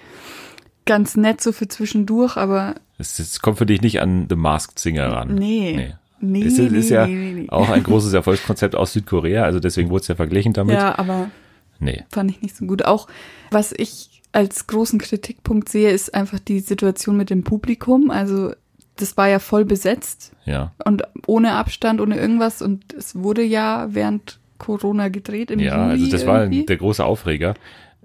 ganz 0.85 1.15
nett 1.17 1.41
so 1.41 1.51
für 1.51 1.67
zwischendurch, 1.67 2.37
aber 2.37 2.75
Es, 2.97 3.17
es 3.19 3.39
kommt 3.41 3.57
für 3.57 3.65
dich 3.65 3.81
nicht 3.81 4.01
an 4.01 4.27
The 4.29 4.35
Masked 4.35 4.79
Singer 4.79 5.11
ran. 5.11 5.35
nee. 5.35 5.93
Nee, 6.21 6.43
es 6.45 6.57
ist, 6.57 6.71
nee, 6.71 6.79
ist 6.79 6.89
ja 6.89 7.05
nee, 7.05 7.13
nee, 7.13 7.41
nee. 7.41 7.49
auch 7.49 7.69
ein 7.69 7.83
großes 7.83 8.13
Erfolgskonzept 8.13 8.73
aus 8.73 8.93
Südkorea, 8.93 9.43
also 9.43 9.59
deswegen 9.59 9.89
wurde 9.89 10.01
es 10.03 10.07
ja 10.07 10.15
verglichen 10.15 10.53
damit. 10.53 10.75
Ja, 10.75 10.97
aber 10.97 11.29
Nee. 11.77 12.03
fand 12.09 12.31
ich 12.31 12.41
nicht 12.41 12.55
so 12.55 12.65
gut. 12.65 12.85
Auch 12.85 13.07
was 13.51 13.73
ich 13.77 14.21
als 14.31 14.65
großen 14.65 14.97
Kritikpunkt 14.97 15.67
sehe, 15.69 15.91
ist 15.91 16.13
einfach 16.15 16.39
die 16.39 16.61
Situation 16.61 17.17
mit 17.17 17.29
dem 17.29 17.43
Publikum. 17.43 18.11
Also 18.11 18.53
das 18.97 19.17
war 19.17 19.27
ja 19.27 19.39
voll 19.39 19.65
besetzt 19.65 20.33
Ja. 20.45 20.71
und 20.83 21.03
ohne 21.27 21.53
Abstand, 21.53 21.99
ohne 22.01 22.17
irgendwas. 22.17 22.61
Und 22.61 22.93
es 22.93 23.15
wurde 23.15 23.43
ja 23.43 23.87
während 23.89 24.39
Corona 24.57 25.09
gedreht 25.09 25.51
im 25.51 25.59
Ja, 25.59 25.75
Juli 25.89 25.91
also 26.03 26.11
das 26.11 26.25
war 26.25 26.41
irgendwie. 26.43 26.65
der 26.65 26.77
große 26.77 27.03
Aufreger. 27.03 27.53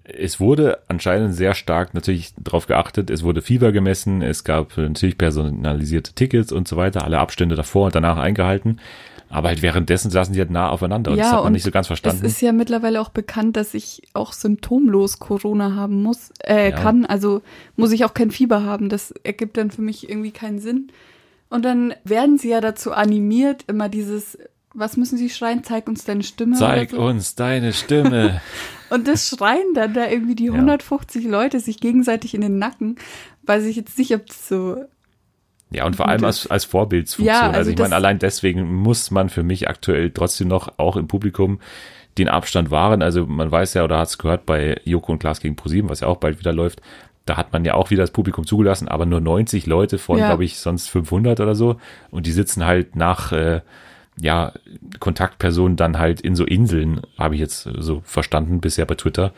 Es 0.04 0.40
wurde 0.40 0.78
anscheinend 0.88 1.34
sehr 1.34 1.54
stark 1.54 1.94
natürlich 1.94 2.32
darauf 2.36 2.66
geachtet, 2.66 3.10
es 3.10 3.22
wurde 3.22 3.42
Fieber 3.42 3.70
gemessen, 3.70 4.22
es 4.22 4.42
gab 4.42 4.76
natürlich 4.76 5.16
personalisierte 5.16 6.12
Tickets 6.14 6.50
und 6.50 6.66
so 6.66 6.76
weiter, 6.76 7.04
alle 7.04 7.20
Abstände 7.20 7.54
davor 7.54 7.86
und 7.86 7.94
danach 7.94 8.16
eingehalten. 8.16 8.80
Aber 9.30 9.48
halt 9.48 9.62
währenddessen 9.62 10.10
saßen 10.10 10.34
die 10.34 10.40
halt 10.40 10.50
nah 10.50 10.68
aufeinander 10.68 11.12
und 11.12 11.16
Ja, 11.16 11.24
das 11.24 11.32
hat 11.34 11.44
man 11.44 11.52
nicht 11.52 11.62
so 11.62 11.70
ganz 11.70 11.86
verstanden. 11.86 12.26
Es 12.26 12.32
ist 12.32 12.40
ja 12.42 12.52
mittlerweile 12.52 13.00
auch 13.00 13.10
bekannt, 13.10 13.56
dass 13.56 13.74
ich 13.74 14.02
auch 14.12 14.32
symptomlos 14.32 15.20
Corona 15.20 15.76
haben 15.76 16.02
muss, 16.02 16.32
äh, 16.42 16.70
Ja. 16.70 16.76
kann. 16.76 17.06
Also 17.06 17.42
muss 17.76 17.92
ich 17.92 18.04
auch 18.04 18.12
kein 18.12 18.32
Fieber 18.32 18.64
haben. 18.64 18.88
Das 18.88 19.12
ergibt 19.22 19.56
dann 19.56 19.70
für 19.70 19.82
mich 19.82 20.08
irgendwie 20.08 20.32
keinen 20.32 20.58
Sinn. 20.58 20.88
Und 21.48 21.64
dann 21.64 21.94
werden 22.04 22.38
sie 22.38 22.48
ja 22.48 22.60
dazu 22.60 22.92
animiert, 22.92 23.64
immer 23.68 23.88
dieses, 23.88 24.36
was 24.74 24.96
müssen 24.96 25.16
sie 25.16 25.30
schreien? 25.30 25.62
Zeig 25.62 25.88
uns 25.88 26.04
deine 26.04 26.24
Stimme. 26.24 26.56
Zeig 26.56 26.90
so. 26.90 27.00
uns 27.00 27.36
deine 27.36 27.72
Stimme. 27.72 28.40
Und 28.90 29.06
das 29.06 29.28
schreien 29.28 29.74
dann 29.74 29.94
da 29.94 30.08
irgendwie 30.08 30.34
die 30.34 30.50
150 30.50 31.24
Leute 31.24 31.60
sich 31.60 31.78
gegenseitig 31.78 32.34
in 32.34 32.40
den 32.40 32.58
Nacken. 32.58 32.96
Weiß 33.44 33.64
ich 33.64 33.76
jetzt 33.76 33.96
nicht, 33.96 34.12
ob 34.12 34.26
das 34.26 34.48
so 34.48 34.76
Ja, 35.72 35.86
und 35.86 35.94
vor 35.96 36.08
allem 36.08 36.24
als, 36.24 36.48
als 36.48 36.64
Vorbildsfunktion. 36.64 37.34
Ja, 37.34 37.46
also, 37.46 37.58
also 37.58 37.70
ich 37.70 37.78
meine, 37.78 37.94
allein 37.94 38.18
deswegen 38.18 38.74
muss 38.74 39.10
man 39.10 39.28
für 39.28 39.42
mich 39.44 39.68
aktuell 39.68 40.10
trotzdem 40.10 40.48
noch 40.48 40.72
auch 40.78 40.96
im 40.96 41.06
Publikum 41.06 41.60
den 42.18 42.28
Abstand 42.28 42.70
wahren. 42.70 43.02
Also 43.02 43.26
man 43.26 43.50
weiß 43.50 43.74
ja 43.74 43.84
oder 43.84 43.98
hat 43.98 44.08
es 44.08 44.18
gehört 44.18 44.46
bei 44.46 44.80
Joko 44.84 45.12
und 45.12 45.20
Klaas 45.20 45.40
gegen 45.40 45.54
ProSieben, 45.56 45.88
was 45.88 46.00
ja 46.00 46.08
auch 46.08 46.16
bald 46.16 46.40
wieder 46.40 46.52
läuft. 46.52 46.80
Da 47.24 47.36
hat 47.36 47.52
man 47.52 47.64
ja 47.64 47.74
auch 47.74 47.90
wieder 47.90 48.02
das 48.02 48.10
Publikum 48.10 48.44
zugelassen, 48.46 48.88
aber 48.88 49.06
nur 49.06 49.20
90 49.20 49.66
Leute 49.66 49.98
von, 49.98 50.18
Ja. 50.18 50.26
glaube 50.26 50.44
ich, 50.44 50.58
sonst 50.58 50.88
500 50.90 51.38
oder 51.38 51.54
so. 51.54 51.76
Und 52.10 52.26
die 52.26 52.32
sitzen 52.32 52.64
halt 52.66 52.96
nach, 52.96 53.30
äh, 53.30 53.60
ja, 54.20 54.52
Kontaktpersonen 54.98 55.76
dann 55.76 55.98
halt 55.98 56.20
in 56.20 56.34
so 56.34 56.44
Inseln, 56.44 57.02
habe 57.16 57.34
ich 57.36 57.40
jetzt 57.40 57.68
so 57.78 58.02
verstanden 58.04 58.60
bisher 58.60 58.86
bei 58.86 58.96
Twitter. 58.96 59.32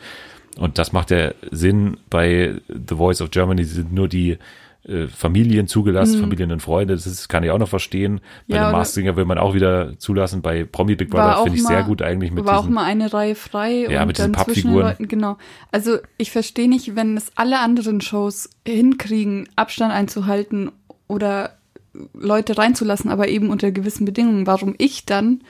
Und 0.57 0.77
das 0.79 0.91
macht 0.93 1.11
ja 1.11 1.31
Sinn. 1.51 1.97
Bei 2.09 2.55
The 2.67 2.95
Voice 2.95 3.21
of 3.21 3.31
Germany 3.31 3.63
sind 3.63 3.93
nur 3.93 4.07
die 4.07 4.37
äh, 4.85 5.07
Familien 5.07 5.67
zugelassen, 5.67 6.19
Familien 6.19 6.51
und 6.51 6.61
Freunde. 6.61 6.93
Das 6.93 7.07
ist, 7.07 7.29
kann 7.29 7.43
ich 7.43 7.51
auch 7.51 7.57
noch 7.57 7.69
verstehen. 7.69 8.19
Bei 8.47 8.55
Mhm. 8.57 8.61
Ja, 8.61 8.71
Masked 8.71 8.95
Singer 8.95 9.15
will 9.15 9.25
man 9.25 9.37
auch 9.37 9.53
wieder 9.53 9.97
zulassen. 9.97 10.41
Bei 10.41 10.65
Promi 10.65 10.95
Big 10.95 11.09
Brother 11.09 11.37
auch 11.37 11.43
finde 11.43 11.57
ich 11.57 11.63
mal, 11.63 11.69
sehr 11.69 11.83
gut 11.83 12.01
eigentlich 12.01 12.31
mit 12.31 12.45
war 12.45 12.57
auch 12.57 12.63
diesen. 12.63 12.73
mal 12.73 12.83
eine 12.83 13.13
Reihe 13.13 13.35
frei 13.35 13.87
Ja, 13.89 14.01
und 14.01 14.07
mit 14.07 14.17
diesen 14.17 14.33
dann 14.33 14.43
zwischen 14.45 14.67
den 14.67 14.73
Pappfiguren. 14.73 14.87
Leuten, 14.87 15.07
genau. 15.07 15.37
Also 15.71 15.97
ich 16.17 16.31
verstehe 16.31 16.67
nicht, 16.67 16.95
wenn 16.95 17.15
es 17.15 17.31
alle 17.35 17.59
anderen 17.59 18.01
Shows 18.01 18.49
hinkriegen, 18.67 19.47
Abstand 19.55 19.93
einzuhalten 19.93 20.71
oder 21.07 21.57
Leute 22.13 22.57
reinzulassen, 22.57 23.09
aber 23.11 23.27
eben 23.27 23.49
unter 23.49 23.71
gewissen 23.71 24.05
Bedingungen, 24.05 24.47
warum 24.47 24.75
ich 24.77 25.05
dann 25.05 25.43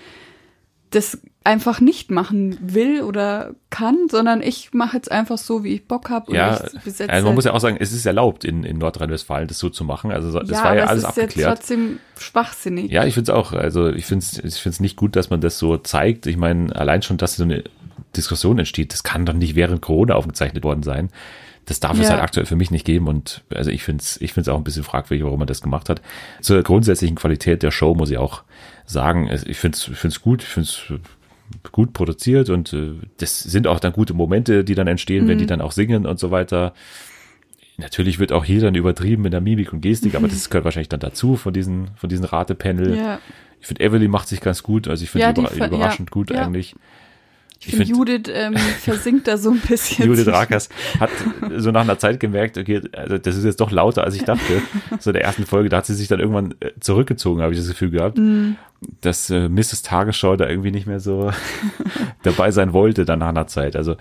das 0.92 1.20
einfach 1.46 1.82
nicht 1.82 2.10
machen 2.10 2.58
will 2.62 3.02
oder 3.02 3.54
kann, 3.70 4.08
sondern 4.10 4.42
ich 4.42 4.74
mache 4.74 4.96
jetzt 4.96 5.12
einfach 5.12 5.38
so, 5.38 5.64
wie 5.66 5.74
ich 5.74 5.86
Bock 5.88 6.10
habe 6.10 6.34
ja, 6.34 6.52
also 7.08 7.26
man 7.28 7.36
muss 7.36 7.44
ja 7.44 7.52
auch 7.54 7.60
sagen, 7.60 7.76
es 7.80 7.92
ist 7.92 8.06
erlaubt 8.06 8.46
in, 8.46 8.64
in 8.64 8.78
Nordrhein-Westfalen, 8.78 9.48
das 9.50 9.60
so 9.60 9.70
zu 9.70 9.84
machen. 9.84 10.12
Also 10.12 10.32
so- 10.32 10.40
das 10.40 10.50
ja, 10.52 10.64
war 10.64 10.76
ja 10.78 10.86
alles 10.86 11.04
es 11.04 11.10
ist 11.10 11.16
jetzt 11.18 11.24
abgeklärt. 11.26 11.58
trotzdem 11.58 12.00
schwachsinnig. 12.18 12.92
Ja, 12.92 13.04
ich 13.06 13.14
finde 13.14 13.32
es 13.32 13.38
auch. 13.38 13.52
Also 13.52 13.90
ich 13.90 14.06
finde 14.06 14.24
es 14.26 14.38
ich 14.56 14.62
find's 14.62 14.80
nicht 14.80 14.96
gut, 14.96 15.16
dass 15.18 15.30
man 15.30 15.42
das 15.42 15.60
so 15.60 15.78
zeigt. 15.78 16.28
Ich 16.28 16.38
meine, 16.38 16.74
allein 16.76 17.02
schon, 17.02 17.18
dass 17.18 17.36
so 17.36 17.44
eine 17.44 17.64
Diskussion 18.16 18.60
entsteht, 18.60 18.94
das 18.94 19.04
kann 19.04 19.26
doch 19.26 19.34
nicht 19.34 19.56
während 19.56 19.82
Corona 19.82 20.16
aufgezeichnet 20.16 20.64
worden 20.64 20.84
sein. 20.84 21.10
Das 21.66 21.80
darf 21.80 21.98
es 21.98 22.06
Ja. 22.06 22.12
halt 22.12 22.22
aktuell 22.22 22.46
für 22.46 22.56
mich 22.56 22.72
nicht 22.72 22.86
geben. 22.86 23.08
Und 23.08 23.44
also 23.54 23.70
ich 23.70 23.84
finde 23.84 24.02
es 24.02 24.20
ich 24.22 24.34
find's 24.34 24.48
auch 24.50 24.58
ein 24.58 24.64
bisschen 24.64 24.84
fragwürdig, 24.84 25.26
warum 25.26 25.40
man 25.40 25.48
das 25.48 25.62
gemacht 25.62 25.90
hat. 25.90 26.02
Zur 26.42 26.62
grundsätzlichen 26.64 27.16
Qualität 27.18 27.64
der 27.64 27.72
Show 27.72 27.96
muss 27.96 28.10
ich 28.12 28.18
auch 28.18 28.44
sagen, 28.86 29.28
es- 29.30 29.44
ich 29.46 29.58
finde 29.58 29.78
es 29.78 29.88
ich 29.90 29.98
find's 29.98 30.22
gut, 30.22 30.42
ich 30.44 30.48
finde 30.50 30.70
es 30.70 31.00
gut 31.72 31.94
produziert 31.94 32.50
und 32.50 32.74
äh, 32.74 32.92
das 33.18 33.40
sind 33.40 33.68
auch 33.68 33.80
dann 33.80 33.94
gute 33.94 34.14
Momente, 34.14 34.64
die 34.64 34.76
dann 34.76 34.88
entstehen, 34.88 35.26
Mhm. 35.26 35.30
wenn 35.30 35.38
die 35.38 35.46
dann 35.46 35.62
auch 35.62 35.72
singen 35.72 36.06
und 36.06 36.20
so 36.20 36.32
weiter. 36.32 36.74
Natürlich 37.78 38.20
wird 38.20 38.32
auch 38.32 38.46
hier 38.46 38.62
dann 38.62 38.76
übertrieben 38.76 39.24
mit 39.24 39.34
der 39.34 39.42
Mimik 39.42 39.74
und 39.74 39.82
Gestik, 39.82 40.16
aber 40.16 40.28
das 40.28 40.50
gehört 40.50 40.66
wahrscheinlich 40.66 40.90
dann 40.90 41.00
dazu 41.00 41.36
von 41.36 41.54
diesen, 41.54 41.90
von 41.96 42.10
diesen 42.10 42.26
Ratepanel. 42.26 42.96
Ja. 42.96 43.20
Ich 43.60 43.68
finde, 43.68 43.84
Evelyn 43.84 44.12
macht 44.12 44.28
sich 44.28 44.42
ganz 44.42 44.62
gut. 44.62 44.88
Also 44.88 45.04
ich 45.04 45.10
finde 45.10 45.26
Ja, 45.28 45.34
die 45.34 45.42
überraschend 45.42 46.10
ja, 46.10 46.14
gut 46.14 46.32
eigentlich. 46.32 46.76
Ich 47.66 47.76
finde, 47.76 47.84
Judith 47.86 48.24
ähm, 48.34 48.56
versinkt 48.82 49.28
da 49.28 49.38
so 49.38 49.52
ein 49.52 49.60
bisschen. 49.60 50.08
Judith 50.08 50.28
Rakers 50.28 50.70
hat 51.00 51.10
so 51.58 51.72
nach 51.72 51.82
einer 51.82 51.98
Zeit 51.98 52.20
gemerkt, 52.20 52.58
okay, 52.58 52.82
also 52.94 53.18
das 53.18 53.36
ist 53.38 53.46
jetzt 53.46 53.60
doch 53.62 53.72
lauter, 53.72 54.04
als 54.04 54.16
ich 54.16 54.24
dachte. 54.24 54.62
So 55.00 55.10
in 55.10 55.14
der 55.16 55.24
ersten 55.24 55.46
Folge, 55.46 55.70
da 55.70 55.78
hat 55.78 55.86
sie 55.86 55.96
sich 55.96 56.08
dann 56.08 56.20
irgendwann 56.20 56.56
äh, 56.60 56.72
zurückgezogen, 56.80 57.42
habe 57.42 57.54
ich 57.54 57.60
das 57.60 57.68
Gefühl 57.68 57.90
gehabt, 57.92 58.18
Mhm. 58.18 58.56
dass 59.02 59.30
äh, 59.30 59.50
Mrs. 59.50 59.82
Tagesschau 59.82 60.36
da 60.36 60.48
irgendwie 60.48 60.72
nicht 60.72 60.88
mehr 60.88 61.00
so 61.00 61.32
dabei 62.24 62.52
sein 62.52 62.74
wollte 62.74 63.06
dann 63.06 63.20
nach 63.20 63.30
einer 63.30 63.48
Zeit. 63.48 63.76
Also 63.76 63.96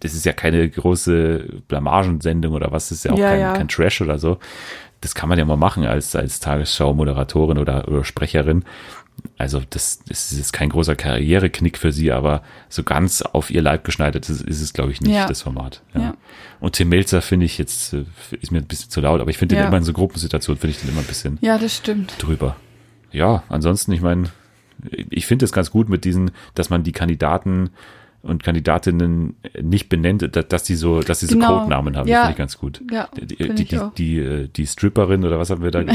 das 0.00 0.14
ist 0.14 0.24
ja 0.24 0.32
keine 0.32 0.68
große 0.68 1.44
Blamagensendung 1.68 2.54
oder 2.54 2.72
was, 2.72 2.88
das 2.88 2.98
ist 2.98 3.04
ja 3.04 3.12
auch 3.12 3.18
Ja, 3.18 3.30
kein, 3.30 3.40
ja. 3.40 3.52
kein 3.54 3.68
Trash 3.68 4.00
oder 4.00 4.18
so. 4.18 4.38
Das 5.00 5.14
kann 5.14 5.28
man 5.28 5.38
ja 5.38 5.44
mal 5.44 5.56
machen 5.56 5.84
als, 5.84 6.16
als 6.16 6.40
Tagesschau-Moderatorin 6.40 7.58
oder, 7.58 7.86
oder 7.86 8.02
Sprecherin. 8.04 8.64
Also 9.38 9.62
das, 9.70 10.00
das 10.08 10.32
ist 10.32 10.38
jetzt 10.38 10.52
kein 10.52 10.68
großer 10.70 10.94
Karriereknick 10.96 11.78
für 11.78 11.92
sie, 11.92 12.12
aber 12.12 12.42
so 12.68 12.82
ganz 12.82 13.22
auf 13.22 13.50
ihr 13.50 13.60
Leib 13.62 13.84
geschneidert 13.84 14.28
ist, 14.28 14.42
ist 14.42 14.60
es, 14.62 14.72
glaube 14.72 14.92
ich, 14.92 15.00
nicht, 15.00 15.14
Ja. 15.14 15.26
das 15.26 15.42
Format. 15.42 15.82
Ja. 15.94 16.00
Ja. 16.00 16.14
Und 16.60 16.74
Tim 16.76 16.88
Melzer 16.88 17.20
finde 17.22 17.44
ich 17.46 17.58
jetzt, 17.58 17.92
äh, 17.92 18.04
ist 18.40 18.50
mir 18.52 18.58
ein 18.58 18.66
bisschen 18.66 18.90
zu 18.90 19.00
laut, 19.00 19.20
aber 19.20 19.30
ich 19.30 19.38
finde 19.38 19.54
den 19.54 19.62
Ja. 19.62 19.68
immer 19.68 19.76
in 19.78 19.84
so 19.84 19.92
Gruppensituationen, 19.92 20.58
finde 20.60 20.70
ich 20.76 20.80
den 20.80 20.90
immer 20.90 21.00
ein 21.00 21.06
bisschen 21.06 21.38
Ja, 21.40 21.58
das 21.58 21.76
stimmt. 21.76 22.14
drüber. 22.18 22.56
Ja, 23.12 23.42
ansonsten, 23.48 23.92
ich 23.92 24.00
meine, 24.00 24.30
ich 25.10 25.26
finde 25.26 25.44
es 25.44 25.52
ganz 25.52 25.70
gut 25.70 25.88
mit 25.88 26.04
diesen, 26.04 26.30
dass 26.54 26.70
man 26.70 26.82
die 26.82 26.92
Kandidaten 26.92 27.70
und 28.26 28.42
Kandidatinnen 28.42 29.36
nicht 29.62 29.88
benennt, 29.88 30.28
da- 30.36 30.42
dass 30.42 30.64
die 30.64 30.74
so, 30.74 31.00
dass 31.00 31.20
sie 31.20 31.26
so 31.26 31.34
Genau. 31.34 31.60
Codenamen 31.60 31.96
haben, 31.96 32.08
Ja. 32.08 32.20
finde 32.22 32.32
ich 32.32 32.38
ganz 32.38 32.58
gut. 32.58 32.82
Ja, 32.90 33.08
Die, 33.16 33.26
die, 33.26 33.64
die, 33.64 33.80
die, 33.96 34.18
äh, 34.18 34.48
die 34.48 34.66
Stripperin 34.66 35.24
oder 35.24 35.38
was 35.38 35.50
haben 35.50 35.62
wir 35.62 35.70
da, 35.70 35.82
die, 35.82 35.92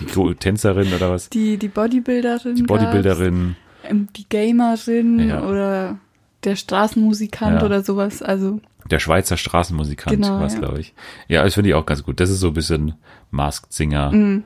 die, 0.00 0.04
die, 0.06 0.34
Tänzerin 0.34 0.92
oder 0.92 1.10
was? 1.10 1.28
Die, 1.30 1.56
die 1.58 1.68
Bodybuilderin. 1.68 2.54
Die 2.56 2.62
Bodybuilderin. 2.62 3.54
gab's, 3.82 3.90
ähm, 3.92 4.08
Die 4.16 4.28
Gamerin 4.28 5.28
Ja. 5.28 5.42
oder 5.46 5.98
der 6.44 6.56
Straßenmusikant 6.56 7.60
Ja. 7.60 7.66
oder 7.66 7.82
sowas. 7.82 8.22
Also, 8.22 8.60
Der 8.90 8.98
Schweizer 9.00 9.36
Straßenmusikant 9.36 10.16
Genau, 10.16 10.38
war 10.40 10.46
es, 10.46 10.54
ja. 10.54 10.60
glaube 10.60 10.80
ich. 10.80 10.94
Ja, 11.28 11.44
das 11.44 11.54
finde 11.54 11.70
ich 11.70 11.74
auch 11.74 11.84
ganz 11.86 12.02
gut. 12.04 12.20
Das 12.20 12.30
ist 12.30 12.40
so 12.40 12.48
ein 12.48 12.54
bisschen 12.54 12.94
Masked 13.30 13.72
Singer 13.72 14.10
Mhm. 14.12 14.44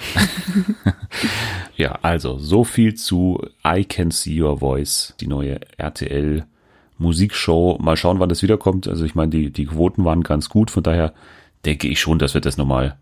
Ja, 1.80 1.98
also 2.02 2.38
so 2.38 2.62
viel 2.62 2.94
zu 2.94 3.42
I 3.66 3.84
Can 3.86 4.10
See 4.10 4.42
Your 4.42 4.58
Voice, 4.58 5.14
die 5.18 5.26
neue 5.26 5.60
RTL 5.78 6.44
Musikshow. 6.98 7.78
Mal 7.80 7.96
schauen, 7.96 8.20
wann 8.20 8.28
das 8.28 8.42
wiederkommt. 8.42 8.86
Also 8.86 9.06
ich 9.06 9.14
meine, 9.14 9.30
die, 9.30 9.50
die 9.50 9.64
Quoten 9.64 10.04
waren 10.04 10.22
ganz 10.22 10.50
gut, 10.50 10.70
von 10.70 10.82
daher 10.82 11.14
denke 11.64 11.88
ich 11.88 11.98
schon, 11.98 12.18
dass 12.18 12.34
wir 12.34 12.42
das 12.42 12.58
nochmal 12.58 12.98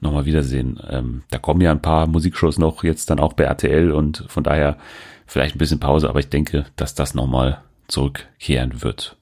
noch 0.00 0.12
mal 0.12 0.24
wiedersehen. 0.24 0.80
Ähm, 0.88 1.24
da 1.28 1.36
kommen 1.36 1.60
ja 1.60 1.72
ein 1.72 1.82
paar 1.82 2.06
Musikshows 2.06 2.56
noch 2.56 2.82
jetzt 2.84 3.10
dann 3.10 3.20
auch 3.20 3.34
bei 3.34 3.44
RTL 3.44 3.92
und 3.92 4.24
von 4.28 4.42
daher 4.42 4.78
vielleicht 5.26 5.54
ein 5.54 5.58
bisschen 5.58 5.80
Pause, 5.80 6.08
aber 6.08 6.20
ich 6.20 6.30
denke, 6.30 6.64
dass 6.76 6.94
das 6.94 7.14
nochmal 7.14 7.60
zurückkehren 7.86 8.82
wird. 8.82 9.18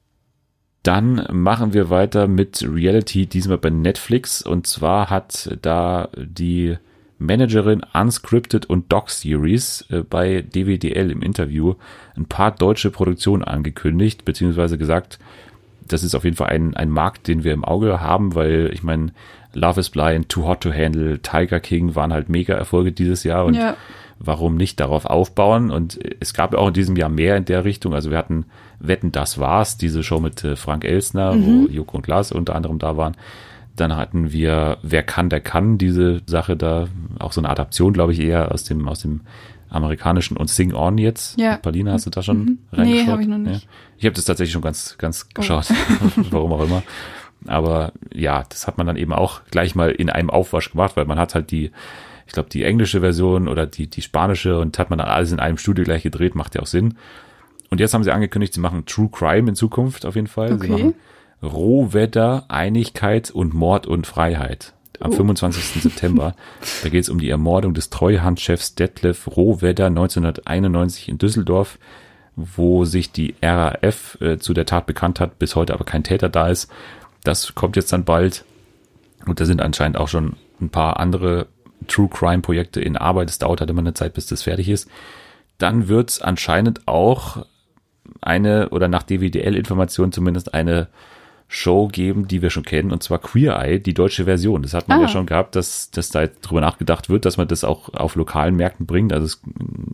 Dann 0.85 1.27
machen 1.33 1.75
wir 1.75 1.91
weiter 1.91 2.29
mit 2.29 2.63
Reality, 2.63 3.27
diesmal 3.27 3.59
bei 3.59 3.71
Netflix. 3.71 4.41
Und 4.41 4.69
zwar 4.69 5.11
hat 5.11 5.59
da 5.63 6.09
die 6.17 6.77
Managerin 7.21 7.83
Unscripted 7.93 8.67
und 8.67 8.91
Doc 8.91 9.11
Series 9.11 9.85
äh, 9.91 10.03
bei 10.03 10.43
DWDL 10.43 11.11
im 11.11 11.23
Interview 11.23 11.75
ein 12.17 12.25
paar 12.25 12.51
deutsche 12.51 12.91
Produktionen 12.91 13.45
angekündigt, 13.45 14.25
beziehungsweise 14.25 14.79
gesagt, 14.79 15.19
das 15.87 16.03
ist 16.03 16.15
auf 16.15 16.25
jeden 16.25 16.37
Fall 16.37 16.49
ein, 16.49 16.75
ein 16.75 16.89
Markt, 16.91 17.29
den 17.29 17.45
wir 17.45 17.53
im 17.53 17.65
Auge 17.65 18.01
haben, 18.01 18.35
weil 18.35 18.71
ich 18.73 18.83
meine, 18.83 19.13
Love 19.53 19.81
is 19.81 19.91
Blind, 19.91 20.29
Too 20.29 20.47
Hot 20.47 20.63
to 20.63 20.73
Handle, 20.73 21.19
Tiger 21.21 21.61
King 21.61 21.95
waren 21.95 22.13
halt 22.13 22.29
mega 22.29 22.55
Erfolge 22.55 22.93
dieses 22.93 23.25
Jahr 23.25 23.45
und 23.45 23.55
Ja. 23.55 23.77
warum 24.21 24.57
nicht 24.57 24.79
darauf 24.81 25.05
aufbauen? 25.05 25.71
Und 25.71 25.99
es 26.21 26.33
gab 26.33 26.53
ja 26.53 26.59
auch 26.61 26.69
in 26.69 26.75
diesem 26.75 26.97
Jahr 26.97 27.09
mehr 27.09 27.37
in 27.37 27.45
der 27.45 27.65
Richtung. 27.65 27.93
Also 27.93 28.11
wir 28.11 28.19
hatten 28.19 28.47
Wetten, 28.79 29.11
das 29.13 29.39
war's, 29.39 29.77
diese 29.77 30.03
Show 30.05 30.21
mit 30.21 30.45
äh, 30.45 30.55
Frank 30.57 30.85
Elsner, 30.85 31.35
wo 31.37 31.67
Joko 31.69 31.97
und 31.97 32.03
Klaas 32.03 32.31
unter 32.33 32.55
anderem 32.55 32.79
da 32.79 32.97
waren. 32.97 33.17
Dann 33.81 33.97
hatten 33.97 34.31
wir 34.33 34.79
Wer 34.83 35.03
kann, 35.03 35.31
der 35.31 35.41
kann, 35.41 35.79
diese 35.79 36.21
Sache 36.27 36.57
da, 36.57 36.89
auch 37.19 37.33
so 37.33 37.41
eine 37.41 37.49
Adaption, 37.49 37.93
glaube 37.93 38.13
ich, 38.13 38.21
eher 38.21 38.53
aus 38.53 38.65
dem, 38.65 38.87
aus 38.89 39.01
dem 39.01 39.23
amerikanischen 39.71 40.37
und 40.37 40.51
Sing 40.51 40.75
On 40.75 40.99
jetzt. 40.99 41.39
Ja. 41.39 41.57
Paulina, 41.57 41.93
hast 41.93 42.05
du 42.07 42.11
da 42.11 42.23
schon 42.23 42.39
Mhm. 42.39 42.59
reingeschaut? 42.73 43.07
Nee, 43.07 43.11
hab 43.13 43.21
ich 43.21 43.27
noch 43.29 43.39
nicht. 43.39 43.65
Ja. 43.65 43.71
Ich 43.99 44.05
habe 44.05 44.15
das 44.17 44.25
tatsächlich 44.25 44.53
schon 44.53 44.63
ganz, 44.63 44.97
ganz 44.99 45.27
Oh. 45.31 45.41
geschaut, 45.41 45.67
warum 46.31 46.53
auch 46.53 46.65
immer. 46.65 46.83
Aber 47.47 47.93
ja, 48.13 48.45
das 48.49 48.67
hat 48.67 48.77
man 48.79 48.87
dann 48.87 48.97
eben 48.97 49.13
auch 49.15 49.43
gleich 49.51 49.75
mal 49.75 49.91
in 49.91 50.11
einem 50.11 50.29
Aufwasch 50.29 50.73
gemacht, 50.73 50.97
weil 50.97 51.07
man 51.07 51.19
hat 51.19 51.35
halt 51.35 51.51
die, 51.53 51.71
ich 52.27 52.33
glaube, 52.33 52.51
die 52.51 52.65
englische 52.65 53.01
Version 53.01 53.49
oder 53.49 53.67
die, 53.67 53.87
die 53.87 54.03
spanische 54.03 54.59
und 54.59 54.79
hat 54.79 54.91
man 54.91 54.99
dann 54.99 55.09
alles 55.09 55.33
in 55.33 55.41
einem 55.41 55.57
Studio 55.57 55.85
gleich 55.85 56.03
gedreht, 56.03 56.35
macht 56.35 56.55
ja 56.55 56.61
auch 56.61 56.67
Sinn. 56.67 56.95
Und 57.71 57.81
jetzt 57.81 57.95
haben 57.95 58.05
sie 58.05 58.13
angekündigt, 58.13 58.53
sie 58.53 58.61
machen 58.61 58.85
True 58.85 59.09
Crime 59.11 59.49
in 59.49 59.55
Zukunft 59.55 60.05
auf 60.05 60.17
jeden 60.17 60.27
Fall. 60.27 60.49
Sie 60.49 60.55
Okay. 60.55 60.69
machen 60.69 60.95
Rohwetter, 61.43 62.45
Einigkeit 62.49 63.31
und 63.31 63.55
Mord 63.55 63.87
und 63.87 64.07
Freiheit. 64.07 64.75
Am 65.01 65.13
Oh. 65.13 65.17
25. 65.17 65.65
September. 65.83 66.35
Da 66.83 66.89
geht 66.91 67.03
es 67.05 67.09
um 67.09 67.19
die 67.19 67.31
Ermordung 67.31 67.73
des 67.73 67.89
Treuhandchefs 67.91 68.75
Detlef 68.75 69.27
Rohwedder 69.35 69.87
1991 69.87 71.09
in 71.09 71.17
Düsseldorf, 71.19 71.79
wo 72.37 72.85
sich 72.85 73.11
die 73.11 73.35
RAF 73.43 74.19
äh, 74.21 74.39
zu 74.39 74.53
der 74.53 74.67
Tat 74.67 74.87
bekannt 74.87 75.19
hat, 75.21 75.39
bis 75.39 75.57
heute 75.57 75.73
aber 75.73 75.85
kein 75.85 76.05
Täter 76.05 76.29
da 76.29 76.49
ist. 76.49 76.71
Das 77.25 77.55
kommt 77.55 77.77
jetzt 77.77 77.93
dann 77.93 78.05
bald. 78.05 78.45
Und 79.27 79.41
da 79.41 79.45
sind 79.45 79.61
anscheinend 79.63 79.97
auch 79.97 80.09
schon 80.09 80.37
ein 80.61 80.71
paar 80.71 81.01
andere 81.01 81.47
True 81.89 82.09
Crime 82.09 82.43
Projekte 82.43 82.81
in 82.81 82.97
Arbeit. 82.97 83.31
Es 83.31 83.39
dauert 83.39 83.61
halt 83.61 83.71
immer 83.71 83.81
eine 83.81 83.95
Zeit, 83.95 84.15
bis 84.15 84.27
das 84.27 84.43
fertig 84.43 84.69
ist. 84.69 84.89
Dann 85.59 85.89
wird 85.89 86.11
es 86.11 86.21
anscheinend 86.21 86.87
auch 86.89 87.47
eine 88.21 88.69
oder 88.71 88.89
nach 88.89 89.03
DWDL-Informationen 89.03 90.13
zumindest 90.13 90.53
eine 90.53 90.89
Show 91.53 91.89
geben, 91.89 92.29
die 92.29 92.43
wir 92.43 92.51
schon 92.51 92.63
kennen, 92.63 92.93
und 92.93 93.03
zwar 93.03 93.19
Queer 93.19 93.59
Eye, 93.61 93.81
die 93.81 93.93
deutsche 93.93 94.25
Version. 94.25 94.63
Das 94.63 94.73
hat 94.73 94.87
man 94.87 94.99
Ah. 95.01 95.03
ja 95.03 95.09
schon 95.09 95.27
gehabt, 95.27 95.57
dass, 95.57 95.91
dass 95.91 96.09
da 96.11 96.23
jetzt 96.23 96.43
drüber 96.43 96.61
nachgedacht 96.61 97.11
wird, 97.11 97.25
dass 97.25 97.39
man 97.39 97.49
das 97.49 97.65
auch 97.65 97.93
auf 97.93 98.15
lokalen 98.15 98.55
Märkten 98.55 98.87
bringt. 98.87 99.13
Also 99.13 99.27
es, 99.27 99.43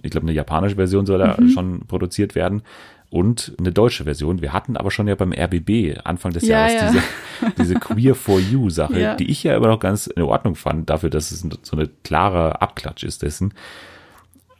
ich 0.02 0.10
glaube, 0.10 0.26
eine 0.26 0.34
japanische 0.34 0.76
Version 0.76 1.06
soll 1.06 1.18
da 1.18 1.34
schon 1.54 1.80
produziert 1.88 2.34
werden 2.34 2.60
und 3.08 3.54
eine 3.58 3.72
deutsche 3.72 4.04
Version. 4.04 4.42
Wir 4.42 4.52
hatten 4.52 4.76
aber 4.76 4.90
schon 4.90 5.08
ja 5.08 5.14
beim 5.14 5.32
RBB 5.32 5.98
Anfang 6.04 6.32
des 6.34 6.42
Ja, 6.46 6.68
Jahres 6.68 6.74
ja. 6.74 6.90
diese, 6.90 7.52
diese 7.62 7.74
Queer 7.76 8.14
for 8.14 8.38
You 8.38 8.68
Sache, 8.68 9.00
Ja. 9.00 9.14
die 9.14 9.30
ich 9.30 9.42
ja 9.42 9.56
immer 9.56 9.68
noch 9.68 9.80
ganz 9.80 10.08
in 10.08 10.22
Ordnung 10.24 10.56
fand, 10.56 10.90
dafür, 10.90 11.08
dass 11.08 11.30
es 11.30 11.40
so 11.62 11.74
eine 11.76 11.88
klare 12.04 12.60
Abklatsch 12.60 13.02
ist 13.02 13.22
dessen. 13.22 13.54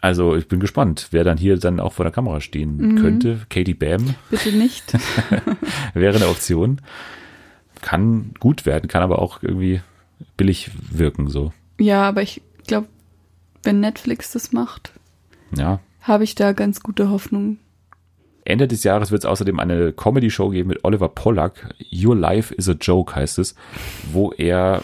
Also 0.07 0.37
ich 0.37 0.47
bin 0.47 0.61
gespannt, 0.61 1.09
wer 1.11 1.25
dann 1.25 1.37
hier 1.37 1.57
dann 1.59 1.81
auch 1.81 1.93
vor 1.93 2.05
der 2.05 2.13
Kamera 2.13 2.41
stehen 2.41 2.77
Mhm. 2.77 2.97
könnte. 3.01 3.41
Katie 3.51 3.75
Bam 3.75 4.15
Bitte 4.31 4.53
nicht. 4.53 4.93
wäre 5.95 6.15
eine 6.15 6.29
Option. 6.29 6.81
Kann 7.83 8.31
gut 8.39 8.67
werden, 8.67 8.87
kann 8.87 9.03
aber 9.03 9.21
auch 9.21 9.43
irgendwie 9.43 9.81
billig 10.37 10.71
wirken, 10.93 11.29
so. 11.29 11.53
ja, 11.81 12.05
aber 12.05 12.23
ich 12.23 12.41
glaube, 12.69 12.87
wenn 13.65 13.81
Netflix 13.81 14.31
das 14.31 14.53
macht, 14.53 14.93
Ja. 15.57 15.81
habe 16.03 16.23
ich 16.23 16.37
da 16.37 16.53
ganz 16.53 16.79
gute 16.81 17.11
Hoffnung. 17.11 17.59
Ende 18.45 18.69
des 18.69 18.85
Jahres 18.85 19.11
wird 19.11 19.25
es 19.25 19.27
außerdem 19.27 19.59
eine 19.59 19.93
Comedy-Show 19.93 20.51
geben 20.51 20.69
mit 20.69 20.85
Oliver 20.85 21.09
Pollack. 21.09 21.75
Your 21.93 22.15
Life 22.15 22.55
is 22.55 22.69
a 22.69 22.75
Joke 22.81 23.17
heißt 23.17 23.41
es, 23.41 23.57
wo 24.13 24.31
er 24.31 24.83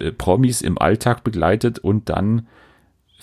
äh, 0.00 0.10
Promis 0.10 0.62
im 0.62 0.78
Alltag 0.78 1.22
begleitet 1.22 1.78
und 1.78 2.08
dann 2.08 2.48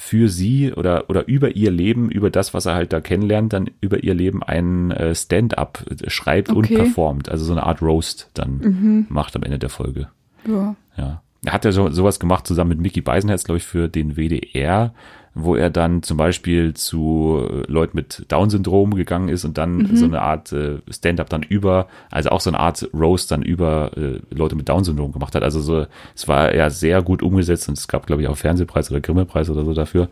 für 0.04 0.30
sie 0.30 0.74
oder, 0.74 1.10
oder 1.12 1.28
über 1.28 1.56
ihr 1.56 1.70
Leben, 1.70 2.10
über 2.10 2.32
das, 2.32 2.56
was 2.56 2.66
er 2.66 2.74
halt 2.74 2.92
da 2.92 3.02
kennenlernt, 3.02 3.54
dann 3.54 3.70
über 3.82 4.04
ihr 4.04 4.16
Leben 4.16 4.42
ein 4.42 4.90
äh, 4.90 5.14
Stand-up 5.14 5.86
schreibt 6.08 6.50
und 6.50 6.66
Okay. 6.66 6.76
performt. 6.76 7.30
Also 7.30 7.46
so 7.46 7.52
eine 7.52 7.64
Art 7.64 7.84
Roast 7.84 8.32
dann 8.34 9.06
macht 9.10 9.36
am 9.36 9.44
Ende 9.44 9.60
der 9.60 9.70
Folge. 9.70 10.08
Ja. 10.48 10.76
Ja. 10.98 11.22
Er 11.46 11.54
hat 11.54 11.66
ja 11.66 11.72
so, 11.72 11.90
sowas 11.92 12.20
gemacht 12.20 12.48
zusammen 12.48 12.70
mit 12.70 12.80
Mickey 12.82 13.02
Beisenherz, 13.02 13.44
glaube 13.44 13.58
ich, 13.58 13.64
für 13.64 13.90
den 13.90 14.16
WDR, 14.16 14.94
wo 15.34 15.56
er 15.56 15.70
dann 15.70 16.04
zum 16.04 16.18
Beispiel 16.18 16.74
zu 16.74 17.48
äh, 17.50 17.72
Leuten 17.72 17.96
mit 17.96 18.26
Down-Syndrom 18.28 18.96
gegangen 18.96 19.30
ist 19.30 19.46
und 19.46 19.58
dann 19.58 19.96
so 19.96 20.06
eine 20.06 20.22
Art 20.22 20.52
äh, 20.52 20.80
Stand-up 20.90 21.30
dann 21.30 21.42
über, 21.44 21.88
also 22.10 22.30
auch 22.30 22.42
so 22.42 22.50
eine 22.50 22.60
Art 22.60 22.90
Roast 22.94 23.32
dann 23.32 23.42
über 23.42 23.92
äh, 23.96 24.20
Leute 24.30 24.56
mit 24.56 24.68
Down-Syndrom 24.68 25.14
gemacht 25.14 25.34
hat. 25.36 25.44
Also 25.44 25.62
so, 25.62 25.86
es 26.16 26.28
war 26.28 26.54
ja 26.54 26.70
sehr 26.70 27.02
gut 27.02 27.24
umgesetzt 27.24 27.70
und 27.70 27.78
es 27.78 27.88
gab, 27.88 28.08
glaube 28.08 28.22
ich, 28.22 28.28
auch 28.28 28.36
Fernsehpreis 28.38 28.92
oder 28.92 29.00
Grimme-Preis 29.00 29.50
oder 29.50 29.64
so 29.64 29.74
dafür. 29.74 30.10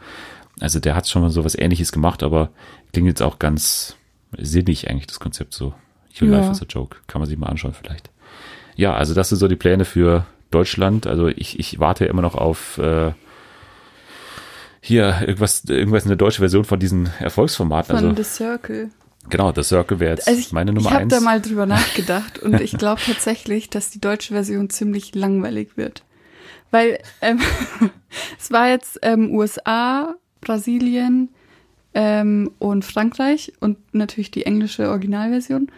Also 0.61 0.79
der 0.79 0.95
hat 0.95 1.07
schon 1.07 1.21
mal 1.21 1.29
so 1.29 1.43
was 1.43 1.55
ähnliches 1.57 1.91
gemacht, 1.91 2.23
aber 2.23 2.49
klingt 2.93 3.07
jetzt 3.07 3.21
auch 3.21 3.39
ganz 3.39 3.97
sinnig 4.37 4.89
eigentlich, 4.89 5.07
das 5.07 5.19
Konzept 5.19 5.53
so. 5.53 5.73
Your 6.21 6.29
Ja. 6.29 6.37
Life 6.39 6.51
is 6.51 6.61
a 6.61 6.65
Joke. 6.67 6.97
Kann 7.07 7.21
man 7.21 7.29
sich 7.29 7.37
mal 7.37 7.47
anschauen 7.47 7.73
vielleicht. 7.73 8.09
Ja, 8.75 8.93
also 8.93 9.13
das 9.13 9.29
sind 9.29 9.37
so 9.37 9.47
die 9.47 9.55
Pläne 9.55 9.85
für 9.85 10.25
Deutschland. 10.51 11.07
Also 11.07 11.27
ich, 11.27 11.59
ich 11.59 11.79
warte 11.79 12.05
immer 12.05 12.21
noch 12.21 12.35
auf 12.35 12.77
äh, 12.77 13.11
hier 14.81 15.17
irgendwas, 15.21 15.63
irgendwas 15.65 16.05
eine 16.05 16.17
deutsche 16.17 16.39
Version 16.39 16.63
von 16.65 16.79
diesen 16.79 17.09
Erfolgsformaten. 17.19 17.95
Von 17.95 18.05
Also 18.09 18.15
The 18.15 18.23
Circle. 18.23 18.89
genau, 19.29 19.51
The 19.53 19.63
Circle 19.63 19.99
wäre 19.99 20.11
jetzt 20.15 20.27
Also 20.27 20.39
ich, 20.39 20.51
meine 20.51 20.71
Nummer 20.73 20.87
ich 20.87 20.93
habe 20.93 21.03
eins. 21.03 21.13
da 21.13 21.19
mal 21.21 21.41
drüber 21.41 21.65
nachgedacht 21.65 22.39
und 22.39 22.59
ich 22.61 22.71
glaube 22.77 23.01
tatsächlich, 23.05 23.69
dass 23.69 23.89
die 23.91 23.99
deutsche 24.01 24.33
Version 24.33 24.69
ziemlich 24.69 25.15
langweilig 25.15 25.75
wird. 25.75 26.03
Weil 26.71 26.99
ähm, 27.21 27.39
es 28.39 28.51
war 28.51 28.69
jetzt 28.69 28.99
ähm, 29.01 29.33
USA, 29.35 30.15
Brasilien 30.41 31.29
ähm, 31.93 32.51
und 32.59 32.85
Frankreich 32.85 33.53
und 33.59 33.77
natürlich 33.93 34.31
die 34.31 34.45
englische 34.45 34.89
Originalversion. 34.89 35.69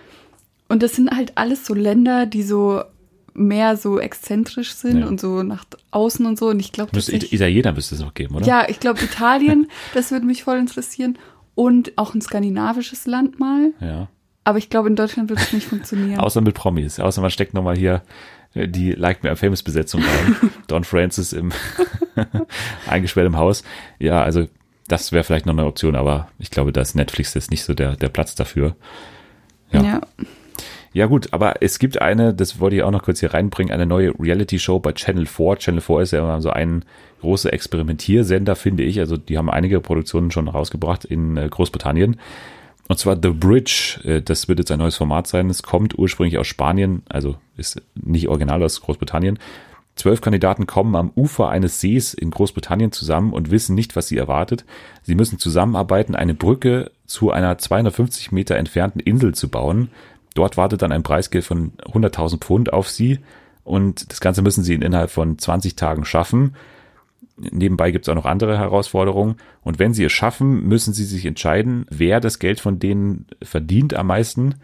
Und 0.67 0.83
das 0.83 0.93
sind 0.95 1.11
halt 1.11 1.33
alles 1.35 1.65
so 1.65 1.73
Länder, 1.73 2.25
die 2.25 2.43
so 2.43 2.83
mehr 3.33 3.77
so 3.77 3.99
exzentrisch 3.99 4.73
sind 4.73 4.99
Ja. 5.01 5.07
und 5.07 5.19
so 5.19 5.43
nach 5.43 5.63
außen 5.91 6.25
und 6.25 6.37
so. 6.37 6.47
Und 6.49 6.59
ich 6.59 6.71
glaube, 6.71 6.91
Müsste, 6.93 7.15
Italiener 7.15 7.71
müsste 7.71 7.95
es 7.95 8.01
noch 8.01 8.13
geben, 8.13 8.35
oder? 8.35 8.45
ja, 8.45 8.65
ich 8.69 8.79
glaube 8.79 9.01
Italien, 9.03 9.67
das 9.93 10.11
würde 10.11 10.25
mich 10.25 10.43
voll 10.43 10.57
interessieren. 10.57 11.17
Und 11.55 11.91
auch 11.97 12.13
ein 12.13 12.21
skandinavisches 12.21 13.05
Land 13.07 13.39
mal. 13.39 13.71
ja. 13.79 14.07
Aber 14.43 14.57
ich 14.57 14.71
glaube, 14.71 14.87
in 14.89 14.95
Deutschland 14.95 15.29
wird 15.29 15.39
es 15.39 15.53
nicht 15.53 15.67
funktionieren. 15.67 16.19
Außer 16.19 16.41
mit 16.41 16.55
Promis. 16.55 16.99
Außer 16.99 17.21
man 17.21 17.29
steckt 17.29 17.53
nochmal 17.53 17.77
hier 17.77 18.01
äh, 18.55 18.67
die 18.67 18.93
Like 18.93 19.23
Me 19.23 19.29
a 19.29 19.35
Famous 19.35 19.61
Besetzung 19.61 20.01
rein. 20.01 20.35
Don 20.67 20.83
Francis 20.83 21.31
im 21.31 21.51
eingesperrt 22.87 23.27
im 23.27 23.37
Haus. 23.37 23.63
Ja, 23.99 24.23
also 24.23 24.47
das 24.87 25.11
wäre 25.11 25.23
vielleicht 25.23 25.45
noch 25.45 25.53
eine 25.53 25.65
Option, 25.65 25.95
aber 25.95 26.27
ich 26.39 26.49
glaube, 26.49 26.71
da 26.73 26.81
ist 26.81 26.95
Netflix 26.95 27.33
jetzt 27.35 27.51
nicht 27.51 27.63
so 27.63 27.73
der, 27.75 27.95
der 27.95 28.09
Platz 28.09 28.33
dafür. 28.33 28.75
Ja. 29.71 29.83
ja. 29.83 30.01
Ja 30.93 31.05
gut, 31.05 31.29
aber 31.31 31.61
es 31.61 31.79
gibt 31.79 32.01
eine, 32.01 32.33
das 32.33 32.59
wollte 32.59 32.75
ich 32.75 32.83
auch 32.83 32.91
noch 32.91 33.03
kurz 33.03 33.21
hier 33.21 33.33
reinbringen, 33.33 33.73
eine 33.73 33.85
neue 33.85 34.13
Reality-Show 34.19 34.79
bei 34.79 34.91
Channel 34.91 35.25
4. 35.25 35.55
Channel 35.57 35.81
4 35.81 35.99
ist 36.01 36.11
ja 36.11 36.19
immer 36.19 36.41
so 36.41 36.49
ein 36.49 36.83
großer 37.21 37.53
Experimentiersender, 37.53 38.55
finde 38.57 38.83
ich. 38.83 38.99
Also 38.99 39.15
die 39.15 39.37
haben 39.37 39.49
einige 39.49 39.79
Produktionen 39.79 40.31
schon 40.31 40.49
rausgebracht 40.49 41.05
in 41.05 41.37
äh, 41.37 41.47
Großbritannien. 41.47 42.19
Und 42.89 42.97
zwar 42.97 43.17
The 43.21 43.29
Bridge, 43.29 44.01
äh, 44.03 44.21
das 44.21 44.49
wird 44.49 44.59
jetzt 44.59 44.71
ein 44.71 44.79
neues 44.79 44.97
Format 44.97 45.27
sein. 45.27 45.49
Es 45.49 45.63
kommt 45.63 45.97
ursprünglich 45.97 46.37
aus 46.37 46.47
Spanien, 46.47 47.03
also 47.07 47.35
ist 47.55 47.81
nicht 47.95 48.27
original 48.27 48.61
aus 48.61 48.81
Großbritannien. 48.81 49.39
Zwölf 49.95 50.19
Kandidaten 50.19 50.67
kommen 50.67 50.95
am 50.95 51.11
Ufer 51.15 51.49
eines 51.49 51.79
Sees 51.79 52.13
in 52.13 52.31
Großbritannien 52.31 52.91
zusammen 52.91 53.31
und 53.31 53.51
wissen 53.51 53.75
nicht, 53.75 53.95
was 53.95 54.07
sie 54.07 54.17
erwartet. 54.17 54.65
Sie 55.03 55.15
müssen 55.15 55.39
zusammenarbeiten, 55.39 56.15
eine 56.15 56.33
Brücke 56.33 56.91
zu 57.05 57.31
einer 57.31 57.57
250 57.57 58.31
Meter 58.31 58.55
entfernten 58.57 58.99
Insel 58.99 59.35
zu 59.35 59.49
bauen. 59.49 59.89
Dort 60.33 60.57
wartet 60.57 60.81
dann 60.81 60.91
ein 60.91 61.03
Preisgeld 61.03 61.43
von 61.45 61.73
100.000 61.91 62.39
Pfund 62.39 62.73
auf 62.73 62.89
sie 62.89 63.19
und 63.63 64.11
das 64.11 64.21
Ganze 64.21 64.41
müssen 64.41 64.63
sie 64.63 64.73
innerhalb 64.75 65.09
von 65.11 65.37
20 65.37 65.75
Tagen 65.75 66.05
schaffen. 66.05 66.55
Nebenbei 67.37 67.91
gibt 67.91 68.05
es 68.05 68.09
auch 68.09 68.15
noch 68.15 68.25
andere 68.25 68.57
Herausforderungen. 68.57 69.35
Und 69.63 69.79
wenn 69.79 69.93
sie 69.93 70.03
es 70.03 70.11
schaffen, 70.11 70.67
müssen 70.67 70.93
sie 70.93 71.05
sich 71.05 71.25
entscheiden, 71.25 71.85
wer 71.89 72.19
das 72.19 72.39
Geld 72.39 72.59
von 72.59 72.77
denen 72.79 73.25
verdient 73.41 73.93
am 73.95 74.07
meisten. 74.07 74.55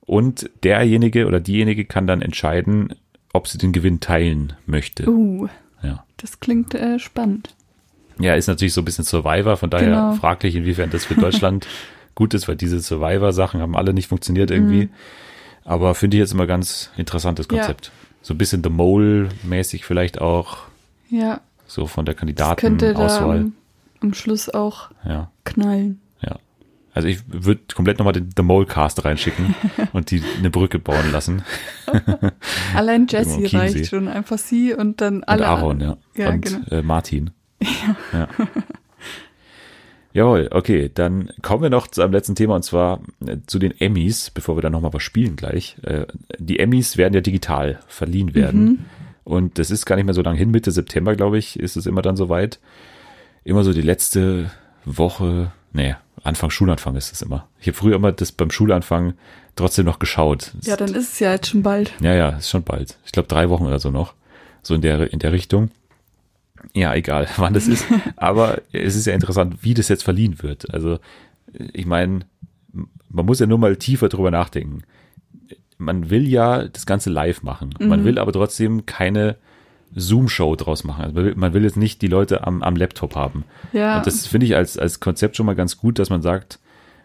Und 0.00 0.48
derjenige 0.62 1.26
oder 1.26 1.40
diejenige 1.40 1.84
kann 1.84 2.06
dann 2.06 2.22
entscheiden, 2.22 2.94
ob 3.32 3.48
sie 3.48 3.58
den 3.58 3.72
Gewinn 3.72 4.00
teilen 4.00 4.52
möchte. 4.66 5.08
Uh, 5.08 5.48
Ja. 5.82 6.04
das 6.16 6.38
klingt 6.40 6.74
äh, 6.74 6.98
spannend. 6.98 7.54
ja, 8.18 8.34
ist 8.34 8.46
natürlich 8.46 8.74
so 8.74 8.82
ein 8.82 8.84
bisschen 8.84 9.04
Survivor, 9.04 9.56
von 9.56 9.70
daher 9.70 9.86
Genau. 9.88 10.12
fraglich, 10.14 10.54
inwiefern 10.54 10.90
das 10.90 11.04
für 11.06 11.14
Deutschland 11.14 11.66
gut 12.14 12.34
ist, 12.34 12.48
weil 12.48 12.56
diese 12.56 12.80
Survivor-Sachen 12.80 13.60
haben 13.60 13.76
alle 13.76 13.92
nicht 13.94 14.08
funktioniert 14.08 14.50
irgendwie. 14.50 14.88
Aber 15.64 15.94
finde 15.94 16.16
ich 16.16 16.20
jetzt 16.20 16.32
immer 16.32 16.46
ganz 16.46 16.90
interessantes 16.96 17.48
Mhm. 17.48 17.56
Ja. 17.56 17.62
Konzept. 17.62 17.92
So 18.20 18.34
ein 18.34 18.38
bisschen 18.38 18.62
The 18.62 18.70
Mole-mäßig 18.70 19.84
vielleicht 19.84 20.20
auch, 20.20 20.58
Ja, 21.10 21.40
so 21.66 21.86
von 21.86 22.04
der 22.04 22.14
Kandidatenauswahl. 22.14 23.38
am, 23.38 23.52
am 24.00 24.14
Schluss 24.14 24.48
auch 24.48 24.90
Ja. 25.04 25.30
knallen. 25.44 26.00
Ja. 26.20 26.36
Also 26.94 27.08
ich 27.08 27.20
würde 27.26 27.62
komplett 27.74 27.98
nochmal 27.98 28.12
den 28.12 28.30
The 28.36 28.42
Mole 28.42 28.66
Cast 28.66 29.04
reinschicken 29.04 29.54
und 29.92 30.10
die 30.10 30.22
eine 30.38 30.50
Brücke 30.50 30.78
bauen 30.78 31.10
lassen. 31.10 31.42
Allein 32.74 33.06
Jessie 33.08 33.46
reicht 33.46 33.86
schon. 33.88 34.08
Einfach 34.08 34.38
sie 34.38 34.74
und 34.74 35.00
dann 35.00 35.24
alle. 35.24 35.42
und 35.44 35.48
Aaron, 35.48 35.80
ja. 35.80 35.96
Ja, 36.16 36.30
und 36.30 36.44
genau. 36.44 36.66
äh, 36.70 36.82
Martin. 36.82 37.30
Ja. 38.12 38.28
Jawohl, 40.14 40.48
okay, 40.50 40.90
dann 40.92 41.30
kommen 41.40 41.62
wir 41.62 41.70
noch 41.70 41.86
zu 41.86 42.02
einem 42.02 42.12
letzten 42.12 42.34
Thema 42.34 42.56
und 42.56 42.64
zwar 42.64 43.00
äh, 43.26 43.38
zu 43.46 43.58
den 43.58 43.78
Emmys, 43.80 44.30
bevor 44.30 44.56
wir 44.56 44.62
dann 44.62 44.72
nochmal 44.72 44.92
was 44.92 45.02
spielen 45.02 45.36
gleich. 45.36 45.76
Äh, 45.82 46.06
die 46.38 46.58
Emmys 46.58 46.96
werden 46.96 47.14
ja 47.14 47.20
digital 47.20 47.80
verliehen 47.86 48.34
werden. 48.34 48.64
Mhm. 48.64 48.78
Und 49.24 49.58
das 49.58 49.70
ist 49.70 49.86
gar 49.86 49.96
nicht 49.96 50.04
mehr 50.04 50.14
so 50.14 50.22
lange 50.22 50.38
hin, 50.38 50.50
Mitte 50.50 50.70
September, 50.70 51.14
glaube 51.14 51.38
ich, 51.38 51.58
ist 51.58 51.76
es 51.76 51.86
immer 51.86 52.02
dann 52.02 52.16
soweit. 52.16 52.58
Immer 53.44 53.64
so 53.64 53.72
die 53.72 53.82
letzte 53.82 54.50
Woche, 54.84 55.52
nee, 55.72 55.94
Anfang 56.24 56.50
Schulanfang 56.50 56.96
ist 56.96 57.12
es 57.12 57.22
immer. 57.22 57.48
Ich 57.60 57.68
habe 57.68 57.76
früher 57.76 57.96
immer 57.96 58.12
das 58.12 58.32
beim 58.32 58.50
Schulanfang 58.50 59.14
trotzdem 59.56 59.86
noch 59.86 59.98
geschaut. 59.98 60.52
Ja, 60.62 60.76
dann 60.76 60.94
ist 60.94 61.14
es 61.14 61.18
ja 61.20 61.32
jetzt 61.32 61.48
schon 61.48 61.62
bald. 61.62 61.92
Ja, 62.00 62.14
ja, 62.14 62.28
ist 62.30 62.50
schon 62.50 62.62
bald. 62.62 62.98
Ich 63.04 63.12
glaube 63.12 63.28
drei 63.28 63.48
Wochen 63.50 63.66
oder 63.66 63.78
so 63.78 63.90
noch. 63.90 64.14
So 64.62 64.74
in 64.74 64.80
der, 64.80 65.12
in 65.12 65.18
der 65.18 65.32
Richtung. 65.32 65.70
Ja, 66.74 66.94
egal, 66.94 67.28
wann 67.36 67.54
das 67.54 67.68
ist. 67.68 67.86
Aber 68.16 68.60
es 68.72 68.96
ist 68.96 69.06
ja 69.06 69.14
interessant, 69.14 69.58
wie 69.62 69.74
das 69.74 69.88
jetzt 69.88 70.04
verliehen 70.04 70.42
wird. 70.42 70.72
Also, 70.72 70.98
ich 71.72 71.86
meine, 71.86 72.20
man 73.08 73.26
muss 73.26 73.40
ja 73.40 73.46
nur 73.46 73.58
mal 73.58 73.76
tiefer 73.76 74.08
drüber 74.08 74.30
nachdenken. 74.30 74.82
Man 75.78 76.10
will 76.10 76.26
ja 76.26 76.64
das 76.68 76.86
Ganze 76.86 77.10
live 77.10 77.42
machen. 77.42 77.74
Man 77.80 78.04
will 78.04 78.18
aber 78.18 78.32
trotzdem 78.32 78.86
keine 78.86 79.36
Zoom-Show 79.94 80.56
draus 80.56 80.84
machen. 80.84 81.04
Also 81.04 81.14
man 81.14 81.24
will, 81.24 81.34
man 81.34 81.54
will 81.54 81.64
jetzt 81.64 81.76
nicht 81.76 82.02
die 82.02 82.06
Leute 82.06 82.46
am, 82.46 82.62
am 82.62 82.76
Laptop 82.76 83.14
haben. 83.14 83.44
Ja. 83.72 83.98
Und 83.98 84.06
das 84.06 84.26
finde 84.26 84.46
ich 84.46 84.56
als, 84.56 84.78
als 84.78 85.00
Konzept 85.00 85.36
schon 85.36 85.46
mal 85.46 85.54
ganz 85.54 85.76
gut, 85.76 85.98
dass 85.98 86.10
man 86.10 86.22
sagt, 86.22 86.58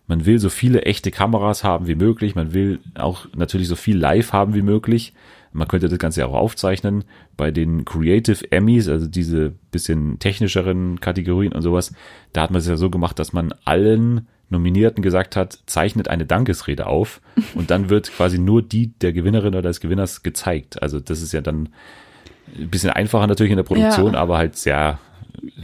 man 0.07 0.25
will 0.25 0.39
so 0.39 0.49
viele 0.49 0.83
echte 0.83 1.11
Kameras 1.11 1.63
haben 1.63 1.87
wie 1.87 1.95
möglich. 1.95 2.35
Man 2.35 2.53
will 2.53 2.79
auch 2.95 3.27
natürlich 3.35 3.67
so 3.67 3.75
viel 3.75 3.97
live 3.97 4.31
haben 4.31 4.53
wie 4.53 4.61
möglich. 4.61 5.13
Man 5.53 5.67
könnte 5.67 5.89
das 5.89 5.97
Ganze 5.99 6.25
auch 6.27 6.33
aufzeichnen 6.33 7.03
bei 7.35 7.51
den 7.51 7.85
Creative 7.85 8.51
Emmys, 8.51 8.87
also 8.89 9.07
diese 9.07 9.53
bisschen 9.71 10.19
technischeren 10.19 10.99
Kategorien 10.99 11.53
und 11.53 11.61
sowas. 11.61 11.93
Da 12.33 12.41
hat 12.43 12.51
man 12.51 12.59
es 12.59 12.67
ja 12.67 12.75
so 12.77 12.89
gemacht, 12.89 13.17
dass 13.19 13.33
man 13.33 13.53
allen 13.65 14.27
Nominierten 14.49 15.01
gesagt 15.03 15.35
hat, 15.35 15.59
zeichnet 15.65 16.07
eine 16.07 16.25
Dankesrede 16.25 16.85
auf 16.87 17.19
und 17.55 17.69
dann 17.69 17.89
wird 17.89 18.11
quasi 18.11 18.39
nur 18.39 18.61
die 18.61 18.87
der 19.01 19.11
Gewinnerin 19.13 19.55
oder 19.55 19.63
des 19.69 19.81
Gewinners 19.81 20.23
gezeigt. 20.23 20.81
Also 20.81 20.99
das 20.99 21.21
ist 21.21 21.33
ja 21.33 21.41
dann 21.41 21.69
ein 22.57 22.69
bisschen 22.69 22.89
einfacher 22.91 23.27
natürlich 23.27 23.51
in 23.51 23.57
der 23.57 23.63
Produktion, 23.63 24.13
Ja. 24.13 24.19
aber 24.19 24.37
halt 24.37 24.55
sehr, 24.55 24.99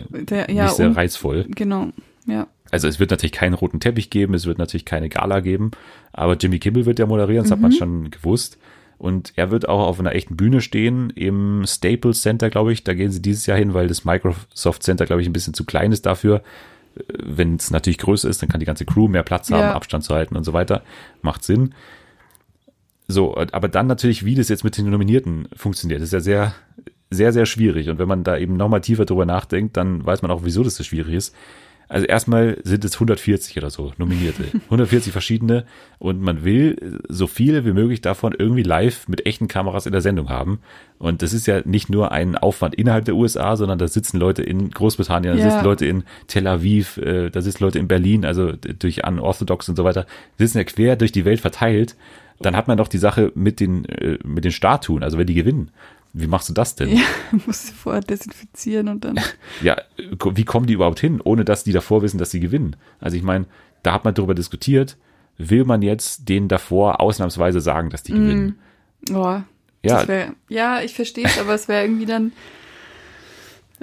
Der, 0.10 0.50
ja, 0.52 0.64
nicht 0.66 0.76
sehr 0.76 0.88
und- 0.88 0.98
reizvoll. 0.98 1.46
Genau, 1.50 1.88
ja. 2.28 2.48
Also 2.72 2.88
es 2.88 3.00
wird 3.00 3.12
natürlich 3.12 3.32
keinen 3.34 3.54
roten 3.54 3.80
Teppich 3.80 4.10
geben, 4.10 4.34
es 4.34 4.46
wird 4.48 4.58
natürlich 4.58 4.84
keine 4.86 5.08
Gala 5.08 5.40
geben, 5.42 5.72
aber 6.12 6.36
Jimmy 6.36 6.58
Kimmel 6.60 6.86
wird 6.88 6.98
ja 7.00 7.06
moderieren, 7.06 7.44
das 7.44 7.52
hat 7.52 7.60
man 7.62 7.72
schon 7.72 8.10
gewusst. 8.12 8.58
Und 9.04 9.34
er 9.36 9.52
wird 9.52 9.68
auch 9.68 9.86
auf 9.86 10.00
einer 10.00 10.16
echten 10.16 10.38
Bühne 10.38 10.62
stehen 10.62 11.10
im 11.10 11.66
Staples 11.68 12.22
Center, 12.22 12.50
glaube 12.50 12.72
ich. 12.72 12.86
Da 12.86 12.94
gehen 12.94 13.12
sie 13.12 13.22
dieses 13.22 13.46
Jahr 13.46 13.58
hin, 13.58 13.74
weil 13.74 13.90
das 13.90 14.06
Microsoft 14.06 14.82
Center, 14.82 15.06
glaube 15.06 15.22
ich, 15.22 15.28
ein 15.28 15.34
bisschen 15.34 15.54
zu 15.54 15.66
klein 15.66 15.92
ist 15.92 16.06
dafür. 16.06 16.42
Äh, 16.96 17.02
Wenn 17.22 17.56
es 17.58 17.70
natürlich 17.70 17.98
größer 17.98 18.30
ist, 18.30 18.42
dann 18.42 18.48
kann 18.48 18.62
die 18.62 18.66
ganze 18.66 18.86
Crew 18.86 19.10
mehr 19.10 19.24
Platz 19.24 19.52
haben, 19.52 19.60
Ja. 19.60 19.74
Abstand 19.74 20.06
zu 20.06 20.16
halten 20.16 20.38
und 20.38 20.46
so 20.46 20.54
weiter. 20.54 20.84
Macht 21.22 21.44
Sinn. 21.44 21.76
So, 23.10 23.36
aber 23.36 23.68
dann 23.68 23.88
natürlich, 23.88 24.24
wie 24.24 24.36
das 24.36 24.48
jetzt 24.48 24.64
mit 24.64 24.78
den 24.78 24.90
Nominierten 24.90 25.50
funktioniert, 25.54 26.02
ist 26.02 26.14
ja 26.14 26.22
sehr, 26.22 26.56
sehr, 27.10 27.34
sehr 27.34 27.46
schwierig. 27.46 27.90
Und 27.90 28.00
wenn 28.00 28.08
man 28.08 28.24
da 28.24 28.38
eben 28.38 28.56
nochmal 28.56 28.80
tiefer 28.80 29.04
drüber 29.04 29.26
nachdenkt, 29.26 29.76
dann 29.76 30.06
weiß 30.06 30.22
man 30.22 30.32
auch, 30.32 30.46
wieso 30.46 30.64
das 30.64 30.78
so 30.78 30.84
schwierig 30.86 31.14
ist. 31.14 31.36
Also 31.90 32.06
erstmal 32.08 32.58
sind 32.64 32.84
es 32.86 32.96
140 32.96 33.58
oder 33.58 33.70
so 33.70 33.94
Nominierte. 33.98 34.44
140 34.66 35.12
verschiedene 35.12 35.66
und 36.00 36.22
man 36.22 36.44
will 36.44 37.00
so 37.10 37.28
viele 37.28 37.66
wie 37.66 37.74
möglich 37.74 38.02
davon 38.02 38.34
irgendwie 38.38 38.64
live 38.64 39.08
mit 39.08 39.26
echten 39.26 39.48
Kameras 39.48 39.86
in 39.86 39.92
der 39.92 40.02
Sendung 40.02 40.30
haben. 40.30 40.60
Und 40.98 41.22
das 41.22 41.34
ist 41.34 41.46
ja 41.48 41.62
nicht 41.66 41.90
nur 41.90 42.12
ein 42.12 42.36
Aufwand 42.38 42.76
innerhalb 42.76 43.06
der 43.06 43.16
USA, 43.16 43.56
sondern 43.58 43.78
da 43.78 43.88
sitzen 43.88 44.18
Leute 44.18 44.42
in 44.42 44.72
Großbritannien, 44.72 45.36
da 45.38 45.44
Ja. 45.44 45.50
sitzen 45.52 45.64
Leute 45.66 45.86
in 45.86 46.04
Tel 46.28 46.48
Aviv, 46.48 46.98
äh, 46.98 47.30
da 47.30 47.42
sitzen 47.42 47.64
Leute 47.64 47.80
in 47.80 47.88
Berlin, 47.88 48.26
also 48.26 48.54
durch 48.54 49.06
Unorthodox 49.06 49.70
und 49.70 49.76
so 49.76 49.84
weiter, 49.84 50.06
sitzen 50.38 50.58
ja 50.60 50.64
quer 50.64 50.96
durch 50.96 51.12
die 51.12 51.26
Welt 51.26 51.42
verteilt. 51.42 51.96
Dann 52.40 52.56
hat 52.58 52.68
man 52.68 52.78
noch 52.78 52.88
die 52.88 52.98
Sache 52.98 53.32
mit 53.36 53.60
den, 53.60 53.86
äh, 53.86 54.18
mit 54.26 54.44
den 54.44 54.52
Statuen, 54.52 55.04
also 55.04 55.18
wenn 55.18 55.28
die 55.28 55.34
gewinnen. 55.36 55.70
Wie 56.14 56.28
machst 56.28 56.48
du 56.50 56.54
das 56.54 56.76
denn? 56.76 56.90
Ja, 56.96 57.04
musst 57.48 57.70
du 57.70 57.74
vorher 57.74 58.02
desinfizieren 58.02 58.88
und 58.88 59.04
dann. 59.04 59.20
ja, 59.64 59.76
wie 59.98 60.46
kommen 60.46 60.68
die 60.68 60.74
überhaupt 60.74 61.00
hin, 61.00 61.20
ohne 61.24 61.44
dass 61.44 61.64
die 61.64 61.72
davor 61.72 62.02
wissen, 62.04 62.20
dass 62.20 62.32
sie 62.32 62.40
gewinnen? 62.40 62.76
Also 63.00 63.18
ich 63.18 63.24
meine, 63.24 63.46
da 63.82 63.94
hat 63.94 64.06
man 64.06 64.14
darüber 64.14 64.36
diskutiert, 64.36 64.98
will 65.38 65.66
man 65.66 65.82
jetzt 65.82 66.30
denen 66.30 66.48
davor 66.48 67.02
ausnahmsweise 67.02 67.60
sagen, 67.62 67.90
dass 67.90 68.04
die 68.04 68.14
gewinnen? 68.14 68.60
Oh, 69.12 69.40
Ja. 69.84 70.08
wär, 70.08 70.34
ja, 70.50 70.82
ich 70.82 70.94
verstehe 70.94 71.26
es, 71.26 71.40
aber 71.40 71.56
es 71.56 71.68
wäre 71.68 71.82
irgendwie 71.84 72.06
dann 72.06 72.32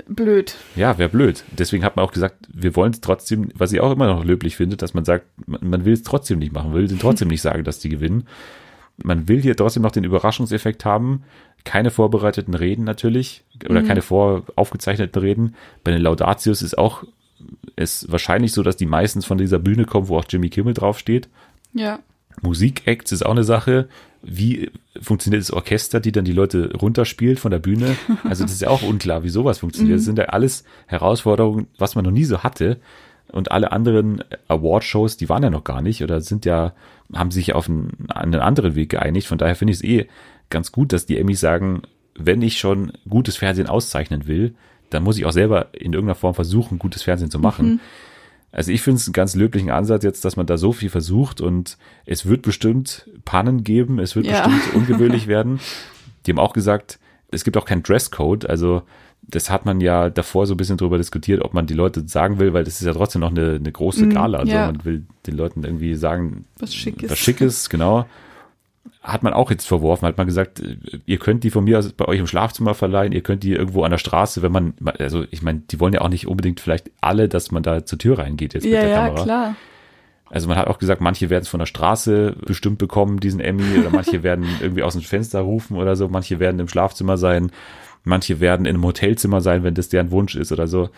blöd. 0.06 0.56
Ja, 0.76 0.96
wäre 0.98 1.08
blöd. 1.10 1.44
Deswegen 1.58 1.84
hat 1.84 1.96
man 1.96 2.04
auch 2.04 2.12
gesagt, 2.12 2.46
wir 2.52 2.74
wollen 2.76 2.92
es 2.92 3.00
trotzdem, 3.00 3.50
was 3.54 3.72
ich 3.72 3.80
auch 3.80 3.92
immer 3.92 4.06
noch 4.06 4.24
löblich 4.24 4.56
finde, 4.56 4.76
dass 4.76 4.94
man 4.94 5.04
sagt, 5.04 5.26
man, 5.46 5.68
man 5.68 5.84
will 5.84 5.92
es 5.92 6.02
trotzdem 6.04 6.38
nicht 6.38 6.52
machen, 6.52 6.72
will 6.72 6.86
denen 6.86 7.00
trotzdem 7.00 7.28
nicht 7.28 7.42
sagen, 7.42 7.64
dass 7.64 7.80
die 7.80 7.88
gewinnen. 7.88 8.26
Man 9.02 9.28
will 9.28 9.40
hier 9.40 9.56
trotzdem 9.56 9.82
noch 9.82 9.92
den 9.92 10.04
Überraschungseffekt 10.04 10.84
haben. 10.84 11.22
Keine 11.64 11.90
vorbereiteten 11.90 12.54
Reden 12.54 12.84
natürlich 12.84 13.44
oder 13.68 13.82
keine 13.82 14.00
vor 14.02 14.44
aufgezeichneten 14.56 15.20
Reden. 15.20 15.54
Bei 15.84 15.90
den 15.90 16.00
Laudatius 16.00 16.62
ist 16.62 16.78
auch 16.78 17.04
ist 17.76 18.10
wahrscheinlich 18.10 18.52
so, 18.52 18.62
dass 18.62 18.76
die 18.76 18.86
meistens 18.86 19.24
von 19.24 19.38
dieser 19.38 19.58
Bühne 19.58 19.84
kommen, 19.84 20.08
wo 20.08 20.18
auch 20.18 20.24
Jimmy 20.28 20.50
Kimmel 20.50 20.74
draufsteht. 20.74 21.28
Ja. 21.72 22.00
Musikacts 22.42 23.12
ist 23.12 23.24
auch 23.24 23.30
eine 23.32 23.44
Sache. 23.44 23.88
Wie 24.22 24.70
funktioniert 25.00 25.42
das 25.42 25.50
Orchester, 25.50 26.00
die 26.00 26.12
dann 26.12 26.24
die 26.24 26.32
Leute 26.32 26.74
runterspielt 26.74 27.38
von 27.38 27.50
der 27.50 27.58
Bühne? 27.58 27.96
Also 28.24 28.44
das 28.44 28.52
ist 28.52 28.62
ja 28.62 28.68
auch 28.68 28.82
unklar, 28.82 29.24
wie 29.24 29.30
sowas 29.30 29.58
funktioniert. 29.58 29.98
Das 29.98 30.04
sind 30.04 30.18
ja 30.18 30.26
alles 30.26 30.64
Herausforderungen, 30.86 31.68
was 31.78 31.94
man 31.94 32.04
noch 32.04 32.12
nie 32.12 32.24
so 32.24 32.42
hatte. 32.42 32.78
Und 33.32 33.50
alle 33.52 33.72
anderen 33.72 34.22
Award-Shows, 34.48 35.16
die 35.16 35.28
waren 35.28 35.42
ja 35.42 35.50
noch 35.50 35.64
gar 35.64 35.82
nicht 35.82 36.02
oder 36.02 36.20
sind 36.20 36.44
ja, 36.44 36.72
haben 37.12 37.30
sich 37.30 37.54
auf 37.54 37.68
einen, 37.68 38.06
einen 38.08 38.40
anderen 38.40 38.74
Weg 38.74 38.90
geeinigt. 38.90 39.26
Von 39.28 39.38
daher 39.38 39.54
finde 39.56 39.72
ich 39.72 39.78
es 39.78 39.84
eh 39.84 40.08
ganz 40.50 40.72
gut, 40.72 40.92
dass 40.92 41.06
die 41.06 41.18
Emmys 41.18 41.40
sagen, 41.40 41.82
wenn 42.16 42.42
ich 42.42 42.58
schon 42.58 42.92
gutes 43.08 43.36
Fernsehen 43.36 43.68
auszeichnen 43.68 44.26
will, 44.26 44.54
dann 44.90 45.04
muss 45.04 45.16
ich 45.16 45.24
auch 45.24 45.32
selber 45.32 45.68
in 45.72 45.92
irgendeiner 45.92 46.16
Form 46.16 46.34
versuchen, 46.34 46.78
gutes 46.78 47.02
Fernsehen 47.02 47.30
zu 47.30 47.38
machen. 47.38 47.80
Also 48.52 48.72
ich 48.72 48.82
finde 48.82 48.96
es 48.96 49.06
einen 49.06 49.12
ganz 49.12 49.36
löblichen 49.36 49.70
Ansatz 49.70 50.02
jetzt, 50.02 50.24
dass 50.24 50.36
man 50.36 50.46
da 50.46 50.58
so 50.58 50.72
viel 50.72 50.90
versucht 50.90 51.40
und 51.40 51.78
es 52.04 52.26
wird 52.26 52.42
bestimmt 52.42 53.08
Pannen 53.24 53.62
geben, 53.62 54.00
es 54.00 54.16
wird 54.16 54.26
Ja. 54.26 54.48
bestimmt 54.48 54.74
ungewöhnlich 54.74 55.28
werden. 55.28 55.60
Die 56.26 56.32
haben 56.32 56.40
auch 56.40 56.52
gesagt, 56.52 56.98
es 57.30 57.44
gibt 57.44 57.56
auch 57.56 57.64
keinen 57.64 57.84
Dresscode, 57.84 58.46
also 58.50 58.82
das 59.30 59.50
hat 59.50 59.64
man 59.64 59.80
ja 59.80 60.10
davor 60.10 60.46
so 60.46 60.54
ein 60.54 60.56
bisschen 60.56 60.76
drüber 60.76 60.98
diskutiert, 60.98 61.42
ob 61.42 61.54
man 61.54 61.66
die 61.66 61.74
Leute 61.74 62.06
sagen 62.06 62.38
will, 62.38 62.52
weil 62.52 62.64
das 62.64 62.80
ist 62.80 62.86
ja 62.86 62.92
trotzdem 62.92 63.20
noch 63.20 63.30
eine, 63.30 63.54
eine 63.54 63.72
große 63.72 64.08
Gala. 64.08 64.38
Also 64.38 64.52
ja. 64.52 64.66
man 64.66 64.84
will 64.84 65.04
den 65.26 65.36
Leuten 65.36 65.64
irgendwie 65.64 65.94
sagen, 65.94 66.44
Was 66.58 66.74
Schickes. 66.74 67.10
was 67.10 67.18
Schickes, 67.18 67.70
genau. 67.70 68.06
Hat 69.02 69.22
man 69.22 69.32
auch 69.32 69.50
jetzt 69.50 69.66
verworfen, 69.66 70.06
hat 70.06 70.18
man 70.18 70.26
gesagt, 70.26 70.62
ihr 71.06 71.18
könnt 71.18 71.44
die 71.44 71.50
von 71.50 71.64
mir 71.64 71.78
aus 71.78 71.92
bei 71.92 72.06
euch 72.06 72.18
im 72.18 72.26
Schlafzimmer 72.26 72.74
verleihen, 72.74 73.12
ihr 73.12 73.22
könnt 73.22 73.42
die 73.42 73.52
irgendwo 73.52 73.82
an 73.82 73.90
der 73.90 73.98
Straße, 73.98 74.42
wenn 74.42 74.52
man, 74.52 74.74
also 74.98 75.24
ich 75.30 75.42
meine, 75.42 75.62
die 75.70 75.80
wollen 75.80 75.94
ja 75.94 76.00
auch 76.00 76.08
nicht 76.08 76.26
unbedingt 76.26 76.60
vielleicht 76.60 76.90
alle, 77.00 77.28
dass 77.28 77.50
man 77.50 77.62
da 77.62 77.84
zur 77.84 77.98
Tür 77.98 78.18
reingeht 78.18 78.54
jetzt 78.54 78.64
Ja, 78.64 78.70
mit 78.70 78.82
der 78.82 78.88
ja, 78.88 79.06
Kamera. 79.06 79.24
klar. 79.24 79.56
Also 80.30 80.48
man 80.48 80.56
hat 80.56 80.68
auch 80.68 80.78
gesagt, 80.78 81.00
manche 81.00 81.28
werden 81.28 81.42
es 81.42 81.48
von 81.48 81.58
der 81.58 81.66
Straße 81.66 82.36
bestimmt 82.46 82.78
bekommen, 82.78 83.18
diesen 83.20 83.40
Emmy, 83.40 83.78
oder 83.80 83.90
manche 83.90 84.22
werden 84.22 84.46
irgendwie 84.60 84.82
aus 84.82 84.92
dem 84.92 85.02
Fenster 85.02 85.40
rufen 85.40 85.76
oder 85.76 85.96
so, 85.96 86.08
manche 86.08 86.38
werden 86.38 86.60
im 86.60 86.68
Schlafzimmer 86.68 87.16
sein, 87.16 87.50
manche 88.04 88.40
werden 88.40 88.66
in 88.66 88.74
einem 88.74 88.84
Hotelzimmer 88.84 89.40
sein, 89.40 89.62
wenn 89.64 89.74
das 89.74 89.88
deren 89.88 90.10
Wunsch 90.10 90.36
ist 90.36 90.52
oder 90.52 90.66
so. 90.68 90.90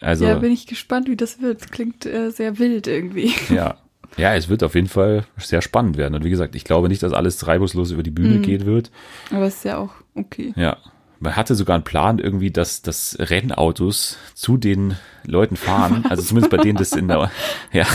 Also 0.00 0.24
Ja, 0.26 0.36
bin 0.38 0.52
ich 0.52 0.66
gespannt, 0.66 1.08
wie 1.08 1.16
das 1.16 1.40
wird. 1.40 1.70
Klingt 1.72 2.06
äh, 2.06 2.30
sehr 2.30 2.58
wild 2.58 2.86
irgendwie. 2.86 3.32
ja. 3.54 3.76
Ja, 4.16 4.34
es 4.34 4.48
wird 4.48 4.64
auf 4.64 4.74
jeden 4.74 4.88
Fall 4.88 5.24
sehr 5.38 5.62
spannend 5.62 5.96
werden. 5.96 6.14
Und 6.16 6.24
wie 6.24 6.30
gesagt, 6.30 6.56
ich 6.56 6.64
glaube 6.64 6.88
nicht, 6.88 7.02
dass 7.02 7.12
alles 7.12 7.46
reibungslos 7.46 7.92
über 7.92 8.02
die 8.02 8.10
Bühne 8.10 8.34
Mhm. 8.38 8.42
gehen 8.42 8.66
wird. 8.66 8.90
Aber 9.30 9.44
es 9.46 9.56
ist 9.56 9.64
ja 9.64 9.78
auch 9.78 9.92
okay. 10.16 10.52
Ja. 10.56 10.78
Man 11.20 11.36
hatte 11.36 11.54
sogar 11.54 11.74
einen 11.74 11.84
Plan 11.84 12.18
irgendwie, 12.18 12.50
dass, 12.50 12.82
dass 12.82 13.16
Rennautos 13.20 14.16
zu 14.34 14.56
den 14.56 14.96
Leuten 15.26 15.54
fahren. 15.56 16.04
Also 16.08 16.22
zumindest 16.22 16.50
bei 16.50 16.56
denen 16.56 16.78
das 16.78 16.92
in 16.92 17.08
der, 17.08 17.30
ja, 17.72 17.86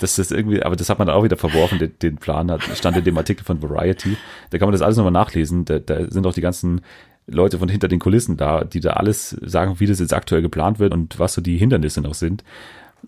das 0.00 0.18
irgendwie, 0.30 0.62
aber 0.62 0.76
das 0.76 0.88
hat 0.88 0.98
man 0.98 1.08
dann 1.08 1.16
auch 1.16 1.24
wieder 1.24 1.36
verworfen, 1.36 1.78
den, 1.78 1.98
den 1.98 2.16
Plan 2.18 2.50
hat, 2.50 2.62
stand 2.74 2.96
in 2.96 3.04
dem 3.04 3.18
Artikel 3.18 3.44
von 3.44 3.60
Variety. 3.62 4.16
Da 4.50 4.58
kann 4.58 4.68
man 4.68 4.72
das 4.72 4.82
alles 4.82 4.96
nochmal 4.96 5.12
nachlesen. 5.12 5.64
Da, 5.64 5.78
da 5.78 6.10
sind 6.10 6.26
auch 6.26 6.34
die 6.34 6.40
ganzen 6.40 6.82
Leute 7.26 7.58
von 7.58 7.68
hinter 7.68 7.88
den 7.88 7.98
Kulissen 7.98 8.36
da, 8.36 8.64
die 8.64 8.80
da 8.80 8.90
alles 8.94 9.30
sagen, 9.42 9.80
wie 9.80 9.86
das 9.86 9.98
jetzt 10.00 10.14
aktuell 10.14 10.42
geplant 10.42 10.78
wird 10.78 10.92
und 10.94 11.18
was 11.18 11.34
so 11.34 11.40
die 11.40 11.56
Hindernisse 11.56 12.00
noch 12.00 12.14
sind. 12.14 12.44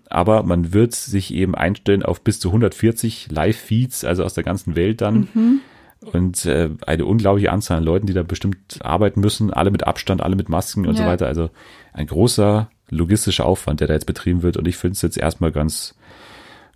Aber 0.09 0.43
man 0.43 0.73
wird 0.73 0.93
sich 0.93 1.33
eben 1.33 1.55
einstellen 1.55 2.03
auf 2.03 2.21
bis 2.21 2.39
zu 2.39 2.49
140 2.49 3.31
Live-Feeds, 3.31 4.03
also 4.05 4.23
aus 4.23 4.33
der 4.33 4.43
ganzen 4.43 4.75
Welt 4.75 5.01
dann. 5.01 5.61
Und 6.01 6.45
äh, 6.45 6.69
eine 6.85 7.05
unglaubliche 7.05 7.51
Anzahl 7.51 7.77
an 7.77 7.83
Leuten, 7.83 8.07
die 8.07 8.13
da 8.13 8.23
bestimmt 8.23 8.79
arbeiten 8.81 9.19
müssen, 9.19 9.51
alle 9.51 9.69
mit 9.71 9.85
Abstand, 9.85 10.21
alle 10.21 10.35
mit 10.37 10.47
Masken 10.47 10.85
und 10.87 10.95
so 10.95 11.03
Ja. 11.03 11.09
weiter. 11.09 11.27
Also 11.27 11.49
ein 11.91 12.07
großer 12.07 12.69
logistischer 12.89 13.45
Aufwand, 13.45 13.81
der 13.81 13.87
da 13.87 13.93
jetzt 13.95 14.05
betrieben 14.05 14.41
wird. 14.41 14.55
Und 14.57 14.67
ich 14.67 14.77
finde 14.77 14.93
es 14.93 15.01
jetzt 15.01 15.17
erstmal 15.17 15.51
ganz, 15.51 15.95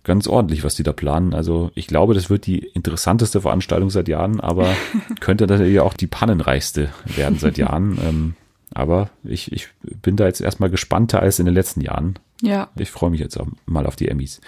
ganz 0.04 0.26
ordentlich, 0.26 0.62
was 0.62 0.74
die 0.74 0.82
da 0.82 0.92
planen. 0.92 1.34
Also 1.34 1.70
ich 1.74 1.86
glaube, 1.86 2.14
das 2.14 2.30
wird 2.30 2.46
die 2.46 2.58
interessanteste 2.58 3.40
Veranstaltung 3.40 3.90
seit 3.90 4.08
Jahren, 4.08 4.40
aber 4.40 4.68
könnte 5.20 5.46
natürlich 5.46 5.80
auch 5.80 5.94
die 5.94 6.06
pannenreichste 6.06 6.90
werden 7.16 7.38
seit 7.38 7.58
Jahren. 7.58 7.98
Ähm, 8.04 8.34
aber 8.74 9.10
ich, 9.22 9.52
ich 9.52 9.68
bin 10.02 10.16
da 10.16 10.26
jetzt 10.26 10.40
erstmal 10.40 10.68
gespannter 10.68 11.20
als 11.20 11.38
in 11.38 11.46
den 11.46 11.54
letzten 11.54 11.80
Jahren. 11.80 12.18
Ja. 12.42 12.68
Ich 12.76 12.90
freue 12.90 13.10
mich 13.10 13.20
jetzt 13.20 13.38
auch 13.38 13.46
mal 13.66 13.86
auf 13.86 13.96
die 13.96 14.08
Emmys. 14.08 14.40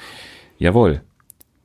Jawohl. 0.58 1.00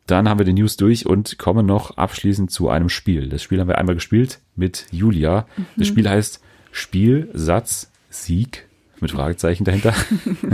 Dann 0.05 0.29
haben 0.29 0.39
wir 0.39 0.45
die 0.45 0.53
News 0.53 0.77
durch 0.77 1.05
und 1.05 1.37
kommen 1.37 1.65
noch 1.65 1.97
abschließend 1.97 2.51
zu 2.51 2.69
einem 2.69 2.89
Spiel. 2.89 3.29
Das 3.29 3.41
Spiel 3.41 3.59
haben 3.59 3.67
wir 3.67 3.77
einmal 3.77 3.95
gespielt 3.95 4.39
mit 4.55 4.85
Julia. 4.91 5.47
Das 5.75 5.87
Spiel 5.87 6.07
heißt 6.07 6.41
Spiel, 6.71 7.29
Satz, 7.33 7.91
Sieg. 8.09 8.67
Mit 9.01 9.11
Fragezeichen 9.11 9.63
dahinter. 9.63 9.93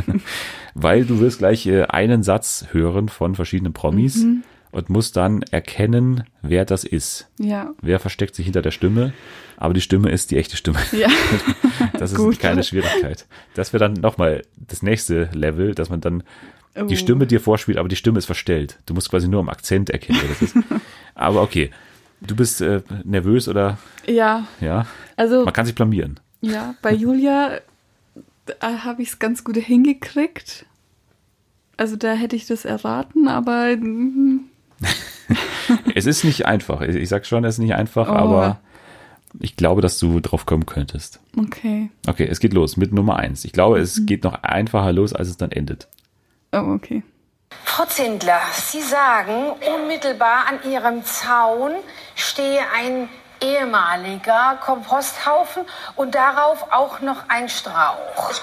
Weil 0.73 1.05
du 1.05 1.19
wirst 1.19 1.39
gleich 1.39 1.65
äh, 1.67 1.83
einen 1.83 2.23
Satz 2.23 2.67
hören 2.71 3.09
von 3.09 3.35
verschiedenen 3.35 3.73
Promis 3.73 4.17
Mhm. 4.23 4.43
und 4.71 4.89
musst 4.89 5.15
dann 5.17 5.41
erkennen, 5.43 6.23
wer 6.41 6.65
das 6.65 6.83
ist. 6.83 7.29
Ja. 7.39 7.71
Wer 7.81 7.99
versteckt 7.99 8.35
sich 8.35 8.45
hinter 8.45 8.61
der 8.61 8.71
Stimme? 8.71 9.13
Aber 9.57 9.73
die 9.73 9.81
Stimme 9.81 10.09
ist 10.11 10.31
die 10.31 10.37
echte 10.37 10.57
Stimme. 10.57 10.79
Ja. 10.91 11.09
Das 11.99 12.11
ist 12.11 12.17
Gut. 12.17 12.39
keine 12.39 12.63
Schwierigkeit. 12.63 13.25
Das 13.55 13.71
wäre 13.73 13.79
dann 13.87 13.93
nochmal 14.01 14.43
das 14.55 14.81
nächste 14.83 15.29
Level, 15.33 15.73
dass 15.75 15.89
man 15.89 16.01
dann 16.01 16.23
Oh. 16.79 16.83
die 16.85 16.97
Stimme 16.97 17.25
dir 17.25 17.39
vorspielt, 17.39 17.79
aber 17.79 17.89
die 17.89 17.95
Stimme 17.95 18.19
ist 18.19 18.25
verstellt. 18.27 18.77
Du 18.85 18.93
musst 18.93 19.09
quasi 19.09 19.27
nur 19.27 19.39
am 19.39 19.49
Akzent 19.49 19.89
erkennen, 19.89 20.19
wer 20.21 20.29
das 20.29 20.41
ist. 20.43 20.55
aber 21.15 21.41
okay. 21.41 21.71
Du 22.21 22.35
bist 22.35 22.61
äh, 22.61 22.81
nervös 23.03 23.47
oder 23.47 23.79
Ja. 24.05 24.45
ja? 24.61 24.85
Also, 25.15 25.43
Man 25.43 25.53
kann 25.53 25.65
sich 25.65 25.73
blamieren. 25.73 26.19
ja, 26.41 26.75
bei 26.83 26.93
Julia 26.93 27.59
habe 28.61 29.01
ich 29.01 29.09
es 29.09 29.19
ganz 29.19 29.43
gut 29.43 29.57
hingekriegt. 29.57 30.65
Also 31.77 31.95
da 31.95 32.13
hätte 32.13 32.35
ich 32.35 32.45
das 32.47 32.65
erraten, 32.65 33.27
aber 33.27 33.75
mm, 33.75 34.41
Es 35.95 36.05
ist 36.05 36.23
nicht 36.23 36.45
einfach. 36.45 36.81
Ich 36.81 37.09
sag 37.09 37.25
schon, 37.25 37.43
es 37.43 37.55
ist 37.55 37.59
nicht 37.59 37.75
einfach, 37.75 38.07
Oh. 38.09 38.13
aber 38.13 38.59
ich 39.39 39.55
glaube, 39.57 39.81
dass 39.81 39.99
du 39.99 40.19
drauf 40.19 40.45
kommen 40.45 40.65
könntest. 40.65 41.19
okay. 41.37 41.89
Okay, 42.07 42.27
es 42.29 42.39
geht 42.39 42.53
los 42.53 42.77
mit 42.77 42.93
Nummer 42.93 43.17
eins. 43.17 43.45
Ich 43.45 43.51
glaube, 43.51 43.77
Mhm. 43.77 43.83
es 43.83 44.05
geht 44.05 44.23
noch 44.23 44.41
einfacher 44.43 44.91
los, 44.93 45.13
als 45.13 45.27
es 45.27 45.37
dann 45.37 45.51
endet. 45.51 45.87
Oh, 46.53 46.57
okay. 46.75 47.03
Frau 47.63 47.85
Zindler, 47.85 48.39
Sie 48.53 48.81
sagen, 48.81 49.51
unmittelbar 49.75 50.47
an 50.47 50.69
Ihrem 50.71 51.03
Zaun 51.03 51.71
stehe 52.15 52.59
ein 52.75 53.07
ehemaliger 53.41 54.57
Komposthaufen 54.63 55.63
und 55.95 56.15
darauf 56.15 56.71
auch 56.71 57.01
noch 57.01 57.27
ein 57.29 57.49
Strauch. 57.49 58.33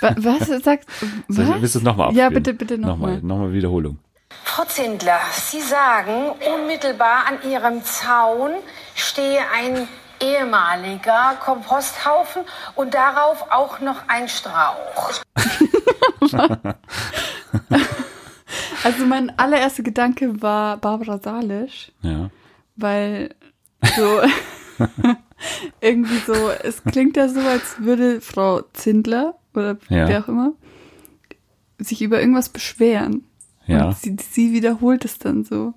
Wa- 0.00 0.14
Was 0.16 0.46
sagst 0.62 0.88
Soll 1.00 1.44
ich- 1.44 1.50
was? 1.50 1.60
Willst 1.60 1.74
du 1.74 1.78
es 1.78 1.84
nochmal 1.84 2.12
Ja, 2.14 2.26
abspielen? 2.26 2.42
bitte, 2.42 2.54
bitte 2.54 2.78
Nochmal, 2.78 3.14
nochmal. 3.16 3.22
nochmal 3.22 3.52
Wiederholung. 3.52 3.98
Frau 4.44 4.64
Zindler, 4.64 5.18
Sie 5.32 5.60
sagen, 5.60 6.30
unmittelbar 6.54 7.24
an 7.26 7.50
Ihrem 7.50 7.82
Zaun 7.84 8.52
stehe 8.94 9.40
ein 9.54 9.88
ehemaliger 10.20 11.36
Komposthaufen 11.40 12.42
und 12.74 12.92
darauf 12.94 13.50
auch 13.50 13.80
noch 13.80 14.02
ein 14.08 14.28
Strauch. 14.28 15.12
Also 18.84 19.04
mein 19.04 19.36
allererster 19.38 19.82
Gedanke 19.82 20.40
war 20.40 20.76
Barbara 20.78 21.18
Salisch, 21.18 21.92
Ja. 22.02 22.30
weil 22.76 23.34
so 23.96 24.20
irgendwie 25.80 26.18
so, 26.26 26.34
es 26.62 26.82
klingt 26.84 27.16
ja 27.16 27.28
so, 27.28 27.40
als 27.40 27.76
würde 27.80 28.20
Frau 28.20 28.62
Zindler 28.72 29.34
oder 29.54 29.78
Ja. 29.88 30.08
wer 30.08 30.24
auch 30.24 30.28
immer 30.28 30.52
sich 31.78 32.02
über 32.02 32.20
irgendwas 32.20 32.48
beschweren. 32.48 33.22
Ja. 33.66 33.86
Und 33.88 33.96
sie, 33.98 34.16
sie 34.30 34.52
wiederholt 34.52 35.04
es 35.04 35.18
dann 35.18 35.44
so. 35.44 35.74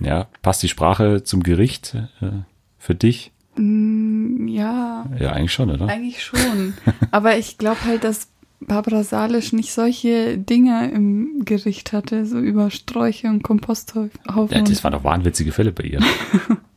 Ja. 0.00 0.26
Passt 0.42 0.62
die 0.62 0.68
Sprache 0.68 1.22
zum 1.24 1.42
Gericht 1.42 1.94
äh, 2.20 2.30
für 2.78 2.94
dich? 2.94 3.32
Ja, 3.56 5.06
Ja, 5.18 5.32
eigentlich 5.32 5.52
schon, 5.52 5.70
oder? 5.70 5.86
eigentlich 5.88 6.22
schon. 6.22 6.74
Aber 7.10 7.38
ich 7.38 7.58
glaube 7.58 7.82
halt, 7.86 8.04
dass 8.04 8.28
Barbara 8.60 9.02
Salisch 9.04 9.52
nicht 9.52 9.72
solche 9.72 10.36
Dinge 10.38 10.90
im 10.90 11.44
Gericht 11.44 11.92
hatte, 11.92 12.26
so 12.26 12.38
über 12.38 12.70
Sträuche 12.70 13.28
und 13.28 13.42
Komposthaufen. 13.42 14.10
Ja, 14.50 14.62
das 14.62 14.84
waren 14.84 14.92
doch 14.92 15.04
wahnwitzige 15.04 15.52
Fälle 15.52 15.72
bei 15.72 15.84
ihr. 15.84 16.00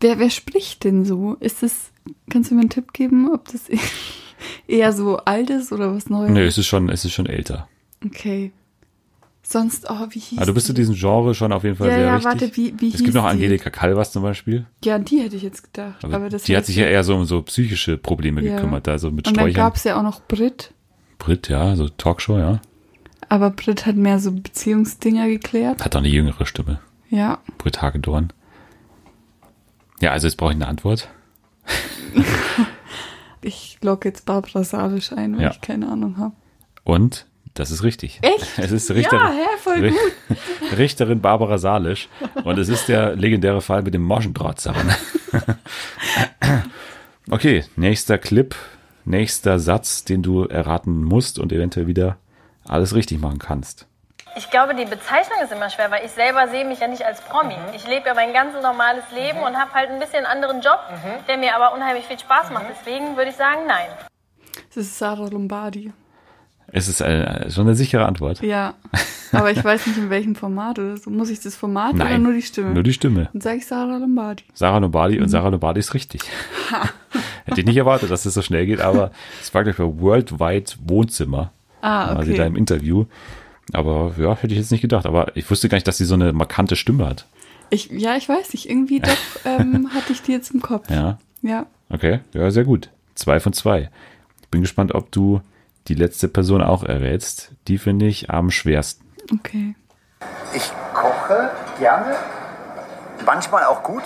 Wer, 0.00 0.18
wer 0.18 0.30
spricht 0.30 0.84
denn 0.84 1.04
so? 1.04 1.34
Ist 1.40 1.62
es, 1.62 1.90
kannst 2.30 2.50
du 2.50 2.54
mir 2.54 2.62
einen 2.62 2.70
Tipp 2.70 2.92
geben, 2.92 3.30
ob 3.32 3.46
das 3.52 3.62
eher 4.66 4.92
so 4.92 5.18
alt 5.18 5.50
ist 5.50 5.72
oder 5.72 5.94
was 5.94 6.08
Neues? 6.10 6.30
Nö, 6.30 6.44
es 6.44 6.58
ist 6.58 6.66
schon, 6.66 6.88
es 6.88 7.04
ist 7.04 7.12
schon 7.12 7.26
älter. 7.26 7.68
Okay. 8.04 8.52
Sonst, 9.42 9.86
oh, 9.90 10.06
wie 10.10 10.20
hieß 10.20 10.38
Aber 10.38 10.46
du 10.46 10.54
bist 10.54 10.68
die? 10.68 10.72
in 10.72 10.76
diesem 10.76 10.94
Genre 10.94 11.34
schon 11.34 11.52
auf 11.52 11.64
jeden 11.64 11.74
Fall 11.74 11.88
Ja, 11.88 11.94
sehr 11.94 12.04
ja, 12.04 12.14
richtig. 12.16 12.32
warte, 12.32 12.56
wie- 12.56 12.74
wie 12.78 12.88
es 12.88 12.96
gibt 12.98 13.06
hieß 13.06 13.14
noch 13.14 13.24
die? 13.24 13.30
Angelika 13.30 13.70
Calvas 13.70 14.12
zum 14.12 14.22
Beispiel. 14.22 14.64
Ja, 14.84 14.94
an 14.94 15.04
die 15.04 15.20
hätte 15.20 15.34
ich 15.36 15.42
jetzt 15.42 15.64
gedacht. 15.64 16.04
Aber, 16.04 16.14
Aber, 16.16 16.28
das 16.28 16.44
die 16.44 16.56
hat 16.56 16.66
sich 16.66 16.76
ja 16.76 16.86
eher 16.86 17.02
so 17.02 17.16
um 17.16 17.24
so 17.24 17.42
psychische 17.42 17.98
Probleme 17.98 18.42
Ja. 18.42 18.54
gekümmert, 18.56 18.86
also 18.86 19.10
mit 19.10 19.26
Und 19.26 19.36
dann 19.36 19.44
Sträuchern. 19.46 19.54
gab 19.64 19.76
es 19.76 19.84
ja 19.84 19.98
auch 19.98 20.02
noch 20.04 20.20
Brit. 20.22 20.72
Brit, 21.18 21.48
ja, 21.48 21.74
so 21.74 21.88
Talkshow, 21.88 22.38
ja. 22.38 22.60
Aber 23.28 23.50
Brit 23.50 23.86
hat 23.86 23.96
mehr 23.96 24.20
so 24.20 24.30
Beziehungsdinger 24.32 25.26
geklärt. 25.28 25.84
Hat 25.84 25.96
auch 25.96 26.00
eine 26.00 26.08
jüngere 26.08 26.46
Stimme. 26.46 26.80
Ja. 27.10 27.38
Brit 27.58 27.82
Hagedorn. 27.82 28.32
Ja, 30.00 30.12
also 30.12 30.26
jetzt 30.26 30.36
brauche 30.36 30.50
ich 30.52 30.56
eine 30.56 30.68
Antwort. 30.68 31.08
Ich 33.42 33.78
logge 33.80 34.10
jetzt 34.10 34.26
Barbara 34.26 34.64
Salisch 34.64 35.12
ein, 35.12 35.34
weil 35.36 35.44
Ja. 35.44 35.50
ich 35.50 35.62
keine 35.62 35.88
Ahnung 35.90 36.18
habe. 36.18 36.34
Und 36.84 37.24
das 37.54 37.70
ist 37.70 37.82
richtig. 37.82 38.18
Echt? 38.20 38.46
Es 38.58 38.70
ist 38.70 38.90
Richterin, 38.90 39.18
Ja, 39.18 39.30
hä, 39.32 39.46
voll 39.58 39.90
gut. 39.90 39.98
Richterin 40.78 41.22
Barbara 41.22 41.56
Salisch. 41.56 42.08
Und 42.44 42.58
es 42.58 42.68
ist 42.68 42.88
der 42.88 43.16
legendäre 43.16 43.62
Fall 43.62 43.82
mit 43.82 43.94
dem 43.94 44.02
Moschendrahtzaun. 44.02 44.76
okay, 47.30 47.64
nächster 47.76 48.18
Clip, 48.18 48.54
nächster 49.06 49.58
Satz, 49.58 50.04
den 50.04 50.22
du 50.22 50.44
erraten 50.44 51.02
musst 51.02 51.38
und 51.38 51.50
eventuell 51.52 51.86
wieder 51.86 52.18
alles 52.64 52.94
richtig 52.94 53.20
machen 53.20 53.38
kannst. 53.38 53.86
Ich 54.36 54.48
glaube, 54.50 54.74
die 54.74 54.84
Bezeichnung 54.84 55.38
ist 55.42 55.52
immer 55.52 55.70
schwer, 55.70 55.90
weil 55.90 56.04
ich 56.04 56.12
selber 56.12 56.48
sehe 56.48 56.64
mich 56.64 56.78
ja 56.80 56.86
nicht 56.88 57.04
als 57.04 57.20
Promi. 57.20 57.54
Ich 57.74 57.86
lebe 57.86 58.06
ja 58.06 58.14
mein 58.14 58.32
ganz 58.32 58.54
normales 58.62 59.04
Leben 59.14 59.40
und 59.40 59.56
habe 59.56 59.72
halt 59.74 59.90
ein 59.90 59.98
bisschen 59.98 60.24
einen 60.24 60.42
anderen 60.42 60.60
Job, 60.60 60.78
der 61.28 61.36
mir 61.36 61.54
aber 61.56 61.74
unheimlich 61.74 62.04
viel 62.04 62.18
Spaß 62.18 62.50
macht. 62.52 62.66
Deswegen 62.70 63.16
würde 63.16 63.30
ich 63.30 63.36
sagen, 63.36 63.60
nein. 63.66 63.86
Es 64.70 64.76
ist 64.76 64.98
Sarah 64.98 65.26
Lombardi. 65.26 65.92
Es 66.72 66.86
ist 66.86 67.02
eine, 67.02 67.50
schon 67.50 67.66
eine 67.66 67.74
sichere 67.74 68.06
Antwort. 68.06 68.40
Ja. 68.42 68.74
Aber 69.32 69.50
ich 69.50 69.62
weiß 69.62 69.88
nicht, 69.88 69.98
in 69.98 70.08
welchem 70.10 70.36
Format 70.36 70.78
oder 70.78 70.96
so. 70.96 71.10
Muss 71.10 71.28
ich 71.30 71.40
das 71.40 71.56
Format 71.56 71.94
oder 71.94 72.16
nur 72.18 72.32
die 72.32 72.42
Stimme? 72.42 72.70
Nur 72.70 72.84
die 72.84 72.92
Stimme. 72.92 73.28
Dann 73.32 73.40
sage 73.40 73.56
ich 73.56 73.66
Sarah 73.66 73.96
Lombardi. 73.96 74.44
Sarah 74.54 74.78
Lombardi 74.78 75.16
Mhm. 75.16 75.22
und 75.24 75.28
Sarah 75.28 75.48
Lombardi 75.48 75.80
ist 75.80 75.92
richtig. 75.94 76.22
Hätte 77.46 77.60
ich 77.60 77.66
nicht 77.66 77.76
erwartet, 77.76 78.10
dass 78.12 78.24
es 78.24 78.34
so 78.34 78.42
schnell 78.42 78.66
geht, 78.66 78.80
aber 78.80 79.10
es 79.40 79.52
war 79.52 79.64
gleich 79.64 79.76
bei 79.76 79.84
Worldwide 79.84 80.70
Wohnzimmer. 80.84 81.50
Ah, 81.82 82.14
War 82.14 82.24
sie 82.24 82.34
da 82.34 82.42
okay. 82.42 82.48
im 82.50 82.56
Interview. 82.56 83.06
Aber 83.74 84.12
ja, 84.18 84.34
hätte 84.36 84.52
ich 84.54 84.58
jetzt 84.58 84.72
nicht 84.72 84.80
gedacht. 84.82 85.06
Aber 85.06 85.36
ich 85.36 85.50
wusste 85.50 85.68
gar 85.68 85.76
nicht, 85.76 85.86
dass 85.88 85.96
sie 85.98 86.04
so 86.04 86.14
eine 86.14 86.32
markante 86.32 86.76
Stimme 86.76 87.06
hat. 87.06 87.26
Ich, 87.70 87.90
ja, 87.90 88.16
ich 88.16 88.28
weiß 88.28 88.52
nicht. 88.52 88.68
Irgendwie 88.68 89.00
doch 89.00 89.16
ähm, 89.44 89.90
hatte 89.94 90.12
ich 90.12 90.22
die 90.22 90.32
jetzt 90.32 90.50
im 90.52 90.60
Kopf. 90.62 90.90
Ja, 90.90 91.18
Ja. 91.42 91.66
okay. 91.90 92.20
Ja, 92.32 92.50
sehr 92.50 92.64
gut. 92.64 92.90
Zwei 93.14 93.40
von 93.40 93.52
zwei. 93.52 93.90
Ich 94.42 94.48
bin 94.48 94.60
gespannt, 94.62 94.94
ob 94.94 95.12
du 95.12 95.40
die 95.88 95.94
letzte 95.94 96.28
Person 96.28 96.62
auch 96.62 96.82
errätst. 96.84 97.52
Die 97.68 97.78
finde 97.78 98.06
ich 98.06 98.30
am 98.30 98.50
schwersten. 98.50 99.04
Okay. 99.32 99.74
Ich 100.54 100.70
koche 100.92 101.50
gerne, 101.78 102.14
manchmal 103.24 103.64
auch 103.64 103.82
gut, 103.82 104.02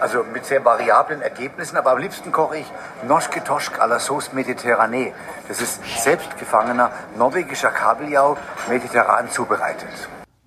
also 0.00 0.24
mit 0.24 0.44
sehr 0.44 0.64
variablen 0.64 1.22
Ergebnissen, 1.22 1.76
aber 1.76 1.92
am 1.92 1.98
liebsten 1.98 2.32
koche 2.32 2.58
ich 2.58 2.66
Noschke 3.06 3.42
Toschk 3.42 3.80
à 3.80 3.86
la 3.86 3.98
Sauce 3.98 4.32
Mediterranee. 4.32 5.12
Das 5.48 5.60
ist 5.60 5.80
selbstgefangener 6.02 6.90
norwegischer 7.16 7.70
Kabeljau 7.70 8.36
mediterran 8.68 9.30
zubereitet. 9.30 9.88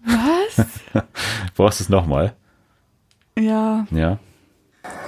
Was? 0.06 0.66
Brauchst 1.56 1.80
du 1.80 1.84
es 1.84 1.90
nochmal? 1.90 2.34
ja. 3.38 3.86
Ja. 3.92 4.18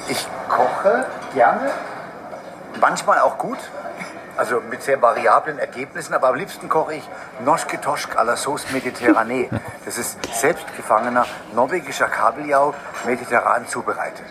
Ich 0.08 0.28
koche 0.50 1.06
gerne, 1.34 1.72
manchmal 2.82 3.20
auch 3.20 3.38
gut, 3.38 3.58
also 4.38 4.62
mit 4.70 4.82
sehr 4.82 5.02
variablen 5.02 5.60
Ergebnissen, 5.60 6.14
aber 6.14 6.30
am 6.30 6.36
liebsten 6.36 6.70
koche 6.70 6.96
ich 6.96 7.04
Noschke 7.46 7.80
Toschk 7.82 8.16
à 8.18 8.24
la 8.24 8.36
Sauce 8.36 8.66
Mediterranee. 8.72 9.50
Das 9.86 9.98
ist 9.98 10.18
selbstgefangener 10.34 11.26
norwegischer 11.54 12.08
Kabeljau 12.08 12.74
mediterran 13.06 13.68
zubereitet. 13.68 14.26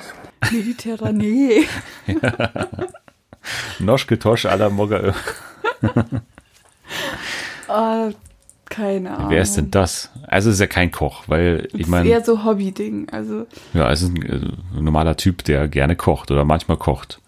Mediterranee. 0.51 1.67
Noschke 3.79 4.19
Tosch 4.19 4.47
à 4.47 4.57
la 4.57 4.71
Mogga. 4.71 5.15
Ah, 7.69 8.11
keine 8.67 9.17
Ahnung. 9.17 9.31
Wer 9.31 9.43
ist 9.43 9.57
denn 9.57 9.71
das? 9.71 10.11
Also 10.27 10.51
es 10.51 10.57
ist 10.57 10.61
ja 10.61 10.67
kein 10.67 10.91
Koch, 10.91 11.25
weil 11.27 11.65
ich 11.67 11.73
Das 11.73 11.81
ist 11.83 11.89
meine, 11.89 12.09
eher 12.09 12.23
so 12.25 12.45
Hobby-Ding. 12.45 13.09
Also, 13.11 13.47
ja, 13.73 13.91
es 13.91 14.03
ist 14.03 14.11
ein, 14.11 14.23
äh, 14.23 14.79
ein 14.79 14.85
normaler 14.85 15.17
Typ, 15.17 15.43
der 15.45 15.69
gerne 15.69 15.97
kocht 15.97 16.31
oder 16.31 16.45
manchmal 16.45 16.77
kocht. 16.77 17.21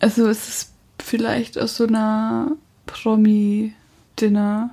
also 0.00 0.26
es 0.28 0.48
ist 0.48 0.72
vielleicht 1.02 1.58
aus 1.58 1.76
so 1.76 1.86
einer 1.86 2.52
Promi-Dinner. 2.86 4.70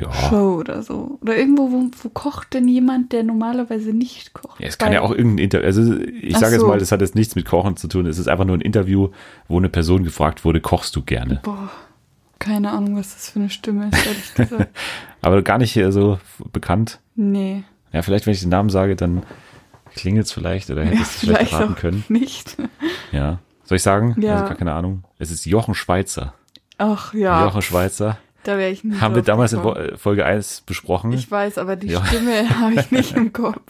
Ja. 0.00 0.12
Show 0.12 0.56
oder 0.58 0.82
so. 0.82 1.18
Oder 1.22 1.36
irgendwo, 1.36 1.70
wo, 1.70 1.88
wo 2.02 2.08
kocht 2.08 2.54
denn 2.54 2.66
jemand, 2.66 3.12
der 3.12 3.22
normalerweise 3.22 3.92
nicht 3.92 4.32
kocht? 4.34 4.58
Ja, 4.58 4.66
es 4.66 4.76
kann 4.76 4.92
ja 4.92 5.02
auch 5.02 5.12
irgendein 5.12 5.44
Interview, 5.44 5.66
also 5.66 5.96
ich 6.00 6.36
sage 6.36 6.54
jetzt 6.54 6.62
so. 6.62 6.66
mal, 6.66 6.78
das 6.80 6.90
hat 6.90 7.00
jetzt 7.00 7.14
nichts 7.14 7.36
mit 7.36 7.44
Kochen 7.44 7.76
zu 7.76 7.86
tun. 7.86 8.06
Es 8.06 8.18
ist 8.18 8.26
einfach 8.28 8.44
nur 8.44 8.56
ein 8.56 8.60
Interview, 8.60 9.10
wo 9.46 9.56
eine 9.56 9.68
Person 9.68 10.02
gefragt 10.02 10.44
wurde, 10.44 10.60
kochst 10.60 10.96
du 10.96 11.02
gerne? 11.02 11.38
Boah, 11.44 11.70
keine 12.40 12.72
Ahnung, 12.72 12.96
was 12.96 13.14
das 13.14 13.30
für 13.30 13.38
eine 13.38 13.50
Stimme 13.50 13.88
ist, 13.92 14.04
ehrlich 14.06 14.34
gesagt. 14.34 14.70
Aber 15.22 15.42
gar 15.42 15.58
nicht 15.58 15.78
so 15.90 16.18
bekannt. 16.52 16.98
Nee. 17.14 17.62
Ja, 17.92 18.02
vielleicht, 18.02 18.26
wenn 18.26 18.34
ich 18.34 18.40
den 18.40 18.48
Namen 18.50 18.70
sage, 18.70 18.96
dann 18.96 19.22
klingelt 19.94 20.26
es 20.26 20.32
vielleicht 20.32 20.70
oder 20.70 20.84
hätte 20.84 20.96
Ja, 20.96 21.02
es 21.02 21.08
vielleicht 21.20 21.50
vielleicht 21.50 21.52
raten 21.54 21.74
können. 21.76 22.04
nicht. 22.08 22.56
Ja. 23.12 23.38
Soll 23.64 23.76
ich 23.76 23.82
sagen? 23.82 24.14
Ja. 24.20 24.34
Also 24.34 24.44
gar 24.46 24.54
keine 24.56 24.72
Ahnung. 24.74 25.04
Es 25.18 25.30
ist 25.30 25.44
Jochen 25.46 25.74
Schweizer. 25.74 26.34
Ach 26.78 27.14
ja, 27.14 27.44
Jochen 27.44 27.62
Schweizer. 27.62 28.18
da 28.42 28.58
wäre 28.58 28.70
ich 28.70 28.84
nicht 28.84 29.00
Haben 29.00 29.14
wir 29.14 29.22
damals 29.22 29.52
in 29.52 29.62
gekommen. 29.62 29.76
äh, 29.90 29.96
Folge 29.96 30.24
1 30.26 30.62
besprochen. 30.62 31.12
Ich 31.12 31.30
weiß, 31.30 31.56
aber 31.58 31.76
die 31.76 31.88
Ja. 31.88 32.04
Stimme 32.04 32.48
habe 32.60 32.74
ich 32.74 32.90
nicht 32.90 33.16
im 33.16 33.32
Kopf. 33.32 33.60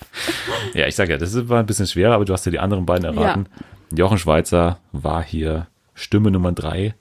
ja, 0.75 0.87
ich 0.87 0.97
sag 0.97 1.09
ja, 1.11 1.17
das 1.19 1.49
war 1.49 1.61
ein 1.61 1.67
bisschen 1.67 1.87
schwerer, 1.87 2.15
aber 2.15 2.25
du 2.25 2.33
hast 2.33 2.47
ja 2.47 2.51
die 2.53 2.59
anderen 2.59 2.87
beiden 2.87 3.05
erraten. 3.05 3.47
Jochen 3.95 4.19
Schweizer 4.19 4.79
war 4.93 5.23
hier 5.23 5.67
Stimme 5.95 6.31
Nummer 6.33 6.51
drei, 6.53 6.95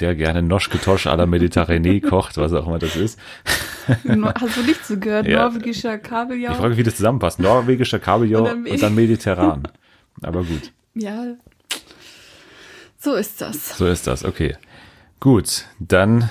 der 0.00 0.14
gerne 0.14 0.42
Noschke 0.42 0.78
Tosch 0.78 1.06
à 1.06 1.16
la 1.16 1.24
Mediterranee 1.24 2.00
kocht, 2.10 2.36
was 2.36 2.52
auch 2.52 2.66
immer 2.66 2.78
das 2.78 2.96
ist. 2.96 3.18
Hast 3.86 4.04
du 4.56 4.62
nicht 4.62 4.84
so 4.84 4.98
gehört? 4.98 5.26
Ja. 5.26 5.48
Norwegischer 5.48 5.96
Kabeljau? 5.96 6.50
Ich 6.52 6.56
frage 6.58 6.76
wie 6.76 6.82
das 6.82 6.96
zusammenpasst. 6.96 7.38
Norwegischer 7.38 7.98
Kabeljau 8.00 8.40
Und 8.40 8.44
dann 8.46 8.66
und 8.66 8.82
dann 8.82 8.94
Mediterran. 8.96 9.62
Aber 10.22 10.42
gut, 10.42 10.72
Ja. 10.94 11.24
So 13.06 13.14
ist 13.14 13.40
das. 13.40 13.78
so 13.78 13.86
ist 13.86 14.06
das. 14.08 14.24
Okay. 14.24 14.56
Gut, 15.20 15.66
dann 15.78 16.28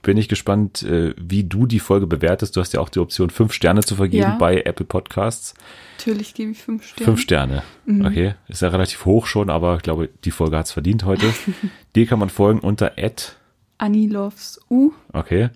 bin 0.00 0.16
ich 0.16 0.28
gespannt, 0.28 0.84
äh, 0.84 1.12
wie 1.18 1.42
du 1.42 1.66
die 1.66 1.80
Folge 1.80 2.06
bewertest. 2.06 2.56
Du 2.56 2.60
hast 2.60 2.72
ja 2.72 2.78
auch 2.80 2.88
die 2.88 3.00
Option, 3.00 3.30
fünf 3.30 3.52
Sterne 3.52 3.80
zu 3.82 3.96
vergeben 3.96 4.22
Ja. 4.30 4.36
bei 4.38 4.62
Apple 4.62 4.86
Podcasts. 4.86 5.54
Natürlich 5.98 6.34
gebe 6.34 6.52
ich 6.52 6.58
fünf 6.62 6.86
Sterne. 6.86 7.04
Fünf 7.04 7.20
Sterne. 7.20 7.62
Okay. 8.04 8.34
Ist 8.46 8.62
ja 8.62 8.68
relativ 8.68 9.04
hoch 9.06 9.26
schon, 9.26 9.50
aber 9.50 9.74
ich 9.76 9.82
glaube, 9.82 10.08
die 10.24 10.30
Folge 10.30 10.56
hat's 10.56 10.70
verdient 10.70 11.04
heute. 11.04 11.26
Dir 11.96 12.06
kann 12.06 12.20
man 12.20 12.30
folgen 12.30 12.60
unter 12.60 12.92
at, 12.96 13.36
Annie 13.78 14.06
loves 14.08 14.60
U. 14.70 14.92
okay. 15.12 15.50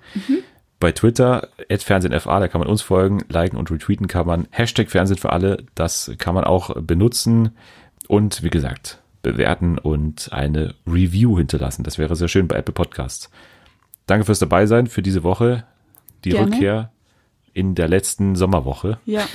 Bei 0.81 0.91
Twitter, 0.91 1.49
FernsehenFA, 1.71 2.41
da 2.41 2.49
kann 2.49 2.61
man 2.61 2.69
uns 2.69 2.83
folgen, 2.83 3.21
liken 3.29 3.57
und 3.57 3.71
retweeten 3.71 4.09
kann 4.09 4.27
man. 4.27 4.49
Hashtag 4.51 4.91
Fernsehen 4.91 5.19
für 5.19 5.31
alle, 5.31 5.65
das 5.77 6.11
kann 6.19 6.35
man 6.35 6.43
auch 6.43 6.75
benutzen. 6.83 7.57
Und 8.09 8.43
wie 8.43 8.51
gesagt, 8.51 8.99
bewerten 9.23 9.79
und 9.79 10.31
eine 10.33 10.75
Review 10.87 11.39
hinterlassen. 11.39 11.85
Das 11.85 11.99
wäre 11.99 12.17
sehr 12.17 12.29
schön 12.29 12.49
bei 12.49 12.57
Apple 12.57 12.75
Podcasts. 12.75 13.31
Danke 14.07 14.25
fürs 14.25 14.39
dabei 14.41 14.67
sein 14.67 14.87
für 14.87 15.03
diese 15.03 15.23
Woche. 15.23 15.65
Die 16.25 16.31
Gerne. 16.31 16.53
Rückkehr 16.53 16.91
in 17.55 17.75
der 17.75 17.89
letzten 17.89 18.35
Sommerwoche. 18.37 18.99
Ja. 19.05 19.27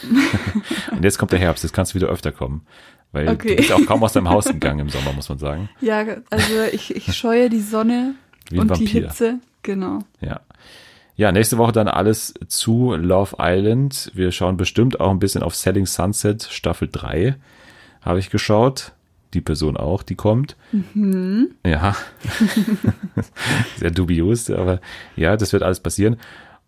Und 0.92 1.04
jetzt 1.04 1.18
kommt 1.18 1.32
der 1.32 1.40
Herbst, 1.40 1.64
jetzt 1.64 1.74
kannst 1.74 1.94
du 1.94 1.96
wieder 1.96 2.08
öfter 2.08 2.32
kommen. 2.32 2.66
Weil 3.12 3.30
Okay. 3.30 3.50
du 3.50 3.56
bist 3.58 3.72
auch 3.72 3.86
kaum 3.86 4.04
aus 4.04 4.14
deinem 4.14 4.30
Haus 4.30 4.46
gegangen 4.46 4.80
im 4.80 4.90
Sommer, 4.90 5.14
muss 5.14 5.30
man 5.30 5.38
sagen. 5.38 5.70
Ja, 5.82 6.06
also 6.30 6.64
ich, 6.72 6.96
ich 6.96 7.14
scheue 7.16 7.50
die 7.50 7.62
Sonne 7.62 8.16
und 8.52 8.64
die 8.64 8.70
Vampir. 8.70 8.88
Hitze. 8.88 9.40
Genau. 9.64 10.00
Ja. 10.20 10.42
Ja, 11.16 11.32
nächste 11.32 11.58
Woche 11.58 11.72
dann 11.72 11.88
alles 11.88 12.34
zu 12.48 12.94
Love 12.96 13.38
Island. 13.40 14.12
Wir 14.14 14.32
schauen 14.32 14.58
bestimmt 14.58 15.00
auch 15.00 15.10
ein 15.10 15.20
bisschen 15.20 15.42
auf 15.42 15.56
Selling 15.56 15.86
Sunset 15.86 16.44
Staffel 16.44 16.90
3. 16.92 17.36
Habe 18.02 18.20
ich 18.20 18.30
geschaut. 18.30 18.92
Die 19.34 19.42
Person 19.42 19.76
auch, 19.78 20.04
die 20.04 20.16
kommt. 20.16 20.56
Ja. 21.66 21.96
Sehr 23.78 23.92
dubios, 23.92 24.50
aber 24.50 24.80
ja, 25.16 25.36
das 25.38 25.54
wird 25.54 25.64
alles 25.64 25.80
passieren. 25.80 26.18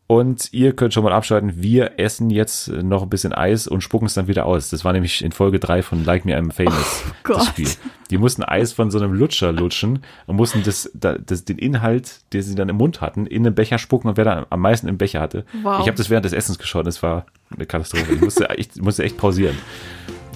Und 0.08 0.52
ihr 0.54 0.76
könnt 0.76 0.92
schon 0.96 1.04
mal 1.04 1.14
abschalten. 1.14 1.62
Wir 1.62 2.00
essen 2.00 2.32
jetzt 2.32 2.68
noch 2.70 3.04
ein 3.04 3.10
bisschen 3.12 3.32
Eis 3.32 3.68
und 3.68 3.82
spucken 3.82 4.08
es 4.08 4.16
dann 4.16 4.28
wieder 4.28 4.48
aus. 4.48 4.72
Das 4.72 4.84
war 4.84 4.92
nämlich 4.92 5.24
in 5.24 5.32
Folge 5.32 5.60
3 5.60 5.84
von 5.84 6.04
Like 6.04 6.26
Me 6.26 6.36
I'm 6.36 6.52
Famous, 6.52 7.04
Oh 7.08 7.12
Gott. 7.22 7.38
das 7.38 7.46
Spiel. 7.50 7.68
Die 8.10 8.18
mussten 8.18 8.42
Eis 8.42 8.74
von 8.74 8.90
so 8.90 8.98
einem 8.98 9.14
Lutscher 9.14 9.52
lutschen 9.52 10.00
und 10.26 10.36
mussten 10.36 10.64
das, 10.64 10.90
da- 10.96 11.20
das, 11.20 11.46
den 11.46 11.60
Inhalt, 11.60 12.22
den 12.34 12.42
sie 12.42 12.56
dann 12.56 12.70
im 12.70 12.78
Mund 12.78 13.02
hatten, 13.02 13.28
in 13.28 13.44
den 13.44 13.54
Becher 13.54 13.78
spucken 13.78 14.10
und 14.10 14.18
wer 14.18 14.26
da 14.26 14.48
am 14.50 14.62
meisten 14.62 14.88
im 14.88 14.98
Becher 14.98 15.22
hatte. 15.22 15.46
Wow. 15.62 15.82
Ich 15.82 15.86
habe 15.88 15.96
das 15.98 16.10
während 16.10 16.26
des 16.26 16.34
Essens 16.34 16.58
geschaut. 16.58 16.88
Das 16.88 17.04
war 17.04 17.28
eine 17.56 17.68
Katastrophe. 17.68 18.12
Ich 18.12 18.20
musste 18.22 18.50
echt, 18.50 18.82
musste 18.82 19.04
echt 19.04 19.16
pausieren. 19.18 19.56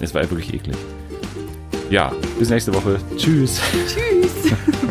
Es 0.00 0.14
war 0.14 0.22
wirklich 0.30 0.54
eklig. 0.54 0.76
Ja, 1.94 2.10
bis 2.40 2.50
nächste 2.50 2.74
Woche. 2.74 2.98
Tschüss. 3.16 3.60
Tschüss. 3.86 4.52